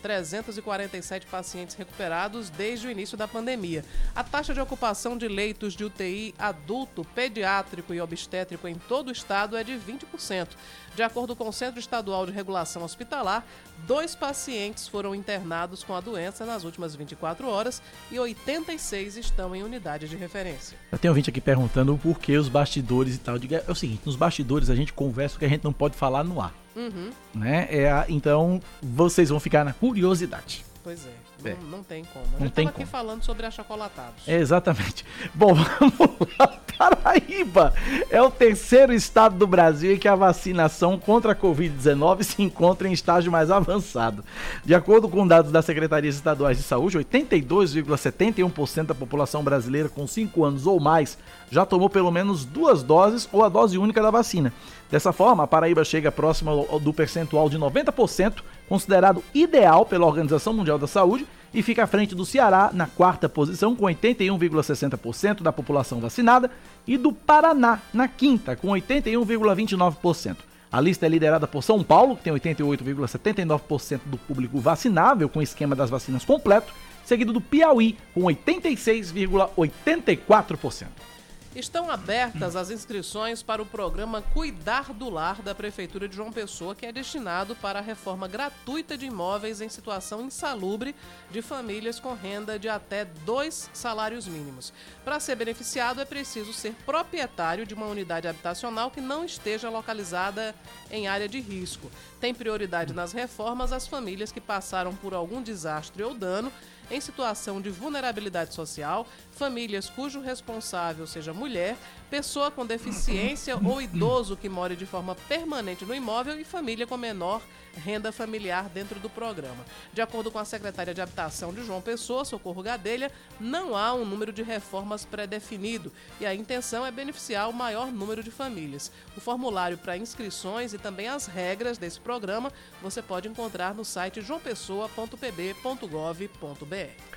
434.347 0.06 1.26
pacientes 1.26 1.76
recuperados 1.76 2.50
desde 2.50 2.88
o 2.88 2.92
início 2.92 3.18
da 3.18 3.28
pandemia. 3.28 3.84
A 4.16 4.24
taxa 4.24 4.54
de 4.54 4.62
ocupação 4.62 5.18
de 5.18 5.28
leitos 5.28 5.74
de 5.74 5.84
UTI 5.84 6.34
adulto, 6.38 7.06
pediátrico 7.16 7.94
e 7.94 8.02
obstétrico 8.02 8.68
em 8.68 8.76
todo 8.76 9.10
o 9.10 9.12
estado 9.12 9.58
é 9.58 9.64
de 9.64 9.74
20%. 9.74 10.50
De 10.96 11.04
acordo 11.04 11.36
com 11.36 11.50
o 11.50 11.54
Centro 11.54 11.80
Estadual 11.80 12.26
de 12.26 12.32
Regulação 12.32 12.84
Hospitalar, 12.84 13.46
dois 13.86 14.16
pacientes 14.16 14.88
foram 14.88 15.14
internados 15.14 15.84
com 15.84 15.94
a 15.94 16.00
doença 16.00 16.46
nas 16.46 16.64
últimas 16.64 16.96
24 16.96 17.50
horas 17.50 17.82
e 18.10 18.18
86 18.18 19.18
estão 19.18 19.54
em 19.54 19.62
unidade 19.62 20.08
de 20.08 20.16
referência. 20.16 20.78
Eu 20.92 20.98
tenho 20.98 21.12
ouvinte 21.12 21.30
aqui 21.30 21.42
perguntando 21.42 21.98
por 21.98 22.20
que 22.20 22.38
os 22.38 22.48
bastidores 22.48 23.16
e 23.16 23.20
tal. 23.20 23.36
É 23.36 23.72
o 23.72 23.76
seguinte, 23.76 24.04
nos 24.06 24.16
bastidores 24.16 24.70
a 24.70 24.76
gente 24.76 24.94
conversa 24.94 25.36
o 25.36 25.40
que 25.40 25.46
a 25.46 25.50
gente 25.50 25.66
não 25.66 25.74
pode 25.74 25.98
falar 25.98 26.24
no 26.24 26.42
ar. 26.42 26.65
Uhum. 26.76 27.10
Né? 27.34 27.68
É, 27.70 28.06
então 28.10 28.62
vocês 28.82 29.30
vão 29.30 29.40
ficar 29.40 29.64
na 29.64 29.74
curiosidade. 29.74 30.66
Pois 30.84 31.06
é, 31.06 31.25
É. 31.50 31.56
Não, 31.62 31.78
não 31.78 31.84
tem 31.84 32.04
como. 32.06 32.26
A 32.38 32.44
Não 32.44 32.50
tem 32.50 32.68
aqui 32.68 32.78
como. 32.78 32.88
falando 32.88 33.24
sobre 33.24 33.46
achocolatados. 33.46 34.28
É, 34.28 34.36
exatamente. 34.36 35.06
Bom, 35.34 35.54
vamos 35.80 36.36
lá. 36.40 36.60
Paraíba 36.78 37.74
é 38.10 38.22
o 38.22 38.30
terceiro 38.30 38.92
estado 38.94 39.38
do 39.38 39.48
Brasil 39.48 39.94
em 39.94 39.98
que 39.98 40.10
a 40.10 40.16
vacinação 40.16 41.00
contra 41.00 41.32
a 41.32 41.36
Covid-19 41.36 42.24
se 42.24 42.44
encontra 42.44 42.88
em 42.88 42.92
estágio 42.92 43.32
mais 43.32 43.50
avançado. 43.50 44.26
De 44.64 44.76
acordo 44.76 45.08
com 45.08 45.26
dados 45.26 45.52
das 45.52 45.64
Secretarias 45.64 46.16
Estaduais 46.16 46.58
de 46.58 46.64
Saúde, 46.64 46.98
82,71% 47.00 48.88
da 48.88 48.96
população 48.96 49.44
brasileira 49.44 49.88
com 49.90 50.06
5 50.06 50.44
anos 50.44 50.68
ou 50.68 50.80
mais 50.80 51.18
já 51.50 51.66
tomou 51.66 51.90
pelo 51.90 52.12
menos 52.12 52.44
duas 52.44 52.84
doses 52.84 53.30
ou 53.32 53.44
a 53.44 53.50
dose 53.50 53.78
única 53.78 54.02
da 54.02 54.12
vacina. 54.12 54.52
Dessa 54.90 55.14
forma, 55.14 55.44
a 55.44 55.48
Paraíba 55.48 55.84
chega 55.84 56.12
próxima 56.12 56.52
do 56.82 56.94
percentual 56.94 57.50
de 57.50 57.58
90%, 57.58 58.42
considerado 58.68 59.24
ideal 59.34 59.86
pela 59.86 60.06
Organização 60.06 60.54
Mundial 60.54 60.78
da 60.78 60.88
Saúde, 60.88 61.26
e 61.54 61.64
fica 61.64 61.84
à 61.84 61.88
frente 61.88 62.14
do 62.14 62.26
Ceará 62.26 62.70
na 62.74 62.86
quarta 62.86 63.30
posição, 63.30 63.76
com 63.76 63.86
81,60% 63.86 65.42
da 65.42 65.54
população 65.54 66.02
vacinada, 66.02 66.52
e 66.86 66.98
do 66.98 67.14
Paraná 67.14 67.80
na 67.94 68.10
quinta, 68.10 68.56
com 68.56 68.68
81,29%. 68.70 70.38
A 70.72 70.82
lista 70.82 71.06
é 71.06 71.10
liderada 71.10 71.48
por 71.48 71.64
São 71.64 71.82
Paulo, 71.82 72.18
que 72.18 72.24
tem 72.24 72.34
88,79% 72.34 74.02
do 74.06 74.18
público 74.18 74.60
vacinável 74.60 75.30
com 75.30 75.42
esquema 75.42 75.74
das 75.74 75.90
vacinas 75.90 76.26
completo, 76.26 76.74
seguido 77.06 77.32
do 77.32 77.40
Piauí, 77.40 77.98
com 78.14 78.24
86,84%. 78.24 81.15
Estão 81.56 81.90
abertas 81.90 82.54
as 82.54 82.70
inscrições 82.70 83.42
para 83.42 83.62
o 83.62 83.66
programa 83.66 84.22
Cuidar 84.22 84.92
do 84.92 85.10
Lar 85.10 85.42
da 85.42 85.56
Prefeitura 85.56 86.06
de 86.06 86.14
João 86.14 86.30
Pessoa, 86.30 86.76
que 86.76 86.86
é 86.86 86.92
destinado 86.92 87.56
para 87.56 87.80
a 87.80 87.82
reforma 87.82 88.28
gratuita 88.28 88.98
de 88.98 89.06
imóveis 89.06 89.62
em 89.62 89.70
situação 89.70 90.26
insalubre 90.26 90.94
de 91.32 91.42
famílias 91.42 91.98
com 91.98 92.14
renda 92.14 92.60
de 92.60 92.68
até 92.68 93.06
dois 93.06 93.70
salários 93.74 94.28
mínimos. 94.28 94.74
Para 95.06 95.18
ser 95.22 95.36
beneficiado, 95.36 96.02
é 96.02 96.06
preciso 96.06 96.52
ser 96.52 96.74
proprietário 96.86 97.66
de 97.66 97.74
uma 97.74 97.86
unidade 97.86 98.28
habitacional 98.28 98.92
que 98.92 99.00
não 99.00 99.24
esteja 99.24 99.70
localizada 99.70 100.54
em 100.92 101.08
área 101.08 101.30
de 101.30 101.40
risco. 101.40 101.90
Tem 102.20 102.34
prioridade 102.34 102.94
nas 102.94 103.12
reformas 103.12 103.72
as 103.72 103.88
famílias 103.88 104.32
que 104.32 104.42
passaram 104.42 104.96
por 104.96 105.14
algum 105.14 105.42
desastre 105.42 106.04
ou 106.04 106.14
dano 106.14 106.52
em 106.90 107.02
situação 107.02 107.60
de 107.60 107.70
vulnerabilidade 107.70 108.54
social, 108.54 109.08
famílias 109.32 109.90
cujo 109.90 110.22
responsável 110.22 111.08
seja 111.08 111.34
mulher, 111.34 111.76
pessoa 112.10 112.52
com 112.52 112.66
deficiência 112.66 113.58
ou 113.64 113.82
idoso 113.82 114.38
que 114.38 114.48
more 114.48 114.76
de 114.76 114.86
forma 114.86 115.16
permanente 115.28 115.86
no 115.86 115.96
imóvel 115.96 116.40
e 116.40 116.44
família 116.44 116.86
com 116.86 116.98
menor 116.98 117.42
renda 117.76 118.12
familiar 118.12 118.70
dentro 118.70 119.00
do 119.00 119.10
programa. 119.10 119.66
De 119.94 120.02
acordo 120.02 120.32
com 120.32 120.40
a 120.40 120.46
secretária 120.46 120.94
de 120.94 121.02
Habitação 121.02 121.54
de 121.54 121.66
João 121.66 121.82
Pessoa, 121.82 122.26
Socorro 122.26 122.64
Gadelha, 122.64 123.12
não 123.40 123.76
há 123.76 123.94
um 123.94 124.06
número 124.06 124.32
de 124.32 124.44
reformas 124.44 125.06
pré-definido 125.06 125.92
e 126.20 126.26
a 126.26 126.34
intenção 126.34 126.86
é 126.86 126.92
beneficiar 126.92 127.50
o 127.50 127.54
maior 127.54 127.92
número 127.92 128.24
de 128.24 128.32
famílias. 128.32 128.92
O 129.16 129.22
formulário 129.22 129.78
para 129.78 129.98
inscrições 129.98 130.74
e 130.74 130.78
também 130.78 131.08
as 131.08 131.26
regras 131.26 131.78
desse 131.78 132.00
programa 132.00 132.52
você 132.82 133.02
pode 133.02 133.28
encontrar 133.28 133.74
no 133.74 133.86
site 133.86 134.22
joaopessoa.pb.gov.br. 134.22 137.15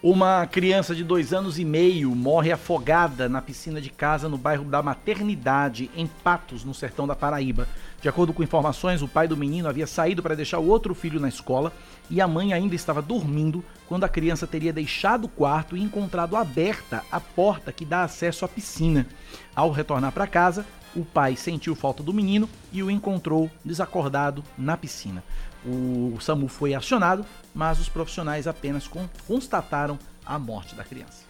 Uma 0.00 0.46
criança 0.46 0.94
de 0.94 1.02
dois 1.02 1.32
anos 1.32 1.58
e 1.58 1.64
meio 1.64 2.14
morre 2.14 2.52
afogada 2.52 3.28
na 3.28 3.42
piscina 3.42 3.80
de 3.80 3.90
casa 3.90 4.28
no 4.28 4.38
bairro 4.38 4.64
da 4.64 4.80
Maternidade, 4.80 5.90
em 5.96 6.06
Patos, 6.06 6.64
no 6.64 6.72
sertão 6.72 7.04
da 7.04 7.16
Paraíba. 7.16 7.66
De 8.00 8.08
acordo 8.08 8.32
com 8.32 8.44
informações, 8.44 9.02
o 9.02 9.08
pai 9.08 9.26
do 9.26 9.36
menino 9.36 9.68
havia 9.68 9.88
saído 9.88 10.22
para 10.22 10.36
deixar 10.36 10.60
o 10.60 10.68
outro 10.68 10.94
filho 10.94 11.18
na 11.18 11.28
escola 11.28 11.72
e 12.08 12.20
a 12.20 12.28
mãe 12.28 12.52
ainda 12.52 12.76
estava 12.76 13.02
dormindo 13.02 13.64
quando 13.88 14.04
a 14.04 14.08
criança 14.08 14.46
teria 14.46 14.72
deixado 14.72 15.24
o 15.24 15.28
quarto 15.28 15.76
e 15.76 15.82
encontrado 15.82 16.36
aberta 16.36 17.02
a 17.10 17.18
porta 17.18 17.72
que 17.72 17.84
dá 17.84 18.04
acesso 18.04 18.44
à 18.44 18.48
piscina. 18.48 19.04
Ao 19.52 19.72
retornar 19.72 20.12
para 20.12 20.28
casa, 20.28 20.64
o 20.94 21.04
pai 21.04 21.34
sentiu 21.34 21.74
falta 21.74 22.04
do 22.04 22.14
menino 22.14 22.48
e 22.72 22.84
o 22.84 22.90
encontrou 22.90 23.50
desacordado 23.64 24.44
na 24.56 24.76
piscina. 24.76 25.24
O 25.70 26.18
SAMU 26.20 26.48
foi 26.48 26.74
acionado, 26.74 27.24
mas 27.54 27.78
os 27.78 27.88
profissionais 27.88 28.46
apenas 28.46 28.88
con- 28.88 29.08
constataram 29.26 29.98
a 30.24 30.38
morte 30.38 30.74
da 30.74 30.82
criança. 30.82 31.28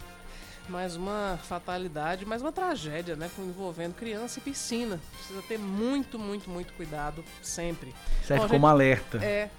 Mais 0.69 0.95
uma 0.95 1.39
fatalidade, 1.43 2.25
mais 2.25 2.41
uma 2.43 2.51
tragédia, 2.51 3.15
né? 3.15 3.27
Envolvendo 3.39 3.95
criança 3.95 4.37
e 4.39 4.41
piscina. 4.41 4.99
Precisa 5.17 5.41
ter 5.41 5.57
muito, 5.57 6.19
muito, 6.19 6.47
muito 6.49 6.71
cuidado 6.73 7.23
sempre. 7.41 7.93
Serve 8.23 8.43
Bom, 8.43 8.49
como 8.49 8.67
gente- 8.67 8.71
alerta. 8.71 9.17
É. 9.17 9.49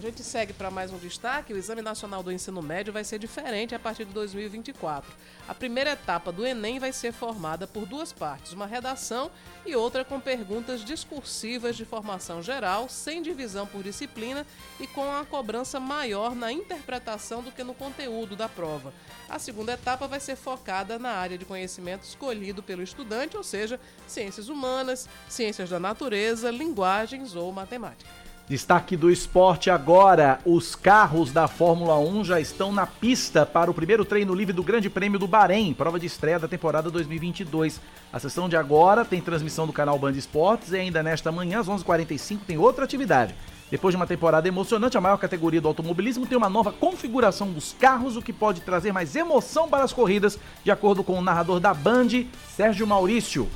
A 0.00 0.02
gente 0.02 0.24
segue 0.24 0.54
para 0.54 0.70
mais 0.70 0.90
um 0.90 0.96
destaque. 0.96 1.52
O 1.52 1.58
Exame 1.58 1.82
Nacional 1.82 2.22
do 2.22 2.32
Ensino 2.32 2.62
Médio 2.62 2.90
vai 2.90 3.04
ser 3.04 3.18
diferente 3.18 3.74
a 3.74 3.78
partir 3.78 4.06
de 4.06 4.14
2024. 4.14 5.12
A 5.46 5.54
primeira 5.54 5.90
etapa 5.90 6.32
do 6.32 6.46
Enem 6.46 6.78
vai 6.78 6.90
ser 6.90 7.12
formada 7.12 7.66
por 7.66 7.84
duas 7.84 8.10
partes, 8.10 8.54
uma 8.54 8.66
redação 8.66 9.30
e 9.66 9.76
outra 9.76 10.02
com 10.02 10.18
perguntas 10.18 10.82
discursivas 10.82 11.76
de 11.76 11.84
formação 11.84 12.42
geral, 12.42 12.88
sem 12.88 13.20
divisão 13.20 13.66
por 13.66 13.82
disciplina 13.82 14.46
e 14.80 14.86
com 14.86 15.04
a 15.12 15.22
cobrança 15.26 15.78
maior 15.78 16.34
na 16.34 16.50
interpretação 16.50 17.42
do 17.42 17.52
que 17.52 17.62
no 17.62 17.74
conteúdo 17.74 18.34
da 18.34 18.48
prova. 18.48 18.94
A 19.28 19.38
segunda 19.38 19.74
etapa 19.74 20.08
vai 20.08 20.18
ser 20.18 20.34
focada 20.34 20.98
na 20.98 21.10
área 21.10 21.36
de 21.36 21.44
conhecimento 21.44 22.04
escolhido 22.04 22.62
pelo 22.62 22.82
estudante, 22.82 23.36
ou 23.36 23.44
seja, 23.44 23.78
ciências 24.06 24.48
humanas, 24.48 25.06
ciências 25.28 25.68
da 25.68 25.78
natureza, 25.78 26.50
linguagens 26.50 27.36
ou 27.36 27.52
matemática. 27.52 28.19
Destaque 28.50 28.96
do 28.96 29.12
esporte 29.12 29.70
agora: 29.70 30.40
os 30.44 30.74
carros 30.74 31.30
da 31.30 31.46
Fórmula 31.46 31.96
1 32.00 32.24
já 32.24 32.40
estão 32.40 32.72
na 32.72 32.84
pista 32.84 33.46
para 33.46 33.70
o 33.70 33.74
primeiro 33.74 34.04
treino 34.04 34.34
livre 34.34 34.52
do 34.52 34.64
Grande 34.64 34.90
Prêmio 34.90 35.20
do 35.20 35.28
Bahrein, 35.28 35.72
prova 35.72 36.00
de 36.00 36.06
estreia 36.06 36.36
da 36.36 36.48
temporada 36.48 36.90
2022. 36.90 37.80
A 38.12 38.18
sessão 38.18 38.48
de 38.48 38.56
agora 38.56 39.04
tem 39.04 39.20
transmissão 39.20 39.68
do 39.68 39.72
canal 39.72 39.96
Band 40.00 40.14
Esportes 40.14 40.72
e 40.72 40.76
ainda 40.78 41.00
nesta 41.00 41.30
manhã, 41.30 41.60
às 41.60 41.68
11h45, 41.68 42.40
tem 42.44 42.58
outra 42.58 42.84
atividade. 42.84 43.36
Depois 43.70 43.92
de 43.92 43.96
uma 43.96 44.06
temporada 44.08 44.48
emocionante, 44.48 44.98
a 44.98 45.00
maior 45.00 45.18
categoria 45.18 45.60
do 45.60 45.68
automobilismo 45.68 46.26
tem 46.26 46.36
uma 46.36 46.50
nova 46.50 46.72
configuração 46.72 47.52
dos 47.52 47.72
carros, 47.78 48.16
o 48.16 48.22
que 48.22 48.32
pode 48.32 48.62
trazer 48.62 48.92
mais 48.92 49.14
emoção 49.14 49.68
para 49.68 49.84
as 49.84 49.92
corridas, 49.92 50.36
de 50.64 50.72
acordo 50.72 51.04
com 51.04 51.16
o 51.16 51.22
narrador 51.22 51.60
da 51.60 51.72
Band, 51.72 52.08
Sérgio 52.56 52.84
Maurício. 52.84 53.48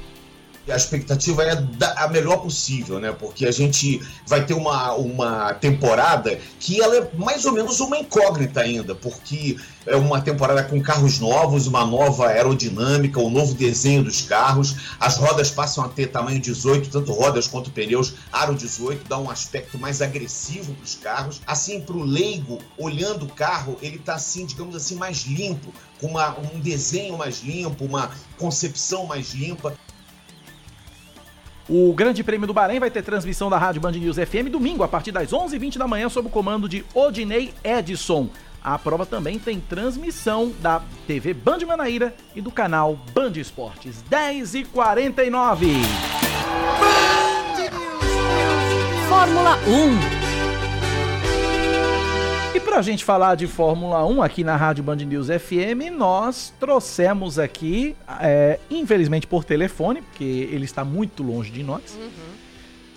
A 0.69 0.77
expectativa 0.77 1.43
é 1.45 1.63
a 1.97 2.09
melhor 2.09 2.39
possível, 2.39 2.99
né? 2.99 3.13
Porque 3.13 3.45
a 3.45 3.53
gente 3.53 4.01
vai 4.27 4.47
ter 4.47 4.55
uma, 4.55 4.95
uma 4.95 5.53
temporada 5.55 6.39
que 6.59 6.81
ela 6.81 6.97
é 6.97 7.11
mais 7.15 7.45
ou 7.45 7.53
menos 7.53 7.81
uma 7.81 7.99
incógnita 7.99 8.61
ainda, 8.61 8.95
porque 8.95 9.59
é 9.87 9.95
uma 9.95 10.21
temporada 10.21 10.63
com 10.65 10.81
carros 10.81 11.21
novos, 11.21 11.67
uma 11.67 11.85
nova 11.85 12.29
aerodinâmica, 12.29 13.21
um 13.21 13.29
novo 13.29 13.55
desenho 13.55 14.03
dos 14.03 14.23
carros. 14.23 14.97
As 14.99 15.17
rodas 15.17 15.51
passam 15.51 15.85
a 15.85 15.89
ter 15.89 16.07
tamanho 16.07 16.41
18, 16.41 16.89
tanto 16.89 17.13
rodas 17.13 17.47
quanto 17.47 17.71
pneus, 17.71 18.15
aro 18.33 18.55
18, 18.55 19.07
dá 19.07 19.19
um 19.19 19.31
aspecto 19.31 19.79
mais 19.79 20.01
agressivo 20.01 20.73
para 20.75 20.85
os 20.85 20.95
carros. 20.95 21.41
Assim, 21.47 21.81
para 21.81 21.97
o 21.97 22.03
leigo, 22.03 22.59
olhando 22.79 23.27
o 23.27 23.33
carro, 23.33 23.77
ele 23.83 23.99
tá 23.99 24.15
assim, 24.15 24.47
digamos 24.47 24.75
assim, 24.75 24.95
mais 24.95 25.25
limpo, 25.25 25.73
com 26.01 26.07
uma, 26.07 26.37
um 26.39 26.59
desenho 26.59 27.19
mais 27.19 27.43
limpo, 27.43 27.85
uma 27.85 28.11
concepção 28.39 29.07
mais 29.07 29.35
limpa. 29.35 29.75
O 31.69 31.95
Grande 31.95 32.23
Prêmio 32.23 32.47
do 32.47 32.53
Bahrein 32.53 32.79
vai 32.79 32.91
ter 32.91 33.03
transmissão 33.03 33.49
da 33.49 33.57
Rádio 33.57 33.81
Band 33.81 33.93
News 33.93 34.17
FM 34.17 34.51
domingo 34.51 34.83
a 34.83 34.89
partir 34.89 35.13
das 35.13 35.31
11h20 35.31 35.79
da 35.79 35.89
manhã 35.89 36.09
sob 36.11 36.29
o 36.29 36.31
comando 36.31 36.69
de 36.69 36.85
Odinei 36.93 37.55
Edson. 37.65 38.29
A 38.63 38.79
prova 38.79 39.07
também 39.07 39.39
tem 39.39 39.61
transmissão 39.61 40.53
da 40.61 40.83
TV 41.07 41.33
Band 41.33 41.61
Manaíra 41.67 42.15
e 42.35 42.41
do 42.41 42.51
canal 42.51 42.99
Band 43.15 43.33
Esportes. 43.37 44.05
10h49. 44.11 45.69
Fórmula 49.09 49.59
1. 49.67 50.14
Pra 52.75 52.83
gente 52.83 53.05
falar 53.05 53.37
de 53.37 53.47
Fórmula 53.47 54.05
1 54.05 54.21
aqui 54.21 54.43
na 54.43 54.57
Rádio 54.57 54.83
Band 54.83 54.97
News 54.97 55.29
FM, 55.29 55.97
nós 55.97 56.53
trouxemos 56.59 57.39
aqui, 57.39 57.95
é, 58.21 58.59
infelizmente 58.69 59.29
por 59.29 59.45
telefone, 59.45 60.03
porque 60.03 60.49
ele 60.51 60.65
está 60.65 60.85
muito 60.85 61.23
longe 61.23 61.53
de 61.53 61.63
nós, 61.63 61.97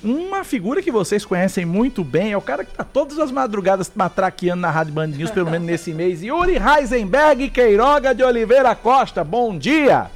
uma 0.04 0.44
figura 0.44 0.82
que 0.82 0.92
vocês 0.92 1.24
conhecem 1.24 1.64
muito 1.64 2.04
bem, 2.04 2.32
é 2.32 2.38
o 2.38 2.42
cara 2.42 2.66
que 2.66 2.76
tá 2.76 2.84
todas 2.84 3.20
as 3.20 3.32
madrugadas 3.32 3.92
matraqueando 3.96 4.64
na 4.64 4.72
Rádio 4.72 4.94
Band 4.94 5.10
News, 5.10 5.30
pelo 5.30 5.52
menos 5.52 5.68
nesse 5.68 5.94
mês. 5.94 6.24
Yuri 6.24 6.56
Heisenberg 6.58 7.48
Queiroga 7.52 8.16
de 8.16 8.24
Oliveira 8.24 8.74
Costa, 8.74 9.24
bom 9.24 9.56
dia! 9.56 10.10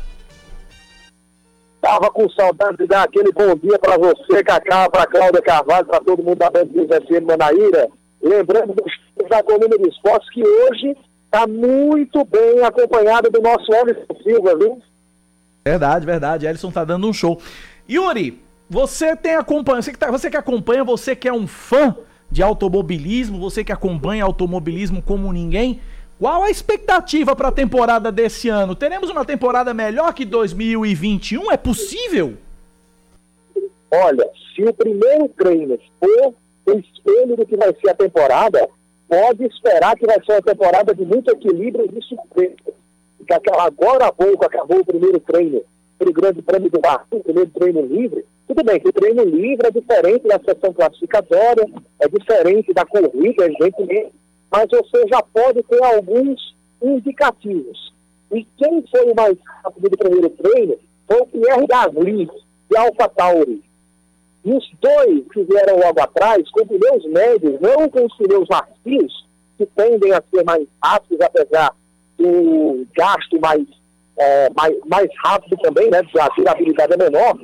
Tava 1.79 2.09
com 2.09 2.27
saudade 2.31 2.77
de 2.77 2.87
dar 2.87 3.03
aquele 3.03 3.31
bom 3.31 3.55
dia 3.55 3.77
para 3.77 3.95
você, 3.95 4.43
Cacá, 4.43 4.89
para 4.89 5.05
Cláudia 5.05 5.41
Carvalho, 5.43 5.85
para 5.85 5.99
todo 5.99 6.23
mundo 6.23 6.39
da 6.39 6.49
Band 6.49 6.65
News 6.65 6.87
FM 6.87 7.27
Manaíra. 7.27 7.87
Lembrando 8.23 8.73
dos 8.75 8.91
da 9.31 9.41
coluna 9.41 9.77
de 9.77 9.87
esportes 9.87 10.29
que 10.29 10.43
hoje 10.43 10.97
está 11.25 11.47
muito 11.47 12.25
bem 12.25 12.61
acompanhado 12.61 13.29
do 13.31 13.41
nosso 13.41 13.73
Anderson 13.73 14.13
Silva, 14.21 14.57
viu? 14.57 14.81
Verdade, 15.63 16.05
verdade. 16.05 16.45
Ellison 16.45 16.69
tá 16.69 16.83
dando 16.83 17.07
um 17.07 17.13
show. 17.13 17.39
Yuri, 17.89 18.41
você 18.69 19.15
tem 19.15 19.35
acompanhado, 19.35 19.83
você 19.83 19.91
que, 19.93 19.97
tá, 19.97 20.11
você 20.11 20.29
que 20.29 20.35
acompanha, 20.35 20.83
você 20.83 21.15
que 21.15 21.29
é 21.29 21.33
um 21.33 21.47
fã 21.47 21.95
de 22.29 22.43
automobilismo, 22.43 23.39
você 23.39 23.63
que 23.63 23.71
acompanha 23.71 24.25
automobilismo 24.25 25.01
como 25.01 25.31
ninguém, 25.31 25.79
qual 26.19 26.43
a 26.43 26.51
expectativa 26.51 27.33
para 27.33 27.47
a 27.47 27.53
temporada 27.53 28.11
desse 28.11 28.49
ano? 28.49 28.75
Teremos 28.75 29.09
uma 29.09 29.23
temporada 29.23 29.73
melhor 29.73 30.13
que 30.13 30.25
2021? 30.25 31.51
É 31.51 31.57
possível? 31.57 32.37
Olha, 33.89 34.29
se 34.53 34.63
o 34.63 34.73
primeiro 34.73 35.29
treino 35.29 35.79
for 35.99 36.33
o 36.65 36.71
espelho 36.71 37.37
do 37.37 37.45
que 37.45 37.55
vai 37.55 37.73
ser 37.73 37.89
a 37.89 37.95
temporada, 37.95 38.69
pode 39.11 39.43
esperar 39.45 39.97
que 39.97 40.05
vai 40.05 40.23
ser 40.23 40.31
uma 40.31 40.41
temporada 40.41 40.95
de 40.95 41.03
muito 41.03 41.29
equilíbrio 41.31 41.85
e 41.85 41.89
de 41.89 42.01
surpresa. 42.07 42.55
Porque 43.17 43.33
agora 43.33 44.05
há 44.05 44.11
pouco 44.13 44.45
acabou 44.45 44.79
o 44.79 44.85
primeiro 44.85 45.19
treino 45.19 45.61
o 45.99 46.13
Grande 46.13 46.41
Prêmio 46.41 46.71
do 46.71 46.79
Bar, 46.79 47.05
o 47.11 47.19
primeiro 47.19 47.51
treino 47.51 47.81
livre. 47.85 48.25
Tudo 48.47 48.63
bem 48.63 48.79
que 48.79 48.87
o 48.87 48.93
treino 48.93 49.23
livre 49.23 49.67
é 49.67 49.71
diferente 49.71 50.27
da 50.27 50.39
sessão 50.39 50.73
classificatória, 50.73 51.65
é 51.99 52.07
diferente 52.07 52.73
da 52.73 52.85
corrida, 52.85 53.45
evidentemente, 53.45 54.11
mas 54.49 54.67
você 54.69 55.07
já 55.07 55.21
pode 55.21 55.61
ter 55.63 55.83
alguns 55.83 56.55
indicativos. 56.81 57.93
E 58.31 58.47
quem 58.57 58.83
foi 58.89 59.11
o 59.11 59.15
mais 59.15 59.37
rápido 59.63 59.89
do 59.89 59.97
primeiro 59.97 60.29
treino 60.29 60.75
foi 61.07 61.21
o 61.21 61.25
Pierre 61.27 61.67
Gasly, 61.67 62.29
de 62.69 62.77
Alpha 62.77 63.09
Tauri. 63.09 63.63
E 64.43 64.51
os 64.51 64.71
dois 64.81 65.23
que 65.31 65.43
vieram 65.43 65.77
logo 65.77 66.01
atrás, 66.01 66.49
com 66.51 66.65
pneus 66.65 67.05
médios, 67.05 67.59
não 67.61 67.87
com 67.89 68.05
os 68.05 68.17
pneus 68.17 68.47
macios, 68.49 69.27
que 69.57 69.65
tendem 69.67 70.11
a 70.13 70.23
ser 70.33 70.43
mais 70.43 70.67
rápidos, 70.83 71.21
apesar 71.21 71.71
do 72.17 72.85
gasto 72.95 73.39
mais, 73.39 73.65
é, 74.17 74.49
mais, 74.55 74.75
mais 74.85 75.09
rápido 75.23 75.57
também, 75.57 75.89
né? 75.91 76.01
A 76.19 76.29
durabilidade 76.29 76.93
é 76.93 76.97
menor, 76.97 77.37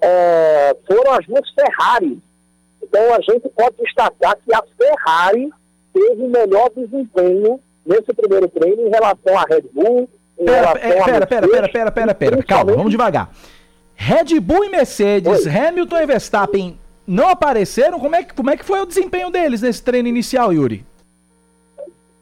é, 0.00 0.76
foram 0.86 1.12
as 1.12 1.26
duas 1.26 1.48
Ferrari. 1.50 2.20
Então 2.82 3.14
a 3.14 3.20
gente 3.20 3.48
pode 3.50 3.76
destacar 3.76 4.36
que 4.44 4.52
a 4.52 4.62
Ferrari 4.76 5.50
teve 5.92 6.26
melhor 6.26 6.70
desempenho 6.74 7.60
nesse 7.86 8.12
primeiro 8.14 8.48
treino 8.48 8.88
em 8.88 8.90
relação 8.90 9.38
à 9.38 9.44
Red 9.48 9.64
Bull. 9.72 10.08
Pera, 10.36 10.72
relação 10.72 11.04
pera, 11.04 11.26
pera, 11.26 11.46
Mercedes, 11.46 11.50
pera, 11.50 11.68
pera, 11.68 11.92
pera, 11.92 12.14
pera, 12.14 12.42
calma, 12.42 12.72
vamos 12.72 12.90
devagar. 12.90 13.30
Red 14.02 14.40
Bull 14.40 14.64
e 14.64 14.70
Mercedes, 14.70 15.44
Oi. 15.44 15.52
Hamilton 15.54 15.98
e 15.98 16.06
Verstappen 16.06 16.78
não 17.06 17.28
apareceram? 17.28 18.00
Como 18.00 18.16
é, 18.16 18.24
que, 18.24 18.32
como 18.32 18.48
é 18.48 18.56
que 18.56 18.64
foi 18.64 18.80
o 18.80 18.86
desempenho 18.86 19.28
deles 19.30 19.60
nesse 19.60 19.82
treino 19.84 20.08
inicial, 20.08 20.50
Yuri? 20.54 20.86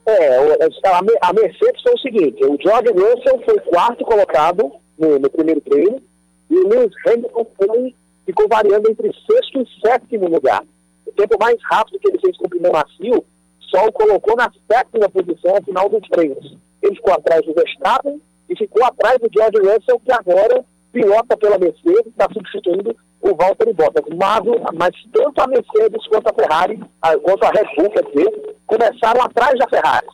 É, 0.05 0.39
a, 0.87 1.03
Me- 1.03 1.19
a 1.23 1.33
Mercedes 1.33 1.81
foi 1.81 1.93
o 1.95 1.99
seguinte, 1.99 2.45
o 2.45 2.59
George 2.61 2.91
Russell 2.91 3.41
foi 3.45 3.61
quarto 3.61 4.05
colocado 4.05 4.73
no, 4.99 5.21
no 5.21 5.31
primeiro 5.31 5.61
treino 5.61 6.03
e 6.51 6.55
o 6.57 6.69
Lewis 6.69 6.93
Hamilton 7.07 7.47
foi, 7.57 7.95
ficou 8.27 8.49
variando 8.49 8.91
entre 8.91 9.13
sexto 9.31 9.61
e 9.61 9.81
sétimo 9.81 10.27
lugar. 10.29 10.65
O 11.07 11.13
tempo 11.13 11.37
mais 11.39 11.59
rápido 11.71 12.01
que 12.01 12.09
ele 12.09 12.19
fez 12.19 12.37
com 12.37 12.47
o 12.47 12.51
pneu 12.51 12.73
macio 12.73 13.25
só 13.61 13.87
o 13.87 13.93
colocou 13.93 14.35
na 14.35 14.51
sétima 14.71 15.09
posição 15.09 15.55
final 15.65 15.89
dos 15.89 16.09
treinos. 16.09 16.57
Ele 16.83 16.97
ficou 16.97 17.13
atrás 17.15 17.47
do 17.47 17.55
Verstappen 17.55 18.21
e 18.49 18.57
ficou 18.57 18.85
atrás 18.85 19.19
do 19.21 19.29
George 19.33 19.59
Russell, 19.59 20.01
que 20.05 20.11
agora 20.13 20.65
pilota 20.93 21.37
pela 21.37 21.59
Mercedes, 21.59 22.07
está 22.07 22.27
substituindo 22.33 22.97
o 23.21 23.35
Valtteri 23.35 23.73
Bottas. 23.73 24.05
Mas, 24.17 24.43
mas 24.75 24.95
tanto 25.13 25.41
a 25.41 25.47
Mercedes 25.47 26.07
quanto 26.09 26.29
a 26.29 26.35
Ferrari, 26.35 26.79
quanto 27.23 27.45
a 27.45 27.51
Red 27.51 27.69
Bull, 27.77 27.91
quer 27.91 28.05
dizer, 28.05 28.57
começaram 28.67 29.23
atrás 29.23 29.59
da 29.59 29.69
Ferrari. 29.69 30.07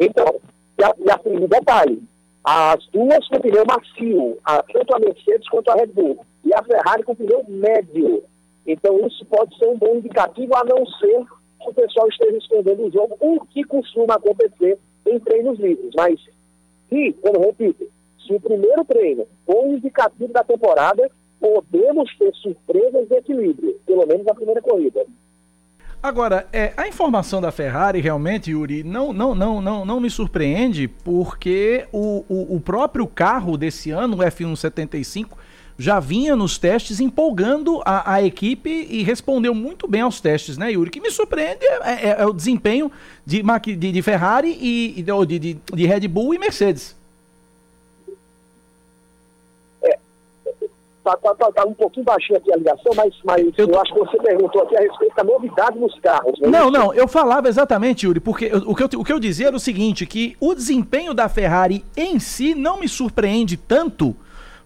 Então, 0.00 0.40
e, 0.78 0.84
a, 0.84 0.94
e 0.98 1.10
a, 1.10 1.20
e 1.42 1.46
detalhe, 1.48 2.02
as 2.44 2.84
duas 2.92 3.26
com 3.28 3.40
pneu 3.40 3.64
macio, 3.68 4.38
a- 4.44 4.62
tanto 4.72 4.94
a 4.94 4.98
Mercedes 4.98 5.48
quanto 5.48 5.70
a 5.70 5.74
Red 5.74 5.88
Bull, 5.88 6.24
e 6.44 6.52
a 6.54 6.62
Ferrari 6.62 7.02
com 7.02 7.14
pneu 7.14 7.44
médio. 7.48 8.24
Então, 8.66 9.06
isso 9.06 9.24
pode 9.26 9.56
ser 9.58 9.66
um 9.66 9.76
bom 9.76 9.96
indicativo, 9.96 10.54
a 10.56 10.64
não 10.64 10.86
ser 10.86 11.24
que 11.60 11.68
o 11.70 11.74
pessoal 11.74 12.08
esteja 12.08 12.36
escondendo 12.38 12.84
o 12.86 12.90
jogo, 12.90 13.16
o 13.20 13.40
que 13.46 13.62
costuma 13.64 14.14
acontecer 14.14 14.78
em 15.06 15.18
treinos 15.20 15.58
livres. 15.58 15.92
Mas, 15.96 16.18
se, 16.88 17.12
como 17.22 17.40
repito, 17.40 17.86
se 18.26 18.32
o 18.34 18.40
primeiro 18.40 18.84
treino 18.84 19.26
for 19.46 19.66
indicativo 19.66 20.32
da 20.32 20.44
temporada, 20.44 21.10
podemos 21.40 22.08
ter 22.16 22.32
surpresas 22.34 23.08
de 23.08 23.14
equilíbrio, 23.16 23.78
pelo 23.86 24.06
menos 24.06 24.24
na 24.24 24.34
primeira 24.34 24.62
corrida. 24.62 25.04
Agora, 26.02 26.48
é, 26.52 26.72
a 26.76 26.88
informação 26.88 27.40
da 27.40 27.52
Ferrari 27.52 28.00
realmente, 28.00 28.50
Yuri, 28.50 28.82
não, 28.82 29.12
não, 29.12 29.34
não, 29.36 29.60
não, 29.60 29.84
não 29.84 30.00
me 30.00 30.10
surpreende, 30.10 30.88
porque 30.88 31.86
o, 31.92 32.24
o, 32.28 32.56
o 32.56 32.60
próprio 32.60 33.06
carro 33.06 33.56
desse 33.56 33.92
ano, 33.92 34.16
o 34.16 34.20
F175, 34.20 35.28
já 35.78 36.00
vinha 36.00 36.34
nos 36.36 36.58
testes 36.58 37.00
empolgando 37.00 37.80
a, 37.84 38.14
a 38.14 38.22
equipe 38.22 38.68
e 38.90 39.02
respondeu 39.02 39.54
muito 39.54 39.88
bem 39.88 40.00
aos 40.00 40.20
testes, 40.20 40.58
né, 40.58 40.72
Yuri? 40.72 40.88
O 40.88 40.92
que 40.92 41.00
me 41.00 41.10
surpreende 41.10 41.64
é, 41.64 42.08
é- 42.10 42.16
é 42.20 42.26
o 42.26 42.32
desempenho 42.32 42.90
de, 43.24 43.42
de, 43.76 43.92
de 43.92 44.02
Ferrari 44.02 44.56
e 44.60 44.94
e 44.98 45.02
de, 45.02 45.38
de, 45.38 45.58
de 45.72 45.86
Red 45.86 46.08
Bull 46.08 46.34
e 46.34 46.38
Mercedes. 46.38 46.96
Tá, 51.04 51.16
tá, 51.16 51.34
tá, 51.34 51.50
tá 51.50 51.64
um 51.66 51.74
pouquinho 51.74 52.04
baixinho 52.06 52.38
aqui 52.38 52.52
a 52.52 52.56
ligação, 52.56 52.92
mas, 52.94 53.12
mas 53.24 53.42
eu, 53.58 53.80
acho 53.80 53.92
que 53.92 53.98
você 53.98 54.16
perguntou 54.18 54.62
aqui 54.62 54.76
a 54.76 54.80
respeito 54.80 55.16
da 55.16 55.24
novidade 55.24 55.76
nos 55.78 55.98
carros. 55.98 56.38
né? 56.40 56.48
Não, 56.48 56.70
não, 56.70 56.94
eu 56.94 57.08
falava 57.08 57.48
exatamente, 57.48 58.06
Yuri, 58.06 58.20
porque 58.20 58.44
eu- 58.44 58.62
o, 58.66 58.74
que 58.74 58.82
eu, 58.84 59.00
o 59.00 59.04
que 59.04 59.12
eu 59.12 59.18
dizia 59.18 59.48
era 59.48 59.56
o 59.56 59.60
seguinte, 59.60 60.06
que 60.06 60.36
o 60.38 60.54
desempenho 60.54 61.12
da 61.12 61.28
Ferrari 61.28 61.84
em 61.96 62.20
si 62.20 62.54
não 62.54 62.78
me 62.78 62.86
surpreende 62.86 63.56
tanto, 63.56 64.14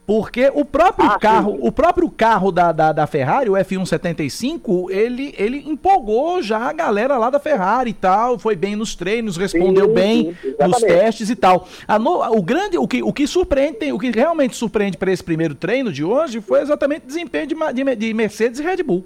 porque 0.07 0.53
o 0.55 0.65
próprio 0.65 1.19
carro, 1.19 1.59
o 1.61 1.73
próprio 1.73 2.09
carro 2.09 2.53
da, 2.53 2.71
da, 2.71 2.93
da 2.93 3.07
Ferrari, 3.09 3.51
o 3.51 3.55
F175, 3.55 4.89
ele, 4.89 5.35
ele 5.37 5.69
empolgou 5.69 6.41
já 6.41 6.59
a 6.59 6.73
galera 6.73 7.19
lá 7.19 7.29
da 7.29 7.41
Ferrari 7.41 7.91
e 7.91 7.95
tal, 7.95 8.39
foi 8.39 8.55
bem 8.55 8.77
nos 8.77 8.95
treinos, 8.95 9.37
respondeu 9.37 9.89
Sim, 9.89 9.95
bem 9.95 10.37
sim, 10.41 10.55
nos 10.65 10.79
testes 10.79 11.29
e 11.29 11.35
tal. 11.35 11.67
No- 12.01 12.23
o 12.39 12.41
grande, 12.41 12.79
o 12.79 12.87
que, 12.87 13.03
o 13.03 13.13
que 13.13 13.27
surpreende, 13.27 13.93
o 13.93 13.99
que 13.99 14.13
realmente 14.13 14.55
surpreende 14.55 14.97
para 14.97 15.11
esse 15.11 15.25
primeiro 15.25 15.57
treino 15.57 15.93
de 15.93 16.05
hoje 16.05 16.41
foi 16.41 16.61
exatamente 16.61 17.03
o 17.03 17.09
desempenho 17.09 17.49
de, 17.49 17.57
de, 17.75 17.97
de 17.97 18.15
Mercedes 18.15 18.61
e 18.61 18.63
Red 18.63 18.85
Bull. 18.85 19.05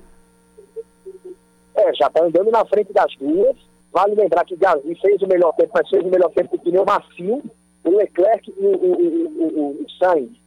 É, 1.76 1.94
já 1.94 2.08
está 2.08 2.22
andando 2.22 2.50
na 2.50 2.64
frente 2.66 2.92
das 2.92 3.10
duas. 3.16 3.56
Vale 3.90 4.14
lembrar 4.14 4.44
que 4.44 4.54
Gasly 4.54 4.94
fez 5.00 5.22
o 5.22 5.26
melhor 5.26 5.52
tempo, 5.54 5.70
mas 5.74 5.88
fez 5.88 6.04
o 6.04 6.10
melhor 6.10 6.30
tempo 6.32 6.50
com 6.50 6.58
pneu 6.58 6.84
macio. 6.84 7.42
O 7.82 7.96
Leclerc 7.96 8.50
e 8.50 8.66
o, 8.66 8.68
o, 8.68 8.92
o, 8.92 9.42
o, 9.42 9.82
o 9.82 9.86
Sainz 9.98 10.40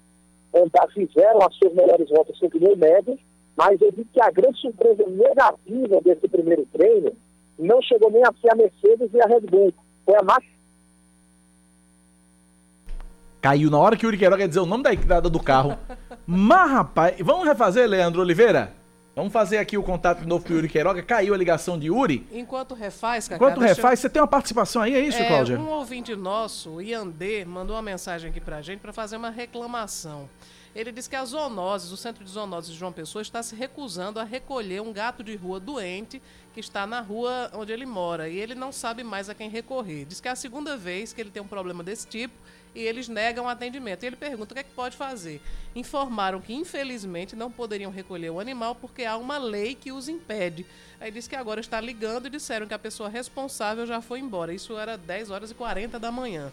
andar, 0.56 0.88
fizeram 0.94 1.40
as 1.42 1.56
suas 1.56 1.74
melhores 1.74 2.10
voltas 2.10 2.38
com 2.40 2.50
pneu 2.50 2.76
médio, 2.78 3.18
mas 3.56 3.80
eu 3.82 3.92
vi 3.92 4.06
que 4.06 4.22
a 4.22 4.32
grande 4.32 4.60
surpresa 4.60 5.04
negativa 5.08 6.02
desse 6.02 6.28
primeiro 6.28 6.66
treino 6.72 7.12
não 7.58 7.82
chegou 7.82 8.12
nem 8.12 8.24
a 8.24 8.34
ser 8.42 8.52
a 8.52 8.56
Mercedes 8.56 9.14
e 9.14 9.22
a 9.22 9.26
Red 9.26 9.42
Bull. 9.42 9.74
Foi 10.06 10.16
a 10.16 10.24
Max 10.24 10.46
Caiu 13.44 13.70
na 13.70 13.78
hora 13.78 13.98
que 13.98 14.06
o 14.06 14.08
Yuri 14.08 14.18
Queiroga 14.18 14.42
ia 14.42 14.48
dizer 14.48 14.62
o 14.62 14.66
nome 14.66 14.84
da 14.84 14.94
entrada 14.94 15.30
do 15.30 15.38
carro. 15.38 15.78
Mas, 16.26 16.72
rapaz, 16.72 17.16
vamos 17.20 17.46
refazer, 17.46 17.86
Leandro 17.90 18.22
Oliveira? 18.22 18.72
Vamos 19.16 19.32
fazer 19.32 19.60
aqui 19.60 19.78
o 19.78 19.84
contato 19.84 20.22
de 20.22 20.28
novo 20.28 20.44
com 20.44 20.54
o 20.54 20.56
Yuri 20.56 20.68
Queiroga. 20.68 21.04
Caiu 21.04 21.36
a 21.36 21.38
ligação 21.38 21.78
de 21.78 21.86
Yuri. 21.86 22.26
Enquanto 22.32 22.74
refaz, 22.74 23.28
Cacá, 23.28 23.36
Enquanto 23.36 23.60
deixa 23.60 23.74
eu- 23.74 23.76
refaz, 23.76 24.00
você 24.00 24.10
tem 24.10 24.20
uma 24.20 24.28
participação 24.28 24.82
aí, 24.82 24.96
é 24.96 25.00
isso, 25.02 25.20
É, 25.20 25.28
Cláudia? 25.28 25.60
Um 25.60 25.70
ouvinte 25.70 26.16
nosso, 26.16 26.72
o 26.72 26.82
Iandê, 26.82 27.46
mandou 27.46 27.76
uma 27.76 27.82
mensagem 27.84 28.32
aqui 28.32 28.42
pra 28.42 28.60
gente 28.64 28.80
para 28.80 28.92
fazer 28.92 29.16
uma 29.18 29.30
reclamação. 29.30 30.28
Ele 30.76 30.92
disse 30.92 31.08
que 31.08 31.16
a 31.16 31.24
zoonoses, 31.24 31.92
o 31.92 31.98
Centro 31.98 32.24
de 32.24 32.32
Zoonoses 32.32 32.72
de 32.72 32.76
João 32.80 32.92
Pessoa, 32.92 33.22
está 33.22 33.44
se 33.44 33.56
recusando 33.56 34.20
a 34.20 34.24
recolher 34.24 34.82
um 34.82 34.92
gato 34.92 35.24
de 35.24 35.36
rua 35.36 35.60
doente 35.60 36.20
que 36.52 36.60
está 36.60 36.88
na 36.88 37.00
rua 37.00 37.52
onde 37.54 37.72
ele 37.72 37.86
mora 37.86 38.28
e 38.28 38.36
ele 38.40 38.56
não 38.56 38.72
sabe 38.72 39.04
mais 39.04 39.30
a 39.30 39.36
quem 39.36 39.48
recorrer. 39.48 40.06
Diz 40.06 40.20
que 40.20 40.28
é 40.28 40.32
a 40.32 40.36
segunda 40.36 40.76
vez 40.76 41.14
que 41.14 41.22
ele 41.22 41.30
tem 41.30 41.44
um 41.44 41.48
problema 41.48 41.84
desse 41.84 42.08
tipo 42.08 42.34
e 42.76 42.82
eles 42.82 43.08
negam 43.08 43.48
atendimento. 43.48 44.04
E 44.04 44.08
ele 44.08 44.16
pergunta 44.16 44.54
o 44.54 44.56
que 44.56 44.62
é 44.62 44.64
que 44.64 44.72
pode 44.72 44.96
fazer. 44.96 45.42
Informaram 45.76 46.42
que, 46.42 46.54
infelizmente, 46.54 47.36
não 47.36 47.52
poderiam 47.52 47.92
recolher 47.92 48.30
o 48.30 48.40
animal 48.40 48.76
porque 48.76 49.04
há 49.06 49.18
uma 49.18 49.38
lei 49.38 49.76
que 49.76 49.92
os 49.92 50.08
impede. 50.08 50.66
Aí 51.00 51.12
disse 51.12 51.30
que 51.30 51.36
agora 51.36 51.60
está 51.60 51.80
ligando 51.80 52.28
e 52.28 52.30
disseram 52.30 52.68
que 52.68 52.74
a 52.74 52.80
pessoa 52.80 53.10
responsável 53.10 53.86
já 53.86 54.02
foi 54.02 54.20
embora. 54.20 54.54
Isso 54.54 54.78
era 54.78 54.98
10 54.98 55.32
horas 55.32 55.52
e 55.52 55.54
40 55.54 56.00
da 56.00 56.12
manhã. 56.12 56.52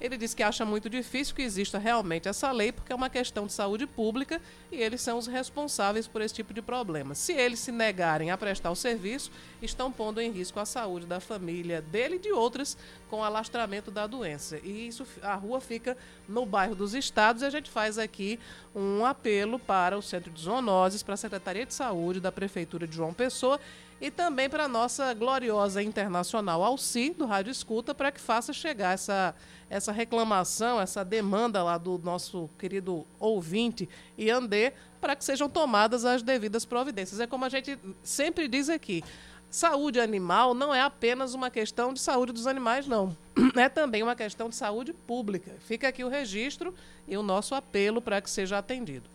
Ele 0.00 0.16
diz 0.16 0.32
que 0.32 0.42
acha 0.42 0.64
muito 0.64 0.88
difícil 0.88 1.34
que 1.34 1.42
exista 1.42 1.78
realmente 1.78 2.26
essa 2.26 2.50
lei, 2.50 2.72
porque 2.72 2.90
é 2.90 2.96
uma 2.96 3.10
questão 3.10 3.46
de 3.46 3.52
saúde 3.52 3.86
pública 3.86 4.40
e 4.72 4.76
eles 4.76 5.02
são 5.02 5.18
os 5.18 5.26
responsáveis 5.26 6.06
por 6.06 6.22
esse 6.22 6.32
tipo 6.32 6.54
de 6.54 6.62
problema. 6.62 7.14
Se 7.14 7.34
eles 7.34 7.58
se 7.58 7.70
negarem 7.70 8.30
a 8.30 8.38
prestar 8.38 8.70
o 8.70 8.74
serviço, 8.74 9.30
estão 9.66 9.90
pondo 9.90 10.20
em 10.20 10.30
risco 10.30 10.58
a 10.58 10.64
saúde 10.64 11.06
da 11.06 11.20
família 11.20 11.80
dele 11.80 12.16
e 12.16 12.18
de 12.18 12.32
outras 12.32 12.76
com 13.08 13.22
alastramento 13.22 13.90
da 13.90 14.06
doença. 14.06 14.58
E 14.62 14.86
isso, 14.88 15.06
a 15.22 15.34
rua 15.34 15.60
fica 15.60 15.96
no 16.28 16.46
bairro 16.46 16.74
dos 16.74 16.94
Estados 16.94 17.42
e 17.42 17.46
a 17.46 17.50
gente 17.50 17.70
faz 17.70 17.98
aqui 17.98 18.38
um 18.74 19.04
apelo 19.04 19.58
para 19.58 19.96
o 19.98 20.02
Centro 20.02 20.30
de 20.30 20.40
Zoonoses, 20.40 21.02
para 21.02 21.14
a 21.14 21.16
Secretaria 21.16 21.66
de 21.66 21.74
Saúde 21.74 22.20
da 22.20 22.32
Prefeitura 22.32 22.86
de 22.86 22.96
João 22.96 23.12
Pessoa 23.12 23.60
e 24.00 24.10
também 24.10 24.48
para 24.48 24.64
a 24.64 24.68
nossa 24.68 25.12
gloriosa 25.12 25.82
internacional 25.82 26.64
Alci, 26.64 27.10
do 27.10 27.26
Rádio 27.26 27.50
Escuta, 27.50 27.94
para 27.94 28.10
que 28.10 28.20
faça 28.20 28.50
chegar 28.52 28.94
essa, 28.94 29.34
essa 29.68 29.92
reclamação, 29.92 30.80
essa 30.80 31.04
demanda 31.04 31.62
lá 31.62 31.76
do 31.76 31.98
nosso 31.98 32.48
querido 32.58 33.06
ouvinte 33.18 33.86
Iandê, 34.16 34.72
para 35.00 35.14
que 35.14 35.24
sejam 35.24 35.50
tomadas 35.50 36.06
as 36.06 36.22
devidas 36.22 36.64
providências. 36.64 37.20
É 37.20 37.26
como 37.26 37.44
a 37.44 37.50
gente 37.50 37.78
sempre 38.02 38.48
diz 38.48 38.70
aqui. 38.70 39.04
Saúde 39.50 39.98
animal 39.98 40.54
não 40.54 40.72
é 40.72 40.80
apenas 40.80 41.34
uma 41.34 41.50
questão 41.50 41.92
de 41.92 41.98
saúde 41.98 42.32
dos 42.32 42.46
animais, 42.46 42.86
não. 42.86 43.16
É 43.56 43.68
também 43.68 44.00
uma 44.02 44.14
questão 44.14 44.48
de 44.48 44.54
saúde 44.54 44.92
pública. 44.92 45.50
Fica 45.66 45.88
aqui 45.88 46.04
o 46.04 46.08
registro 46.08 46.72
e 47.08 47.16
o 47.16 47.22
nosso 47.22 47.54
apelo 47.54 48.00
para 48.00 48.20
que 48.20 48.30
seja 48.30 48.58
atendido. 48.58 49.10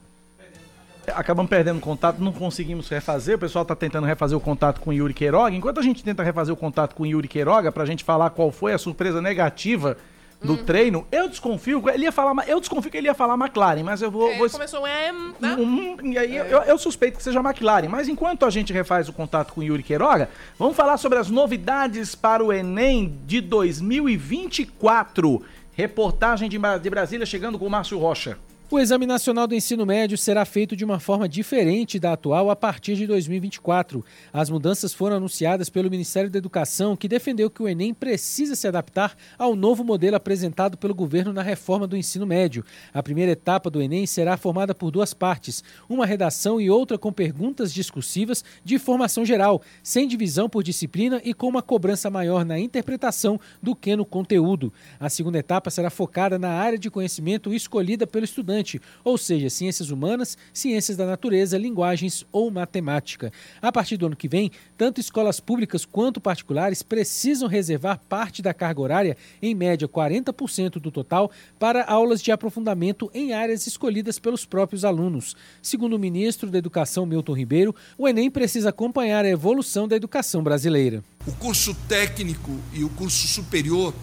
Acabamos 1.13 1.49
perdendo 1.49 1.79
contato, 1.79 2.19
não 2.19 2.33
conseguimos 2.33 2.89
refazer. 2.89 3.35
O 3.35 3.39
pessoal 3.39 3.61
está 3.61 3.75
tentando 3.75 4.05
refazer 4.05 4.37
o 4.37 4.41
contato 4.41 4.81
com 4.81 4.91
Yuri 4.91 5.13
Queiroga. 5.13 5.55
Enquanto 5.55 5.79
a 5.79 5.83
gente 5.83 6.03
tenta 6.03 6.21
refazer 6.21 6.53
o 6.53 6.57
contato 6.57 6.95
com 6.95 7.05
Yuri 7.05 7.27
Queiroga, 7.27 7.71
para 7.71 7.83
a 7.83 7.85
gente 7.85 8.03
falar 8.03 8.31
qual 8.31 8.51
foi 8.51 8.73
a 8.73 8.77
surpresa 8.77 9.21
negativa 9.21 9.97
do 10.45 10.53
uhum. 10.53 10.63
treino, 10.63 11.07
eu 11.11 11.27
desconfio, 11.27 11.83
ele 11.89 12.03
ia 12.03 12.11
falar, 12.11 12.47
eu 12.47 12.59
desconfio 12.59 12.91
que 12.91 12.97
ele 12.97 13.07
ia 13.07 13.13
falar 13.13 13.35
McLaren, 13.35 13.83
mas 13.83 14.01
eu 14.01 14.11
vou. 14.11 14.29
É, 14.29 14.37
vou... 14.37 14.49
Começou 14.49 14.85
é, 14.85 15.11
né? 15.11 15.55
um, 15.57 16.11
e 16.11 16.17
aí 16.17 16.37
é. 16.37 16.47
eu, 16.49 16.61
eu, 16.61 16.77
suspeito 16.77 17.17
que 17.17 17.23
seja 17.23 17.39
McLaren. 17.39 17.89
Mas 17.89 18.07
enquanto 18.07 18.45
a 18.45 18.49
gente 18.49 18.71
refaz 18.71 19.09
o 19.09 19.13
contato 19.13 19.53
com 19.53 19.61
o 19.61 19.63
Yuri 19.63 19.83
Queiroga, 19.83 20.29
vamos 20.57 20.75
falar 20.75 20.97
sobre 20.97 21.19
as 21.19 21.29
novidades 21.29 22.15
para 22.15 22.43
o 22.43 22.53
Enem 22.53 23.19
de 23.25 23.41
2024. 23.41 25.43
Reportagem 25.73 26.49
de, 26.49 26.57
de 26.81 26.89
Brasília 26.89 27.25
chegando 27.25 27.59
com 27.59 27.65
o 27.65 27.69
Márcio 27.69 27.99
Rocha. 27.99 28.37
O 28.67 28.79
Exame 28.79 29.05
Nacional 29.05 29.45
do 29.45 29.53
Ensino 29.53 29.85
Médio 29.85 30.17
será 30.17 30.43
feito 30.43 30.75
de 30.75 30.83
uma 30.83 30.99
forma 30.99 31.29
diferente 31.29 31.99
da 31.99 32.13
atual 32.13 32.49
a 32.49 32.55
partir 32.55 32.95
de 32.95 33.05
2024. 33.05 34.03
As 34.33 34.49
mudanças 34.49 34.91
foram 34.91 35.17
anunciadas 35.17 35.69
pelo 35.69 35.89
Ministério 35.89 36.31
da 36.31 36.39
Educação, 36.39 36.95
que 36.95 37.07
defendeu 37.07 37.47
que 37.47 37.61
o 37.61 37.67
Enem 37.67 37.93
precisa 37.93 38.55
se 38.55 38.67
adaptar 38.67 39.15
ao 39.37 39.55
novo 39.55 39.83
modelo 39.83 40.15
apresentado 40.15 40.79
pelo 40.79 40.95
governo 40.95 41.31
na 41.31 41.43
reforma 41.43 41.85
do 41.85 41.95
ensino 41.95 42.25
médio. 42.25 42.65
A 42.91 43.03
primeira 43.03 43.33
etapa 43.33 43.69
do 43.69 43.79
Enem 43.79 44.07
será 44.07 44.35
formada 44.35 44.73
por 44.73 44.89
duas 44.89 45.13
partes, 45.13 45.63
uma 45.87 46.07
redação 46.07 46.59
e 46.59 46.67
outra 46.67 46.97
com 46.97 47.13
perguntas 47.13 47.71
discursivas 47.71 48.43
de 48.63 48.79
formação 48.79 49.23
geral, 49.23 49.61
sem 49.83 50.07
divisão 50.07 50.49
por 50.49 50.63
disciplina 50.63 51.21
e 51.23 51.35
com 51.35 51.47
uma 51.47 51.61
cobrança 51.61 52.09
maior 52.09 52.43
na 52.43 52.57
interpretação 52.57 53.39
do 53.61 53.75
que 53.75 53.95
no 53.95 54.05
conteúdo. 54.05 54.73
A 54.99 55.07
segunda 55.07 55.37
etapa 55.37 55.69
será 55.69 55.91
focada 55.91 56.39
na 56.39 56.49
área 56.49 56.79
de 56.79 56.89
conhecimento 56.89 57.53
escolhida 57.53 58.07
pelo 58.07 58.25
estudante 58.25 58.54
ou 59.03 59.17
seja, 59.17 59.49
ciências 59.49 59.89
humanas, 59.89 60.37
ciências 60.53 60.97
da 60.97 61.05
natureza, 61.05 61.57
linguagens 61.57 62.25
ou 62.31 62.49
matemática. 62.51 63.31
A 63.61 63.71
partir 63.71 63.97
do 63.97 64.05
ano 64.05 64.15
que 64.15 64.27
vem, 64.27 64.51
tanto 64.77 65.01
escolas 65.01 65.39
públicas 65.39 65.85
quanto 65.85 66.21
particulares 66.21 66.81
precisam 66.83 67.47
reservar 67.47 67.99
parte 68.07 68.41
da 68.41 68.53
carga 68.53 68.81
horária, 68.81 69.17
em 69.41 69.53
média 69.55 69.87
40% 69.87 70.79
do 70.79 70.91
total, 70.91 71.31
para 71.59 71.83
aulas 71.85 72.21
de 72.21 72.31
aprofundamento 72.31 73.09
em 73.13 73.33
áreas 73.33 73.67
escolhidas 73.67 74.19
pelos 74.19 74.45
próprios 74.45 74.85
alunos. 74.85 75.35
Segundo 75.61 75.95
o 75.95 75.99
ministro 75.99 76.49
da 76.49 76.57
Educação, 76.57 77.05
Milton 77.05 77.33
Ribeiro, 77.33 77.75
o 77.97 78.07
Enem 78.07 78.29
precisa 78.29 78.69
acompanhar 78.69 79.25
a 79.25 79.29
evolução 79.29 79.87
da 79.87 79.95
educação 79.95 80.43
brasileira. 80.43 81.03
O 81.27 81.31
curso 81.31 81.75
técnico 81.87 82.59
e 82.73 82.83
o 82.83 82.89
curso 82.89 83.27
superior 83.27 83.93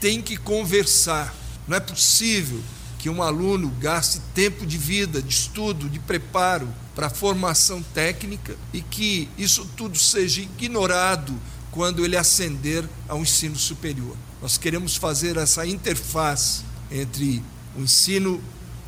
têm 0.00 0.20
que 0.20 0.36
conversar. 0.36 1.34
Não 1.68 1.76
é 1.76 1.80
possível 1.80 2.60
que 3.02 3.10
um 3.10 3.20
aluno 3.20 3.68
gaste 3.80 4.20
tempo 4.32 4.64
de 4.64 4.78
vida, 4.78 5.20
de 5.20 5.34
estudo, 5.34 5.88
de 5.88 5.98
preparo 5.98 6.72
para 6.94 7.10
formação 7.10 7.82
técnica 7.82 8.56
e 8.72 8.80
que 8.80 9.28
isso 9.36 9.68
tudo 9.76 9.98
seja 9.98 10.40
ignorado 10.40 11.34
quando 11.72 12.04
ele 12.04 12.16
ascender 12.16 12.88
ao 13.08 13.18
ensino 13.18 13.56
superior. 13.56 14.16
Nós 14.40 14.56
queremos 14.56 14.94
fazer 14.94 15.36
essa 15.36 15.66
interface 15.66 16.62
entre 16.92 17.42
o 17.76 17.80
ensino 17.80 18.40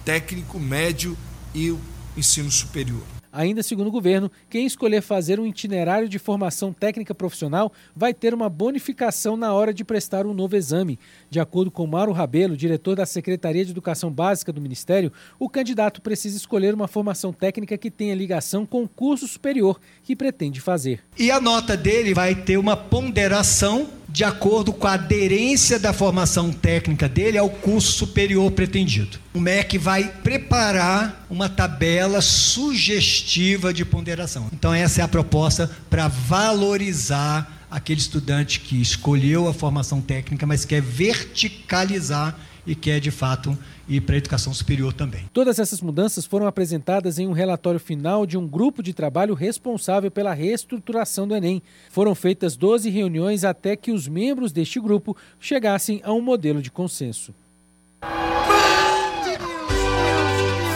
técnico 0.05 0.61
médio 0.61 1.19
e 1.53 1.73
o 1.73 1.81
ensino 2.17 2.53
superior. 2.53 3.14
Ainda 3.37 3.65
segundo 3.65 3.89
o 3.89 3.91
governo, 3.91 4.31
quem 4.49 4.65
escolher 4.65 5.03
fazer 5.03 5.41
um 5.41 5.47
itinerário 5.47 6.09
de 6.09 6.21
formação 6.21 6.73
técnica 6.73 7.13
profissional 7.13 7.73
vai 7.95 8.15
ter 8.15 8.33
uma 8.33 8.49
bonificação 8.49 9.37
na 9.37 9.53
hora 9.53 9.75
de 9.75 9.85
prestar 9.85 10.25
um 10.25 10.33
novo 10.33 10.55
exame. 10.55 11.01
De 11.29 11.41
acordo 11.41 11.69
com 11.69 11.85
Mauro 11.85 12.13
Rabelo, 12.13 12.57
diretor 12.57 12.95
da 12.95 13.05
Secretaria 13.05 13.65
de 13.65 13.73
Educação 13.73 14.09
Básica 14.09 14.53
do 14.53 14.61
Ministério, 14.61 15.13
o 15.37 15.49
candidato 15.49 16.01
precisa 16.01 16.37
escolher 16.37 16.73
uma 16.75 16.87
formação 16.87 17.33
técnica 17.33 17.77
que 17.77 17.91
tenha 17.91 18.15
ligação 18.15 18.65
com 18.65 18.85
o 18.85 18.89
curso 18.89 19.27
superior 19.27 19.81
que 20.05 20.15
pretende 20.15 20.61
fazer. 20.61 21.03
E 21.19 21.29
a 21.33 21.41
nota 21.41 21.77
dele 21.77 22.15
vai 22.15 22.37
ter 22.37 22.57
uma 22.57 22.77
ponderação 22.77 23.89
de 24.15 24.23
acordo 24.23 24.73
com 24.73 24.87
a 24.87 24.93
aderência 24.93 25.77
da 25.77 25.93
formação 25.93 26.53
técnica 26.53 27.09
dele 27.09 27.37
ao 27.37 27.51
curso 27.51 27.91
superior 27.91 28.49
pretendido. 28.53 29.19
O 29.35 29.41
MEC 29.41 29.77
vai 29.77 30.05
preparar 30.05 31.27
uma 31.29 31.49
tabela 31.49 32.21
sugestiva 32.21 33.75
de 33.75 33.85
ponderação. 33.85 34.49
Então, 34.53 34.73
essa 34.73 35.01
é 35.01 35.05
a 35.05 35.09
proposta 35.09 35.69
para 35.91 36.07
valorizar 36.07 37.67
aquele 37.69 37.99
estudante 37.99 38.61
que 38.61 38.81
escolheu 38.81 39.49
a 39.49 39.53
formação 39.53 40.01
técnica, 40.01 40.47
mas 40.47 40.65
quer 40.65 40.81
verticalizar 40.81 42.39
e 42.67 42.75
quer, 42.75 43.01
de 43.01 43.11
fato, 43.11 43.57
ir 43.89 44.01
para 44.01 44.15
a 44.15 44.19
educação 44.19 44.53
superior 44.55 44.93
também. 44.93 45.29
Todas 45.33 45.59
essas 45.59 45.81
mudanças 45.81 46.25
foram 46.25 46.47
apresentadas 46.47 47.19
em 47.19 47.27
um 47.27 47.33
relatório 47.33 47.81
final 47.81 48.27
de 48.27 48.37
um 48.37 48.47
grupo 48.47 48.83
de 48.83 48.95
trabalho 48.95 49.35
responsável 49.35 50.11
pela 50.11 50.33
reestruturação 50.33 51.29
do 51.29 51.35
Enem. 51.35 51.63
Foram 51.91 52.15
feitas 52.15 52.57
12 52.57 52.89
reuniões 52.91 53.45
até 53.45 53.77
que 53.77 53.93
os 53.93 54.09
membros 54.09 54.53
deste 54.53 54.81
grupo 54.81 55.17
chegassem 55.39 56.01
a 56.05 56.13
um 56.13 56.21
modelo 56.21 56.63
de 56.63 56.71
consenso. 56.71 57.35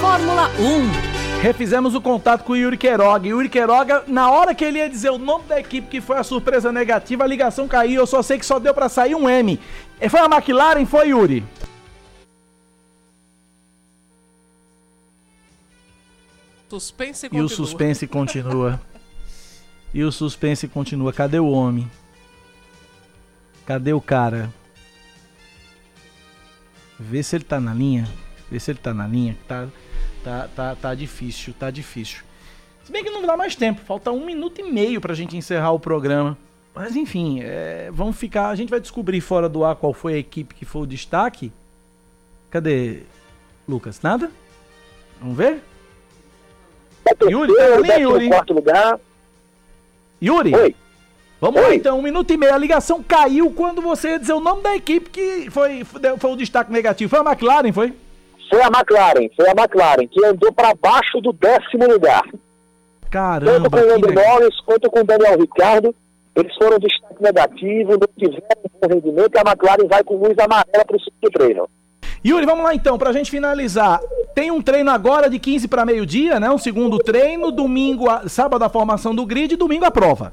Fórmula 0.01 0.49
1 0.59 1.19
Refizemos 1.41 1.95
o 1.95 2.01
contato 2.01 2.43
com 2.43 2.53
o 2.53 2.57
Yuri 2.57 2.77
Queiroga. 2.77 3.29
Yuri 3.29 3.49
Queiroga, 3.49 4.03
na 4.09 4.29
hora 4.29 4.53
que 4.53 4.65
ele 4.65 4.79
ia 4.79 4.89
dizer 4.89 5.11
o 5.11 5.19
nome 5.19 5.45
da 5.45 5.61
equipe 5.61 5.87
que 5.87 6.01
foi 6.01 6.17
a 6.17 6.25
surpresa 6.25 6.73
negativa, 6.73 7.23
a 7.23 7.27
ligação 7.29 7.69
caiu. 7.69 8.01
Eu 8.01 8.07
só 8.09 8.23
sei 8.23 8.39
que 8.39 8.45
só 8.45 8.59
deu 8.59 8.75
para 8.75 8.89
sair 8.89 9.15
um 9.15 9.31
M. 9.31 9.59
Foi 10.11 10.19
a 10.19 10.25
McLaren? 10.25 10.85
Foi, 10.85 11.11
Yuri? 11.11 11.45
Suspense 16.69 17.29
e, 17.33 17.37
e 17.37 17.41
o 17.41 17.49
suspense 17.49 18.07
continua. 18.07 18.81
e 19.93 20.03
o 20.05 20.13
suspense 20.13 20.69
continua. 20.69 21.13
Cadê 21.13 21.39
o 21.39 21.49
homem? 21.49 21.91
Cadê 23.65 23.93
o 23.93 24.01
cara? 24.01 24.53
Vê 26.99 27.23
se 27.23 27.37
ele 27.37 27.45
tá 27.45 27.61
na 27.61 27.73
linha. 27.73 28.09
Vê 28.51 28.59
se 28.59 28.71
ele 28.71 28.79
tá 28.79 28.93
na 28.93 29.07
linha. 29.07 29.37
Tá, 29.47 29.69
tá, 30.25 30.49
tá, 30.55 30.75
tá 30.75 30.95
difícil, 30.95 31.55
tá 31.59 31.71
difícil. 31.71 32.23
Se 32.85 32.93
bem 32.93 33.05
que 33.05 33.11
não 33.11 33.27
dá 33.27 33.37
mais 33.37 33.55
tempo. 33.55 33.81
Falta 33.83 34.11
um 34.11 34.25
minuto 34.25 34.61
e 34.61 34.65
meio 34.65 35.01
pra 35.01 35.15
gente 35.15 35.37
encerrar 35.37 35.73
o 35.73 35.81
programa. 35.81 36.37
Mas 36.75 36.97
enfim, 36.97 37.41
é, 37.43 37.91
vamos 37.93 38.17
ficar. 38.17 38.49
A 38.49 38.55
gente 38.55 38.71
vai 38.71 38.81
descobrir 38.81 39.21
fora 39.21 39.49
do 39.49 39.65
ar 39.65 39.77
qual 39.77 39.93
foi 39.93 40.15
a 40.15 40.19
equipe 40.19 40.55
que 40.55 40.65
foi 40.65 40.83
o 40.83 40.87
destaque. 40.87 41.53
Cadê, 42.51 43.03
Lucas? 43.67 44.01
Nada? 44.03 44.31
Vamos 45.21 45.37
ver? 45.37 45.63
Yuri, 47.23 47.55
tá 47.55 47.75
ali, 47.75 48.03
Yuri? 48.03 48.29
quarto 48.29 48.53
lugar. 48.53 49.01
Yuri? 50.23 50.55
Oi. 50.55 50.75
Vamos 51.41 51.61
Oi. 51.61 51.69
lá 51.69 51.75
então, 51.75 51.99
um 51.99 52.03
minuto 52.03 52.33
e 52.33 52.37
meio. 52.37 52.55
A 52.55 52.59
ligação 52.59 53.03
caiu 53.03 53.51
quando 53.53 53.81
você 53.81 54.11
ia 54.11 54.19
dizer 54.19 54.33
o 54.33 54.41
nome 54.41 54.63
da 54.63 54.75
equipe 54.75 55.09
que 55.09 55.51
foi, 55.51 55.85
foi 55.85 56.31
o 56.31 56.37
destaque 56.37 56.73
negativo. 56.73 57.09
Foi 57.09 57.21
a 57.21 57.31
McLaren, 57.31 57.73
foi? 57.73 57.93
Foi 58.51 58.63
a 58.63 58.67
McLaren, 58.67 59.29
foi 59.37 59.49
a 59.49 59.53
McLaren, 59.53 60.07
que 60.09 60.25
andou 60.25 60.53
para 60.53 60.75
baixo 60.75 61.21
do 61.21 61.33
décimo 61.33 61.87
lugar. 61.87 62.25
Caramba! 63.11 63.53
Tanto 63.53 63.71
com 63.71 63.77
o 63.77 63.87
Lando 63.87 64.13
Norris 64.13 64.61
quanto 64.63 64.91
com 64.91 65.01
o 65.01 65.05
Daniel 65.05 65.39
Ricardo, 65.39 65.95
eles 66.35 66.55
foram 66.57 66.79
destaque 66.79 67.23
negativo, 67.23 67.93
não 67.93 68.09
tiveram 68.17 68.63
um 68.65 68.81
bom 68.81 68.95
rendimento 68.95 69.35
e 69.35 69.39
a 69.39 69.51
McLaren 69.51 69.89
vai 69.89 70.03
com 70.03 70.17
luz 70.17 70.39
amarela 70.39 70.85
para 70.85 70.97
o 70.97 71.01
segundo 71.01 71.31
treino. 71.33 71.71
Yuri, 72.25 72.47
vamos 72.47 72.65
lá 72.65 72.75
então, 72.75 72.99
pra 72.99 73.13
gente 73.13 73.31
finalizar. 73.31 74.01
Tem 74.35 74.51
um 74.51 74.63
treino 74.63 74.91
agora 74.91 75.29
de 75.29 75.39
15 75.39 75.69
para 75.69 75.85
meio-dia, 75.85 76.39
né? 76.39 76.51
Um 76.51 76.59
segundo 76.59 76.99
treino, 76.99 77.51
domingo, 77.51 78.09
a, 78.09 78.29
sábado 78.29 78.65
a 78.65 78.69
formação 78.69 79.15
do 79.15 79.27
grid 79.27 79.55
e 79.55 79.57
domingo 79.57 79.85
a 79.85 79.91
prova. 79.91 80.33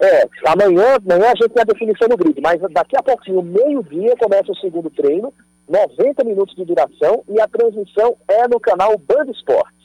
É, 0.00 0.28
amanhã, 0.46 0.96
amanhã 0.96 1.30
a 1.30 1.34
gente 1.34 1.50
tem 1.50 1.62
a 1.62 1.64
definição 1.64 2.08
do 2.08 2.16
grid, 2.16 2.40
mas 2.40 2.60
daqui 2.72 2.96
a 2.96 3.02
pouquinho, 3.02 3.42
meio-dia, 3.42 4.14
começa 4.18 4.50
o 4.50 4.56
segundo 4.56 4.90
treino, 4.90 5.32
90 5.68 6.24
minutos 6.24 6.54
de 6.56 6.64
duração, 6.64 7.22
e 7.28 7.40
a 7.40 7.46
transmissão 7.46 8.16
é 8.28 8.48
no 8.48 8.58
canal 8.58 8.98
Band 8.98 9.30
Esportes. 9.30 9.82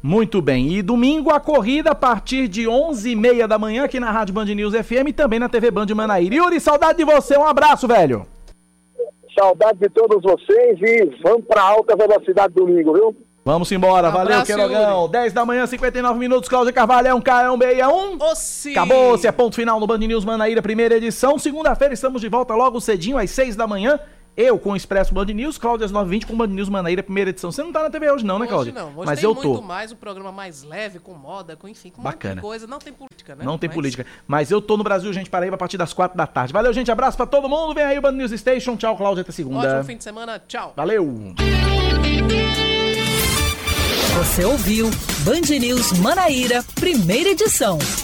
Muito 0.00 0.40
bem. 0.40 0.72
E 0.74 0.82
domingo 0.82 1.30
a 1.30 1.40
corrida 1.40 1.90
a 1.90 1.94
partir 1.94 2.46
de 2.46 2.62
11h30 2.62 3.48
da 3.48 3.58
manhã 3.58 3.84
aqui 3.84 3.98
na 3.98 4.12
Rádio 4.12 4.32
Band 4.32 4.44
News 4.44 4.74
FM 4.74 5.08
e 5.08 5.12
também 5.12 5.40
na 5.40 5.48
TV 5.48 5.72
Band 5.72 5.86
Manaíra. 5.94 6.36
Yuri, 6.36 6.60
saudade 6.60 6.98
de 6.98 7.04
você. 7.04 7.36
Um 7.36 7.44
abraço, 7.44 7.88
velho. 7.88 8.24
Saudade 9.38 9.78
de 9.78 9.88
todos 9.88 10.20
vocês 10.20 10.78
e 10.82 11.04
vamos 11.22 11.46
para 11.46 11.62
alta 11.62 11.94
velocidade 11.94 12.52
domingo, 12.54 12.92
viu? 12.92 13.16
Vamos 13.44 13.70
embora. 13.70 14.08
Um 14.08 14.12
Valeu, 14.12 14.42
Queirogão. 14.42 15.02
Yuri. 15.02 15.12
10 15.12 15.32
da 15.32 15.46
manhã, 15.46 15.64
59 15.64 16.18
minutos. 16.18 16.48
Cláudia 16.48 16.72
Carvalho 16.72 17.06
é 17.06 17.14
um 17.14 17.20
K, 17.20 17.44
é 17.44 17.50
um 17.50 17.56
B, 17.56 17.64
é 17.66 17.86
um. 17.86 18.18
Acabou, 18.72 19.16
se 19.16 19.28
é 19.28 19.32
ponto 19.32 19.54
final 19.54 19.78
no 19.78 19.86
Band 19.86 19.98
News 19.98 20.24
Manaíra, 20.24 20.60
primeira 20.60 20.96
edição. 20.96 21.38
Segunda-feira 21.38 21.94
estamos 21.94 22.20
de 22.20 22.28
volta 22.28 22.52
logo 22.54 22.80
cedinho, 22.80 23.16
às 23.16 23.30
6 23.30 23.54
da 23.54 23.66
manhã. 23.66 24.00
Eu 24.40 24.56
com 24.56 24.70
o 24.70 24.76
Expresso 24.76 25.12
Band 25.12 25.24
News, 25.24 25.58
Cláudia 25.58 25.84
às 25.84 25.90
9h20 25.92 26.24
com 26.26 26.32
o 26.34 26.36
Band 26.36 26.46
News 26.46 26.68
Manaíra, 26.68 27.02
primeira 27.02 27.30
edição. 27.30 27.50
Você 27.50 27.60
não 27.60 27.72
tá 27.72 27.82
na 27.82 27.90
TV 27.90 28.08
hoje 28.08 28.24
não, 28.24 28.38
né, 28.38 28.44
Hoje 28.44 28.52
Cláudia? 28.52 28.72
não, 28.72 28.86
hoje 28.96 29.06
Mas 29.06 29.18
tem 29.18 29.28
eu 29.28 29.34
muito 29.34 29.52
tô. 29.56 29.62
mais 29.62 29.90
um 29.90 29.96
programa 29.96 30.30
mais 30.30 30.62
leve, 30.62 31.00
com 31.00 31.12
moda, 31.12 31.56
com 31.56 31.66
enfim, 31.66 31.90
com 31.90 32.00
Bacana. 32.00 32.34
muita 32.36 32.46
coisa. 32.46 32.64
Não 32.68 32.78
tem 32.78 32.92
política, 32.92 33.34
né? 33.34 33.44
Não 33.44 33.58
tem 33.58 33.66
Mas- 33.68 33.74
política. 33.74 34.06
Mas 34.28 34.52
eu 34.52 34.62
tô 34.62 34.76
no 34.76 34.84
Brasil, 34.84 35.12
gente, 35.12 35.28
Paraíba, 35.28 35.56
a 35.56 35.58
partir 35.58 35.76
das 35.76 35.92
4 35.92 36.16
da 36.16 36.24
tarde. 36.24 36.52
Valeu, 36.52 36.72
gente. 36.72 36.88
Abraço 36.88 37.16
pra 37.16 37.26
todo 37.26 37.48
mundo. 37.48 37.74
Vem 37.74 37.82
aí 37.82 37.98
o 37.98 38.00
Band 38.00 38.12
News 38.12 38.30
Station. 38.30 38.76
Tchau, 38.76 38.96
Cláudia. 38.96 39.22
Até 39.22 39.32
segunda. 39.32 39.66
Ótimo 39.70 39.82
fim 39.84 39.96
de 39.96 40.04
semana, 40.04 40.40
tchau. 40.46 40.72
Valeu. 40.76 41.34
Você 44.18 44.44
ouviu 44.44 44.88
Band 45.24 45.58
News 45.58 45.98
Manaíra, 45.98 46.64
primeira 46.76 47.30
edição. 47.30 47.78